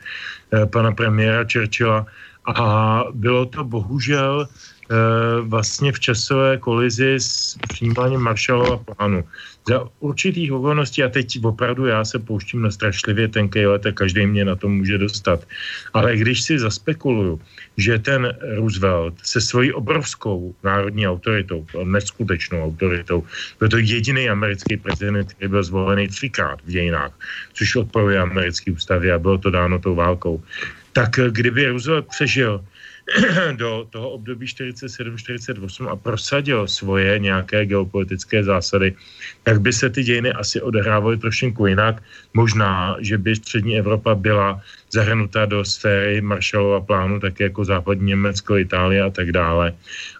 pana 0.72 0.92
premiéra 0.92 1.44
Churchilla. 1.52 2.06
A 2.56 3.04
bylo 3.14 3.46
to 3.46 3.64
bohužel 3.64 4.48
vlastně 5.42 5.92
v 5.92 6.00
časové 6.00 6.56
kolizi 6.56 7.14
s 7.14 7.56
přijímáním 7.68 8.20
Marshallova 8.20 8.76
plánu 8.76 9.24
za 9.68 9.88
určitých 10.00 10.52
okolností, 10.52 11.02
a 11.02 11.08
teď 11.08 11.44
opravdu 11.44 11.86
já 11.86 12.04
se 12.04 12.18
pouštím 12.18 12.62
na 12.62 12.70
strašlivě 12.70 13.28
tenkej 13.28 13.66
let 13.66 13.86
a 13.86 13.92
každý 13.92 14.26
mě 14.26 14.44
na 14.44 14.56
to 14.56 14.68
může 14.68 14.98
dostat. 14.98 15.44
Ale 15.94 16.16
když 16.16 16.42
si 16.42 16.58
zaspekuluju, 16.58 17.40
že 17.76 17.98
ten 17.98 18.34
Roosevelt 18.56 19.14
se 19.22 19.40
svojí 19.40 19.72
obrovskou 19.72 20.54
národní 20.62 21.08
autoritou, 21.08 21.66
neskutečnou 21.84 22.64
autoritou, 22.64 23.24
byl 23.58 23.68
to 23.68 23.78
jediný 23.78 24.28
americký 24.28 24.76
prezident, 24.76 25.32
který 25.32 25.48
byl 25.48 25.62
zvolený 25.62 26.08
třikrát 26.08 26.58
v 26.64 26.70
dějinách, 26.70 27.12
což 27.52 27.76
odporuje 27.76 28.18
americký 28.18 28.70
ústavě 28.70 29.12
a 29.12 29.18
bylo 29.18 29.38
to 29.38 29.50
dáno 29.50 29.78
tou 29.78 29.94
válkou. 29.94 30.42
Tak 30.92 31.10
kdyby 31.30 31.66
Roosevelt 31.66 32.06
přežil 32.08 32.64
do 33.56 33.86
toho 33.90 34.10
období 34.10 34.46
47-48 34.46 35.88
a 35.88 35.96
prosadil 35.96 36.68
svoje 36.68 37.18
nějaké 37.18 37.66
geopolitické 37.66 38.44
zásady, 38.44 38.94
tak 39.42 39.60
by 39.60 39.72
se 39.72 39.90
ty 39.90 40.02
dějiny 40.02 40.32
asi 40.32 40.62
odehrávaly 40.62 41.16
trošku 41.18 41.66
jinak. 41.66 42.02
Možná, 42.34 42.96
že 43.00 43.18
by 43.18 43.36
střední 43.36 43.78
Evropa 43.78 44.14
byla 44.14 44.60
zahrnuta 44.90 45.46
do 45.46 45.64
sféry 45.64 46.20
Marshallova 46.20 46.80
plánu, 46.80 47.20
tak 47.20 47.40
jako 47.40 47.64
západní 47.64 48.06
Německo, 48.06 48.56
Itálie 48.56 49.02
a 49.02 49.10
tak 49.10 49.32
dále. 49.32 49.72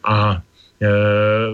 A 0.04 0.42
Eh, 0.80 1.48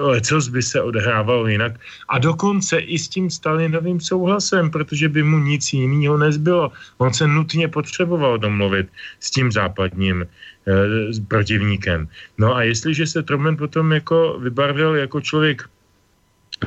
lecos 0.00 0.48
by 0.48 0.62
se 0.62 0.82
odehrávalo 0.82 1.46
jinak. 1.46 1.80
A 2.08 2.18
dokonce 2.18 2.78
i 2.78 2.98
s 2.98 3.08
tím 3.08 3.30
Stalinovým 3.30 4.00
souhlasem, 4.00 4.70
protože 4.70 5.08
by 5.08 5.22
mu 5.22 5.38
nic 5.38 5.72
jiného 5.72 6.16
nezbylo. 6.16 6.72
On 6.98 7.12
se 7.12 7.26
nutně 7.26 7.68
potřeboval 7.68 8.38
domluvit 8.38 8.88
s 9.20 9.30
tím 9.30 9.52
západním 9.52 10.26
eh, 10.68 11.20
protivníkem. 11.28 12.08
No 12.38 12.54
a 12.54 12.62
jestliže 12.62 13.06
se 13.06 13.22
Truman 13.22 13.56
potom 13.56 13.92
jako 13.92 14.38
vybarvil 14.38 14.94
jako 14.94 15.20
člověk 15.20 15.62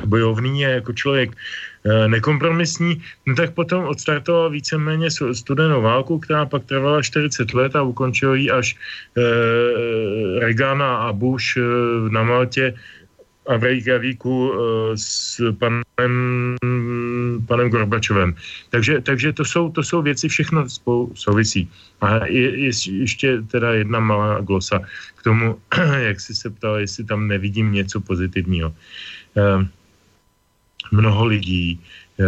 bojovný 0.06 0.66
a 0.66 0.68
jako 0.68 0.92
člověk 0.92 1.36
Eh, 1.82 2.08
nekompromisní, 2.08 3.02
no 3.26 3.34
tak 3.34 3.54
potom 3.54 3.84
odstartoval 3.84 4.50
víceméně 4.50 5.10
studenou 5.10 5.82
válku, 5.82 6.18
která 6.18 6.46
pak 6.46 6.64
trvala 6.64 7.02
40 7.02 7.54
let 7.54 7.76
a 7.76 7.82
ukončil 7.82 8.34
ji 8.34 8.50
až 8.50 8.76
e, 9.18 9.22
Reagan 10.38 10.82
a 10.82 11.12
Bush 11.12 11.58
na 12.08 12.22
Maltě 12.22 12.74
a 13.46 13.56
v 13.56 13.62
Reykjavíku 13.62 14.52
e, 14.52 14.56
s 14.94 15.42
panem, 15.58 16.56
panem 17.40 17.70
Gorbačovem. 17.70 18.34
Takže, 18.70 19.00
takže 19.00 19.32
to, 19.32 19.44
jsou, 19.44 19.70
to 19.70 19.82
jsou 19.82 20.02
věci, 20.02 20.28
všechno 20.28 20.68
spolu 20.68 21.12
souvisí. 21.14 21.70
A 22.00 22.26
je, 22.26 22.58
je 22.58 22.70
ještě 22.88 23.42
teda 23.42 23.72
jedna 23.72 24.00
malá 24.00 24.40
glosa 24.40 24.80
k 25.16 25.22
tomu, 25.22 25.58
jak 25.98 26.20
jsi 26.20 26.34
se 26.34 26.50
ptal, 26.50 26.76
jestli 26.76 27.04
tam 27.04 27.28
nevidím 27.28 27.72
něco 27.72 28.00
pozitivního. 28.00 28.74
E, 29.36 29.66
mnoho 30.92 31.24
lidí 31.24 31.80
eh, 32.20 32.24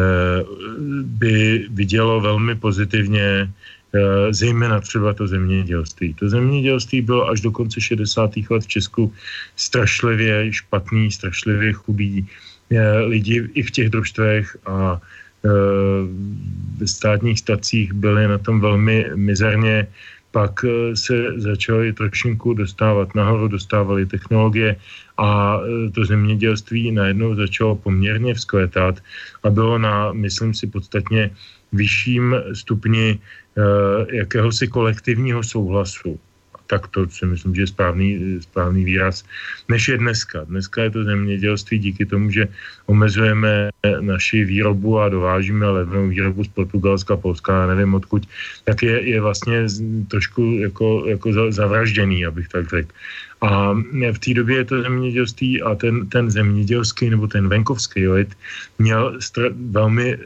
by 1.03 1.67
vidělo 1.71 2.21
velmi 2.21 2.55
pozitivně 2.55 3.51
zejména 4.31 4.81
třeba 4.81 5.15
to 5.15 5.27
zemědělství. 5.27 6.15
To 6.15 6.29
zemědělství 6.29 7.01
bylo 7.01 7.29
až 7.29 7.41
do 7.41 7.51
konce 7.51 7.81
60. 7.81 8.31
let 8.51 8.63
v 8.63 8.67
Česku 8.67 9.13
strašlivě 9.57 10.53
špatný, 10.53 11.11
strašlivě 11.11 11.73
chudý. 11.73 12.27
Lidi 13.07 13.49
i 13.55 13.63
v 13.63 13.71
těch 13.71 13.89
družstvech 13.91 14.57
a 14.67 15.01
ve 16.79 16.87
státních 16.87 17.39
stacích 17.39 17.93
byli 17.93 18.29
na 18.29 18.39
tom 18.39 18.61
velmi 18.61 19.07
mizerně. 19.15 19.87
Pak 20.35 20.65
eh, 20.67 20.97
se 20.97 21.15
začaly 21.39 21.93
trošinku 21.93 22.55
dostávat 22.55 23.15
nahoru, 23.15 23.49
dostávaly 23.49 24.07
technologie 24.07 24.77
a 25.19 25.61
eh, 25.63 25.91
to 25.91 26.05
zemědělství 26.05 26.91
najednou 26.93 27.35
začalo 27.35 27.77
poměrně 27.77 28.35
vzkvétat 28.35 28.99
a 29.43 29.51
bylo 29.51 29.79
na, 29.79 30.13
myslím 30.13 30.55
si, 30.55 30.67
podstatně 30.67 31.31
vyšším 31.73 32.35
stupni 32.53 33.15
eh, 33.15 34.17
jakéhosi 34.17 34.67
kolektivního 34.69 35.43
souhlasu 35.43 36.19
tak 36.67 36.89
to 36.89 37.09
si 37.09 37.27
myslím, 37.27 37.55
že 37.55 37.63
je 37.63 37.67
správný, 37.67 38.09
správný 38.41 38.85
výraz, 38.85 39.25
než 39.69 39.89
je 39.89 39.99
dneska. 39.99 40.45
Dneska 40.45 40.83
je 40.83 40.91
to 40.91 41.05
zemědělství 41.05 41.79
díky 41.79 42.07
tomu, 42.07 42.31
že 42.31 42.49
omezujeme 42.87 43.71
naši 44.01 44.45
výrobu 44.45 45.01
a 45.01 45.09
dovážíme 45.09 45.67
levnou 45.69 46.09
výrobu 46.09 46.45
z 46.45 46.49
Portugalska, 46.49 47.17
Polska, 47.17 47.61
já 47.61 47.67
nevím 47.67 47.95
odkud, 47.95 48.29
tak 48.65 48.83
je, 48.83 49.09
je 49.09 49.21
vlastně 49.21 49.67
trošku 50.09 50.43
jako, 50.63 51.05
jako 51.09 51.53
zavražděný, 51.53 52.27
abych 52.27 52.49
tak 52.49 52.69
řekl. 52.69 52.93
A 53.41 53.73
v 54.13 54.19
té 54.19 54.35
době 54.35 54.57
je 54.57 54.65
to 54.65 54.83
zemědělství 54.83 55.63
a 55.63 55.75
ten, 55.75 56.09
ten 56.09 56.31
zemědělský 56.31 57.11
nebo 57.11 57.27
ten 57.27 57.49
venkovský 57.49 58.09
lid 58.09 58.35
měl 58.79 59.19
str- 59.19 59.55
velmi 59.71 60.15
e, 60.15 60.19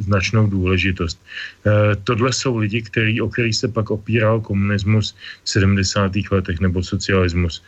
značnou 0.00 0.46
důležitost. 0.46 1.22
E, 1.66 1.96
tohle 1.96 2.32
jsou 2.32 2.56
lidi, 2.56 2.82
který, 2.82 3.20
o 3.20 3.28
který 3.28 3.52
se 3.52 3.68
pak 3.68 3.90
opíral 3.90 4.40
komunismus 4.40 5.16
v 5.44 5.50
70. 5.50 6.12
letech 6.30 6.60
nebo 6.60 6.82
socialismus. 6.82 7.62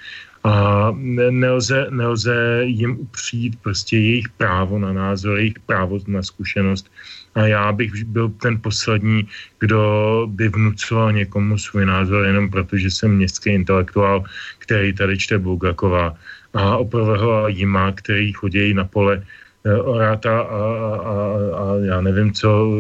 A 0.45 0.91
nelze, 1.31 1.87
nelze 1.91 2.63
jim 2.65 2.97
upřít 3.01 3.61
prostě 3.63 3.97
jejich 3.97 4.29
právo 4.29 4.79
na 4.79 4.93
názor, 4.93 5.39
jejich 5.39 5.59
právo 5.67 5.99
na 6.07 6.23
zkušenost. 6.23 6.91
A 7.35 7.47
já 7.47 7.73
bych 7.73 8.05
byl 8.05 8.29
ten 8.29 8.61
poslední, 8.61 9.29
kdo 9.59 9.83
by 10.31 10.49
vnucoval 10.49 11.13
někomu 11.13 11.59
svůj 11.59 11.87
názor 11.87 12.27
jenom 12.27 12.51
proto, 12.51 12.77
že 12.77 12.91
jsem 12.91 13.17
městský 13.17 13.51
intelektuál, 13.51 14.25
který 14.59 14.93
tady 14.93 15.19
čte 15.19 15.39
Bulgakova 15.39 16.17
a 16.55 16.77
opravdu 16.77 17.13
Jima, 17.47 17.93
který 17.93 18.33
chodí 18.33 18.75
na 18.75 18.85
pole 18.85 19.23
eh, 19.65 19.77
oráta 19.77 20.41
a, 20.41 20.57
a, 20.57 20.97
a, 21.05 21.17
a 21.55 21.77
já 21.85 22.01
nevím 22.01 22.33
co, 22.33 22.73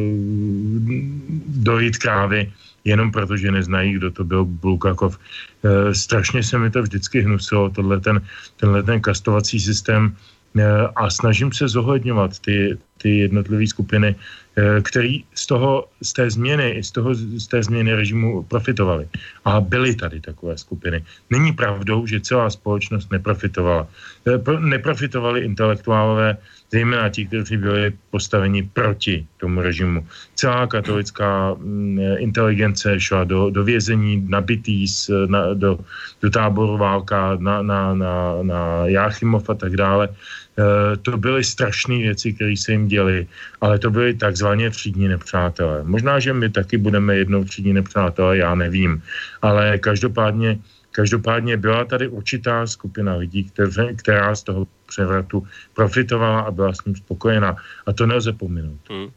dojít 1.46 1.98
krávy 1.98 2.52
jenom 2.84 3.12
proto, 3.12 3.36
že 3.36 3.50
neznají, 3.50 3.92
kdo 3.92 4.10
to 4.10 4.24
byl 4.24 4.44
Bulgakov. 4.44 5.18
E, 5.18 5.94
strašně 5.94 6.42
se 6.42 6.58
mi 6.58 6.70
to 6.70 6.82
vždycky 6.82 7.20
hnusilo, 7.20 7.70
tohle 7.70 8.00
ten, 8.00 8.20
tenhle 8.56 8.82
ten 8.82 9.00
kastovací 9.00 9.60
systém 9.60 10.16
e, 10.56 10.64
a 10.96 11.10
snažím 11.10 11.52
se 11.52 11.68
zohledňovat 11.68 12.38
ty, 12.38 12.78
ty 13.02 13.18
jednotlivé 13.18 13.66
skupiny, 13.66 14.14
e, 14.56 14.80
který 14.82 15.24
z 15.34 15.46
toho, 15.46 15.88
z 16.02 16.12
té 16.12 16.30
změny, 16.30 16.82
z 16.84 16.90
toho, 16.90 17.14
z 17.14 17.46
té 17.46 17.62
změny 17.62 17.94
režimu 17.94 18.42
profitovali. 18.42 19.08
A 19.44 19.60
byly 19.60 19.94
tady 19.94 20.20
takové 20.20 20.58
skupiny. 20.58 21.04
Není 21.30 21.52
pravdou, 21.52 22.06
že 22.06 22.20
celá 22.20 22.50
společnost 22.50 23.12
neprofitovala. 23.12 23.88
E, 24.26 24.60
neprofitovali 24.60 25.40
intelektuálové, 25.40 26.36
zejména 26.70 27.08
ti, 27.08 27.26
kteří 27.26 27.56
byli 27.56 27.92
postaveni 28.10 28.62
proti 28.72 29.26
tomu 29.36 29.60
režimu. 29.60 30.06
Celá 30.34 30.66
katolická 30.66 31.54
mm, 31.54 31.98
inteligence 32.18 33.00
šla 33.00 33.24
do, 33.24 33.50
do 33.50 33.64
vězení, 33.64 34.26
nabitý 34.28 34.86
na, 35.26 35.54
do, 35.54 35.78
do 36.22 36.30
táboru 36.30 36.78
válka, 36.78 37.36
na, 37.38 37.62
na, 37.62 37.94
na, 37.94 38.14
na 38.42 38.86
Jáchymov 38.86 39.50
a 39.50 39.54
tak 39.54 39.76
dále. 39.76 40.08
E, 40.08 40.96
to 40.96 41.16
byly 41.18 41.44
strašné 41.44 41.98
věci, 41.98 42.32
které 42.32 42.54
se 42.56 42.72
jim 42.72 42.88
děly, 42.88 43.26
ale 43.60 43.78
to 43.78 43.90
byly 43.90 44.14
takzvaně 44.14 44.70
třídní 44.70 45.08
nepřátelé. 45.08 45.82
Možná, 45.84 46.18
že 46.18 46.32
my 46.32 46.50
taky 46.50 46.78
budeme 46.78 47.16
jednou 47.16 47.44
třídní 47.44 47.72
nepřátelé, 47.72 48.36
já 48.36 48.54
nevím, 48.54 49.02
ale 49.42 49.78
každopádně 49.78 50.58
Každopádně 50.92 51.56
byla 51.56 51.84
tady 51.84 52.08
určitá 52.08 52.66
skupina 52.66 53.14
lidí, 53.14 53.44
které, 53.44 53.94
která 53.94 54.34
z 54.34 54.42
toho 54.42 54.66
převratu 54.86 55.46
profitovala 55.74 56.40
a 56.40 56.50
byla 56.50 56.74
s 56.74 56.84
ním 56.84 56.96
spokojená. 56.96 57.56
A 57.86 57.92
to 57.92 58.06
nelze 58.06 58.32
pominout. 58.32 58.80
Hmm. 58.90 59.08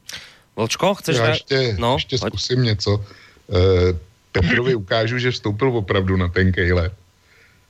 Volčko, 0.55 0.95
chceš... 0.95 1.17
Já 1.17 1.29
ještě, 1.29 1.75
no, 1.79 1.93
ještě 1.93 2.17
zkusím 2.17 2.63
něco. 2.63 3.05
E, 3.49 3.93
Petrovi 4.31 4.75
ukážu, 4.75 5.17
že 5.17 5.31
vstoupil 5.31 5.77
opravdu 5.77 6.17
na 6.17 6.27
ten 6.27 6.51
kejle. 6.51 6.91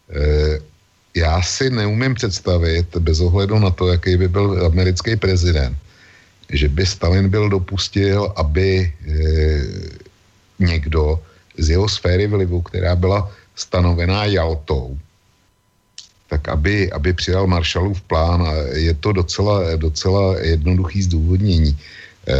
E, 0.09 0.59
já 1.15 1.41
si 1.41 1.69
neumím 1.69 2.15
představit, 2.15 2.97
bez 2.97 3.19
ohledu 3.19 3.59
na 3.59 3.71
to, 3.71 3.87
jaký 3.87 4.17
by 4.17 4.27
byl 4.27 4.65
americký 4.65 5.15
prezident, 5.15 5.77
že 6.49 6.67
by 6.69 6.85
Stalin 6.85 7.29
byl 7.29 7.49
dopustil, 7.49 8.33
aby 8.35 8.67
e, 8.83 8.93
někdo 10.59 11.19
z 11.57 11.69
jeho 11.69 11.89
sféry 11.89 12.27
vlivu, 12.27 12.61
která 12.61 12.95
byla 12.95 13.31
stanovená 13.55 14.25
Jaltou, 14.25 14.97
tak 16.29 16.49
aby, 16.49 16.91
aby 16.91 17.13
přijal 17.13 17.47
Marshallův 17.47 18.01
plán. 18.01 18.41
A 18.41 18.53
je 18.73 18.93
to 18.93 19.11
docela, 19.11 19.75
docela 19.75 20.39
jednoduchý 20.39 21.03
zdůvodnění. 21.03 21.77
E, 22.27 22.35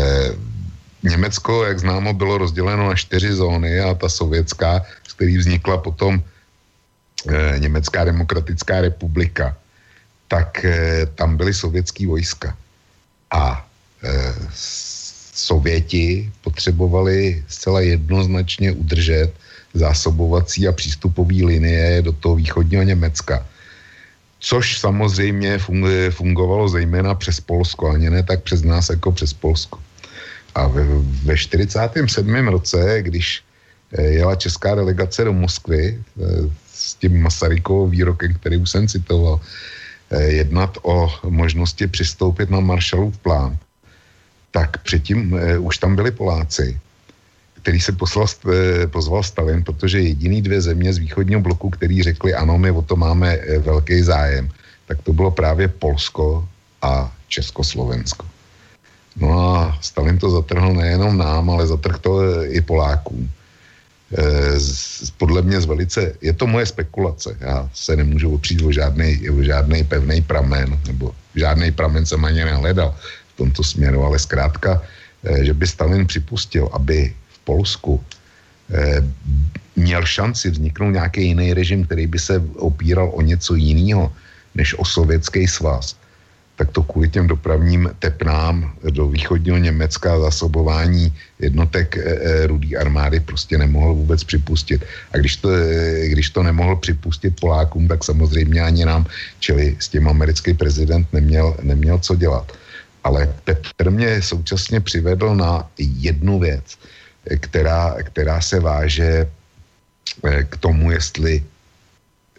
Německo, 1.04 1.66
jak 1.66 1.80
známo, 1.80 2.14
bylo 2.14 2.38
rozděleno 2.38 2.88
na 2.90 2.96
čtyři 2.96 3.34
zóny 3.34 3.80
a 3.80 3.94
ta 3.94 4.10
sovětská, 4.10 4.82
z 5.08 5.14
který 5.14 5.38
vznikla 5.38 5.78
potom 5.78 6.24
e, 7.28 7.60
Německá 7.60 8.04
demokratická 8.04 8.82
republika, 8.82 9.58
tak 10.28 10.66
e, 10.66 11.06
tam 11.16 11.38
byly 11.38 11.54
sovětský 11.54 12.06
vojska. 12.06 12.58
A 13.32 13.68
e, 14.04 14.34
Sověti 15.34 16.32
potřebovali 16.42 17.44
zcela 17.48 17.82
jednoznačně 17.82 18.72
udržet 18.72 19.34
zásobovací 19.74 20.68
a 20.68 20.72
přístupové 20.72 21.36
linie 21.46 22.02
do 22.02 22.12
toho 22.12 22.36
východního 22.36 22.84
Německa. 22.84 23.46
Což 24.40 24.80
samozřejmě 24.80 25.60
fungovalo 26.10 26.70
zejména 26.70 27.16
přes 27.16 27.40
Polsko, 27.40 27.90
ani 27.90 28.10
ne 28.10 28.24
tak 28.24 28.44
přes 28.44 28.62
nás 28.64 28.90
jako 28.90 29.12
přes 29.12 29.34
Polsko. 29.34 29.80
A 30.56 30.68
ve, 30.68 30.84
ve 31.24 31.38
47. 31.38 32.48
roce, 32.48 33.02
když 33.02 33.44
eh, 33.98 34.02
jela 34.02 34.36
česká 34.36 34.76
delegace 34.76 35.24
do 35.24 35.34
Moskvy 35.34 35.98
eh, 35.98 36.24
s 36.74 36.96
tím 36.96 37.22
Masarykovou 37.22 37.88
výrokem, 37.88 38.34
který 38.34 38.58
už 38.58 38.70
jsem 38.70 38.88
citoval, 38.88 39.40
eh, 40.12 40.24
jednat 40.24 40.78
o 40.82 41.10
možnosti 41.30 41.88
přistoupit 41.88 42.50
na 42.50 42.60
Marshallův 42.60 43.18
plán, 43.18 43.58
tak 44.52 44.78
předtím 44.84 45.40
už 45.60 45.78
tam 45.78 45.96
byli 45.96 46.12
Poláci 46.12 46.80
který 47.64 47.80
se 47.80 47.92
poslal, 47.96 48.28
eh, 48.28 48.88
pozval 48.92 49.24
Stalin, 49.24 49.64
protože 49.64 50.00
jediný 50.00 50.44
dvě 50.44 50.62
země 50.62 50.94
z 50.94 50.98
východního 51.08 51.40
bloku, 51.40 51.72
který 51.72 52.04
řekli 52.04 52.36
ano, 52.36 52.60
my 52.60 52.72
o 52.76 52.84
to 52.84 53.00
máme 53.00 53.40
eh, 53.40 53.60
velký 53.64 54.04
zájem, 54.04 54.52
tak 54.88 55.00
to 55.08 55.16
bylo 55.16 55.32
právě 55.32 55.72
Polsko 55.72 56.44
a 56.84 57.08
Československo. 57.32 58.28
No 59.16 59.32
a 59.32 59.78
Stalin 59.80 60.20
to 60.20 60.30
zatrhl 60.30 60.76
nejenom 60.76 61.16
nám, 61.18 61.50
ale 61.50 61.64
zatrhl 61.68 61.98
to 62.04 62.12
eh, 62.20 62.60
i 62.60 62.62
Polákům. 62.62 63.32
Podle 65.18 65.42
mě 65.42 65.58
z 65.58 65.66
velice, 65.66 66.14
je 66.22 66.34
to 66.38 66.46
moje 66.46 66.70
spekulace, 66.70 67.34
já 67.42 67.66
se 67.74 67.98
nemůžu 67.98 68.38
opřít 68.38 68.62
o 68.62 68.70
žádný, 68.70 69.26
o 69.26 69.42
žádný 69.42 69.82
pevný 69.90 70.22
pramen, 70.22 70.78
nebo 70.86 71.18
žádný 71.34 71.74
pramen 71.74 72.06
jsem 72.06 72.22
ani 72.22 72.46
nehledal 72.46 72.94
v 73.34 73.38
tomto 73.42 73.66
směru, 73.66 74.06
ale 74.06 74.22
zkrátka, 74.22 74.86
že 75.42 75.54
by 75.54 75.66
Stalin 75.66 76.06
připustil, 76.06 76.70
aby 76.78 77.10
Polsku 77.44 78.04
eh, 78.74 79.04
měl 79.76 80.06
šanci 80.06 80.50
vzniknout 80.50 80.92
nějaký 80.92 81.22
jiný 81.26 81.54
režim, 81.54 81.86
který 81.86 82.08
by 82.08 82.20
se 82.20 82.44
opíral 82.56 83.12
o 83.14 83.22
něco 83.22 83.56
jiného 83.56 84.14
než 84.56 84.80
o 84.80 84.86
sovětský 84.86 85.48
svaz, 85.48 85.96
tak 86.56 86.72
to 86.72 86.84
kvůli 86.84 87.10
těm 87.10 87.28
dopravním 87.28 87.90
tepnám 88.00 88.74
do 88.90 89.08
východního 89.08 89.58
Německa 89.58 90.20
zasobování 90.20 91.14
jednotek 91.40 91.98
e, 91.98 92.02
e, 92.02 92.48
rudý 92.48 92.78
armády 92.78 93.20
prostě 93.20 93.58
nemohl 93.58 93.94
vůbec 93.94 94.24
připustit. 94.24 94.86
A 95.12 95.18
když 95.18 95.38
to, 95.38 95.50
když 96.08 96.30
to 96.30 96.44
nemohl 96.44 96.76
připustit 96.76 97.40
Polákům, 97.40 97.88
tak 97.88 98.04
samozřejmě 98.04 98.62
ani 98.62 98.86
nám, 98.86 99.06
čili 99.40 99.78
s 99.80 99.90
tím 99.90 100.08
americký 100.08 100.54
prezident 100.54 101.08
neměl, 101.14 101.58
neměl 101.62 102.00
co 102.00 102.16
dělat. 102.16 102.52
Ale 103.04 103.34
Petr 103.44 103.90
mě 103.90 104.22
současně 104.22 104.80
přivedl 104.80 105.36
na 105.36 105.68
jednu 105.78 106.40
věc– 106.40 106.78
která, 107.24 107.96
která 108.04 108.42
se 108.42 108.60
váže 108.60 109.30
eh, 110.24 110.44
k 110.44 110.58
tomu, 110.58 110.92
jestli 110.92 111.44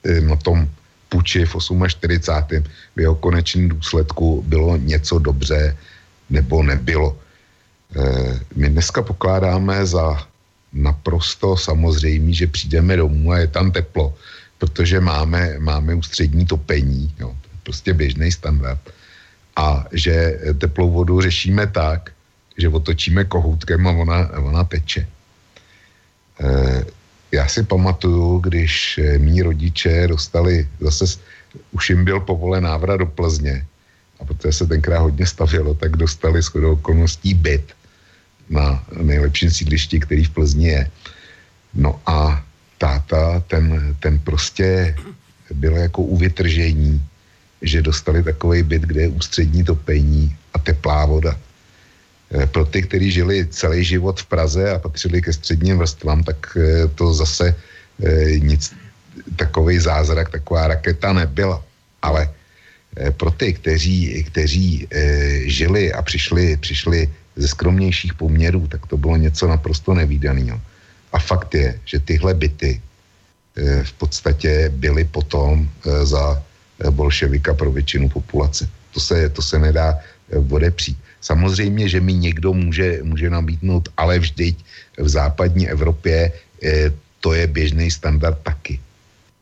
eh, 0.04 0.20
na 0.20 0.36
tom 0.36 0.68
puči 1.08 1.46
v 1.46 1.56
48. 1.88 2.64
v 2.96 3.00
jeho 3.00 3.14
konečném 3.14 3.68
důsledku 3.68 4.42
bylo 4.46 4.76
něco 4.76 5.18
dobře 5.18 5.76
nebo 6.30 6.62
nebylo. 6.62 7.16
Eh, 7.96 8.40
my 8.56 8.68
dneska 8.68 9.02
pokládáme 9.02 9.86
za 9.86 10.26
naprosto 10.72 11.56
samozřejmé, 11.56 12.32
že 12.32 12.46
přijdeme 12.46 12.96
domů 12.96 13.32
a 13.32 13.38
je 13.38 13.46
tam 13.46 13.70
teplo, 13.70 14.14
protože 14.58 15.00
máme, 15.00 15.54
máme 15.58 15.94
ústřední 15.94 16.46
topení, 16.46 17.14
jo, 17.18 17.36
prostě 17.62 17.94
běžný 17.94 18.32
standard. 18.32 18.80
A 19.56 19.86
že 19.92 20.40
teplou 20.58 20.90
vodu 20.90 21.22
řešíme 21.22 21.66
tak, 21.70 22.13
že 22.58 22.68
otočíme 22.68 23.24
kohoutkem 23.24 23.86
a 23.86 23.90
ona, 23.90 24.18
ona 24.38 24.64
teče. 24.64 25.06
E, 26.40 26.84
já 27.32 27.48
si 27.48 27.62
pamatuju, 27.62 28.38
když 28.38 29.00
mý 29.18 29.42
rodiče 29.42 30.06
dostali, 30.06 30.68
zase 30.80 31.18
už 31.72 31.90
jim 31.90 32.04
byl 32.04 32.20
povolen 32.20 32.64
návrat 32.64 32.96
do 32.96 33.06
Plzně, 33.06 33.66
a 34.20 34.24
protože 34.24 34.52
se 34.52 34.66
tenkrát 34.66 35.00
hodně 35.00 35.26
stavělo, 35.26 35.74
tak 35.74 35.96
dostali 35.96 36.42
shodou 36.42 36.72
okolností 36.72 37.34
byt 37.34 37.74
na 38.50 38.84
nejlepším 39.02 39.50
sídlišti, 39.50 40.00
který 40.00 40.24
v 40.24 40.30
Plzni 40.30 40.68
je. 40.68 40.90
No 41.74 42.00
a 42.06 42.44
táta, 42.78 43.40
ten, 43.40 43.96
ten 44.00 44.18
prostě 44.18 44.96
byl 45.54 45.76
jako 45.76 46.02
u 46.02 46.16
vytržení, 46.16 47.02
že 47.62 47.82
dostali 47.82 48.22
takový 48.22 48.62
byt, 48.62 48.82
kde 48.82 49.00
je 49.02 49.08
ústřední 49.08 49.64
topení 49.64 50.36
a 50.54 50.58
teplá 50.58 51.06
voda. 51.06 51.38
E, 52.34 52.46
pro 52.46 52.64
ty, 52.64 52.82
kteří 52.82 53.10
žili 53.10 53.46
celý 53.46 53.84
život 53.84 54.20
v 54.20 54.26
Praze 54.26 54.70
a 54.70 54.78
patřili 54.78 55.22
ke 55.22 55.32
středním 55.32 55.78
vrstvám, 55.78 56.22
tak 56.22 56.56
e, 56.56 56.88
to 56.88 57.14
zase 57.14 57.54
e, 58.02 58.38
nic, 58.38 58.74
takový 59.36 59.78
zázrak, 59.78 60.30
taková 60.30 60.66
raketa 60.66 61.12
nebyla. 61.12 61.62
Ale 62.02 62.30
pro 63.16 63.30
ty, 63.30 63.52
kteří, 63.52 64.24
kteří 64.30 64.88
žili 65.50 65.92
a 65.92 66.02
přišli, 66.02 66.56
přišli 66.56 67.10
ze 67.36 67.48
skromnějších 67.48 68.14
poměrů, 68.14 68.66
tak 68.66 68.86
to 68.86 68.96
bylo 68.96 69.16
něco 69.16 69.48
naprosto 69.48 69.94
nevýdaného. 69.94 70.60
A 71.12 71.18
fakt 71.18 71.54
je, 71.54 71.80
že 71.84 71.98
tyhle 72.00 72.34
byty 72.34 72.82
v 73.82 73.92
podstatě 73.92 74.70
byly 74.74 75.04
potom 75.04 75.70
za 76.02 76.42
bolševika 76.90 77.54
pro 77.54 77.72
většinu 77.72 78.08
populace. 78.08 78.68
To 78.94 79.00
se, 79.00 79.28
to 79.28 79.42
se 79.42 79.58
nedá 79.58 79.98
odepřít. 80.50 80.98
Samozřejmě, 81.24 81.88
že 81.88 82.00
mi 82.04 82.12
někdo 82.12 82.52
může, 82.52 83.00
může 83.00 83.32
nabídnout, 83.32 83.88
ale 83.96 84.20
vždyť 84.20 84.60
v 85.00 85.08
západní 85.08 85.68
Evropě 85.72 86.32
eh, 86.62 86.92
to 87.24 87.32
je 87.32 87.48
běžný 87.48 87.88
standard 87.88 88.36
taky. 88.44 88.76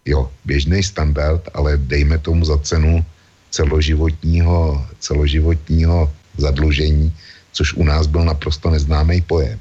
Jo, 0.07 0.31
běžný 0.47 0.83
standard, 0.83 1.43
ale 1.55 1.75
dejme 1.75 2.19
tomu 2.23 2.47
za 2.47 2.59
cenu 2.63 3.03
celoživotního, 3.51 4.87
celoživotního 4.99 6.11
zadlužení, 6.39 7.11
což 7.53 7.75
u 7.75 7.85
nás 7.85 8.07
byl 8.07 8.25
naprosto 8.25 8.71
neznámý 8.71 9.21
pojem. 9.27 9.59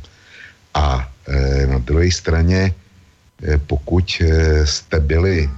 A 0.73 1.09
e, 1.27 1.67
na 1.67 1.77
druhé 1.77 2.11
straně, 2.13 2.73
e, 3.43 3.57
pokud 3.57 4.05
e, 4.21 4.25
jste 4.65 4.99
byli 4.99 5.49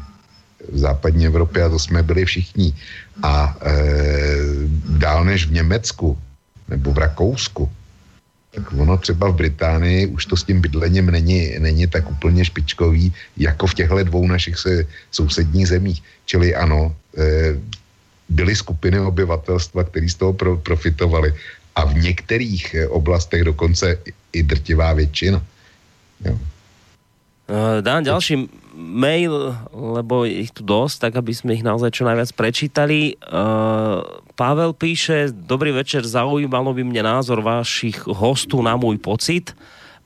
v 0.72 0.78
západní 0.78 1.28
Evropě, 1.28 1.64
a 1.64 1.70
to 1.70 1.80
jsme 1.80 2.04
byli 2.04 2.26
všichni, 2.26 2.74
a 3.24 3.56
e, 3.62 3.72
dál 4.98 5.24
než 5.28 5.46
v 5.46 5.62
Německu, 5.64 6.18
nebo 6.68 6.94
v 6.94 6.98
Rakousku, 6.98 7.70
tak 8.54 8.74
ono 8.74 8.98
třeba 8.98 9.30
v 9.30 9.36
Británii 9.36 10.08
už 10.08 10.26
to 10.26 10.36
s 10.38 10.44
tím 10.44 10.62
bydlením 10.62 11.12
není, 11.12 11.60
není 11.60 11.88
tak 11.88 12.10
úplně 12.12 12.46
špičkový, 12.46 13.14
jako 13.38 13.68
v 13.68 13.74
těchto 13.74 14.04
dvou 14.04 14.28
našich 14.28 14.58
se, 14.58 14.86
sousedních 15.12 15.68
zemích. 15.68 16.04
Čili 16.26 16.56
ano, 16.56 16.96
e, 17.18 17.58
byly 18.30 18.56
skupiny 18.56 19.00
obyvatelstva, 19.00 19.84
které 19.84 20.10
z 20.10 20.16
toho 20.16 20.34
pro, 20.34 20.58
profitovali 20.58 21.34
a 21.76 21.86
v 21.86 21.94
některých 21.96 22.76
eh, 22.76 22.88
oblastech 22.88 23.44
dokonce 23.44 23.98
i 24.34 24.44
drtivá 24.44 24.94
většina. 24.94 25.42
Jo. 26.26 26.38
Eh, 27.50 27.82
dám 27.82 28.04
ďalší 28.04 28.50
mail, 28.74 29.58
lebo 29.74 30.26
ich 30.26 30.50
tu 30.50 30.66
dosť, 30.66 30.98
tak 31.10 31.14
aby 31.22 31.30
sme 31.34 31.54
ich 31.54 31.62
naozaj 31.62 31.94
čo 31.94 32.10
najviac 32.10 32.34
prečítali. 32.34 33.14
Pavel 34.36 34.74
píše, 34.74 35.30
dobrý 35.30 35.72
večer, 35.72 36.02
zaujímalo 36.02 36.74
by 36.74 36.82
mne 36.82 37.06
názor 37.06 37.46
vašich 37.46 38.02
hostů 38.10 38.66
na 38.66 38.74
môj 38.74 38.98
pocit. 38.98 39.54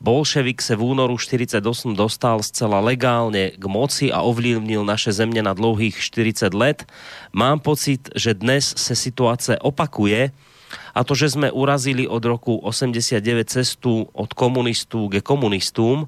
Bolševik 0.03 0.59
se 0.59 0.75
v 0.75 0.83
únoru 0.83 1.15
48 1.15 1.63
dostal 1.95 2.43
zcela 2.43 2.83
legálne 2.83 3.55
k 3.55 3.63
moci 3.71 4.11
a 4.11 4.19
ovlivnil 4.19 4.83
naše 4.83 5.15
země 5.15 5.39
na 5.39 5.55
dlouhých 5.55 5.95
40 5.95 6.53
let. 6.53 6.83
Mám 7.31 7.63
pocit, 7.63 8.11
že 8.19 8.35
dnes 8.35 8.75
se 8.75 8.95
situace 8.99 9.59
opakuje 9.63 10.31
a 10.95 11.03
to, 11.03 11.15
že 11.15 11.29
jsme 11.29 11.51
urazili 11.51 12.07
od 12.07 12.25
roku 12.25 12.57
89 12.67 13.49
cestu 13.49 14.07
od 14.11 14.33
komunistů 14.33 15.07
ke 15.07 15.21
komunistům, 15.23 16.07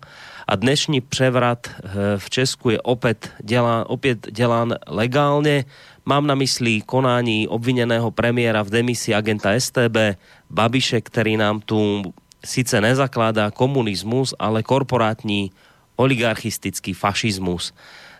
a 0.50 0.56
dnešní 0.56 1.02
převrat 1.02 1.70
eh, 1.70 1.90
v 2.18 2.30
Česku 2.30 2.70
je 2.70 2.82
opět 2.82 3.30
dělán, 3.44 3.86
opět 3.88 4.28
dělán 4.32 4.76
legálně. 4.88 5.66
Mám 6.10 6.28
na 6.28 6.36
mysli 6.36 6.82
konání 6.82 7.48
obviněného 7.48 8.12
premiéra 8.12 8.64
v 8.64 8.70
demisi 8.70 9.16
agenta 9.16 9.50
STB 9.60 10.18
Babiše, 10.50 11.02
který 11.02 11.38
nám 11.38 11.62
tu 11.62 12.02
sice 12.46 12.82
nezakládá 12.82 13.52
komunismus, 13.52 14.34
ale 14.40 14.64
korporátní 14.64 15.52
oligarchistický 15.96 16.94
fašismus. 16.94 17.74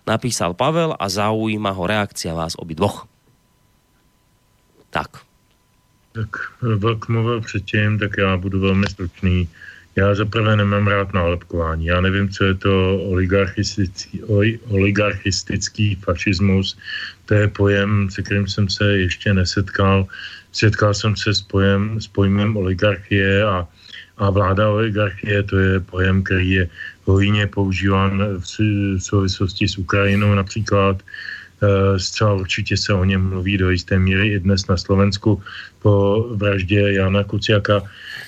Napísal 0.08 0.54
Pavel 0.54 0.96
a 1.00 1.10
zaujíma 1.10 1.70
ho 1.70 1.88
reakcia 1.88 2.34
vás 2.34 2.54
obidvoch. 2.58 3.08
Tak. 4.90 5.10
Tak 6.12 6.30
Vlk 6.62 7.08
mluvil 7.08 7.42
předtím, 7.42 8.00
tak 8.00 8.12
já 8.18 8.38
budu 8.38 8.60
velmi 8.60 8.88
stručný. 8.88 9.50
Já 10.00 10.16
zaprvé 10.16 10.56
nemám 10.56 10.88
rád 10.88 11.14
nálepkování. 11.14 11.86
Já 11.86 12.02
nevím, 12.02 12.30
co 12.30 12.44
je 12.44 12.54
to 12.54 12.98
oligarchistický, 13.04 14.24
oligarchistický 14.72 15.96
fašismus. 15.96 16.78
To 17.26 17.34
je 17.34 17.48
pojem, 17.48 18.08
se 18.10 18.22
kterým 18.22 18.48
jsem 18.48 18.70
se 18.70 18.98
ještě 18.98 19.34
nesetkal. 19.34 20.08
Setkal 20.52 20.94
jsem 20.94 21.16
se 21.16 21.34
s, 21.34 21.42
pojem, 21.42 22.00
s 22.00 22.08
pojmem 22.08 22.58
oligarchie 22.58 23.44
a, 23.44 23.68
a 24.18 24.30
vláda 24.30 24.70
oligarchie, 24.70 25.44
to 25.44 25.58
je 25.58 25.80
pojem, 25.80 26.24
který 26.24 26.52
je 26.52 26.70
hojně 27.04 27.48
používán 27.48 28.40
v 28.40 28.48
souvislosti 29.04 29.68
s 29.68 29.78
Ukrajinou 29.78 30.36
například. 30.36 31.04
Zcela 31.98 32.34
určitě 32.34 32.78
se 32.78 32.94
o 32.94 33.04
něm 33.04 33.30
mluví 33.30 33.58
do 33.58 33.70
jisté 33.70 34.00
míry 34.00 34.28
i 34.34 34.40
dnes 34.40 34.68
na 34.68 34.78
Slovensku 34.78 35.44
po 35.80 36.26
vraždě 36.36 36.80
Jana 36.80 37.24
Kuciaka 37.24 37.82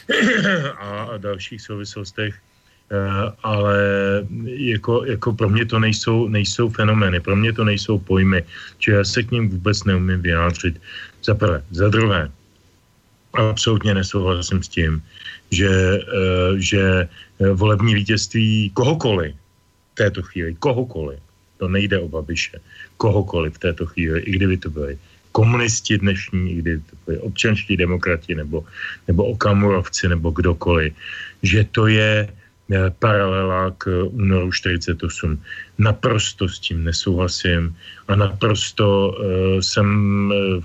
a 0.80 1.18
dalších 1.18 1.62
souvislostech 1.62 2.36
eh, 2.36 3.32
ale 3.44 3.78
jako, 4.46 5.06
jako 5.06 5.34
pro 5.34 5.50
mě 5.50 5.66
to 5.66 5.80
nejsou, 5.80 6.28
nejsou 6.28 6.70
fenomény, 6.70 7.20
pro 7.20 7.36
mě 7.36 7.54
to 7.54 7.64
nejsou 7.64 8.00
pojmy, 8.00 8.44
či 8.78 8.92
já 8.92 9.04
se 9.04 9.24
k 9.24 9.32
ním 9.32 9.50
vůbec 9.50 9.84
neumím 9.84 10.22
vyjádřit. 10.22 10.82
Za 11.24 11.36
prvé. 11.36 11.64
Za 11.72 11.90
druhé, 11.90 12.32
absolutně 13.34 13.94
nesouhlasím 13.94 14.64
s 14.64 14.68
tím, 14.68 15.04
že, 15.52 15.70
eh, 15.70 16.54
že 16.58 17.08
volební 17.54 17.96
vítězství 17.96 18.72
kohokoliv 18.74 19.36
v 19.92 19.96
této 19.96 20.22
chvíli, 20.22 20.56
kohokoliv, 20.60 21.20
to 21.62 21.70
nejde 21.70 22.02
o 22.02 22.10
Babiše, 22.10 22.58
kohokoliv 22.98 23.54
v 23.54 23.64
této 23.70 23.86
chvíli, 23.86 24.26
i 24.26 24.32
kdyby 24.34 24.58
to 24.58 24.70
byly 24.74 24.98
komunisti 25.32 26.02
dnešní, 26.02 26.52
i 26.52 26.56
kdyby 26.66 26.82
to 26.90 26.96
byly 27.06 27.18
občanští 27.18 27.78
demokrati 27.78 28.34
nebo, 28.36 28.66
nebo 29.06 29.38
okamurovci 29.38 30.10
nebo 30.10 30.34
kdokoliv, 30.34 30.98
že 31.46 31.70
to 31.70 31.86
je 31.86 32.26
eh, 32.26 32.90
paralela 32.98 33.78
k 33.78 34.10
únoru 34.10 34.50
48. 34.50 35.38
Naprosto 35.78 36.50
s 36.50 36.58
tím 36.60 36.84
nesouhlasím 36.84 37.78
a 38.10 38.16
naprosto 38.16 39.14
uh, 39.14 39.62
jsem 39.62 39.88
uh, 40.30 40.64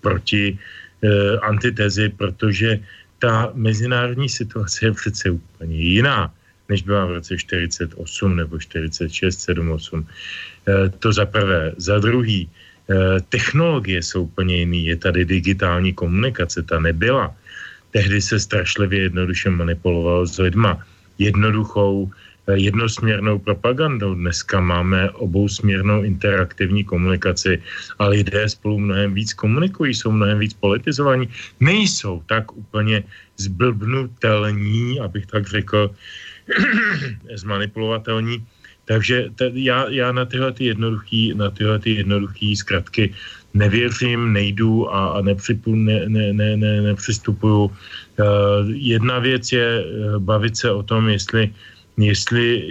proti 0.00 0.52
uh, 0.52 1.40
antitezi, 1.42 2.08
protože 2.08 2.80
ta 3.18 3.50
mezinárodní 3.56 4.28
situace 4.28 4.86
je 4.86 4.92
přece 4.92 5.30
úplně 5.30 5.76
jiná 5.76 6.32
než 6.68 6.82
byla 6.82 7.06
v 7.06 7.12
roce 7.20 7.38
48 7.38 8.36
nebo 8.36 8.58
46, 8.58 9.40
78. 9.40 10.06
E, 10.68 10.88
to 10.88 11.12
za 11.12 11.26
prvé. 11.26 11.72
Za 11.76 11.98
druhý, 11.98 12.48
e, 12.48 12.48
technologie 13.28 14.02
jsou 14.02 14.22
úplně 14.22 14.56
jiný. 14.56 14.86
Je 14.86 14.96
tady 14.96 15.24
digitální 15.24 15.92
komunikace, 15.92 16.62
ta 16.62 16.80
nebyla. 16.80 17.34
Tehdy 17.90 18.20
se 18.20 18.40
strašlivě 18.40 19.00
jednoduše 19.12 19.50
manipulovalo 19.50 20.26
s 20.26 20.38
lidma. 20.38 20.80
Jednoduchou, 21.18 22.10
e, 22.48 22.58
jednosměrnou 22.58 23.38
propagandou. 23.38 24.14
Dneska 24.14 24.60
máme 24.60 25.10
obousměrnou 25.20 26.02
interaktivní 26.02 26.84
komunikaci 26.84 27.60
a 27.98 28.08
lidé 28.08 28.48
spolu 28.48 28.78
mnohem 28.80 29.14
víc 29.14 29.32
komunikují, 29.36 29.94
jsou 29.94 30.10
mnohem 30.10 30.38
víc 30.38 30.54
politizovaní. 30.56 31.28
Nejsou 31.60 32.22
tak 32.26 32.52
úplně 32.56 33.04
zblbnutelní, 33.36 35.00
abych 35.00 35.26
tak 35.26 35.46
řekl, 35.46 35.90
zmanipulovatelní. 37.34 38.44
Takže 38.84 39.30
t- 39.34 39.52
já, 39.54 39.88
já 39.88 40.12
na 40.12 40.24
tyhle 40.24 40.52
ty 40.52 40.64
jednoduchý, 40.64 41.34
na 41.34 41.50
tyhle 41.50 41.78
ty 41.78 41.90
jednoduchý 41.94 42.56
zkratky 42.56 43.14
nevěřím, 43.54 44.32
nejdu 44.32 44.94
a, 44.94 45.06
a 45.06 45.20
nepřipu, 45.22 45.74
ne, 45.74 46.08
ne, 46.08 46.32
ne, 46.32 46.56
ne, 46.56 46.82
nepřistupuju. 46.82 47.64
Uh, 47.64 47.74
jedna 48.66 49.18
věc 49.18 49.52
je 49.52 49.84
uh, 49.84 50.18
bavit 50.18 50.56
se 50.56 50.70
o 50.70 50.82
tom, 50.82 51.08
jestli 51.08 51.50
jestli 51.96 52.66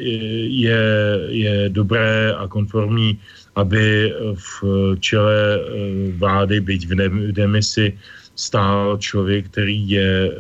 je, 0.52 0.84
je 1.28 1.70
dobré 1.70 2.34
a 2.36 2.48
konformní, 2.48 3.20
aby 3.56 4.14
v 4.36 4.64
čele 5.00 5.60
vlády, 6.20 6.60
byť 6.60 6.82
v 6.88 7.32
demisi, 7.32 7.98
stál 8.36 8.98
člověk, 8.98 9.46
který 9.46 9.90
je 9.90 10.32
e, 10.32 10.38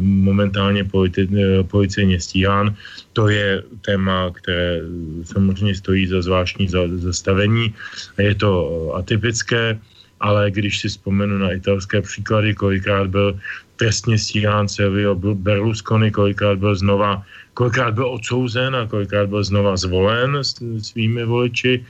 momentálně 0.00 0.84
politi- 0.84 1.28
e, 1.28 1.64
policejně 1.64 2.20
stíhán. 2.20 2.74
To 3.12 3.28
je 3.28 3.62
téma, 3.80 4.30
které 4.32 4.80
samozřejmě 5.24 5.74
stojí 5.74 6.06
za 6.06 6.22
zvláštní 6.22 6.68
zastavení. 7.00 7.74
Je 8.18 8.34
to 8.34 8.50
atypické, 8.94 9.78
ale 10.20 10.50
když 10.50 10.78
si 10.78 10.88
vzpomenu 10.88 11.38
na 11.38 11.52
italské 11.52 12.02
příklady, 12.02 12.54
kolikrát 12.54 13.08
byl 13.08 13.38
trestně 13.76 14.18
stíhán 14.18 14.68
Silvio 14.68 15.14
Berlusconi, 15.14 16.10
kolikrát 16.10 16.58
byl 16.58 16.74
znova, 16.76 17.22
kolikrát 17.54 17.94
byl 17.94 18.08
odsouzen 18.08 18.76
a 18.76 18.86
kolikrát 18.86 19.28
byl 19.28 19.44
znova 19.44 19.76
zvolen 19.76 20.38
svými 20.78 21.24
voliči, 21.24 21.84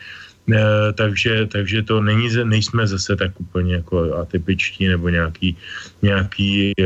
takže, 0.94 1.46
takže 1.46 1.82
to 1.82 2.00
není, 2.00 2.28
nejsme 2.44 2.86
zase 2.86 3.16
tak 3.16 3.40
úplně 3.40 3.74
jako 3.74 4.14
atypičtí 4.14 4.88
nebo 4.88 5.08
nějaký, 5.08 5.56
nějaký 6.02 6.72
e, 6.76 6.84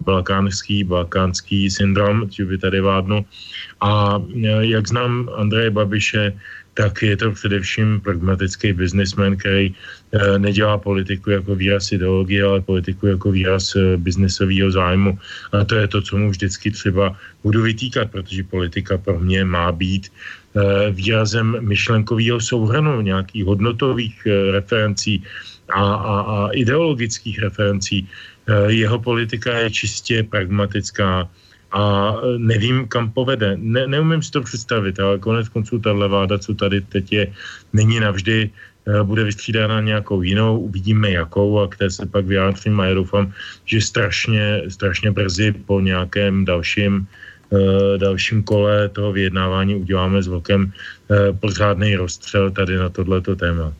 balkánský, 0.00 0.84
balkánský 0.84 1.70
syndrom, 1.70 2.30
že 2.30 2.44
by 2.44 2.58
tady 2.58 2.80
vládnu. 2.80 3.24
A 3.80 4.22
e, 4.34 4.66
jak 4.66 4.88
znám 4.88 5.28
Andreje 5.36 5.70
Babiše, 5.70 6.32
tak 6.74 7.02
je 7.02 7.16
to 7.16 7.32
především 7.32 8.00
pragmatický 8.00 8.72
biznismen, 8.72 9.36
který 9.36 9.74
nedělá 10.38 10.78
politiku 10.78 11.30
jako 11.30 11.54
výraz 11.54 11.92
ideologie, 11.92 12.44
ale 12.44 12.60
politiku 12.60 13.06
jako 13.06 13.30
výraz 13.30 13.76
biznesového 13.96 14.70
zájmu. 14.70 15.18
A 15.52 15.64
to 15.64 15.74
je 15.74 15.88
to, 15.88 16.02
co 16.02 16.16
mu 16.16 16.30
vždycky 16.30 16.70
třeba 16.70 17.16
budu 17.42 17.62
vytýkat, 17.62 18.10
protože 18.10 18.42
politika 18.42 18.98
pro 18.98 19.20
mě 19.20 19.44
má 19.44 19.72
být 19.72 20.08
Eh, 20.08 20.39
výrazem 20.90 21.56
myšlenkového 21.60 22.40
souhrnu, 22.40 23.00
nějakých 23.00 23.44
hodnotových 23.44 24.26
eh, 24.26 24.50
referencí 24.50 25.22
a, 25.70 25.84
a, 25.94 26.14
a 26.20 26.48
ideologických 26.52 27.38
referencí. 27.38 28.08
Eh, 28.48 28.72
jeho 28.72 28.98
politika 28.98 29.58
je 29.58 29.70
čistě 29.70 30.22
pragmatická 30.22 31.28
a 31.70 32.14
nevím, 32.38 32.88
kam 32.88 33.14
povede. 33.14 33.54
Ne, 33.54 33.86
neumím 33.86 34.22
si 34.22 34.30
to 34.30 34.42
představit, 34.42 34.98
ale 34.98 35.22
konec 35.22 35.48
konců 35.48 35.78
tahle 35.78 36.08
vláda, 36.08 36.38
co 36.38 36.54
tady 36.54 36.80
teď 36.80 37.12
je, 37.12 37.24
není 37.72 38.00
navždy, 38.00 38.50
bude 39.02 39.24
vystřídána 39.24 39.80
nějakou 39.80 40.22
jinou, 40.22 40.58
uvidíme 40.58 41.10
jakou 41.10 41.62
a 41.62 41.68
které 41.70 41.90
se 41.90 42.06
pak 42.10 42.26
vyjádřím 42.26 42.80
a 42.80 42.86
já 42.90 42.94
doufám, 42.94 43.32
že 43.64 43.80
strašně, 43.80 44.66
strašně 44.66 45.10
brzy 45.14 45.52
po 45.52 45.80
nějakém 45.80 46.44
dalším 46.44 47.06
Eh, 47.06 47.29
dalším 47.96 48.42
kole 48.42 48.88
toho 48.88 49.12
vyjednávání 49.12 49.74
uděláme 49.74 50.22
s 50.22 50.26
Vlkem 50.26 50.72
eh, 51.10 51.32
pořádný 51.32 51.96
rozstřel 51.96 52.50
tady 52.50 52.76
na 52.76 52.88
tohleto 52.88 53.36
téma. 53.36 53.72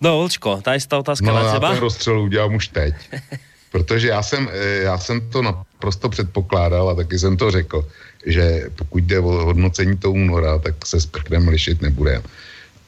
No, 0.00 0.18
Vlčko, 0.18 0.60
ta 0.62 0.72
ta 0.88 0.98
otázka 0.98 1.26
no, 1.26 1.34
na 1.34 1.52
teba. 1.52 1.68
já 1.68 1.72
ten 1.74 1.82
rozstřel 1.82 2.20
udělám 2.20 2.54
už 2.54 2.68
teď. 2.68 2.94
Protože 3.72 4.08
já 4.08 4.22
jsem, 4.22 4.48
eh, 4.52 4.82
já 4.82 4.98
jsem 4.98 5.30
to 5.30 5.42
naprosto 5.42 6.08
předpokládal 6.08 6.88
a 6.90 6.94
taky 6.94 7.18
jsem 7.18 7.36
to 7.36 7.50
řekl, 7.50 7.88
že 8.26 8.70
pokud 8.76 9.04
jde 9.04 9.18
o 9.20 9.44
hodnocení 9.44 9.96
toho 9.96 10.12
února, 10.12 10.58
tak 10.58 10.86
se 10.86 11.00
s 11.00 11.06
Pekrem 11.06 11.48
lišit 11.48 11.82
nebude. 11.82 12.22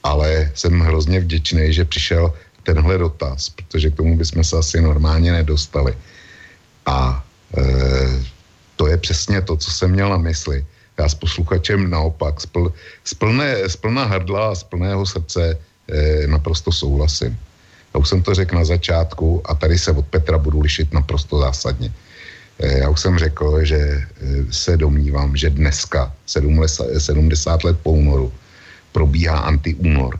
Ale 0.02 0.50
jsem 0.54 0.80
hrozně 0.80 1.20
vděčný, 1.20 1.72
že 1.72 1.84
přišel 1.84 2.32
tenhle 2.62 2.98
dotaz, 2.98 3.48
protože 3.48 3.90
k 3.90 3.96
tomu 3.96 4.16
bychom 4.16 4.44
se 4.44 4.56
asi 4.56 4.80
normálně 4.80 5.32
nedostali. 5.32 5.94
A 6.86 7.24
e, 7.56 7.62
to 8.78 8.86
je 8.86 8.96
přesně 8.96 9.42
to, 9.42 9.56
co 9.56 9.70
jsem 9.70 9.90
měl 9.90 10.08
na 10.08 10.18
mysli. 10.22 10.66
Já 10.98 11.08
s 11.08 11.14
posluchačem 11.14 11.90
naopak, 11.90 12.40
z, 12.40 12.46
pl, 12.46 12.72
z, 13.04 13.14
plné, 13.14 13.68
z 13.68 13.76
plná 13.76 14.04
hrdla 14.04 14.50
a 14.50 14.54
z 14.54 14.62
plného 14.62 15.06
srdce 15.06 15.58
eh, 15.90 16.26
naprosto 16.26 16.72
souhlasím. 16.72 17.34
Já 17.94 18.00
už 18.00 18.08
jsem 18.08 18.22
to 18.22 18.34
řekl 18.34 18.54
na 18.54 18.64
začátku 18.64 19.42
a 19.44 19.54
tady 19.54 19.78
se 19.78 19.90
od 19.90 20.06
Petra 20.06 20.38
budu 20.38 20.60
lišit 20.60 20.94
naprosto 20.94 21.38
zásadně. 21.38 21.92
Eh, 22.58 22.78
já 22.78 22.88
už 22.88 23.00
jsem 23.00 23.18
řekl, 23.18 23.64
že 23.64 23.78
eh, 23.78 24.06
se 24.50 24.76
domnívám, 24.76 25.36
že 25.36 25.50
dneska, 25.50 26.14
70 26.26 27.64
let 27.64 27.76
po 27.82 27.92
únoru, 27.92 28.32
probíhá 28.92 29.38
antiúnor. 29.38 30.18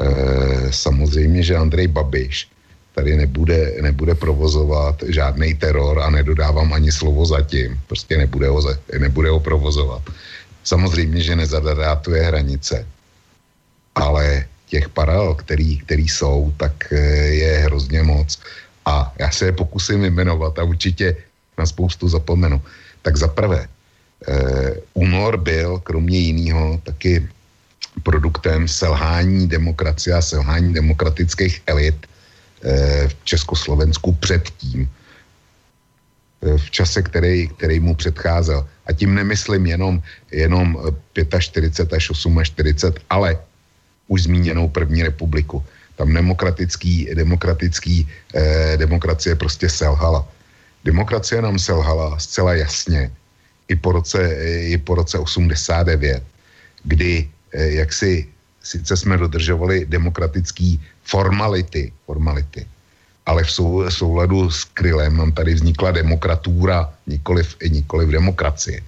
Eh, 0.00 0.70
samozřejmě, 0.70 1.42
že 1.42 1.56
Andrej 1.56 1.86
Babiš 1.86 2.48
tady 2.94 3.16
nebude, 3.16 3.72
nebude 3.82 4.14
provozovat 4.14 5.02
žádný 5.08 5.54
teror 5.54 5.98
a 6.00 6.10
nedodávám 6.10 6.72
ani 6.72 6.92
slovo 6.92 7.26
zatím. 7.26 7.80
Prostě 7.86 8.16
nebude 8.16 8.48
ho, 8.48 8.60
nebude 8.98 9.28
ho 9.30 9.40
provozovat. 9.40 10.02
Samozřejmě, 10.64 11.20
že 11.20 11.36
nezadarátuje 11.36 12.22
hranice, 12.22 12.86
ale 13.94 14.44
těch 14.66 14.88
paralel, 14.88 15.34
který, 15.34 15.78
který 15.78 16.08
jsou, 16.08 16.52
tak 16.56 16.92
eh, 16.92 16.96
je 17.28 17.52
hrozně 17.68 18.02
moc. 18.02 18.38
A 18.84 19.12
já 19.18 19.30
se 19.30 19.44
je 19.44 19.52
pokusím 19.52 20.04
jmenovat 20.04 20.58
a 20.58 20.64
určitě 20.64 21.16
na 21.58 21.66
spoustu 21.66 22.08
zapomenu. 22.08 22.60
Tak 23.02 23.16
za 23.16 23.28
prvé, 23.28 23.68
eh, 23.68 24.74
únor 24.94 25.36
byl 25.36 25.78
kromě 25.84 26.18
jiného 26.18 26.80
taky 26.82 27.28
produktem 28.02 28.68
selhání 28.68 29.48
demokracie 29.48 30.14
a 30.16 30.22
selhání 30.22 30.72
demokratických 30.72 31.62
elit 31.66 32.06
v 33.08 33.14
Československu 33.24 34.12
předtím, 34.12 34.90
eh, 36.42 36.58
v 36.58 36.70
čase, 36.70 37.02
který, 37.02 37.48
který 37.48 37.80
mu 37.80 37.94
předcházel. 37.94 38.66
A 38.86 38.92
tím 38.92 39.14
nemyslím 39.14 39.66
jenom, 39.66 40.02
jenom 40.30 40.78
45 41.38 41.96
až 41.96 42.10
48, 42.12 42.94
ale 43.10 43.38
už 44.08 44.22
zmíněnou 44.22 44.68
první 44.68 45.02
republiku. 45.02 45.64
Tam 45.96 46.14
demokratický, 46.14 47.14
demokratický 47.14 48.08
eh, 48.34 48.76
demokracie 48.76 49.34
prostě 49.36 49.68
selhala. 49.68 50.28
Demokracie 50.84 51.42
nám 51.42 51.58
selhala 51.58 52.18
zcela 52.18 52.54
jasně 52.54 53.10
i 53.68 53.76
po 53.76 53.92
roce, 53.92 54.18
i 54.70 54.78
po 54.78 54.94
roce 54.94 55.18
89, 55.18 56.22
kdy 56.84 57.28
eh, 57.52 57.70
jak 57.80 57.92
si 57.92 58.26
sice 58.62 58.96
jsme 58.96 59.16
dodržovali 59.16 59.86
demokratický 59.86 60.80
formality, 61.04 61.92
formality, 62.06 62.66
ale 63.26 63.44
v 63.44 63.50
sou, 63.50 63.90
souladu 63.90 64.50
s 64.50 64.64
Krylem 64.64 65.16
nám 65.16 65.32
tady 65.32 65.54
vznikla 65.54 65.90
demokratura, 65.90 66.92
nikoliv, 67.06 67.56
nikoliv 67.68 68.08
demokracie. 68.08 68.80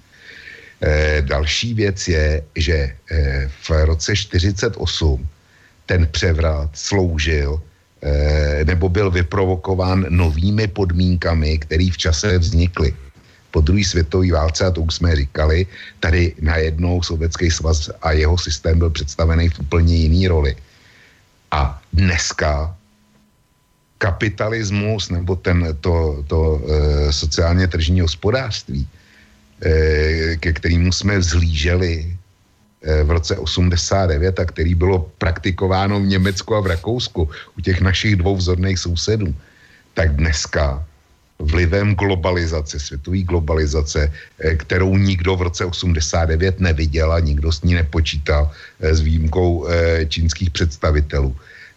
E, 0.81 1.21
další 1.21 1.73
věc 1.73 2.07
je, 2.07 2.43
že 2.55 2.75
e, 2.75 2.95
v 3.47 3.69
roce 3.85 4.15
48 4.15 5.27
ten 5.85 6.07
převrat 6.07 6.69
sloužil 6.73 7.61
e, 8.01 8.65
nebo 8.65 8.89
byl 8.89 9.11
vyprovokován 9.11 10.05
novými 10.09 10.67
podmínkami, 10.67 11.57
které 11.57 11.87
v 11.91 11.97
čase 11.97 12.37
vznikly 12.37 12.93
po 13.55 13.63
druhé 13.63 13.87
světové 13.87 14.35
válce, 14.35 14.67
a 14.67 14.71
to 14.75 14.83
už 14.83 14.99
jsme 14.99 15.15
říkali, 15.15 15.63
tady 16.03 16.35
najednou 16.43 16.99
Sovětský 16.99 17.47
svaz 17.47 17.87
a 18.03 18.11
jeho 18.11 18.35
systém 18.35 18.75
byl 18.83 18.91
představený 18.91 19.47
v 19.47 19.59
úplně 19.63 19.95
jiný 19.95 20.27
roli. 20.27 20.59
A 21.55 21.79
dneska 21.95 22.75
kapitalismus 23.97 25.07
nebo 25.07 25.39
ten, 25.39 25.71
to, 25.79 26.19
to 26.27 26.39
e, 26.59 26.67
sociálně 27.15 27.71
tržní 27.71 28.03
hospodářství, 28.03 28.83
e, 28.83 30.35
ke 30.43 30.51
kterému 30.51 30.91
jsme 30.91 31.23
vzlíželi 31.23 32.03
e, 32.03 33.03
v 33.07 33.09
roce 33.09 33.39
89 33.39 34.35
a 34.35 34.45
který 34.51 34.75
bylo 34.75 35.07
praktikováno 35.15 36.03
v 36.03 36.11
Německu 36.19 36.59
a 36.59 36.59
v 36.59 36.75
Rakousku 36.75 37.31
u 37.55 37.59
těch 37.63 37.79
našich 37.79 38.19
dvou 38.19 38.35
vzorných 38.35 38.83
sousedů, 38.83 39.31
tak 39.95 40.11
dneska 40.19 40.83
vlivem 41.39 41.95
globalizace, 41.95 42.79
světové 42.79 43.21
globalizace, 43.21 44.11
eh, 44.39 44.55
kterou 44.55 44.97
nikdo 44.97 45.35
v 45.35 45.41
roce 45.41 45.65
89 45.65 46.59
neviděl 46.59 47.11
a 47.11 47.19
nikdo 47.19 47.51
s 47.51 47.61
ní 47.61 47.73
nepočítal 47.73 48.51
eh, 48.79 48.95
s 48.95 48.99
výjimkou 49.01 49.67
eh, 49.67 50.05
čínských 50.05 50.49
představitelů, 50.49 51.35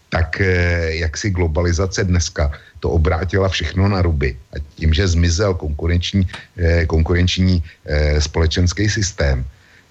tak 0.08 0.40
jak 1.04 1.16
si 1.20 1.30
globalizace 1.30 2.04
dneska 2.04 2.48
to 2.80 2.96
obrátila 2.96 3.48
všechno 3.48 3.88
na 3.92 4.00
ruby. 4.00 4.36
A 4.56 4.64
tím, 4.80 4.94
že 4.96 5.04
zmizel 5.04 5.52
konkurenční, 5.54 6.24
konkurenční 6.88 7.60
společenský 8.18 8.88
systém, 8.88 9.44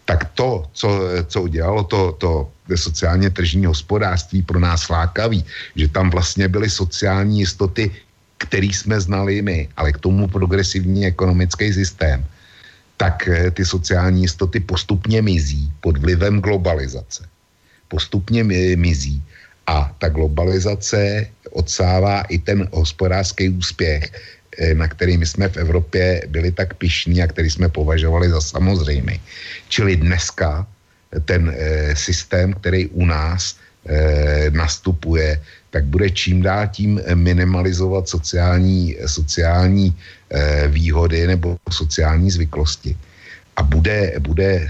tak 0.10 0.26
to, 0.34 0.66
co, 0.74 0.90
co 1.30 1.38
udělalo 1.42 1.84
to, 1.86 2.18
to 2.18 2.50
sociálně 2.76 3.30
tržní 3.30 3.70
hospodářství 3.70 4.42
pro 4.42 4.58
nás 4.58 4.90
lákavý, 4.90 5.46
že 5.76 5.88
tam 5.88 6.10
vlastně 6.10 6.50
byly 6.50 6.66
sociální 6.70 7.46
jistoty 7.46 7.94
který 8.38 8.74
jsme 8.74 9.02
znali 9.02 9.42
my, 9.42 9.70
ale 9.78 9.92
k 9.92 9.98
tomu 9.98 10.28
progresivní 10.28 11.06
ekonomický 11.06 11.74
systém, 11.74 12.26
tak 12.98 13.28
eh, 13.28 13.52
ty 13.52 13.66
sociální 13.66 14.22
jistoty 14.22 14.60
postupně 14.60 15.22
mizí 15.22 15.72
pod 15.82 15.98
vlivem 15.98 16.40
globalizace. 16.42 17.26
Postupně 17.88 18.44
mizí 18.76 19.24
a 19.68 19.96
ta 20.00 20.10
globalizace 20.10 21.28
odsává 21.52 22.22
i 22.22 22.38
ten 22.38 22.68
hospodářský 22.72 23.50
úspěch 23.50 24.12
na 24.74 24.88
kterými 24.88 25.26
jsme 25.26 25.50
v 25.50 25.58
Evropě 25.58 26.22
byli 26.28 26.52
tak 26.52 26.74
pišní 26.74 27.22
a 27.22 27.28
který 27.28 27.50
jsme 27.50 27.70
považovali 27.70 28.30
za 28.30 28.42
samozřejmý. 28.42 29.22
Čili 29.70 29.96
dneska 29.96 30.68
ten 31.26 31.56
systém, 31.94 32.54
který 32.54 32.88
u 32.88 33.06
nás 33.06 33.56
nastupuje, 34.52 35.42
tak 35.70 35.86
bude 35.86 36.10
čím 36.10 36.42
dál 36.42 36.68
tím 36.68 37.02
minimalizovat 37.14 38.10
sociální, 38.10 38.96
sociální 39.06 39.96
výhody 40.68 41.28
nebo 41.28 41.58
sociální 41.72 42.32
zvyklosti. 42.32 42.98
A 43.56 43.64
bude, 43.64 44.14
bude 44.20 44.68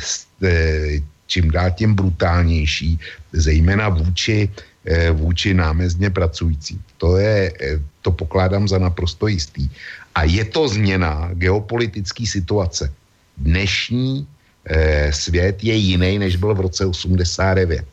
čím 1.27 1.51
dál 1.51 1.71
tím 1.71 1.95
brutálnější, 1.95 2.99
zejména 3.33 3.89
vůči, 3.89 4.49
eh, 4.85 5.11
vůči 5.11 5.53
námezně 5.53 6.09
pracující. 6.09 6.79
To, 6.97 7.17
je, 7.17 7.53
eh, 7.61 7.79
to 8.01 8.11
pokládám 8.11 8.67
za 8.67 8.79
naprosto 8.79 9.27
jistý. 9.27 9.69
A 10.15 10.23
je 10.23 10.45
to 10.45 10.67
změna 10.67 11.29
geopolitické 11.37 12.25
situace. 12.25 12.89
Dnešní 13.37 14.27
eh, 14.67 15.13
svět 15.13 15.63
je 15.63 15.75
jiný, 15.75 16.19
než 16.19 16.35
byl 16.35 16.55
v 16.55 16.67
roce 16.67 16.85
89. 16.85 17.85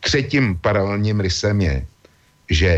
Třetím 0.00 0.56
paralelním 0.58 1.20
rysem 1.20 1.60
je, 1.60 1.86
že 2.50 2.70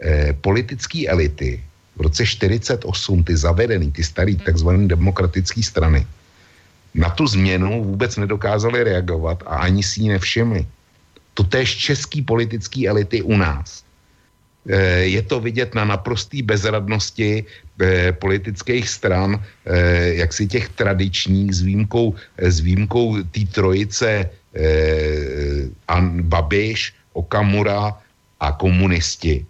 eh, 0.00 0.32
politické 0.32 1.08
elity 1.08 1.62
v 1.96 2.00
roce 2.00 2.26
48, 2.26 3.24
ty 3.24 3.36
zavedený, 3.36 3.92
ty 3.92 4.04
starý 4.04 4.36
takzvané 4.36 4.86
demokratické 4.86 5.62
strany, 5.62 6.06
na 6.94 7.10
tu 7.10 7.26
změnu 7.26 7.84
vůbec 7.84 8.16
nedokázali 8.16 8.84
reagovat 8.84 9.42
a 9.46 9.66
ani 9.66 9.82
si 9.82 10.02
ji 10.02 10.08
nevšimli. 10.08 10.66
To 11.34 11.44
též 11.44 11.76
český 11.76 12.22
politický 12.22 12.88
elity 12.88 13.22
u 13.22 13.36
nás. 13.36 13.84
E, 14.66 14.76
je 15.08 15.22
to 15.22 15.40
vidět 15.40 15.74
na 15.74 15.84
naprosté 15.84 16.42
bezradnosti 16.42 17.44
e, 17.80 18.12
politických 18.12 18.88
stran, 18.88 19.38
e, 19.38 20.14
jak 20.14 20.32
si 20.32 20.46
těch 20.46 20.68
tradičních 20.68 21.54
s 21.54 21.60
výjimkou, 21.62 22.14
s 22.38 22.60
výjimkou 22.60 23.22
té 23.22 23.40
trojice 23.52 24.30
Babiš, 26.20 26.94
Okamura 27.12 27.94
a 28.40 28.52
komunisti. 28.52 29.46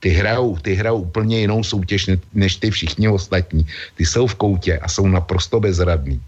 Ty 0.00 0.08
hrajou, 0.08 0.56
ty 0.56 0.74
hrajou 0.74 0.98
úplně 0.98 1.40
jinou 1.40 1.64
soutěž 1.64 2.10
než 2.34 2.56
ty 2.56 2.70
všichni 2.70 3.08
ostatní. 3.08 3.66
Ty 3.94 4.06
jsou 4.06 4.26
v 4.26 4.34
koutě 4.34 4.78
a 4.78 4.88
jsou 4.88 5.08
naprosto 5.08 5.60
bezradní. 5.60 6.20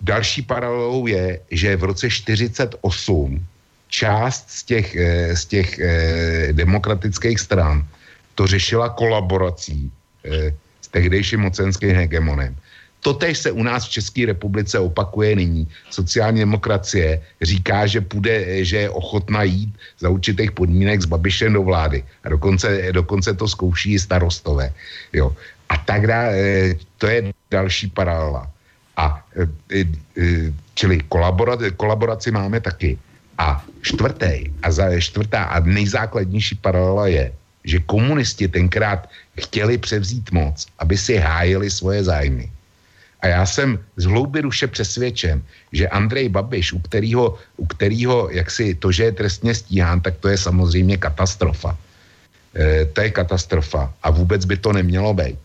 Další 0.00 0.42
paralelou 0.42 1.06
je, 1.06 1.40
že 1.50 1.76
v 1.76 1.84
roce 1.84 2.10
48 2.10 3.46
část 3.88 4.50
z 4.50 4.62
těch, 4.62 4.96
eh, 4.96 5.36
z 5.36 5.44
těch 5.44 5.78
eh, 5.78 6.52
demokratických 6.52 7.40
stran 7.40 7.84
to 8.34 8.46
řešila 8.46 8.88
kolaborací 8.88 9.90
eh, 10.24 10.54
s 10.80 10.88
tehdejším 10.88 11.40
mocenským 11.40 11.96
hegemonem. 11.96 12.56
Totež 13.00 13.38
se 13.38 13.50
u 13.50 13.62
nás 13.62 13.86
v 13.86 13.94
České 14.02 14.26
republice 14.26 14.78
opakuje 14.78 15.36
nyní. 15.36 15.68
Sociální 15.90 16.42
demokracie 16.42 17.22
říká, 17.42 17.86
že, 17.86 18.00
půjde, 18.00 18.64
že 18.64 18.76
je 18.76 18.90
ochotná 18.90 19.42
jít 19.42 19.70
za 20.02 20.10
určitých 20.10 20.52
podmínek 20.52 21.02
s 21.02 21.06
Babišem 21.06 21.52
do 21.54 21.62
vlády. 21.62 22.02
A 22.24 22.28
dokonce, 22.28 22.90
dokonce 22.92 23.34
to 23.38 23.48
zkouší 23.48 23.94
i 23.94 24.02
starostové. 24.02 24.74
Jo. 25.14 25.30
A 25.68 25.78
tak 25.78 26.10
dále, 26.10 26.34
to 26.98 27.06
je 27.06 27.30
další 27.50 27.86
paralela. 27.94 28.50
A 28.98 29.22
čili 30.74 30.98
kolaboraci, 31.06 31.70
kolaboraci 31.78 32.34
máme 32.34 32.58
taky. 32.60 32.98
A 33.38 33.64
čtvrtý, 33.82 34.50
a 34.62 34.70
za, 34.70 35.00
čtvrtá 35.00 35.42
a 35.44 35.60
nejzákladnější 35.60 36.54
paralela 36.54 37.06
je, 37.06 37.32
že 37.64 37.78
komunisti 37.86 38.48
tenkrát 38.48 39.08
chtěli 39.40 39.78
převzít 39.78 40.30
moc, 40.30 40.66
aby 40.78 40.96
si 40.98 41.16
hájili 41.16 41.70
svoje 41.70 42.04
zájmy. 42.04 42.50
A 43.20 43.26
já 43.26 43.46
jsem 43.46 43.78
z 43.96 44.04
hlouby 44.04 44.42
duše 44.42 44.66
přesvědčen, 44.66 45.42
že 45.72 45.88
Andrej 45.88 46.28
Babiš, 46.28 46.72
u 46.72 46.78
kterého, 46.78 47.38
u 47.56 47.66
kterého 47.66 48.30
jak 48.30 48.50
si 48.50 48.74
to, 48.74 48.92
že 48.92 49.04
je 49.04 49.12
trestně 49.12 49.54
stíhán, 49.54 50.00
tak 50.00 50.16
to 50.22 50.28
je 50.28 50.38
samozřejmě 50.38 50.96
katastrofa. 50.96 51.78
E, 52.54 52.84
to 52.84 53.00
je 53.00 53.10
katastrofa 53.10 53.94
a 54.02 54.10
vůbec 54.10 54.44
by 54.44 54.56
to 54.56 54.72
nemělo 54.72 55.14
být. 55.14 55.38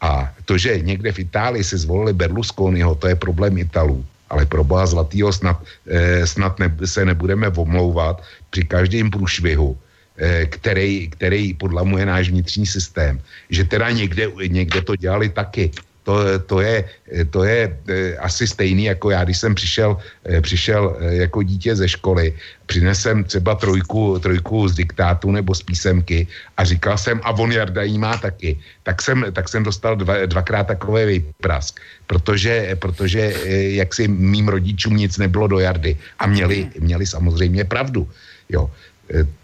A 0.00 0.32
to, 0.44 0.58
že 0.58 0.80
někde 0.80 1.12
v 1.12 1.18
Itálii 1.18 1.64
si 1.64 1.76
zvolili 1.78 2.12
Berlusconiho, 2.12 2.94
to 2.94 3.08
je 3.08 3.16
problém 3.16 3.58
Italů. 3.58 4.04
Ale 4.30 4.46
pro 4.46 4.64
boha 4.64 4.86
zlatýho 4.86 5.32
snad, 5.32 5.62
eh, 5.86 6.26
snad 6.26 6.58
ne, 6.58 6.66
se 6.84 7.04
nebudeme 7.04 7.48
omlouvat 7.48 8.22
při 8.50 8.62
každém 8.64 9.10
průšvihu, 9.10 9.78
eh, 10.18 10.46
který, 10.46 11.10
který 11.10 11.54
podlamuje 11.54 12.06
náš 12.06 12.30
vnitřní 12.30 12.66
systém. 12.66 13.20
Že 13.50 13.64
teda 13.64 13.90
někde, 13.90 14.30
někde 14.48 14.82
to 14.82 14.96
dělali 14.96 15.28
taky 15.28 15.70
to, 16.06 16.38
to, 16.38 16.62
je, 16.62 16.86
to 17.34 17.42
je 17.42 17.60
eh, 17.66 18.16
asi 18.22 18.46
stejný 18.46 18.94
jako 18.94 19.10
já, 19.10 19.26
když 19.26 19.38
jsem 19.38 19.54
přišel, 19.58 19.98
eh, 20.22 20.38
přišel 20.38 20.82
eh, 20.94 21.26
jako 21.26 21.42
dítě 21.42 21.74
ze 21.74 21.88
školy, 21.98 22.30
přinesem 22.70 23.26
třeba 23.26 23.58
trojku, 23.58 24.14
trojku 24.22 24.70
z 24.70 24.86
diktátu 24.86 25.34
nebo 25.34 25.50
z 25.50 25.66
písemky 25.66 26.30
a 26.56 26.62
říkal 26.62 26.94
jsem, 26.94 27.18
a 27.26 27.34
on 27.34 27.50
Jardají 27.50 27.98
má 27.98 28.14
taky, 28.22 28.54
tak 28.86 29.02
jsem, 29.02 29.26
tak 29.34 29.50
jsem 29.50 29.66
dostal 29.66 29.98
dva, 29.98 30.30
dvakrát 30.30 30.78
takové 30.78 31.10
výprask, 31.10 31.74
protože, 32.06 32.78
protože 32.78 33.34
jak 33.74 33.90
si 33.90 34.06
mým 34.06 34.46
rodičům 34.46 34.94
nic 34.94 35.18
nebylo 35.18 35.50
do 35.50 35.58
Jardy 35.58 35.98
a 36.22 36.30
měli, 36.30 36.70
měli 36.78 37.06
samozřejmě 37.06 37.66
pravdu. 37.66 38.06
Jo. 38.46 38.70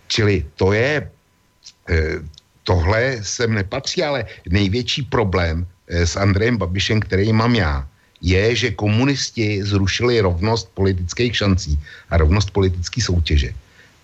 Čili 0.06 0.46
to 0.54 0.72
je, 0.72 1.10
tohle 2.62 3.18
sem 3.22 3.50
nepatří, 3.54 4.02
ale 4.02 4.24
největší 4.46 5.02
problém 5.10 5.66
s 5.92 6.16
Andrejem 6.16 6.56
Babišem, 6.56 7.00
který 7.00 7.32
mám 7.32 7.54
já, 7.54 7.86
je, 8.22 8.56
že 8.56 8.70
komunisti 8.70 9.60
zrušili 9.64 10.20
rovnost 10.20 10.70
politických 10.74 11.36
šancí 11.36 11.78
a 12.10 12.16
rovnost 12.16 12.50
politické 12.50 13.02
soutěže. 13.02 13.52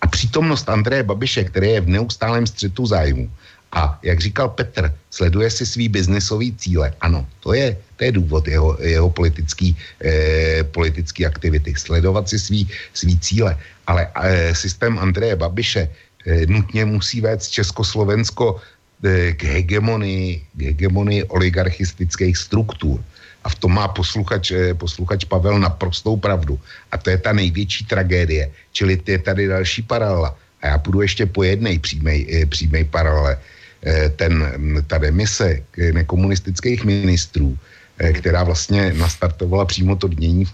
A 0.00 0.06
přítomnost 0.06 0.68
Andreje 0.68 1.02
Babiše, 1.02 1.44
který 1.44 1.68
je 1.68 1.80
v 1.80 1.88
neustálém 1.88 2.46
střetu 2.46 2.86
zájmu, 2.86 3.30
a 3.72 3.98
jak 4.02 4.20
říkal 4.20 4.48
Petr, 4.48 4.94
sleduje 5.10 5.50
si 5.50 5.66
svý 5.66 5.88
biznesový 5.88 6.56
cíle. 6.56 6.92
Ano, 7.00 7.26
to 7.40 7.52
je, 7.52 7.76
to 7.96 8.04
je 8.04 8.12
důvod 8.12 8.48
jeho, 8.48 8.76
jeho 8.80 9.10
politický, 9.10 9.76
eh, 10.04 10.64
politický 10.64 11.26
aktivity. 11.26 11.74
Sledovat 11.76 12.28
si 12.28 12.38
svý, 12.38 12.68
svý 12.94 13.18
cíle. 13.18 13.56
Ale 13.86 14.08
eh, 14.08 14.54
systém 14.54 14.98
Andreje 14.98 15.36
Babiše 15.36 15.84
eh, 15.84 16.46
nutně 16.46 16.84
musí 16.84 17.20
vést 17.20 17.48
Československo 17.48 18.56
k 19.36 19.40
hegemonii, 19.42 20.42
k 20.54 20.60
hegemonii 20.74 21.24
oligarchistických 21.30 22.36
struktur. 22.36 22.98
A 23.44 23.48
v 23.48 23.54
tom 23.54 23.78
má 23.78 23.88
posluchač, 23.88 24.50
e, 24.50 24.74
posluchač 24.74 25.24
Pavel 25.24 25.62
naprostou 25.62 26.18
pravdu. 26.18 26.58
A 26.90 26.98
to 26.98 27.10
je 27.10 27.18
ta 27.18 27.32
největší 27.32 27.86
tragédie. 27.86 28.50
Čili 28.72 28.98
je 29.06 29.18
tady 29.18 29.46
další 29.46 29.82
paralela. 29.82 30.34
A 30.62 30.66
já 30.66 30.78
půjdu 30.78 31.00
ještě 31.00 31.26
po 31.26 31.42
jedné 31.42 31.78
přímé 32.48 32.84
paralele. 32.90 33.38
E, 33.86 34.08
ten, 34.08 34.34
ta 34.86 34.98
demise 34.98 35.62
nekomunistických 35.92 36.84
ministrů, 36.84 37.58
která 37.98 38.44
vlastně 38.44 38.94
nastartovala 38.98 39.64
přímo 39.64 39.96
to 39.96 40.08
dnění 40.08 40.44
v, 40.44 40.52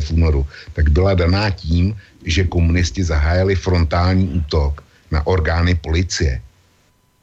v 0.00 0.10
únoru, 0.10 0.46
tak 0.72 0.90
byla 0.90 1.14
daná 1.14 1.50
tím, 1.50 1.94
že 2.24 2.46
komunisti 2.46 3.04
zahájili 3.04 3.54
frontální 3.54 4.28
útok 4.28 4.82
na 5.10 5.26
orgány 5.26 5.74
policie 5.74 6.42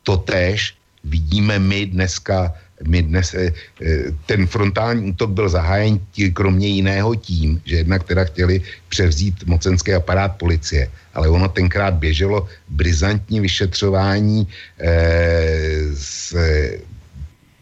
to 0.04 0.18
též 0.18 0.76
vidíme 1.04 1.60
my 1.60 1.86
dneska, 1.86 2.54
my 2.88 3.04
dnes, 3.04 3.34
eh, 3.34 3.54
eh, 3.82 4.12
ten 4.26 4.48
frontální 4.48 5.12
útok 5.12 5.30
byl 5.32 5.50
zahájen 5.50 6.00
tí, 6.12 6.32
kromě 6.32 6.68
jiného 6.68 7.16
tím, 7.16 7.62
že 7.66 7.76
jednak 7.84 8.04
teda 8.04 8.24
chtěli 8.24 8.62
převzít 8.90 9.44
mocenský 9.48 9.94
aparát 9.94 10.36
policie, 10.36 10.92
ale 11.14 11.30
ono 11.30 11.48
tenkrát 11.50 11.94
běželo 11.94 12.48
brizantní 12.70 13.40
vyšetřování 13.40 14.48
eh, 14.80 15.92
z 15.94 16.36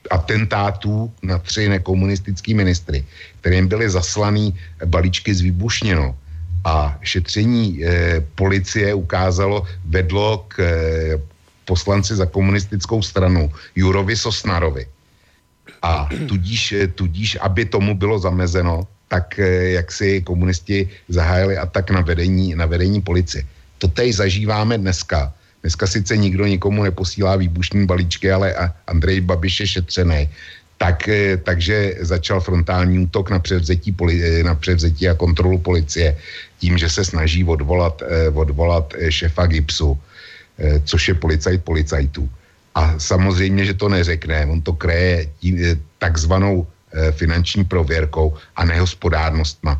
atentátů 0.09 1.11
na 1.23 1.37
tři 1.37 1.69
nekomunistický 1.69 2.53
ministry, 2.53 3.05
kterým 3.41 3.67
byly 3.67 3.89
zaslaný 3.89 4.55
balíčky 4.85 5.35
s 5.35 5.41
výbušněnou. 5.41 6.15
A 6.65 6.99
šetření 7.01 7.79
eh, 7.83 8.19
policie 8.35 8.93
ukázalo, 8.93 9.63
vedlo 9.85 10.45
k 10.47 10.59
eh, 10.59 11.19
poslanci 11.67 12.15
za 12.15 12.25
komunistickou 12.25 13.03
stranu 13.03 13.51
Jurovi 13.75 14.15
Sosnarovi. 14.15 14.87
A 15.83 16.09
tudíž, 16.27 16.73
tudíž, 16.95 17.37
aby 17.43 17.67
tomu 17.67 17.93
bylo 17.95 18.19
zamezeno, 18.19 18.87
tak 19.07 19.39
eh, 19.39 19.75
jak 19.79 19.91
si 19.91 20.21
komunisti 20.23 20.89
zahájili 21.11 21.59
atak 21.59 21.91
na 21.91 22.01
vedení, 22.01 22.55
na 22.55 22.65
vedení 22.65 23.03
policie. 23.03 23.43
To 23.77 23.87
teď 23.87 24.13
zažíváme 24.13 24.77
dneska. 24.77 25.33
Dneska 25.61 25.87
sice 25.87 26.17
nikdo 26.17 26.47
nikomu 26.47 26.83
neposílá 26.83 27.35
výbušní 27.35 27.85
balíčky, 27.85 28.31
ale 28.31 28.55
Andrej 28.87 29.21
Babiš 29.21 29.59
je 29.59 29.67
šetřený. 29.67 30.29
Tak, 30.77 31.07
eh, 31.07 31.37
takže 31.37 31.99
začal 31.99 32.41
frontální 32.41 32.99
útok 32.99 33.29
na 33.29 33.39
převzetí, 33.39 33.91
poli, 33.91 34.43
na 34.43 34.55
převzetí 34.55 35.09
a 35.09 35.19
kontrolu 35.19 35.57
policie 35.59 36.15
tím, 36.59 36.77
že 36.77 36.89
se 36.89 37.05
snaží 37.05 37.43
odvolat, 37.43 38.01
eh, 38.07 38.29
odvolat 38.29 38.93
šefa 39.09 39.45
GIPSu 39.45 39.93
Eh, 39.93 40.06
což 40.83 41.07
je 41.07 41.13
policajt 41.13 41.63
policajtů. 41.63 42.29
A 42.75 42.99
samozřejmě, 42.99 43.65
že 43.65 43.73
to 43.73 43.89
neřekne, 43.89 44.45
on 44.45 44.61
to 44.61 44.73
kreje 44.73 45.29
tím, 45.41 45.57
eh, 45.57 45.77
takzvanou 45.97 46.65
eh, 46.93 47.11
finanční 47.11 47.65
prověrkou 47.65 48.37
a 48.55 48.65
nehospodárnostma. 48.65 49.79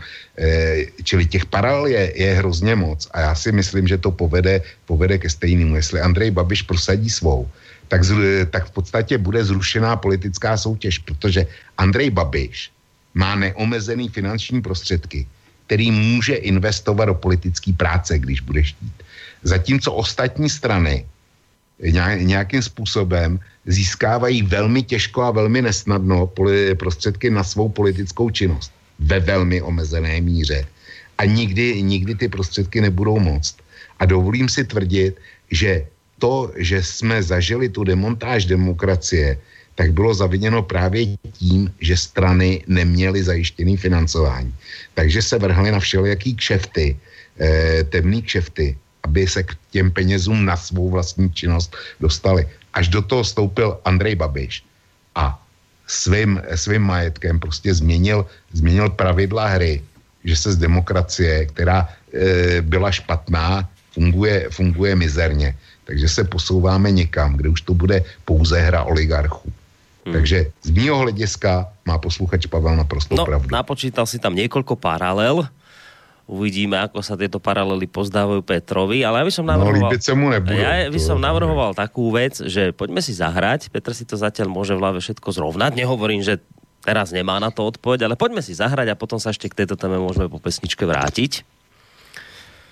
Čili 1.04 1.26
těch 1.26 1.46
paralel 1.50 1.86
je, 1.90 2.04
je 2.14 2.30
hrozně 2.36 2.76
moc 2.76 3.10
a 3.10 3.20
já 3.20 3.34
si 3.36 3.50
myslím, 3.52 3.88
že 3.88 3.98
to 3.98 4.12
povede, 4.12 4.62
povede 4.86 5.18
ke 5.18 5.30
stejnému. 5.30 5.76
Jestli 5.76 6.02
Andrej 6.02 6.30
Babiš 6.30 6.62
prosadí 6.62 7.10
svou, 7.10 7.50
tak, 7.88 8.02
tak 8.54 8.64
v 8.70 8.72
podstatě 8.72 9.18
bude 9.18 9.42
zrušená 9.42 9.96
politická 9.98 10.58
soutěž, 10.58 11.00
protože 11.00 11.48
Andrej 11.78 12.10
Babiš 12.14 12.70
má 13.18 13.36
neomezený 13.36 14.10
finanční 14.10 14.62
prostředky, 14.62 15.26
který 15.66 15.92
může 15.92 16.36
investovat 16.36 17.06
do 17.06 17.16
politické 17.18 17.74
práce, 17.74 18.20
když 18.20 18.42
bude 18.46 18.62
chtít. 18.62 18.94
Zatímco 19.48 19.94
ostatní 19.96 20.50
strany 20.52 21.08
nějakým 22.20 22.62
způsobem 22.62 23.40
získávají 23.66 24.44
velmi 24.44 24.84
těžko 24.84 25.24
a 25.24 25.32
velmi 25.32 25.62
nesnadno 25.62 26.28
prostředky 26.76 27.30
na 27.30 27.44
svou 27.44 27.70
politickou 27.70 28.30
činnost 28.30 28.72
ve 29.00 29.20
velmi 29.20 29.62
omezené 29.62 30.20
míře 30.22 30.68
a 31.18 31.26
nikdy, 31.26 31.82
nikdy 31.82 32.16
ty 32.16 32.28
prostředky 32.28 32.82
nebudou 32.82 33.20
moct. 33.20 33.56
A 34.00 34.06
dovolím 34.06 34.50
si 34.50 34.68
tvrdit, 34.68 35.16
že 35.52 35.88
to, 36.20 36.52
že 36.60 36.84
jsme 36.84 37.24
zažili 37.24 37.70
tu 37.70 37.88
demontáž 37.88 38.46
demokracie, 38.46 39.38
tak 39.76 39.94
bylo 39.94 40.14
zaviněno 40.14 40.64
právě 40.64 41.16
tím, 41.32 41.72
že 41.80 41.98
strany 41.98 42.66
neměly 42.68 43.24
zajištěný 43.24 43.78
financování. 43.78 44.52
Takže 44.94 45.22
se 45.22 45.36
vrhly 45.40 45.72
na 45.72 45.80
všelijaký 45.80 46.36
kšefty, 46.36 46.98
eh, 47.40 47.84
temný 47.84 48.22
kšefty, 48.22 48.76
aby 49.08 49.24
se 49.24 49.48
k 49.48 49.56
těm 49.72 49.88
penězům 49.88 50.44
na 50.44 50.60
svou 50.60 50.92
vlastní 50.92 51.32
činnost 51.32 51.72
dostali. 52.04 52.44
Až 52.76 52.92
do 52.92 53.00
toho 53.02 53.24
stoupil 53.24 53.80
Andrej 53.88 54.20
Babiš 54.20 54.68
a 55.16 55.40
svým, 55.88 56.44
svým 56.60 56.84
majetkem 56.84 57.40
prostě 57.40 57.72
změnil, 57.72 58.28
změnil 58.52 58.92
pravidla 59.00 59.56
hry, 59.56 59.80
že 60.28 60.36
se 60.36 60.50
z 60.52 60.58
demokracie, 60.60 61.48
která 61.56 61.88
e, 61.88 62.62
byla 62.62 62.92
špatná, 62.92 63.64
funguje, 63.96 64.52
funguje 64.52 64.92
mizerně. 65.00 65.56
Takže 65.88 66.08
se 66.12 66.22
posouváme 66.28 66.92
někam, 66.92 67.40
kde 67.40 67.50
už 67.50 67.64
to 67.64 67.72
bude 67.74 68.04
pouze 68.28 68.60
hra 68.60 68.84
oligarchů. 68.84 69.48
Hmm. 70.04 70.14
Takže 70.14 70.52
z 70.68 70.70
mýho 70.76 71.00
hlediska 71.00 71.72
má 71.88 71.96
posluchač 71.96 72.46
Pavel 72.52 72.76
naprosto 72.76 73.16
no, 73.16 73.24
pravdu. 73.24 73.48
napočítal 73.48 74.04
si 74.04 74.20
tam 74.20 74.36
niekoľko 74.36 74.76
paralel. 74.76 75.48
Uvidíme, 76.28 76.76
ako 76.84 77.00
sa 77.00 77.16
tieto 77.16 77.40
paralely 77.40 77.88
pozdávajú 77.88 78.44
Petrovi, 78.44 79.00
ale 79.00 79.24
ja 79.24 79.26
by 79.26 79.34
som 79.34 79.48
No, 79.48 79.56
navrhoval... 79.56 79.88
líbit 79.96 80.04
se 80.04 80.12
mu 80.12 80.28
nebude. 80.28 80.60
Ja 80.60 80.92
by 80.92 81.00
som 81.00 81.24
navrhoval 81.24 81.72
takú 81.72 82.12
vec, 82.12 82.36
že 82.44 82.76
poďme 82.76 83.00
si 83.00 83.16
zahrať. 83.16 83.72
Petr 83.72 83.96
si 83.96 84.04
to 84.04 84.20
zatiaľ 84.20 84.52
môže 84.52 84.76
v 84.76 84.84
hlave 84.84 85.00
všetko 85.00 85.24
zrovnať. 85.32 85.72
Nehovorím, 85.80 86.20
že 86.20 86.44
teraz 86.84 87.16
nemá 87.16 87.40
na 87.40 87.48
to 87.48 87.64
odpoveď, 87.64 88.12
ale 88.12 88.20
poďme 88.20 88.44
si 88.44 88.52
zahrať 88.52 88.92
a 88.92 89.00
potom 89.00 89.24
sa 89.24 89.32
ešte 89.32 89.48
k 89.48 89.64
tejto 89.64 89.80
téme 89.80 90.04
môžeme 90.04 90.28
po 90.28 90.40
pesničke 90.44 90.84
vrátiť. 90.84 91.48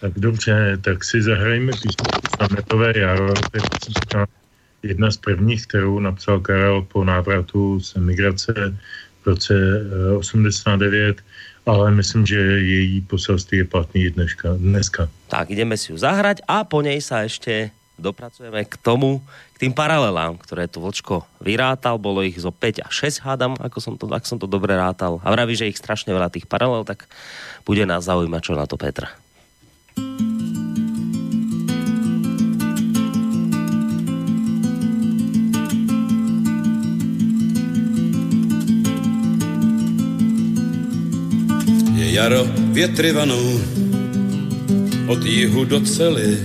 Tak 0.03 0.19
dobře, 0.19 0.77
tak 0.84 1.03
si 1.03 1.23
zahrajeme 1.23 1.72
písničku 1.72 2.06
Sametové 2.36 2.91
jaro, 2.99 3.32
to 3.32 3.52
je 3.56 3.61
písnička 3.64 4.27
jedna 4.84 5.11
z 5.11 5.18
prvních, 5.18 5.68
kterou 5.68 5.99
napsal 5.99 6.40
Karel 6.40 6.82
po 6.91 7.03
návratu 7.03 7.80
z 7.80 7.95
emigrace 7.95 8.53
v 9.23 9.27
roce 9.27 9.56
eh, 10.11 10.18
89, 10.19 11.23
ale 11.65 11.91
myslím, 11.91 12.25
že 12.25 12.37
její 12.61 13.01
poselství 13.01 13.57
je 13.57 13.65
platný 13.65 14.09
dneška, 14.09 14.61
dneska. 14.61 15.09
Tak, 15.27 15.49
ideme 15.49 15.73
si 15.77 15.91
ju 15.91 15.97
zahrať 15.97 16.45
a 16.45 16.61
po 16.63 16.85
nej 16.85 17.01
sa 17.01 17.25
ešte 17.25 17.73
dopracujeme 17.97 18.67
k 18.67 18.75
tomu, 18.77 19.23
k 19.55 19.65
tým 19.65 19.73
paralelám, 19.73 20.35
ktoré 20.35 20.67
tu 20.67 20.83
Vlčko 20.83 21.23
vyrátal, 21.39 21.95
bolo 21.95 22.21
ich 22.21 22.35
zo 22.35 22.51
5 22.51 22.83
a 22.83 22.89
6 22.91 23.23
hádam, 23.23 23.53
ako 23.55 23.77
som 23.79 23.93
to, 23.95 24.05
ak 24.11 24.27
som 24.27 24.35
to 24.35 24.51
dobre 24.51 24.75
rátal. 24.75 25.23
A 25.23 25.31
vraví, 25.31 25.55
že 25.55 25.71
ich 25.71 25.79
strašne 25.79 26.11
veľa 26.11 26.27
tých 26.27 26.45
paralel, 26.45 26.83
tak 26.83 27.07
bude 27.63 27.87
nás 27.87 28.03
zaujímať, 28.03 28.41
čo 28.43 28.53
na 28.53 28.67
to 28.67 28.75
Petra. 28.75 29.09
Je 29.95 30.34
jaro, 42.15 42.47
větry 42.57 43.11
vanou, 43.11 43.59
od 45.07 45.25
jihu 45.25 45.65
do 45.65 45.79
cely. 45.79 46.37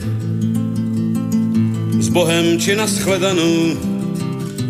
S 1.99 2.09
Bohem 2.09 2.59
či 2.61 2.77
na 2.77 2.87
shledanou, 2.87 3.79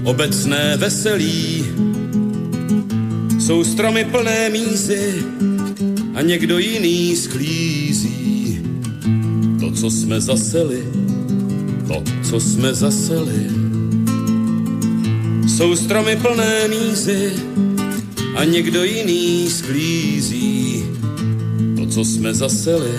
obecné 0.05 0.77
veselí. 0.77 1.65
Jsou 3.39 3.65
stromy 3.65 4.05
plné 4.05 4.51
mízy 4.51 5.15
a 6.15 6.23
někdo 6.23 6.59
jiný 6.59 7.17
sklízí. 7.17 8.61
To, 9.61 9.71
co 9.73 9.91
jsme 9.91 10.21
zaseli, 10.21 10.85
to, 11.89 12.05
co 12.23 12.41
jsme 12.41 12.75
zaseli. 12.75 13.47
Jsou 15.49 15.77
stromy 15.77 16.17
plné 16.17 16.69
mízy 16.69 17.33
a 18.37 18.45
někdo 18.45 18.85
jiný 18.85 19.51
sklízí 19.51 20.50
co 21.91 22.05
jsme 22.05 22.35
zaseli, 22.35 22.91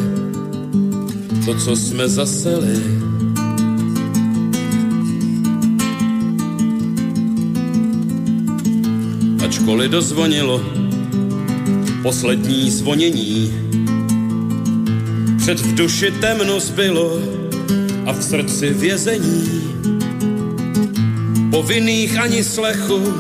to, 1.46 1.56
co 1.56 1.76
jsme 1.76 2.10
zaseli. 2.10 2.84
Ačkoliv 9.46 9.92
dozvonilo 9.92 10.62
poslední 12.04 12.72
zvonění, 12.72 13.54
před 15.38 15.60
v 15.60 15.76
duši 15.76 16.12
temno 16.12 16.60
zbylo 16.60 17.20
a 18.06 18.12
v 18.12 18.24
srdci 18.24 18.74
vězení. 18.74 19.62
Povinných 21.52 22.20
ani 22.20 22.44
slechu, 22.44 23.14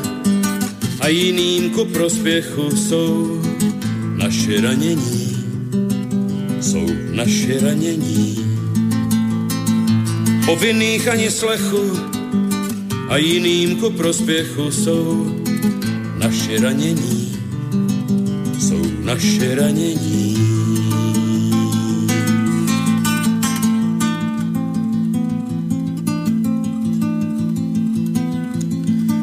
a 1.00 1.08
jiným 1.08 1.70
ku 1.70 1.86
prospěchu 1.86 2.72
jsou 2.72 3.42
naše 4.16 4.62
ranění, 4.62 5.21
jsou 6.72 6.88
naše 7.12 7.60
ranění. 7.60 8.36
Povinných 10.46 11.08
ani 11.08 11.32
slechu 11.32 12.00
a 13.10 13.18
jiným 13.18 13.76
ku 13.76 13.90
prospěchu 13.90 14.72
jsou 14.72 15.36
naše 16.18 16.62
ranění, 16.62 17.36
jsou 18.60 18.82
naše 19.04 19.56
ranění. 19.56 20.38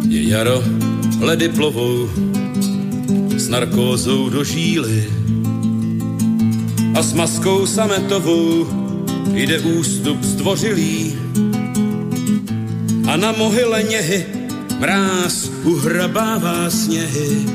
Je 0.09 0.29
jaro, 0.29 0.65
ledy 1.21 1.49
plovou 1.49 2.11
s 3.37 3.49
narkózou 3.49 4.29
do 4.29 4.45
žíly 4.45 5.18
a 6.99 7.03
s 7.03 7.13
maskou 7.13 7.67
sametovou 7.67 8.67
jde 9.33 9.61
ústup 9.61 10.23
zdvořilý 10.23 11.15
a 13.07 13.17
na 13.17 13.33
mohyle 13.33 13.83
něhy 13.83 14.27
mráz 14.79 15.51
uhrabává 15.65 16.71
sněhy, 16.71 17.47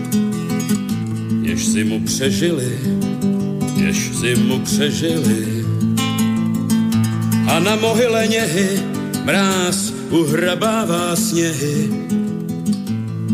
jež 1.41 1.65
si 1.65 1.84
mu 1.84 1.99
přežili, 1.99 2.80
jež 3.76 4.11
si 4.20 4.36
mu 4.36 4.60
přežili. 4.60 5.65
A 7.48 7.60
na 7.60 7.76
mohyle 7.76 8.28
něhy 8.28 8.70
mráz 9.24 9.94
uhrabává 10.10 11.15
sněhy, 11.15 11.90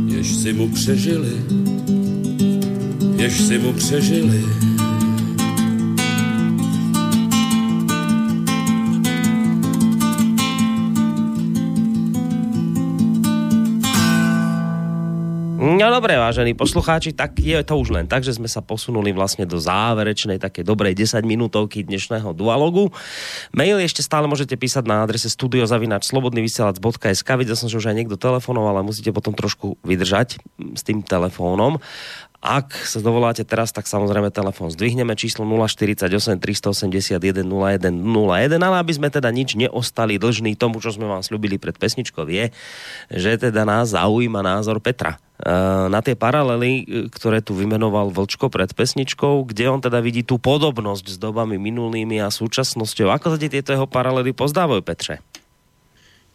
jež 0.08 0.36
si 0.36 0.54
mu 0.54 0.70
přežili, 0.70 1.42
jež 3.18 3.42
si 3.42 3.58
mu 3.58 3.74
přežili. 3.74 4.69
No 15.70 15.94
dobre, 15.94 16.18
vážení 16.18 16.58
poslucháči, 16.58 17.14
tak 17.14 17.38
je 17.38 17.54
to 17.62 17.78
už 17.78 17.94
len 17.94 18.10
tak, 18.10 18.26
že 18.26 18.34
sme 18.34 18.50
sa 18.50 18.58
posunuli 18.58 19.14
vlastne 19.14 19.46
do 19.46 19.62
záverečnej 19.62 20.42
také 20.42 20.66
dobrej 20.66 20.98
10 20.98 21.22
minútovky 21.22 21.86
dnešného 21.86 22.34
dualogu. 22.34 22.90
Mail 23.54 23.78
ešte 23.78 24.02
stále 24.02 24.26
môžete 24.26 24.58
písať 24.58 24.90
na 24.90 25.06
adrese 25.06 25.30
studiozavinač 25.30 26.10
slobodnyvysielac.sk 26.10 27.30
Videl 27.38 27.54
som, 27.54 27.70
že 27.70 27.78
už 27.78 27.94
aj 27.94 28.02
niekto 28.02 28.18
telefonoval, 28.18 28.82
ale 28.82 28.90
musíte 28.90 29.14
potom 29.14 29.38
trošku 29.38 29.78
vydržať 29.86 30.42
s 30.74 30.82
tým 30.82 31.06
telefónom. 31.06 31.78
Ak 32.40 32.72
sa 32.88 33.04
dovoláte 33.04 33.44
teraz, 33.44 33.76
tak 33.76 33.84
samozrejme 33.84 34.32
telefón 34.32 34.72
zdvihneme 34.72 35.12
číslo 35.20 35.44
048 35.44 36.40
381 36.40 37.44
01 37.44 37.92
01, 37.92 38.56
ale 38.64 38.76
aby 38.80 38.94
sme 38.96 39.12
teda 39.12 39.28
nič 39.28 39.60
neostali 39.60 40.16
dlžní 40.16 40.56
tomu, 40.56 40.80
čo 40.80 40.96
sme 40.96 41.04
vám 41.04 41.20
slúbili 41.20 41.60
pred 41.60 41.76
pesničkou, 41.76 42.24
je, 42.32 42.56
že 43.12 43.32
teda 43.36 43.68
nás 43.68 43.92
zaujíma 43.92 44.40
názor 44.40 44.80
Petra 44.80 45.20
e, 45.36 45.52
na 45.92 46.00
tie 46.00 46.16
paralely, 46.16 46.72
e, 46.72 46.84
ktoré 47.12 47.44
tu 47.44 47.52
vymenoval 47.60 48.08
Vlčko 48.16 48.48
pred 48.48 48.72
pesničkou, 48.72 49.44
kde 49.44 49.68
on 49.68 49.84
teda 49.84 50.00
vidí 50.00 50.24
tú 50.24 50.40
podobnosť 50.40 51.06
s 51.12 51.18
dobami 51.20 51.60
minulými 51.60 52.24
a 52.24 52.32
súčasnosťou. 52.32 53.12
Ako 53.20 53.36
sa 53.36 53.38
tieto 53.38 53.76
jeho 53.76 53.84
paralely 53.84 54.32
pozdávajú, 54.32 54.80
Petře? 54.80 55.29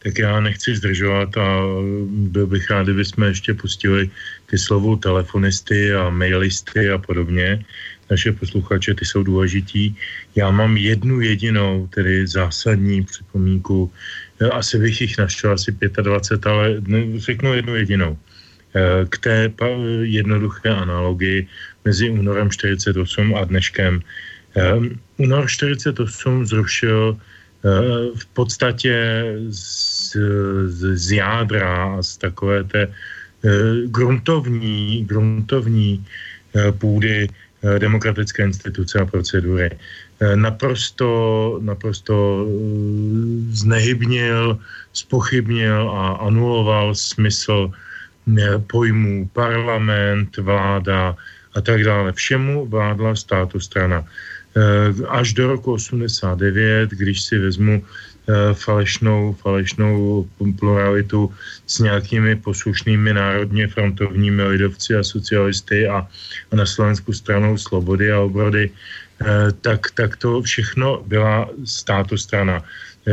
Tak 0.05 0.18
já 0.18 0.40
nechci 0.40 0.76
zdržovat 0.76 1.36
a 1.36 1.64
byl 2.09 2.47
bych 2.47 2.70
rád, 2.70 2.82
kdyby 2.85 3.05
jsme 3.05 3.26
ještě 3.26 3.55
pustili 3.55 4.10
ke 4.47 4.59
slovu 4.59 4.97
telefonisty 4.97 5.94
a 5.94 6.10
mailisty 6.10 6.90
a 6.90 6.98
podobně. 6.98 7.64
Naše 8.10 8.32
posluchače, 8.32 8.94
ty 8.94 9.05
jsou 9.05 9.22
důležití. 9.22 9.97
Já 10.36 10.51
mám 10.51 10.76
jednu 10.76 11.20
jedinou, 11.20 11.89
tedy 11.89 12.26
zásadní 12.26 13.02
připomínku. 13.02 13.93
Asi 14.52 14.78
bych 14.78 15.01
jich 15.01 15.18
našel 15.18 15.52
asi 15.52 15.72
25, 15.72 16.47
ale 16.47 16.82
řeknu 17.16 17.55
jednu 17.55 17.74
jedinou. 17.74 18.18
Eh, 18.74 19.06
k 19.09 19.18
té 19.18 19.52
jednoduché 20.02 20.68
analogii 20.68 21.47
mezi 21.85 22.10
únorem 22.10 22.51
48 22.51 23.35
a 23.35 23.44
dneškem. 23.44 24.02
Eh, 24.56 24.74
únor 25.16 25.48
48 25.48 26.47
zrušil 26.47 27.16
v 28.15 28.27
podstatě 28.27 29.24
z, 29.51 30.16
z, 30.66 30.97
z 30.97 31.12
jádra 31.12 32.03
z 32.03 32.16
takové 32.16 32.65
té 32.65 32.82
eh, 32.82 33.51
gruntovní, 33.86 35.05
gruntovní 35.05 36.05
eh, 36.55 36.73
půdy 36.73 37.28
demokratické 37.78 38.45
instituce 38.45 39.01
a 39.01 39.09
procedury. 39.09 39.70
Naprosto, 40.35 41.09
naprosto 41.65 42.47
znehybnil, 43.51 44.59
spochybnil 44.93 45.91
a 45.91 46.28
anuloval 46.28 46.95
smysl 46.95 47.73
pojmů 48.69 49.28
parlament, 49.32 50.36
vláda 50.36 51.16
a 51.55 51.61
tak 51.61 51.85
dále. 51.85 52.12
Všemu 52.12 52.66
vládla 52.66 53.16
státu 53.16 53.61
strana. 53.61 54.05
Eh, 54.55 54.94
až 55.09 55.32
do 55.35 55.47
roku 55.47 55.72
89, 55.72 56.90
když 56.90 57.22
si 57.22 57.39
vezmu 57.39 57.82
eh, 57.82 58.55
falešnou, 58.55 59.35
falešnou 59.43 60.26
pluralitu 60.59 61.35
s 61.66 61.78
nějakými 61.78 62.36
poslušnými 62.36 63.14
národně 63.14 63.68
frontovními 63.68 64.43
lidovci 64.43 64.94
a 64.94 65.02
socialisty 65.02 65.89
a, 65.89 66.06
a 66.51 66.52
na 66.56 66.66
Slovensku 66.66 67.12
stranou 67.12 67.59
slobody 67.59 68.12
a 68.12 68.20
obrody, 68.20 68.70
eh, 68.70 69.52
tak, 69.60 69.90
tak 69.90 70.16
to 70.22 70.43
všechno 70.43 71.02
byla 71.06 71.51
státostrana. 71.64 72.62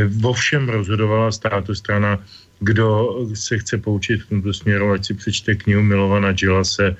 Vo 0.07 0.33
všem 0.33 0.69
rozhodovala 0.69 1.31
státostrana, 1.31 2.21
kdo 2.59 3.17
se 3.33 3.57
chce 3.57 3.77
poučit 3.77 4.23
v 4.23 4.29
tomto 4.29 4.53
směru, 4.53 4.91
ať 4.91 5.05
si 5.05 5.13
přečte 5.13 5.55
knihu 5.55 5.81
Milovana 5.81 6.31
Gilase, 6.31 6.95
Eh, 6.95 6.97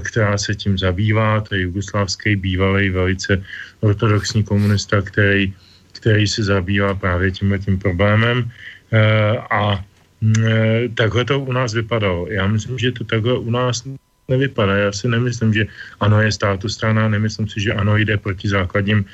která 0.00 0.38
se 0.38 0.54
tím 0.54 0.78
zabývá, 0.78 1.40
to 1.40 1.54
je 1.54 1.60
jugoslávský 1.62 2.36
bývalý 2.36 2.90
velice 2.90 3.42
ortodoxní 3.80 4.44
komunista, 4.44 5.02
který, 5.02 5.54
který 5.92 6.26
se 6.26 6.44
zabývá 6.44 6.94
právě 6.94 7.30
tímhle 7.30 7.58
tím 7.58 7.78
problémem. 7.78 8.50
Eh, 8.92 9.38
a 9.50 9.84
mm, 10.20 10.34
eh, 10.46 10.88
takhle 10.94 11.24
to 11.24 11.40
u 11.40 11.52
nás 11.52 11.74
vypadalo. 11.74 12.26
Já 12.28 12.46
myslím, 12.46 12.78
že 12.78 12.92
to 12.92 13.04
takhle 13.04 13.38
u 13.38 13.50
nás 13.50 13.82
nevypadá. 14.28 14.76
Já 14.76 14.92
si 14.92 15.08
nemyslím, 15.08 15.54
že 15.54 15.66
ano 16.00 16.20
je 16.20 16.32
státu 16.32 16.68
strana, 16.68 17.08
nemyslím 17.08 17.48
si, 17.48 17.60
že 17.60 17.72
ano 17.72 17.96
jde 17.96 18.16
proti 18.16 18.48
základním, 18.48 19.04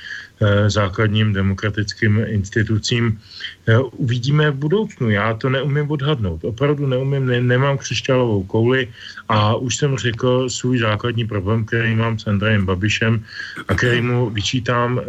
eh, 0.40 0.70
základním 0.70 1.32
demokratickým 1.32 2.24
institucím. 2.26 3.20
Eh, 3.68 3.78
uvidíme 4.01 4.51
v 4.51 4.56
budoucnu. 4.56 5.10
Já 5.10 5.34
to 5.34 5.52
neumím 5.52 5.90
odhadnout. 5.90 6.44
Opravdu 6.44 6.86
neumím, 6.86 7.26
ne, 7.26 7.40
nemám 7.40 7.78
křišťálovou 7.78 8.43
kouli 8.48 8.89
a 9.28 9.55
už 9.56 9.76
jsem 9.76 9.98
řekl 9.98 10.48
svůj 10.48 10.78
základní 10.80 11.28
problém, 11.28 11.64
který 11.64 11.94
mám 11.94 12.18
s 12.18 12.26
Andrejem 12.26 12.66
Babišem 12.66 13.24
a 13.68 13.74
který 13.74 14.01
mu 14.01 14.30
vyčítám 14.32 15.01
eh, 15.01 15.05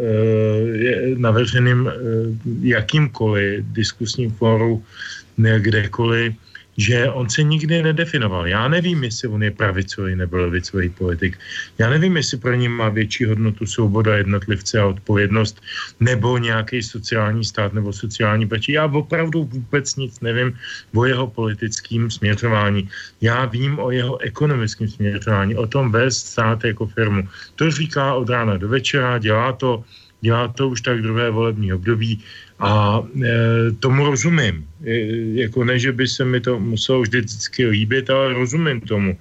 navrženým 1.16 1.88
jakýmkoliv 2.60 3.64
diskusním 3.72 4.30
fóru, 4.36 4.84
kdekoliv, 5.36 6.34
že 6.76 7.10
on 7.10 7.28
se 7.30 7.42
nikdy 7.42 7.82
nedefinoval. 7.82 8.46
Já 8.46 8.68
nevím, 8.68 9.04
jestli 9.04 9.28
on 9.28 9.42
je 9.42 9.50
pravicový 9.50 10.16
nebo 10.16 10.36
levicový 10.36 10.88
politik. 10.90 11.38
Já 11.78 11.90
nevím, 11.90 12.16
jestli 12.16 12.36
pro 12.38 12.54
ně 12.54 12.68
má 12.68 12.88
větší 12.88 13.24
hodnotu 13.24 13.66
svoboda 13.66 14.16
jednotlivce 14.16 14.80
a 14.80 14.86
odpovědnost 14.86 15.62
nebo 16.00 16.38
nějaký 16.38 16.82
sociální 16.82 17.44
stát 17.44 17.72
nebo 17.72 17.92
sociální 17.92 18.48
peči. 18.48 18.72
Já 18.72 18.84
opravdu 18.84 19.44
vůbec 19.44 19.96
nic 19.96 20.20
nevím 20.20 20.58
o 20.94 21.04
jeho 21.04 21.26
politickém 21.26 22.10
směřování. 22.10 22.88
Já 23.20 23.44
vím 23.44 23.78
o 23.78 23.90
jeho 23.90 24.18
ekonomickém 24.18 24.88
směřování, 24.88 25.56
o 25.56 25.66
tom 25.66 25.92
vést 25.92 26.26
stát 26.26 26.64
jako 26.64 26.86
firmu. 26.86 27.28
To 27.54 27.70
říká 27.70 28.14
od 28.14 28.28
rána 28.28 28.56
do 28.56 28.68
večera, 28.68 29.18
dělá 29.18 29.52
to 29.52 29.84
dělá 30.24 30.48
to 30.56 30.72
už 30.72 30.80
tak 30.80 31.04
druhé 31.04 31.28
volební 31.28 31.68
období 31.76 32.16
a 32.58 33.02
e, 33.04 33.28
tomu 33.76 34.08
rozumím. 34.08 34.64
E, 34.80 34.90
jako 35.44 35.68
ne, 35.68 35.76
že 35.76 35.92
by 35.92 36.08
se 36.08 36.24
mi 36.24 36.40
to 36.40 36.56
muselo 36.56 37.04
vždycky 37.04 37.68
líbit, 37.68 38.08
ale 38.08 38.32
rozumím 38.32 38.80
tomu. 38.80 39.20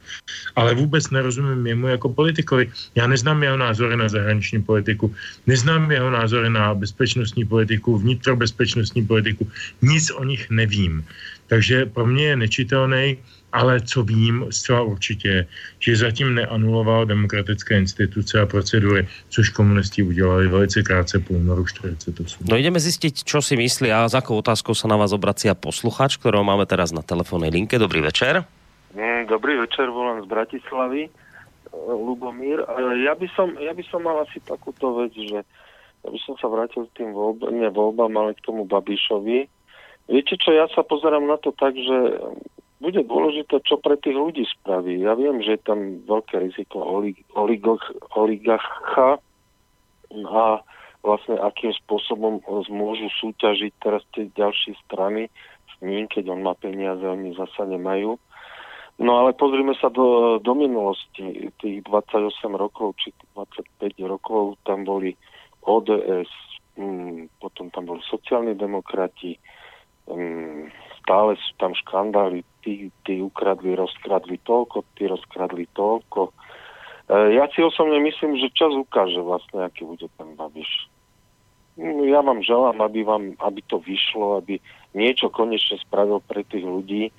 Ale 0.55 0.71
vůbec 0.79 1.11
nerozumím 1.11 1.67
jemu 1.67 1.87
jako 1.99 2.15
politikovi. 2.15 2.71
Já 2.95 3.03
neznám 3.03 3.43
jeho 3.43 3.57
názory 3.59 3.99
na 3.99 4.07
zahraniční 4.07 4.63
politiku, 4.63 5.11
neznám 5.43 5.91
jeho 5.91 6.07
názory 6.07 6.47
na 6.49 6.71
bezpečnostní 6.71 7.43
politiku, 7.43 7.99
vnitrobezpečnostní 7.99 9.03
politiku, 9.03 9.43
nic 9.83 10.07
o 10.15 10.23
nich 10.23 10.47
nevím. 10.49 11.03
Takže 11.51 11.91
pro 11.91 12.07
mě 12.07 12.25
je 12.25 12.35
nečitelný 12.47 13.17
ale 13.53 13.81
co 13.81 14.03
vím 14.03 14.45
zcela 14.49 14.81
určitě, 14.81 15.47
že 15.79 15.95
zatím 15.95 16.35
neanuloval 16.35 17.05
demokratické 17.05 17.77
instituce 17.77 18.41
a 18.41 18.45
procedury, 18.45 19.07
což 19.29 19.49
komunisti 19.49 20.03
udělali 20.03 20.47
velice 20.47 20.81
krátce 20.81 21.19
po 21.19 21.33
únoru 21.33 21.65
48. 21.65 22.49
No 22.49 22.57
ideme 22.57 22.81
zistiť, 22.81 23.21
čo 23.21 23.45
si 23.45 23.53
myslí 23.53 23.93
a 23.93 24.09
s 24.09 24.17
akou 24.17 24.41
otázkou 24.41 24.73
sa 24.73 24.89
na 24.89 24.97
vás 24.97 25.13
obracia 25.13 25.53
posluchač, 25.53 26.17
ktorého 26.17 26.41
máme 26.41 26.65
teraz 26.65 26.89
na 26.89 27.05
telefónnej 27.05 27.53
linke. 27.53 27.77
Dobrý 27.77 28.01
večer. 28.01 28.41
Mm, 28.97 29.29
dobrý 29.29 29.61
večer, 29.61 29.85
volám 29.93 30.25
z 30.25 30.27
Bratislavy. 30.27 31.13
Lubomír. 31.73 32.61
Ja 33.05 33.13
by 33.17 33.27
som, 33.33 33.57
ja 33.57 33.73
by 33.73 33.83
som 33.89 34.05
mal 34.05 34.21
asi 34.25 34.41
takúto 34.45 34.97
vec, 35.01 35.13
že 35.13 35.41
ja 36.03 36.09
by 36.09 36.19
som 36.25 36.37
sa 36.37 36.49
vrátil 36.49 36.85
k 36.89 37.01
tým 37.01 37.09
voľbám, 37.13 37.53
ne 37.53 37.69
voľbám, 37.69 38.13
ale 38.17 38.37
k 38.37 38.45
tomu 38.45 38.65
Babišovi. 38.65 39.45
Viete 40.09 40.35
čo, 40.37 40.53
ja 40.53 40.67
sa 40.69 40.83
pozerám 40.85 41.25
na 41.25 41.39
to 41.39 41.55
tak, 41.55 41.73
že 41.73 41.97
bude 42.83 42.99
dôležité, 43.07 43.63
čo 43.63 43.79
pre 43.79 43.95
tých 43.95 44.19
ľudí 44.19 44.43
spraví. 44.59 44.99
Ja 44.99 45.15
viem, 45.15 45.39
že 45.39 45.55
je 45.55 45.61
tam 45.63 46.03
veľké 46.03 46.35
riziko 46.43 46.83
olig, 46.83 47.23
oligarcha 48.11 49.23
a 50.11 50.43
vlastne 50.99 51.39
akým 51.39 51.71
spôsobom 51.83 52.43
môžu 52.67 53.07
súťažiť 53.23 53.71
teraz 53.79 54.03
tie 54.11 54.27
ďalšie 54.35 54.75
strany 54.83 55.31
s 55.71 55.73
ním, 55.79 56.11
keď 56.11 56.35
on 56.35 56.43
má 56.43 56.59
peniaze, 56.59 57.03
oni 57.03 57.31
zasa 57.39 57.63
nemajú. 57.63 58.19
No 58.99 59.11
ale 59.25 59.33
pozrime 59.33 59.73
sa 59.79 59.89
do, 59.89 60.37
do 60.37 60.53
minulosti. 60.53 61.49
Tých 61.63 61.81
28 61.87 62.29
rokov 62.53 62.99
či 62.99 63.15
25 63.33 63.95
rokov 64.05 64.59
tam 64.67 64.85
boli 64.85 65.15
ODS, 65.65 66.29
hm, 66.75 67.31
potom 67.39 67.71
tam 67.71 67.89
boli 67.89 68.03
sociálni 68.05 68.53
demokrati, 68.53 69.39
hm, 70.05 70.69
stále 71.03 71.35
sú 71.35 71.51
tam 71.59 71.75
škandály, 71.75 72.47
tí, 72.63 72.87
tí 73.03 73.19
ukradli, 73.19 73.75
rozkradli 73.75 74.39
toľko, 74.47 74.87
tí 74.95 75.11
rozkradli 75.11 75.67
toľko. 75.75 76.31
E, 76.31 76.33
ja 77.35 77.45
si 77.51 77.59
osobne 77.59 77.99
myslím, 77.99 78.39
že 78.39 78.55
čas 78.55 78.71
ukáže 78.71 79.19
vlastne, 79.19 79.67
aký 79.67 79.83
bude 79.83 80.07
ten 80.15 80.31
Babiš. 80.39 80.87
Mm, 81.75 82.07
ja 82.07 82.23
vám 82.23 82.39
želám, 82.39 82.79
aby, 82.79 83.03
vám, 83.03 83.35
aby 83.43 83.59
to 83.67 83.83
vyšlo, 83.83 84.39
aby 84.39 84.63
niečo 84.95 85.27
konečne 85.27 85.75
spravil 85.83 86.23
pre 86.23 86.47
tých 86.47 86.63
ľudí. 86.63 87.11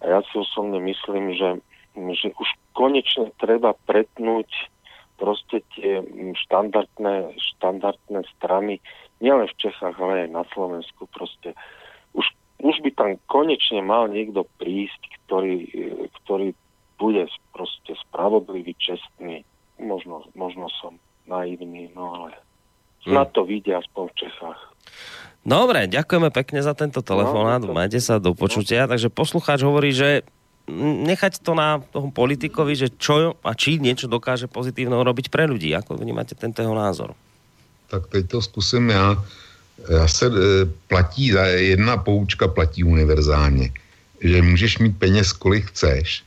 A 0.00 0.18
ja 0.18 0.20
si 0.32 0.34
osobne 0.40 0.80
myslím, 0.80 1.36
že, 1.36 1.60
že 2.16 2.32
už 2.32 2.48
konečne 2.72 3.28
treba 3.36 3.76
pretnúť 3.84 4.48
proste 5.18 5.66
tie 5.74 5.98
štandardné, 6.46 7.34
štandardné 7.58 8.22
strany, 8.38 8.78
nielen 9.18 9.50
v 9.50 9.58
Čechách, 9.58 9.98
ale 9.98 10.24
aj 10.24 10.30
na 10.30 10.44
Slovensku. 10.54 11.10
Proste 11.10 11.58
už 12.58 12.76
by 12.82 12.90
tam 12.94 13.10
konečne 13.30 13.80
mal 13.82 14.10
niekto 14.10 14.42
prísť, 14.58 14.98
ktorý, 15.26 15.70
ktorý 16.22 16.54
bude 16.98 17.30
proste 17.54 17.94
spravodlivý, 18.08 18.74
čestný. 18.74 19.46
Možno, 19.78 20.26
možno 20.34 20.66
som 20.82 20.98
naivný, 21.30 21.94
no 21.94 22.18
ale 22.18 22.30
snad 23.06 23.30
hm. 23.30 23.34
to 23.34 23.42
vidia 23.46 23.78
aspoň 23.78 24.04
v 24.10 24.16
Čechách. 24.26 24.60
Dobre, 25.46 25.86
ďakujeme 25.86 26.34
pekne 26.34 26.60
za 26.60 26.74
tento 26.74 26.98
telefonát. 27.00 27.62
No, 27.62 27.72
Majte 27.72 28.02
sa 28.02 28.18
do 28.18 28.34
počutia. 28.34 28.84
No. 28.84 28.92
Takže 28.92 29.08
poslucháč 29.08 29.62
hovorí, 29.62 29.94
že 29.94 30.26
nechať 30.76 31.40
to 31.40 31.56
na 31.56 31.80
toho 31.80 32.12
politikovi, 32.12 32.76
že 32.76 32.92
čo 32.92 33.38
a 33.40 33.50
či 33.56 33.80
niečo 33.80 34.10
dokáže 34.10 34.50
pozitívne 34.50 34.98
robiť 35.00 35.32
pre 35.32 35.48
ľudí. 35.48 35.72
Ako 35.72 35.96
vnímáte 35.96 36.36
tento 36.36 36.60
jeho 36.60 36.76
názor? 36.76 37.16
Tak 37.88 38.12
teď 38.12 38.28
to 38.28 38.38
zkusím 38.42 38.90
já. 38.90 39.16
Já 39.86 40.08
se 40.08 40.26
e, 40.26 40.30
platí, 40.88 41.26
jedna 41.54 41.96
poučka 41.96 42.48
platí 42.48 42.84
univerzálně, 42.84 43.70
že 44.20 44.42
můžeš 44.42 44.78
mít 44.78 44.98
peněz, 44.98 45.32
kolik 45.32 45.66
chceš 45.66 46.22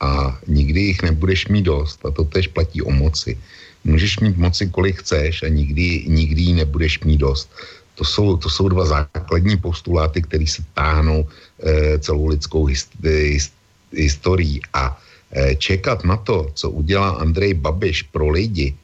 a 0.00 0.38
nikdy 0.46 0.80
jich 0.80 1.02
nebudeš 1.02 1.48
mít 1.48 1.62
dost 1.62 2.06
a 2.06 2.10
to 2.10 2.24
tež 2.24 2.46
platí 2.46 2.82
o 2.82 2.90
moci. 2.90 3.38
Můžeš 3.84 4.18
mít 4.20 4.36
moci, 4.36 4.66
kolik 4.66 4.96
chceš 5.00 5.42
a 5.42 5.48
nikdy, 5.48 6.04
nikdy 6.06 6.42
ji 6.42 6.52
nebudeš 6.52 7.00
mít 7.00 7.16
dost. 7.16 7.50
To 7.94 8.04
jsou, 8.04 8.36
to 8.36 8.50
jsou 8.50 8.68
dva 8.68 8.86
základní 8.86 9.56
postuláty, 9.56 10.22
které 10.22 10.46
se 10.46 10.62
táhnou 10.74 11.26
e, 11.62 11.98
celou 11.98 12.26
lidskou 12.26 12.64
hist, 12.64 12.90
hist, 13.02 13.52
historií. 13.92 14.60
A 14.74 14.98
e, 15.32 15.54
čekat 15.56 16.04
na 16.04 16.16
to, 16.16 16.50
co 16.54 16.70
udělá 16.70 17.10
Andrej 17.10 17.54
Babiš 17.54 18.02
pro 18.02 18.28
lidi, 18.28 18.74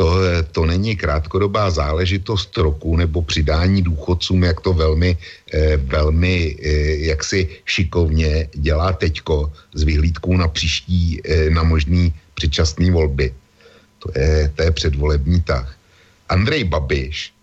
to, 0.00 0.16
to 0.52 0.64
není 0.64 0.96
krátkodobá 0.96 1.70
záležitost 1.70 2.56
roku 2.56 2.96
nebo 2.96 3.20
přidání 3.22 3.84
důchodcům, 3.84 4.44
jak 4.48 4.60
to 4.64 4.72
velmi, 4.72 5.12
eh, 5.52 5.76
velmi 5.76 6.56
eh, 6.56 6.68
jaksi 7.12 7.48
šikovně 7.68 8.48
dělá 8.56 8.96
teďko 8.96 9.52
s 9.76 9.84
vyhlídkou 9.84 10.40
na 10.40 10.48
příští, 10.48 11.20
eh, 11.20 11.52
na 11.52 11.68
možný 11.68 12.16
předčasný 12.32 12.88
volby. 12.88 13.28
To 14.00 14.08
je, 14.16 14.48
to 14.56 14.60
je 14.62 14.70
předvolební 14.72 15.44
tah. 15.44 15.68
Andrej 16.32 16.64
Babiš 16.64 17.36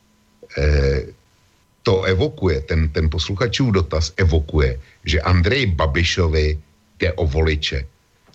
to 1.86 2.04
evokuje, 2.10 2.66
ten, 2.66 2.90
ten 2.90 3.06
posluchačův 3.14 3.86
dotaz 3.86 4.10
evokuje, 4.18 4.82
že 5.06 5.22
Andrej 5.22 5.78
Babišovi 5.78 6.58
jde 6.98 7.14
o 7.14 7.30
voliče 7.30 7.86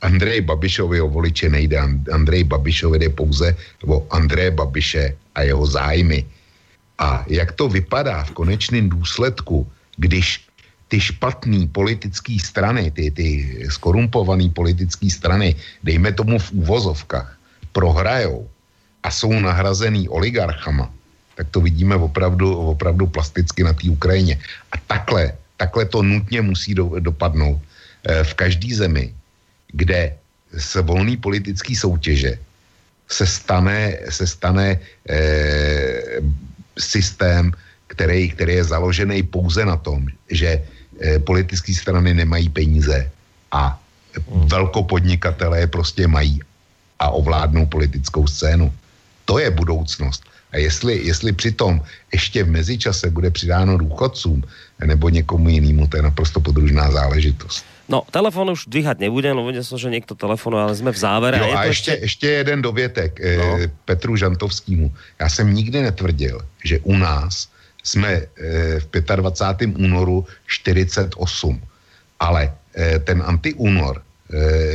Andrej 0.02 0.40
Babišovi 0.40 1.00
o 1.00 1.08
voliče 1.08 1.48
nejde. 1.48 1.78
Andrej 2.12 2.44
Babišovi 2.44 2.98
jde 2.98 3.08
pouze 3.08 3.56
o 3.86 4.06
Andreje 4.10 4.50
Babiše 4.50 5.14
a 5.34 5.42
jeho 5.42 5.66
zájmy. 5.66 6.26
A 6.98 7.24
jak 7.26 7.52
to 7.52 7.68
vypadá 7.68 8.24
v 8.24 8.30
konečném 8.30 8.88
důsledku, 8.88 9.66
když 9.96 10.46
ty 10.88 11.00
špatné 11.00 11.66
politické 11.72 12.36
strany, 12.36 12.90
ty, 12.90 13.10
ty 13.10 13.26
skorumpované 13.70 14.50
politické 14.52 15.10
strany, 15.10 15.56
dejme 15.82 16.12
tomu 16.12 16.38
v 16.38 16.52
úvozovkách, 16.52 17.38
prohrajou 17.72 18.48
a 19.02 19.08
jsou 19.10 19.32
nahrazený 19.32 20.08
oligarchama, 20.08 20.92
tak 21.34 21.48
to 21.50 21.60
vidíme 21.60 21.96
opravdu, 21.96 22.76
opravdu 22.76 23.06
plasticky 23.06 23.64
na 23.64 23.72
té 23.72 23.88
Ukrajině. 23.88 24.38
A 24.72 24.76
takhle, 24.86 25.32
takhle 25.56 25.84
to 25.88 26.02
nutně 26.02 26.42
musí 26.42 26.74
do, 26.74 26.92
dopadnout 27.00 27.56
e, 27.56 28.24
v 28.24 28.34
každé 28.34 28.74
zemi, 28.76 29.14
kde 29.72 30.14
z 30.52 30.74
volné 30.82 31.16
politické 31.16 31.76
soutěže 31.76 32.38
se 33.08 33.26
stane, 33.26 33.98
se 34.08 34.26
stane 34.26 34.80
e, 35.08 35.18
systém, 36.78 37.52
který, 37.86 38.30
který 38.30 38.54
je 38.54 38.64
založený 38.64 39.22
pouze 39.22 39.64
na 39.64 39.76
tom, 39.76 40.08
že 40.30 40.48
e, 40.56 41.18
politické 41.18 41.74
strany 41.74 42.14
nemají 42.14 42.48
peníze 42.48 43.10
a 43.52 43.80
hmm. 44.28 44.48
velkopodnikatelé 44.48 45.66
prostě 45.66 46.08
mají 46.08 46.40
a 46.98 47.10
ovládnou 47.10 47.66
politickou 47.66 48.26
scénu. 48.26 48.72
To 49.24 49.38
je 49.38 49.50
budoucnost. 49.50 50.24
A 50.52 50.56
jestli, 50.56 51.06
jestli 51.06 51.32
přitom 51.32 51.80
ještě 52.12 52.44
v 52.44 52.50
mezičase 52.50 53.10
bude 53.10 53.30
přidáno 53.30 53.78
důchodcům 53.78 54.44
nebo 54.84 55.08
někomu 55.08 55.48
jinému, 55.48 55.88
to 55.88 55.96
je 55.96 56.02
naprosto 56.02 56.40
podružná 56.40 56.90
záležitost. 56.90 57.64
No, 57.88 58.06
telefon 58.10 58.50
už 58.50 58.66
dvíhat 58.66 58.98
nebudem, 59.02 59.36
lebo 59.36 59.50
videl 59.50 59.66
som, 59.66 59.78
že 59.78 59.90
niekto 59.90 60.14
telefonuje, 60.14 60.62
ale 60.62 60.74
jsme 60.76 60.90
v 60.94 60.98
závere. 60.98 61.38
Jo, 61.38 61.50
a, 61.52 61.58
a 61.58 61.64
ještě, 61.64 61.98
ještě 62.00 62.26
jeden 62.28 62.62
dovětek 62.62 63.20
eh, 63.20 63.36
no. 63.36 63.58
eh, 63.58 63.70
Petru 63.84 64.16
Žantovskému. 64.16 64.94
Já 65.20 65.28
jsem 65.28 65.54
nikdy 65.54 65.82
netvrdil, 65.82 66.40
že 66.64 66.78
u 66.82 66.96
nás 66.96 67.48
jsme 67.82 68.08
eh, 68.12 68.80
v 68.80 68.86
25. 69.16 69.76
únoru 69.76 70.26
48, 70.46 71.60
ale 72.20 72.52
eh, 72.74 72.98
ten 72.98 73.22
antiúnor 73.26 74.02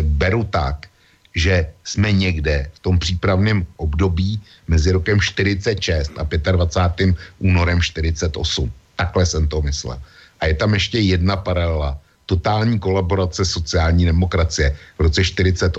beru 0.01 0.43
tak, 0.43 0.85
že 1.33 1.73
jsme 1.83 2.11
někde 2.11 2.69
v 2.73 2.79
tom 2.79 2.99
přípravném 2.99 3.65
období 3.77 4.41
mezi 4.67 4.91
rokem 4.91 5.21
46 5.21 6.11
a 6.17 6.25
25. 6.51 7.15
únorem 7.39 7.81
48. 7.81 8.71
Takhle 8.95 9.25
jsem 9.25 9.47
to 9.47 9.61
myslel. 9.61 10.01
A 10.39 10.45
je 10.45 10.53
tam 10.53 10.73
ještě 10.73 10.99
jedna 10.99 11.37
paralela, 11.37 11.97
totální 12.27 12.79
kolaborace 12.79 13.45
sociální 13.45 14.05
demokracie 14.05 14.75
v 14.97 15.01
roce 15.01 15.23
48 15.23 15.71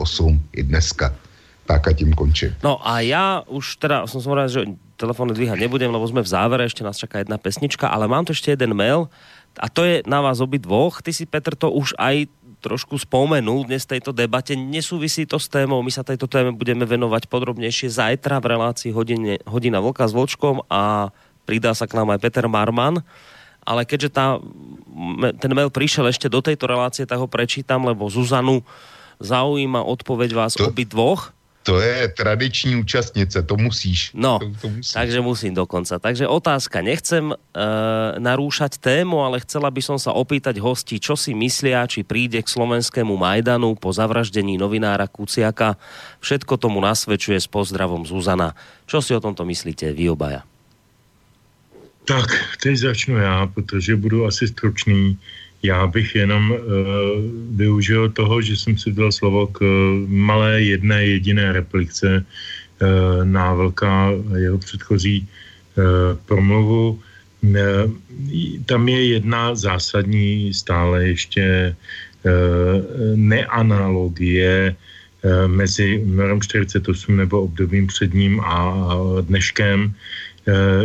i 0.52 0.62
dneska. 0.62 1.14
Tak 1.68 1.88
a 1.88 1.92
tím 1.92 2.16
končím. 2.16 2.56
No 2.64 2.80
a 2.80 3.00
já 3.04 3.44
už 3.44 3.76
teda 3.76 4.08
som 4.08 4.32
rád, 4.32 4.48
že 4.48 4.64
telefóny 4.96 5.36
dvíhať 5.36 5.60
nebudem, 5.60 5.92
lebo 5.92 6.08
sme 6.08 6.24
v 6.24 6.32
závere, 6.32 6.64
ešte 6.64 6.80
nás 6.80 6.96
čaká 6.96 7.20
jedna 7.20 7.36
pesnička, 7.36 7.92
ale 7.92 8.08
mám 8.08 8.24
tu 8.24 8.32
ešte 8.32 8.56
jeden 8.56 8.72
mail 8.72 9.12
a 9.60 9.68
to 9.68 9.84
je 9.84 10.00
na 10.08 10.24
vás 10.24 10.40
obi 10.40 10.56
dvoch. 10.56 11.04
Ty 11.04 11.12
si, 11.12 11.28
Petr, 11.28 11.52
to 11.52 11.68
už 11.68 11.92
aj 12.00 12.24
trošku 12.58 12.98
spomenul 12.98 13.68
dnes 13.68 13.86
tejto 13.86 14.10
debate. 14.10 14.58
Nesúvisí 14.58 15.28
to 15.28 15.38
s 15.38 15.46
témou, 15.46 15.84
my 15.84 15.92
sa 15.94 16.02
tejto 16.02 16.26
téme 16.26 16.50
budeme 16.56 16.82
venovať 16.82 17.30
podrobnejšie 17.30 17.92
zajtra 17.92 18.42
v 18.42 18.50
relácii 18.50 18.90
hodine, 18.90 19.38
hodina 19.46 19.78
Vlka 19.78 20.10
s 20.10 20.16
Vlčkom 20.16 20.66
a 20.66 21.12
pridá 21.46 21.76
sa 21.76 21.86
k 21.86 21.94
nám 22.00 22.16
aj 22.16 22.18
Peter 22.24 22.48
Marman 22.50 23.04
ale 23.68 23.84
keďže 23.84 24.08
tá, 24.08 24.40
ten 25.36 25.52
mail 25.52 25.68
prišiel 25.68 26.08
ešte 26.08 26.32
do 26.32 26.40
tejto 26.40 26.64
relácie, 26.64 27.04
tak 27.04 27.20
ho 27.20 27.28
prečítam, 27.28 27.84
lebo 27.84 28.08
Zuzanu 28.08 28.64
zaujíma 29.20 29.84
odpoveď 29.84 30.30
vás 30.32 30.56
to, 30.56 30.72
obi 30.72 30.88
dvoch. 30.88 31.36
To 31.68 31.84
je 31.84 32.08
tradiční 32.16 32.80
účastnice, 32.80 33.44
to 33.44 33.60
musíš. 33.60 34.16
No, 34.16 34.40
to, 34.40 34.48
to 34.56 34.68
musíš. 34.72 34.96
takže 34.96 35.20
musím 35.20 35.52
dokonca. 35.52 36.00
Takže 36.00 36.24
otázka, 36.24 36.80
nechcem 36.80 37.28
e, 37.28 37.36
narúšať 38.16 38.80
tému, 38.80 39.20
ale 39.20 39.44
chcela 39.44 39.68
by 39.68 39.82
som 39.84 40.00
sa 40.00 40.16
opýtať 40.16 40.64
hostí, 40.64 40.96
čo 40.96 41.12
si 41.12 41.36
myslia, 41.36 41.84
či 41.84 42.08
príde 42.08 42.40
k 42.40 42.48
slovenskému 42.48 43.12
Majdanu 43.20 43.76
po 43.76 43.92
zavraždení 43.92 44.56
novinára 44.56 45.04
Kuciaka. 45.12 45.76
Všetko 46.24 46.56
tomu 46.56 46.80
nasvedčuje 46.80 47.36
s 47.36 47.44
pozdravom 47.52 48.08
Zuzana. 48.08 48.56
Čo 48.88 49.04
si 49.04 49.12
o 49.12 49.20
tomto 49.20 49.44
myslíte 49.44 49.92
vy 49.92 50.08
obaja? 50.08 50.48
Tak, 52.08 52.56
teď 52.62 52.76
začnu 52.76 53.16
já, 53.16 53.46
protože 53.46 53.96
budu 53.96 54.26
asi 54.26 54.48
stručný. 54.48 55.18
Já 55.62 55.86
bych 55.86 56.14
jenom 56.14 56.50
uh, 56.50 56.58
využil 57.56 58.08
toho, 58.08 58.40
že 58.42 58.56
jsem 58.56 58.78
si 58.78 58.92
dal 58.92 59.12
slovo 59.12 59.46
k 59.46 59.60
malé 60.08 60.62
jedné 60.62 61.06
jediné 61.06 61.52
replice 61.52 62.24
uh, 62.24 63.24
Návelka 63.24 64.08
a 64.08 64.36
jeho 64.36 64.58
předchozí 64.58 65.28
uh, 65.28 65.84
promluvu. 66.26 67.00
Uh, 67.42 67.58
tam 68.66 68.88
je 68.88 69.04
jedna 69.04 69.54
zásadní 69.54 70.54
stále 70.54 71.08
ještě 71.08 71.76
uh, 72.24 72.32
neanalogie 73.16 74.76
uh, 75.24 75.48
mezi 75.52 75.98
únorem 75.98 76.40
48 76.40 77.16
nebo 77.16 77.42
obdobím 77.42 77.86
před 77.86 78.14
ním 78.14 78.40
a 78.40 78.76
dneškem. 79.20 79.92
Eh, 79.92 80.18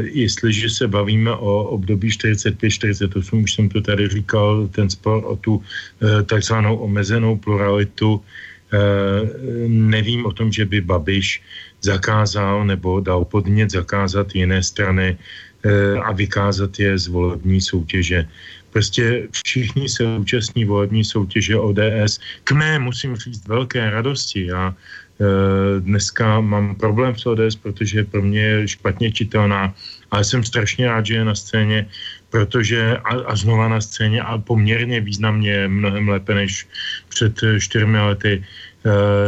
jestliže 0.03 0.69
se 0.69 0.88
bavíme 0.88 1.31
o 1.31 1.64
období 1.64 2.10
45-48, 2.10 3.44
už 3.44 3.53
jsem 3.53 3.69
to 3.69 3.81
tady 3.81 4.07
říkal, 4.07 4.68
ten 4.68 4.90
spor 4.90 5.23
o 5.26 5.35
tu 5.35 5.61
eh, 5.61 6.23
takzvanou 6.23 6.76
omezenou 6.77 7.38
pluralitu, 7.38 8.22
eh, 8.73 8.77
nevím 9.68 10.26
o 10.26 10.31
tom, 10.31 10.52
že 10.52 10.65
by 10.65 10.81
Babiš 10.81 11.41
zakázal 11.81 12.65
nebo 12.65 12.99
dal 12.99 13.26
podnět 13.26 13.72
zakázat 13.72 14.35
jiné 14.35 14.64
strany 14.64 15.18
a 16.03 16.11
vykázat 16.11 16.80
je 16.80 16.91
z 16.99 17.07
volební 17.07 17.61
soutěže. 17.61 18.27
Prostě 18.76 19.27
všichni 19.31 19.90
se 19.90 20.03
účastní 20.03 20.65
volební 20.65 21.07
soutěže 21.07 21.56
ODS. 21.56 22.19
K 22.44 22.52
mé, 22.52 22.80
musím 22.80 23.15
říct, 23.15 23.48
velké 23.48 23.80
radosti. 23.90 24.45
Já 24.45 24.76
Eh, 24.76 25.03
dneska 25.80 26.41
mám 26.41 26.76
problém 26.76 27.15
s 27.15 27.26
ODS, 27.26 27.56
protože 27.56 28.03
pro 28.03 28.22
mě 28.22 28.41
je 28.41 28.68
špatně 28.68 29.11
čitelná, 29.11 29.73
ale 30.11 30.23
jsem 30.23 30.44
strašně 30.44 30.88
rád, 30.88 31.06
že 31.06 31.14
je 31.14 31.26
na 31.26 31.35
scéně, 31.35 31.88
protože 32.30 32.98
a, 32.98 33.11
a 33.30 33.34
znova 33.35 33.68
na 33.68 33.81
scéně 33.81 34.22
a 34.22 34.38
poměrně 34.38 35.02
významně 35.02 35.68
mnohem 35.68 36.10
lépe 36.10 36.34
než 36.34 36.68
před 37.10 37.44
eh, 37.44 37.60
čtyřmi 37.60 37.99
lety, 38.02 38.34
e, 38.41 38.45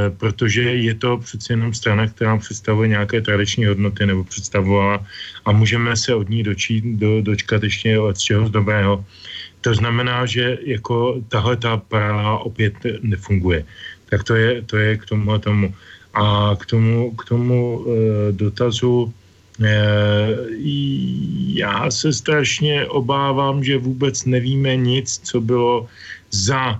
protože 0.09 0.61
je 0.61 0.93
to 0.93 1.17
přeci 1.17 1.53
jenom 1.53 1.73
strana, 1.73 2.07
která 2.07 2.37
představuje 2.37 2.87
nějaké 2.89 3.21
tradiční 3.21 3.65
hodnoty 3.65 4.05
nebo 4.05 4.23
představovala 4.23 5.05
a 5.45 5.51
můžeme 5.51 5.95
se 5.95 6.15
od 6.15 6.29
ní 6.29 6.43
dočít, 6.43 6.85
do, 6.85 7.21
dočkat 7.21 7.63
ještě 7.63 7.99
od 7.99 8.17
čeho 8.17 8.47
z 8.47 8.51
dobrého. 8.51 9.05
To 9.61 9.73
znamená, 9.73 10.25
že 10.25 10.57
jako 10.65 11.21
tahle 11.29 11.57
ta 11.57 11.77
paralela 11.77 12.39
opět 12.45 12.73
nefunguje. 13.01 13.65
Tak 14.15 14.23
to 14.23 14.35
je, 14.35 14.61
to 14.63 14.75
je 14.79 14.97
k 14.97 15.05
tomu 15.05 15.31
a 15.35 15.39
tomu. 15.43 15.75
A 16.15 16.55
k 16.55 16.63
tomu, 16.65 17.11
k 17.19 17.21
tomu 17.27 17.59
e, 17.83 18.31
dotazu 18.31 19.11
e, 19.59 19.75
já 21.59 21.91
se 21.91 22.13
strašně 22.13 22.87
obávám, 22.87 23.59
že 23.63 23.77
vůbec 23.77 24.25
nevíme 24.25 24.75
nic, 24.75 25.19
co 25.19 25.41
bylo 25.41 25.91
za 26.31 26.79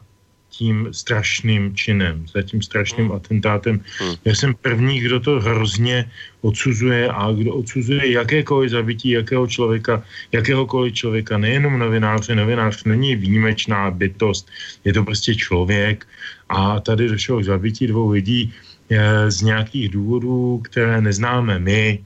tím 0.58 0.88
strašným 0.92 1.76
činem, 1.76 2.24
za 2.32 2.42
tím 2.42 2.62
strašným 2.62 3.12
atentátem. 3.12 3.84
Já 4.26 4.36
jsem 4.36 4.56
první, 4.56 5.00
kdo 5.00 5.20
to 5.20 5.40
hrozně 5.44 6.08
odsuzuje 6.42 7.12
a 7.12 7.32
kdo 7.32 7.60
odsuzuje 7.60 8.12
jakékoliv 8.12 8.72
zabití 8.72 9.10
jakého 9.10 9.48
člověka, 9.48 10.04
jakéhokoliv 10.32 10.94
člověka, 10.94 11.38
nejenom 11.38 11.80
novináře, 11.80 12.36
novinář 12.36 12.84
není 12.84 13.16
výjimečná 13.16 13.92
bytost, 13.92 14.48
je 14.88 14.94
to 14.94 15.04
prostě 15.04 15.36
člověk. 15.36 16.08
A 16.50 16.80
tady 16.80 17.08
došlo 17.08 17.40
k 17.40 17.52
zabití 17.52 17.88
dvou 17.88 18.16
lidí 18.16 18.54
eh, 18.90 19.32
z 19.32 19.42
nějakých 19.42 19.90
důvodů, 19.90 20.62
které 20.64 21.02
neznáme 21.02 21.60
my, 21.60 22.00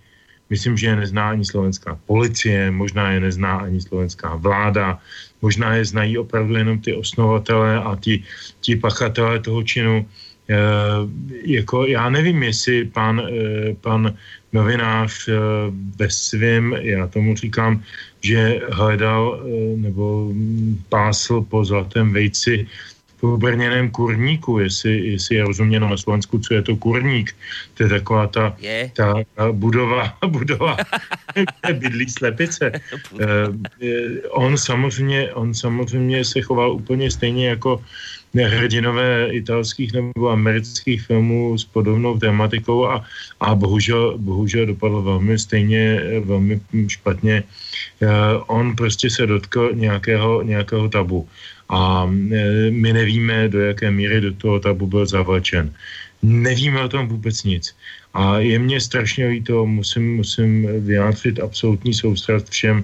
Myslím, 0.49 0.77
že 0.77 0.87
je 0.87 0.95
nezná 0.95 1.29
ani 1.29 1.45
slovenská 1.45 1.93
policie, 2.09 2.71
možná 2.73 3.11
je 3.11 3.19
nezná 3.19 3.69
ani 3.69 3.81
slovenská 3.81 4.35
vláda, 4.35 4.97
možná 5.41 5.75
je 5.75 5.85
znají 5.85 6.17
opravdu 6.17 6.55
jenom 6.55 6.79
ty 6.79 6.93
osnovatele 6.93 7.75
a 7.75 7.95
ti, 7.99 8.23
ti 8.61 8.75
pachatelé 8.75 9.39
toho 9.39 9.63
činu. 9.63 10.05
E, 10.49 10.55
jako, 11.45 11.85
já 11.85 12.09
nevím, 12.09 12.43
jestli 12.43 12.85
pan, 12.85 13.19
e, 13.19 13.73
pan 13.81 14.13
novinář 14.53 15.27
e, 15.27 15.33
ve 15.97 16.09
svém, 16.09 16.73
já 16.81 17.07
tomu 17.07 17.35
říkám, 17.35 17.83
že 18.21 18.61
hledal 18.71 19.39
e, 19.39 19.77
nebo 19.77 20.33
pásl 20.89 21.41
po 21.41 21.65
zlatém 21.65 22.13
vejci 22.13 22.67
po 23.19 23.37
brněném 23.37 23.89
kurníku, 23.89 24.59
jestli, 24.59 24.97
jestli 25.07 25.35
je 25.35 25.43
rozuměno 25.43 25.89
na 25.89 25.97
Slovensku, 25.97 26.39
co 26.39 26.53
je 26.53 26.61
to 26.61 26.75
kurník. 26.75 27.35
To 27.73 27.83
je 27.83 27.89
taková 27.89 28.27
ta, 28.27 28.55
je. 28.59 28.91
ta, 28.95 29.13
ta 29.35 29.51
budova, 29.51 30.17
budova 30.27 30.77
kde 31.35 31.73
bydlí 31.73 32.09
slepice. 32.09 32.71
Uh, 33.11 33.19
on, 34.29 34.57
samozřejmě, 34.57 35.33
on 35.33 35.53
samozřejmě 35.53 36.25
se 36.25 36.41
choval 36.41 36.71
úplně 36.71 37.11
stejně 37.11 37.47
jako 37.47 37.83
hrdinové 38.33 39.27
italských 39.31 39.93
nebo 39.93 40.29
amerických 40.29 41.01
filmů 41.01 41.57
s 41.57 41.65
podobnou 41.65 42.17
tématikou 42.19 42.85
a, 42.85 43.05
a 43.39 43.55
bohužel, 43.55 44.17
bohužel 44.17 44.65
dopadlo 44.65 45.01
velmi 45.01 45.39
stejně, 45.39 46.01
velmi 46.23 46.61
špatně. 46.87 47.43
Uh, 48.01 48.09
on 48.47 48.75
prostě 48.75 49.09
se 49.09 49.27
dotkl 49.27 49.71
nějakého, 49.73 50.41
nějakého 50.41 50.89
tabu 50.89 51.27
a 51.69 52.05
e, 52.05 52.71
my 52.71 52.93
nevíme, 52.93 53.49
do 53.49 53.59
jaké 53.59 53.91
míry 53.91 54.21
do 54.21 54.33
toho 54.33 54.59
tabu 54.59 54.87
byl 54.87 55.05
zavlečen. 55.05 55.73
Nevíme 56.21 56.83
o 56.83 56.89
tom 56.89 57.07
vůbec 57.07 57.43
nic. 57.43 57.75
A 58.13 58.39
je 58.39 58.59
mě 58.59 58.81
strašně 58.81 59.27
líto, 59.27 59.65
musím, 59.65 60.15
musím 60.15 60.67
vyjádřit 60.85 61.39
absolutní 61.39 61.93
soustrast 61.93 62.49
všem, 62.49 62.83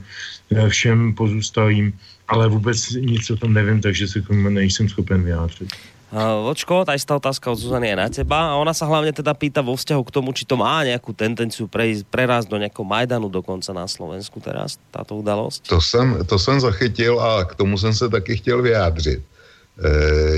e, 0.52 0.70
všem 0.70 1.14
pozůstalým, 1.14 1.94
ale 2.28 2.48
vůbec 2.48 2.90
nic 2.90 3.30
o 3.30 3.36
tom 3.36 3.54
nevím, 3.54 3.82
takže 3.82 4.08
se 4.08 4.22
k 4.22 4.28
tomu 4.28 4.50
nejsem 4.50 4.90
schopen 4.90 5.24
vyjádřit. 5.24 5.70
Vočko, 6.14 6.86
tá 6.86 6.94
istá 6.94 7.18
otázka 7.18 7.50
od 7.50 7.58
Zuzany 7.58 7.90
je 7.90 7.98
na 7.98 8.08
teba 8.08 8.54
a 8.54 8.58
ona 8.62 8.78
sa 8.78 8.86
hlavne 8.86 9.10
teda 9.10 9.34
pýta 9.34 9.66
vo 9.66 9.74
vzťahu 9.74 10.04
k 10.06 10.14
tomu, 10.14 10.38
či 10.38 10.46
to 10.46 10.54
má 10.54 10.86
nejakú 10.86 11.18
tendenciu 11.18 11.66
prerásť 12.08 12.46
do 12.46 12.62
nejakého 12.62 12.86
Majdanu 12.86 13.26
dokonca 13.26 13.74
na 13.74 13.90
Slovensku 13.90 14.38
teraz, 14.38 14.78
táto 14.94 15.18
udalosť? 15.18 15.66
To 15.66 15.82
jsem, 15.82 16.22
to 16.30 16.38
jsem 16.40 16.62
zachytil 16.62 17.18
a 17.20 17.46
k 17.46 17.56
tomu 17.56 17.78
jsem 17.78 17.94
se 17.94 18.10
taky 18.10 18.38
chtěl 18.38 18.62
vyjádřit. 18.62 19.20
E, 19.20 19.90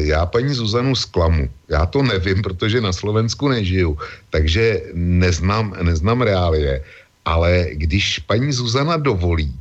já 0.08 0.26
paní 0.26 0.54
Zuzanu 0.54 0.96
zklamu. 0.96 1.50
Já 1.70 1.86
to 1.86 2.02
nevím, 2.02 2.42
protože 2.42 2.82
na 2.82 2.94
Slovensku 2.94 3.48
nežiju, 3.48 3.98
takže 4.30 4.82
neznám, 4.94 5.76
neznám 5.82 6.22
reálie. 6.22 6.84
Ale 7.26 7.68
když 7.72 8.20
paní 8.20 8.52
Zuzana 8.52 8.98
dovolí, 8.98 9.54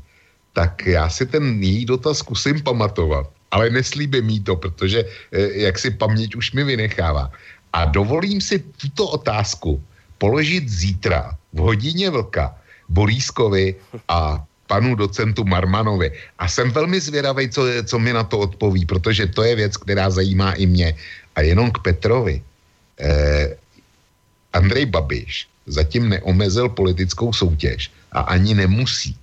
tak 0.52 0.86
já 0.86 1.08
si 1.10 1.26
ten 1.26 1.62
její 1.62 1.84
dotaz 1.84 2.18
zkusím 2.18 2.62
pamatovat 2.62 3.26
ale 3.50 3.70
neslíbím 3.70 4.30
jí 4.30 4.40
to, 4.40 4.56
protože 4.56 5.04
eh, 5.04 5.66
jak 5.68 5.78
si 5.78 5.90
paměť 5.90 6.36
už 6.36 6.52
mi 6.52 6.64
vynechává. 6.64 7.30
A 7.72 7.84
dovolím 7.84 8.40
si 8.40 8.58
tuto 8.58 9.08
otázku 9.20 9.82
položit 10.18 10.68
zítra 10.68 11.36
v 11.52 11.58
hodině 11.58 12.10
vlka 12.10 12.54
Bolískovi 12.88 13.74
a 14.08 14.44
panu 14.66 14.94
docentu 14.94 15.44
Marmanovi. 15.44 16.12
A 16.38 16.48
jsem 16.48 16.70
velmi 16.70 17.00
zvědavý, 17.00 17.50
co, 17.50 17.62
co 17.84 17.98
mi 17.98 18.12
na 18.12 18.24
to 18.24 18.38
odpoví, 18.38 18.86
protože 18.86 19.26
to 19.26 19.42
je 19.42 19.54
věc, 19.56 19.76
která 19.76 20.10
zajímá 20.10 20.52
i 20.52 20.66
mě. 20.66 20.94
A 21.34 21.40
jenom 21.40 21.70
k 21.70 21.78
Petrovi. 21.78 22.42
Eh, 22.98 23.56
Andrej 24.52 24.86
Babiš 24.86 25.48
zatím 25.66 26.08
neomezil 26.08 26.68
politickou 26.68 27.32
soutěž 27.32 27.90
a 28.12 28.20
ani 28.20 28.54
nemusí. 28.54 29.16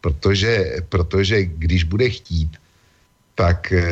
Protože, 0.00 0.82
protože 0.88 1.44
když 1.44 1.84
bude 1.84 2.10
chtít, 2.10 2.58
tak 3.34 3.72
e, 3.72 3.82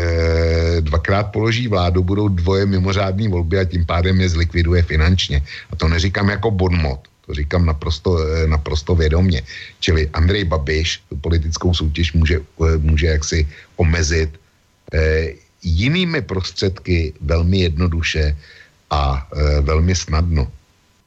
dvakrát 0.80 1.34
položí 1.34 1.68
vládu, 1.68 2.02
budou 2.02 2.28
dvoje 2.28 2.66
mimořádné 2.66 3.28
volby 3.28 3.58
a 3.58 3.64
tím 3.64 3.86
pádem 3.86 4.20
je 4.20 4.28
zlikviduje 4.28 4.82
finančně. 4.82 5.42
A 5.70 5.76
to 5.76 5.88
neříkám 5.88 6.28
jako 6.28 6.50
bonmot, 6.50 7.00
to 7.26 7.34
říkám 7.34 7.66
naprosto, 7.66 8.18
e, 8.18 8.46
naprosto 8.46 8.94
vědomě. 8.94 9.42
Čili 9.80 10.10
Andrej 10.12 10.44
Babiš 10.44 11.02
tu 11.08 11.16
politickou 11.16 11.74
soutěž 11.74 12.12
může, 12.12 12.36
e, 12.38 12.78
může 12.78 13.06
jaksi 13.06 13.48
omezit 13.76 14.30
e, 14.94 15.32
jinými 15.62 16.22
prostředky 16.22 17.12
velmi 17.20 17.58
jednoduše 17.58 18.36
a 18.90 19.28
e, 19.32 19.60
velmi 19.60 19.94
snadno 19.94 20.50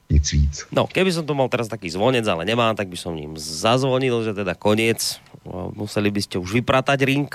nic 0.09 0.31
víc. 0.31 0.69
No, 0.69 0.85
keby 0.85 1.09
som 1.09 1.25
to 1.25 1.33
mal 1.33 1.49
teraz 1.49 1.65
taký 1.65 1.89
zvonec, 1.89 2.25
ale 2.29 2.45
nemám, 2.45 2.77
tak 2.77 2.85
by 2.89 2.97
som 2.97 3.17
ním 3.17 3.33
zazvonil, 3.37 4.21
že 4.21 4.37
teda 4.37 4.53
koniec. 4.53 5.17
Museli 5.73 6.13
by 6.13 6.21
ste 6.21 6.37
už 6.37 6.61
vypratať 6.61 7.01
ring. 7.05 7.29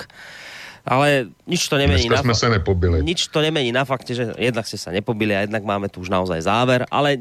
Ale 0.85 1.28
nič 1.44 1.69
to 1.69 1.77
nemení 1.77 2.09
na 2.09 2.24
sme 2.24 2.35
sa 2.35 2.48
nepobili. 2.48 3.05
Nič 3.05 3.28
to 3.28 3.44
nemení 3.44 3.70
na 3.70 3.85
fakte, 3.85 4.16
že 4.16 4.32
jednak 4.40 4.65
ste 4.65 4.81
sa 4.81 4.90
nepobili 4.90 5.36
a 5.36 5.44
jednak 5.44 5.61
máme 5.61 5.93
tu 5.93 6.01
už 6.01 6.09
naozaj 6.09 6.44
záver, 6.44 6.89
ale 6.89 7.20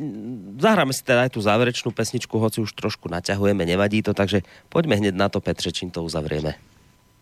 zahráme 0.60 0.96
si 0.96 1.04
teda 1.04 1.28
aj 1.28 1.36
tú 1.36 1.44
záverečnú 1.44 1.92
pesničku, 1.92 2.40
hoci 2.40 2.64
už 2.64 2.72
trošku 2.72 3.12
naťahujeme, 3.12 3.68
nevadí 3.68 4.00
to, 4.00 4.16
takže 4.16 4.42
poďme 4.72 4.96
hneď 5.00 5.14
na 5.16 5.28
to, 5.28 5.44
Petře, 5.44 5.72
čím 5.72 5.92
to 5.92 6.04
uzavrieme. 6.04 6.56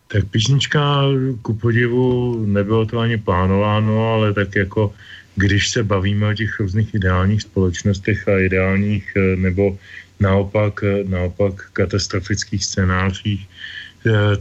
Tak 0.08 0.24
písnička 0.32 1.04
ku 1.44 1.52
podivu 1.52 2.34
nebylo 2.46 2.86
to 2.88 2.98
ani 2.98 3.20
plánováno, 3.20 4.14
ale 4.14 4.32
tak 4.32 4.56
jako 4.56 4.94
když 5.36 5.70
se 5.70 5.82
bavíme 5.82 6.28
o 6.28 6.34
těch 6.34 6.60
různých 6.60 6.94
ideálních 6.94 7.42
společnostech 7.42 8.28
a 8.28 8.38
ideálních 8.38 9.12
eh, 9.16 9.36
nebo 9.36 9.78
naopak, 10.20 10.82
eh, 10.82 11.04
naopak 11.04 11.70
katastrofických 11.72 12.64
scénářích, 12.64 13.48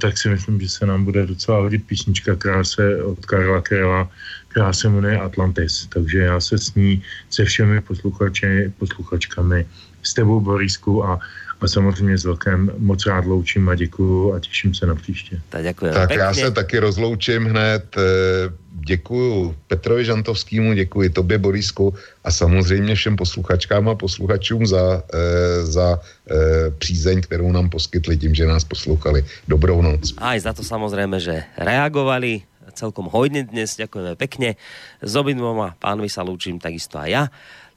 tak 0.01 0.17
si 0.17 0.29
myslím, 0.29 0.61
že 0.61 0.69
se 0.69 0.85
nám 0.85 1.05
bude 1.05 1.25
docela 1.25 1.59
hodit 1.59 1.87
písnička, 1.87 2.35
která 2.35 2.63
se 2.63 3.03
od 3.03 3.25
Karla 3.25 3.61
Krela, 3.61 4.09
která 4.57 4.73
se 4.73 4.89
jmenuje 4.89 5.19
Atlantis. 5.19 5.85
Takže 5.93 6.19
já 6.19 6.39
se 6.41 6.57
s 6.57 6.75
ní 6.75 7.01
se 7.29 7.45
všemi 7.45 7.81
posluchači, 7.81 8.73
posluchačkami, 8.79 9.65
s 10.03 10.13
tebou 10.13 10.41
Borisku 10.41 11.05
a, 11.05 11.19
a 11.61 11.67
samozřejmě 11.67 12.17
s 12.17 12.25
velkém 12.25 12.71
moc 12.77 13.05
rád 13.05 13.25
loučím 13.25 13.69
a 13.69 13.75
děkuju 13.75 14.33
a 14.33 14.39
těším 14.39 14.73
se 14.73 14.85
na 14.85 14.95
příště. 14.95 15.41
Tak, 15.49 15.75
tak 15.93 16.09
já 16.09 16.33
se 16.33 16.51
taky 16.51 16.79
rozloučím 16.79 17.45
hned. 17.45 17.85
Eh, 17.97 18.49
děkuju 18.87 19.55
Petrovi 19.67 20.05
Žantovskému, 20.05 20.73
děkuji 20.73 21.09
tobě 21.09 21.37
Borisku 21.37 21.93
a 22.23 22.31
samozřejmě 22.31 22.95
všem 22.95 23.15
posluchačkám 23.15 23.89
a 23.89 23.95
posluchačům 23.95 24.65
za, 24.65 25.03
e, 25.13 25.65
za 25.65 25.99
e, 25.99 26.71
přízeň, 26.71 27.21
kterou 27.21 27.51
nám 27.51 27.69
poskytli 27.69 28.17
tím, 28.17 28.35
že 28.35 28.45
nás 28.45 28.63
poslouchali. 28.63 29.25
Dobrou 29.47 29.81
noc. 29.81 30.13
A 30.17 30.29
aj 30.33 30.39
za 30.39 30.51
to 30.53 30.63
samozrejme, 30.63 31.19
že 31.19 31.43
reagovali 31.59 32.47
celkom 32.73 33.07
hojne 33.07 33.47
dnes, 33.47 33.77
ďakujeme 33.77 34.17
pekne. 34.19 34.59
S 34.99 35.13
obidvoma 35.15 35.77
pánmi 35.79 36.09
sa 36.11 36.25
lúčim 36.25 36.59
takisto 36.59 36.99
aj 36.99 37.09
ja 37.09 37.23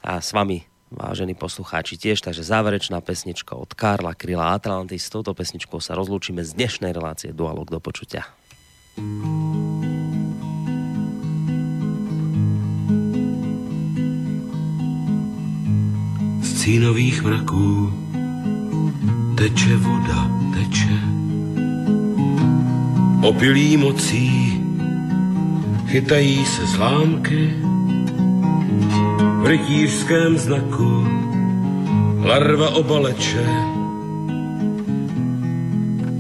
a 0.01 0.19
s 0.19 0.33
vami 0.33 0.67
vážení 0.91 1.39
poslucháči 1.39 1.95
tiež, 1.95 2.19
takže 2.25 2.43
záverečná 2.43 2.99
pesnička 2.99 3.55
od 3.55 3.71
Karla 3.79 4.17
Kryla 4.19 4.59
Atlantis. 4.59 5.07
S 5.07 5.15
touto 5.15 5.37
pesničkou 5.37 5.79
sa 5.79 5.95
rozlúčime 5.95 6.43
z 6.43 6.59
dnešnej 6.59 6.91
relácie 6.91 7.31
Dualog 7.31 7.71
do 7.71 7.79
počutia. 7.79 8.27
cínových 16.61 17.23
mraků 17.23 17.93
teče 19.35 19.77
voda, 19.77 20.31
teče. 20.55 20.97
Opilí 23.23 23.77
mocí 23.77 24.60
chytají 25.91 26.45
se 26.45 26.67
zlámky 26.67 27.55
v 29.43 29.47
rytířském 29.47 30.39
znaku. 30.39 31.07
Larva 32.25 32.71
obaleče 32.71 33.47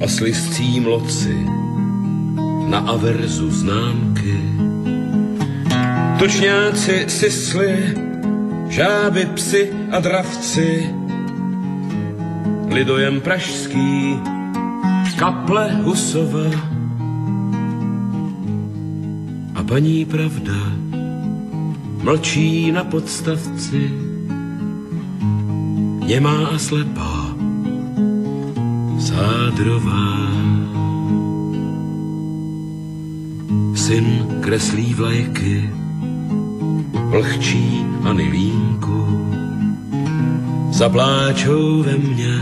a 0.04 0.08
slistcí 0.08 0.80
mloci 0.80 1.46
na 2.66 2.78
averzu 2.78 3.50
známky. 3.50 4.40
Točňáci 6.18 7.04
sisli 7.08 7.94
žáby, 8.68 9.26
psy 9.34 9.70
a 9.90 10.00
dravci, 10.00 10.94
lidojem 12.68 13.20
pražský, 13.20 14.18
kaple 15.18 15.72
Husova 15.82 16.69
paní 19.70 20.04
pravda 20.04 20.58
mlčí 22.02 22.72
na 22.72 22.84
podstavci, 22.84 23.90
němá 26.06 26.46
a 26.46 26.58
slepá, 26.58 27.36
sádrová. 28.98 30.30
Syn 33.74 34.26
kreslí 34.40 34.94
vlajky, 34.94 35.70
vlhčí 37.10 37.86
a 38.02 38.12
nilínku, 38.12 39.06
zapláčou 40.70 41.82
ve 41.82 41.96
mně 41.96 42.34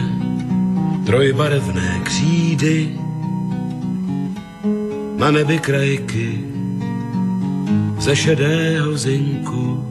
trojbarevné 1.07 2.01
křídy, 2.05 2.97
na 5.19 5.31
nebi 5.31 5.59
krajky 5.59 6.58
ze 8.09 8.17
šedého 8.17 8.97
zinku, 8.97 9.85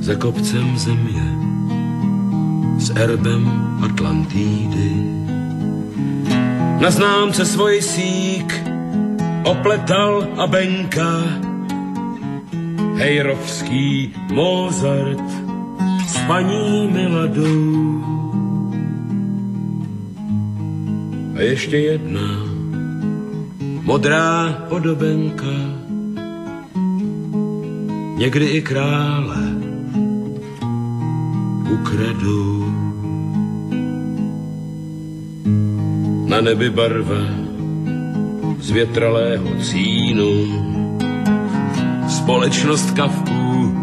za 0.00 0.14
kopcem 0.14 0.78
země, 0.78 1.28
s 2.78 2.90
erbem 2.96 3.44
Atlantídy. 3.84 4.92
Na 6.80 6.90
známce 6.90 7.44
svoj 7.44 7.82
sík 7.82 8.64
opletal 9.44 10.24
a 10.36 10.46
benka, 10.46 11.12
Hejrovský 12.96 14.16
Mozart 14.32 15.28
s 16.08 16.16
paní 16.26 16.88
Miladou. 16.88 18.00
A 21.36 21.40
ještě 21.40 21.76
jedna 21.76 22.28
modrá 23.84 24.64
podobenka, 24.68 25.83
někdy 28.16 28.46
i 28.46 28.62
krále 28.62 29.36
ukradou. 31.72 32.64
Na 36.26 36.40
nebi 36.40 36.70
barva 36.70 37.24
z 38.58 38.70
větralého 38.70 39.46
cínu, 39.62 40.30
společnost 42.08 42.90
kavků 42.90 43.74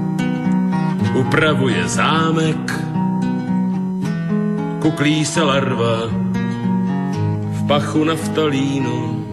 upravuje 1.20 1.88
zámek, 1.88 2.82
kuklí 4.82 5.26
se 5.26 5.42
larva 5.42 5.98
v 7.52 7.68
pachu 7.68 8.04
naftalínu. 8.04 9.26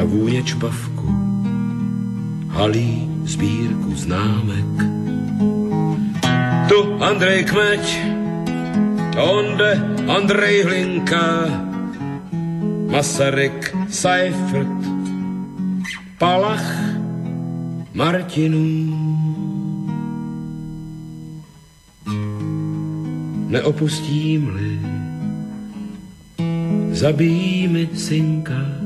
A 0.00 0.04
vůně 0.04 0.42
čpavku 0.42 0.89
halí 2.60 3.08
sbírku 3.24 3.96
známek. 3.96 4.76
Tu 6.68 6.78
Andrej 7.00 7.48
Kmeď, 7.48 7.84
onde 9.16 9.80
Andrej 10.04 10.68
Hlinka, 10.68 11.48
Masaryk 12.92 13.72
Seifert, 13.88 14.80
Palach 16.20 16.68
Martinů. 17.96 18.92
Neopustím-li, 23.48 24.80
zabijí 26.92 27.68
mi 27.68 27.88
synka, 27.96 28.79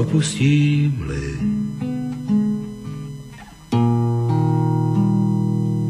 opustím-li, 0.00 1.28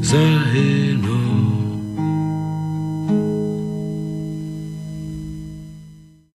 zahynou. 0.01 0.90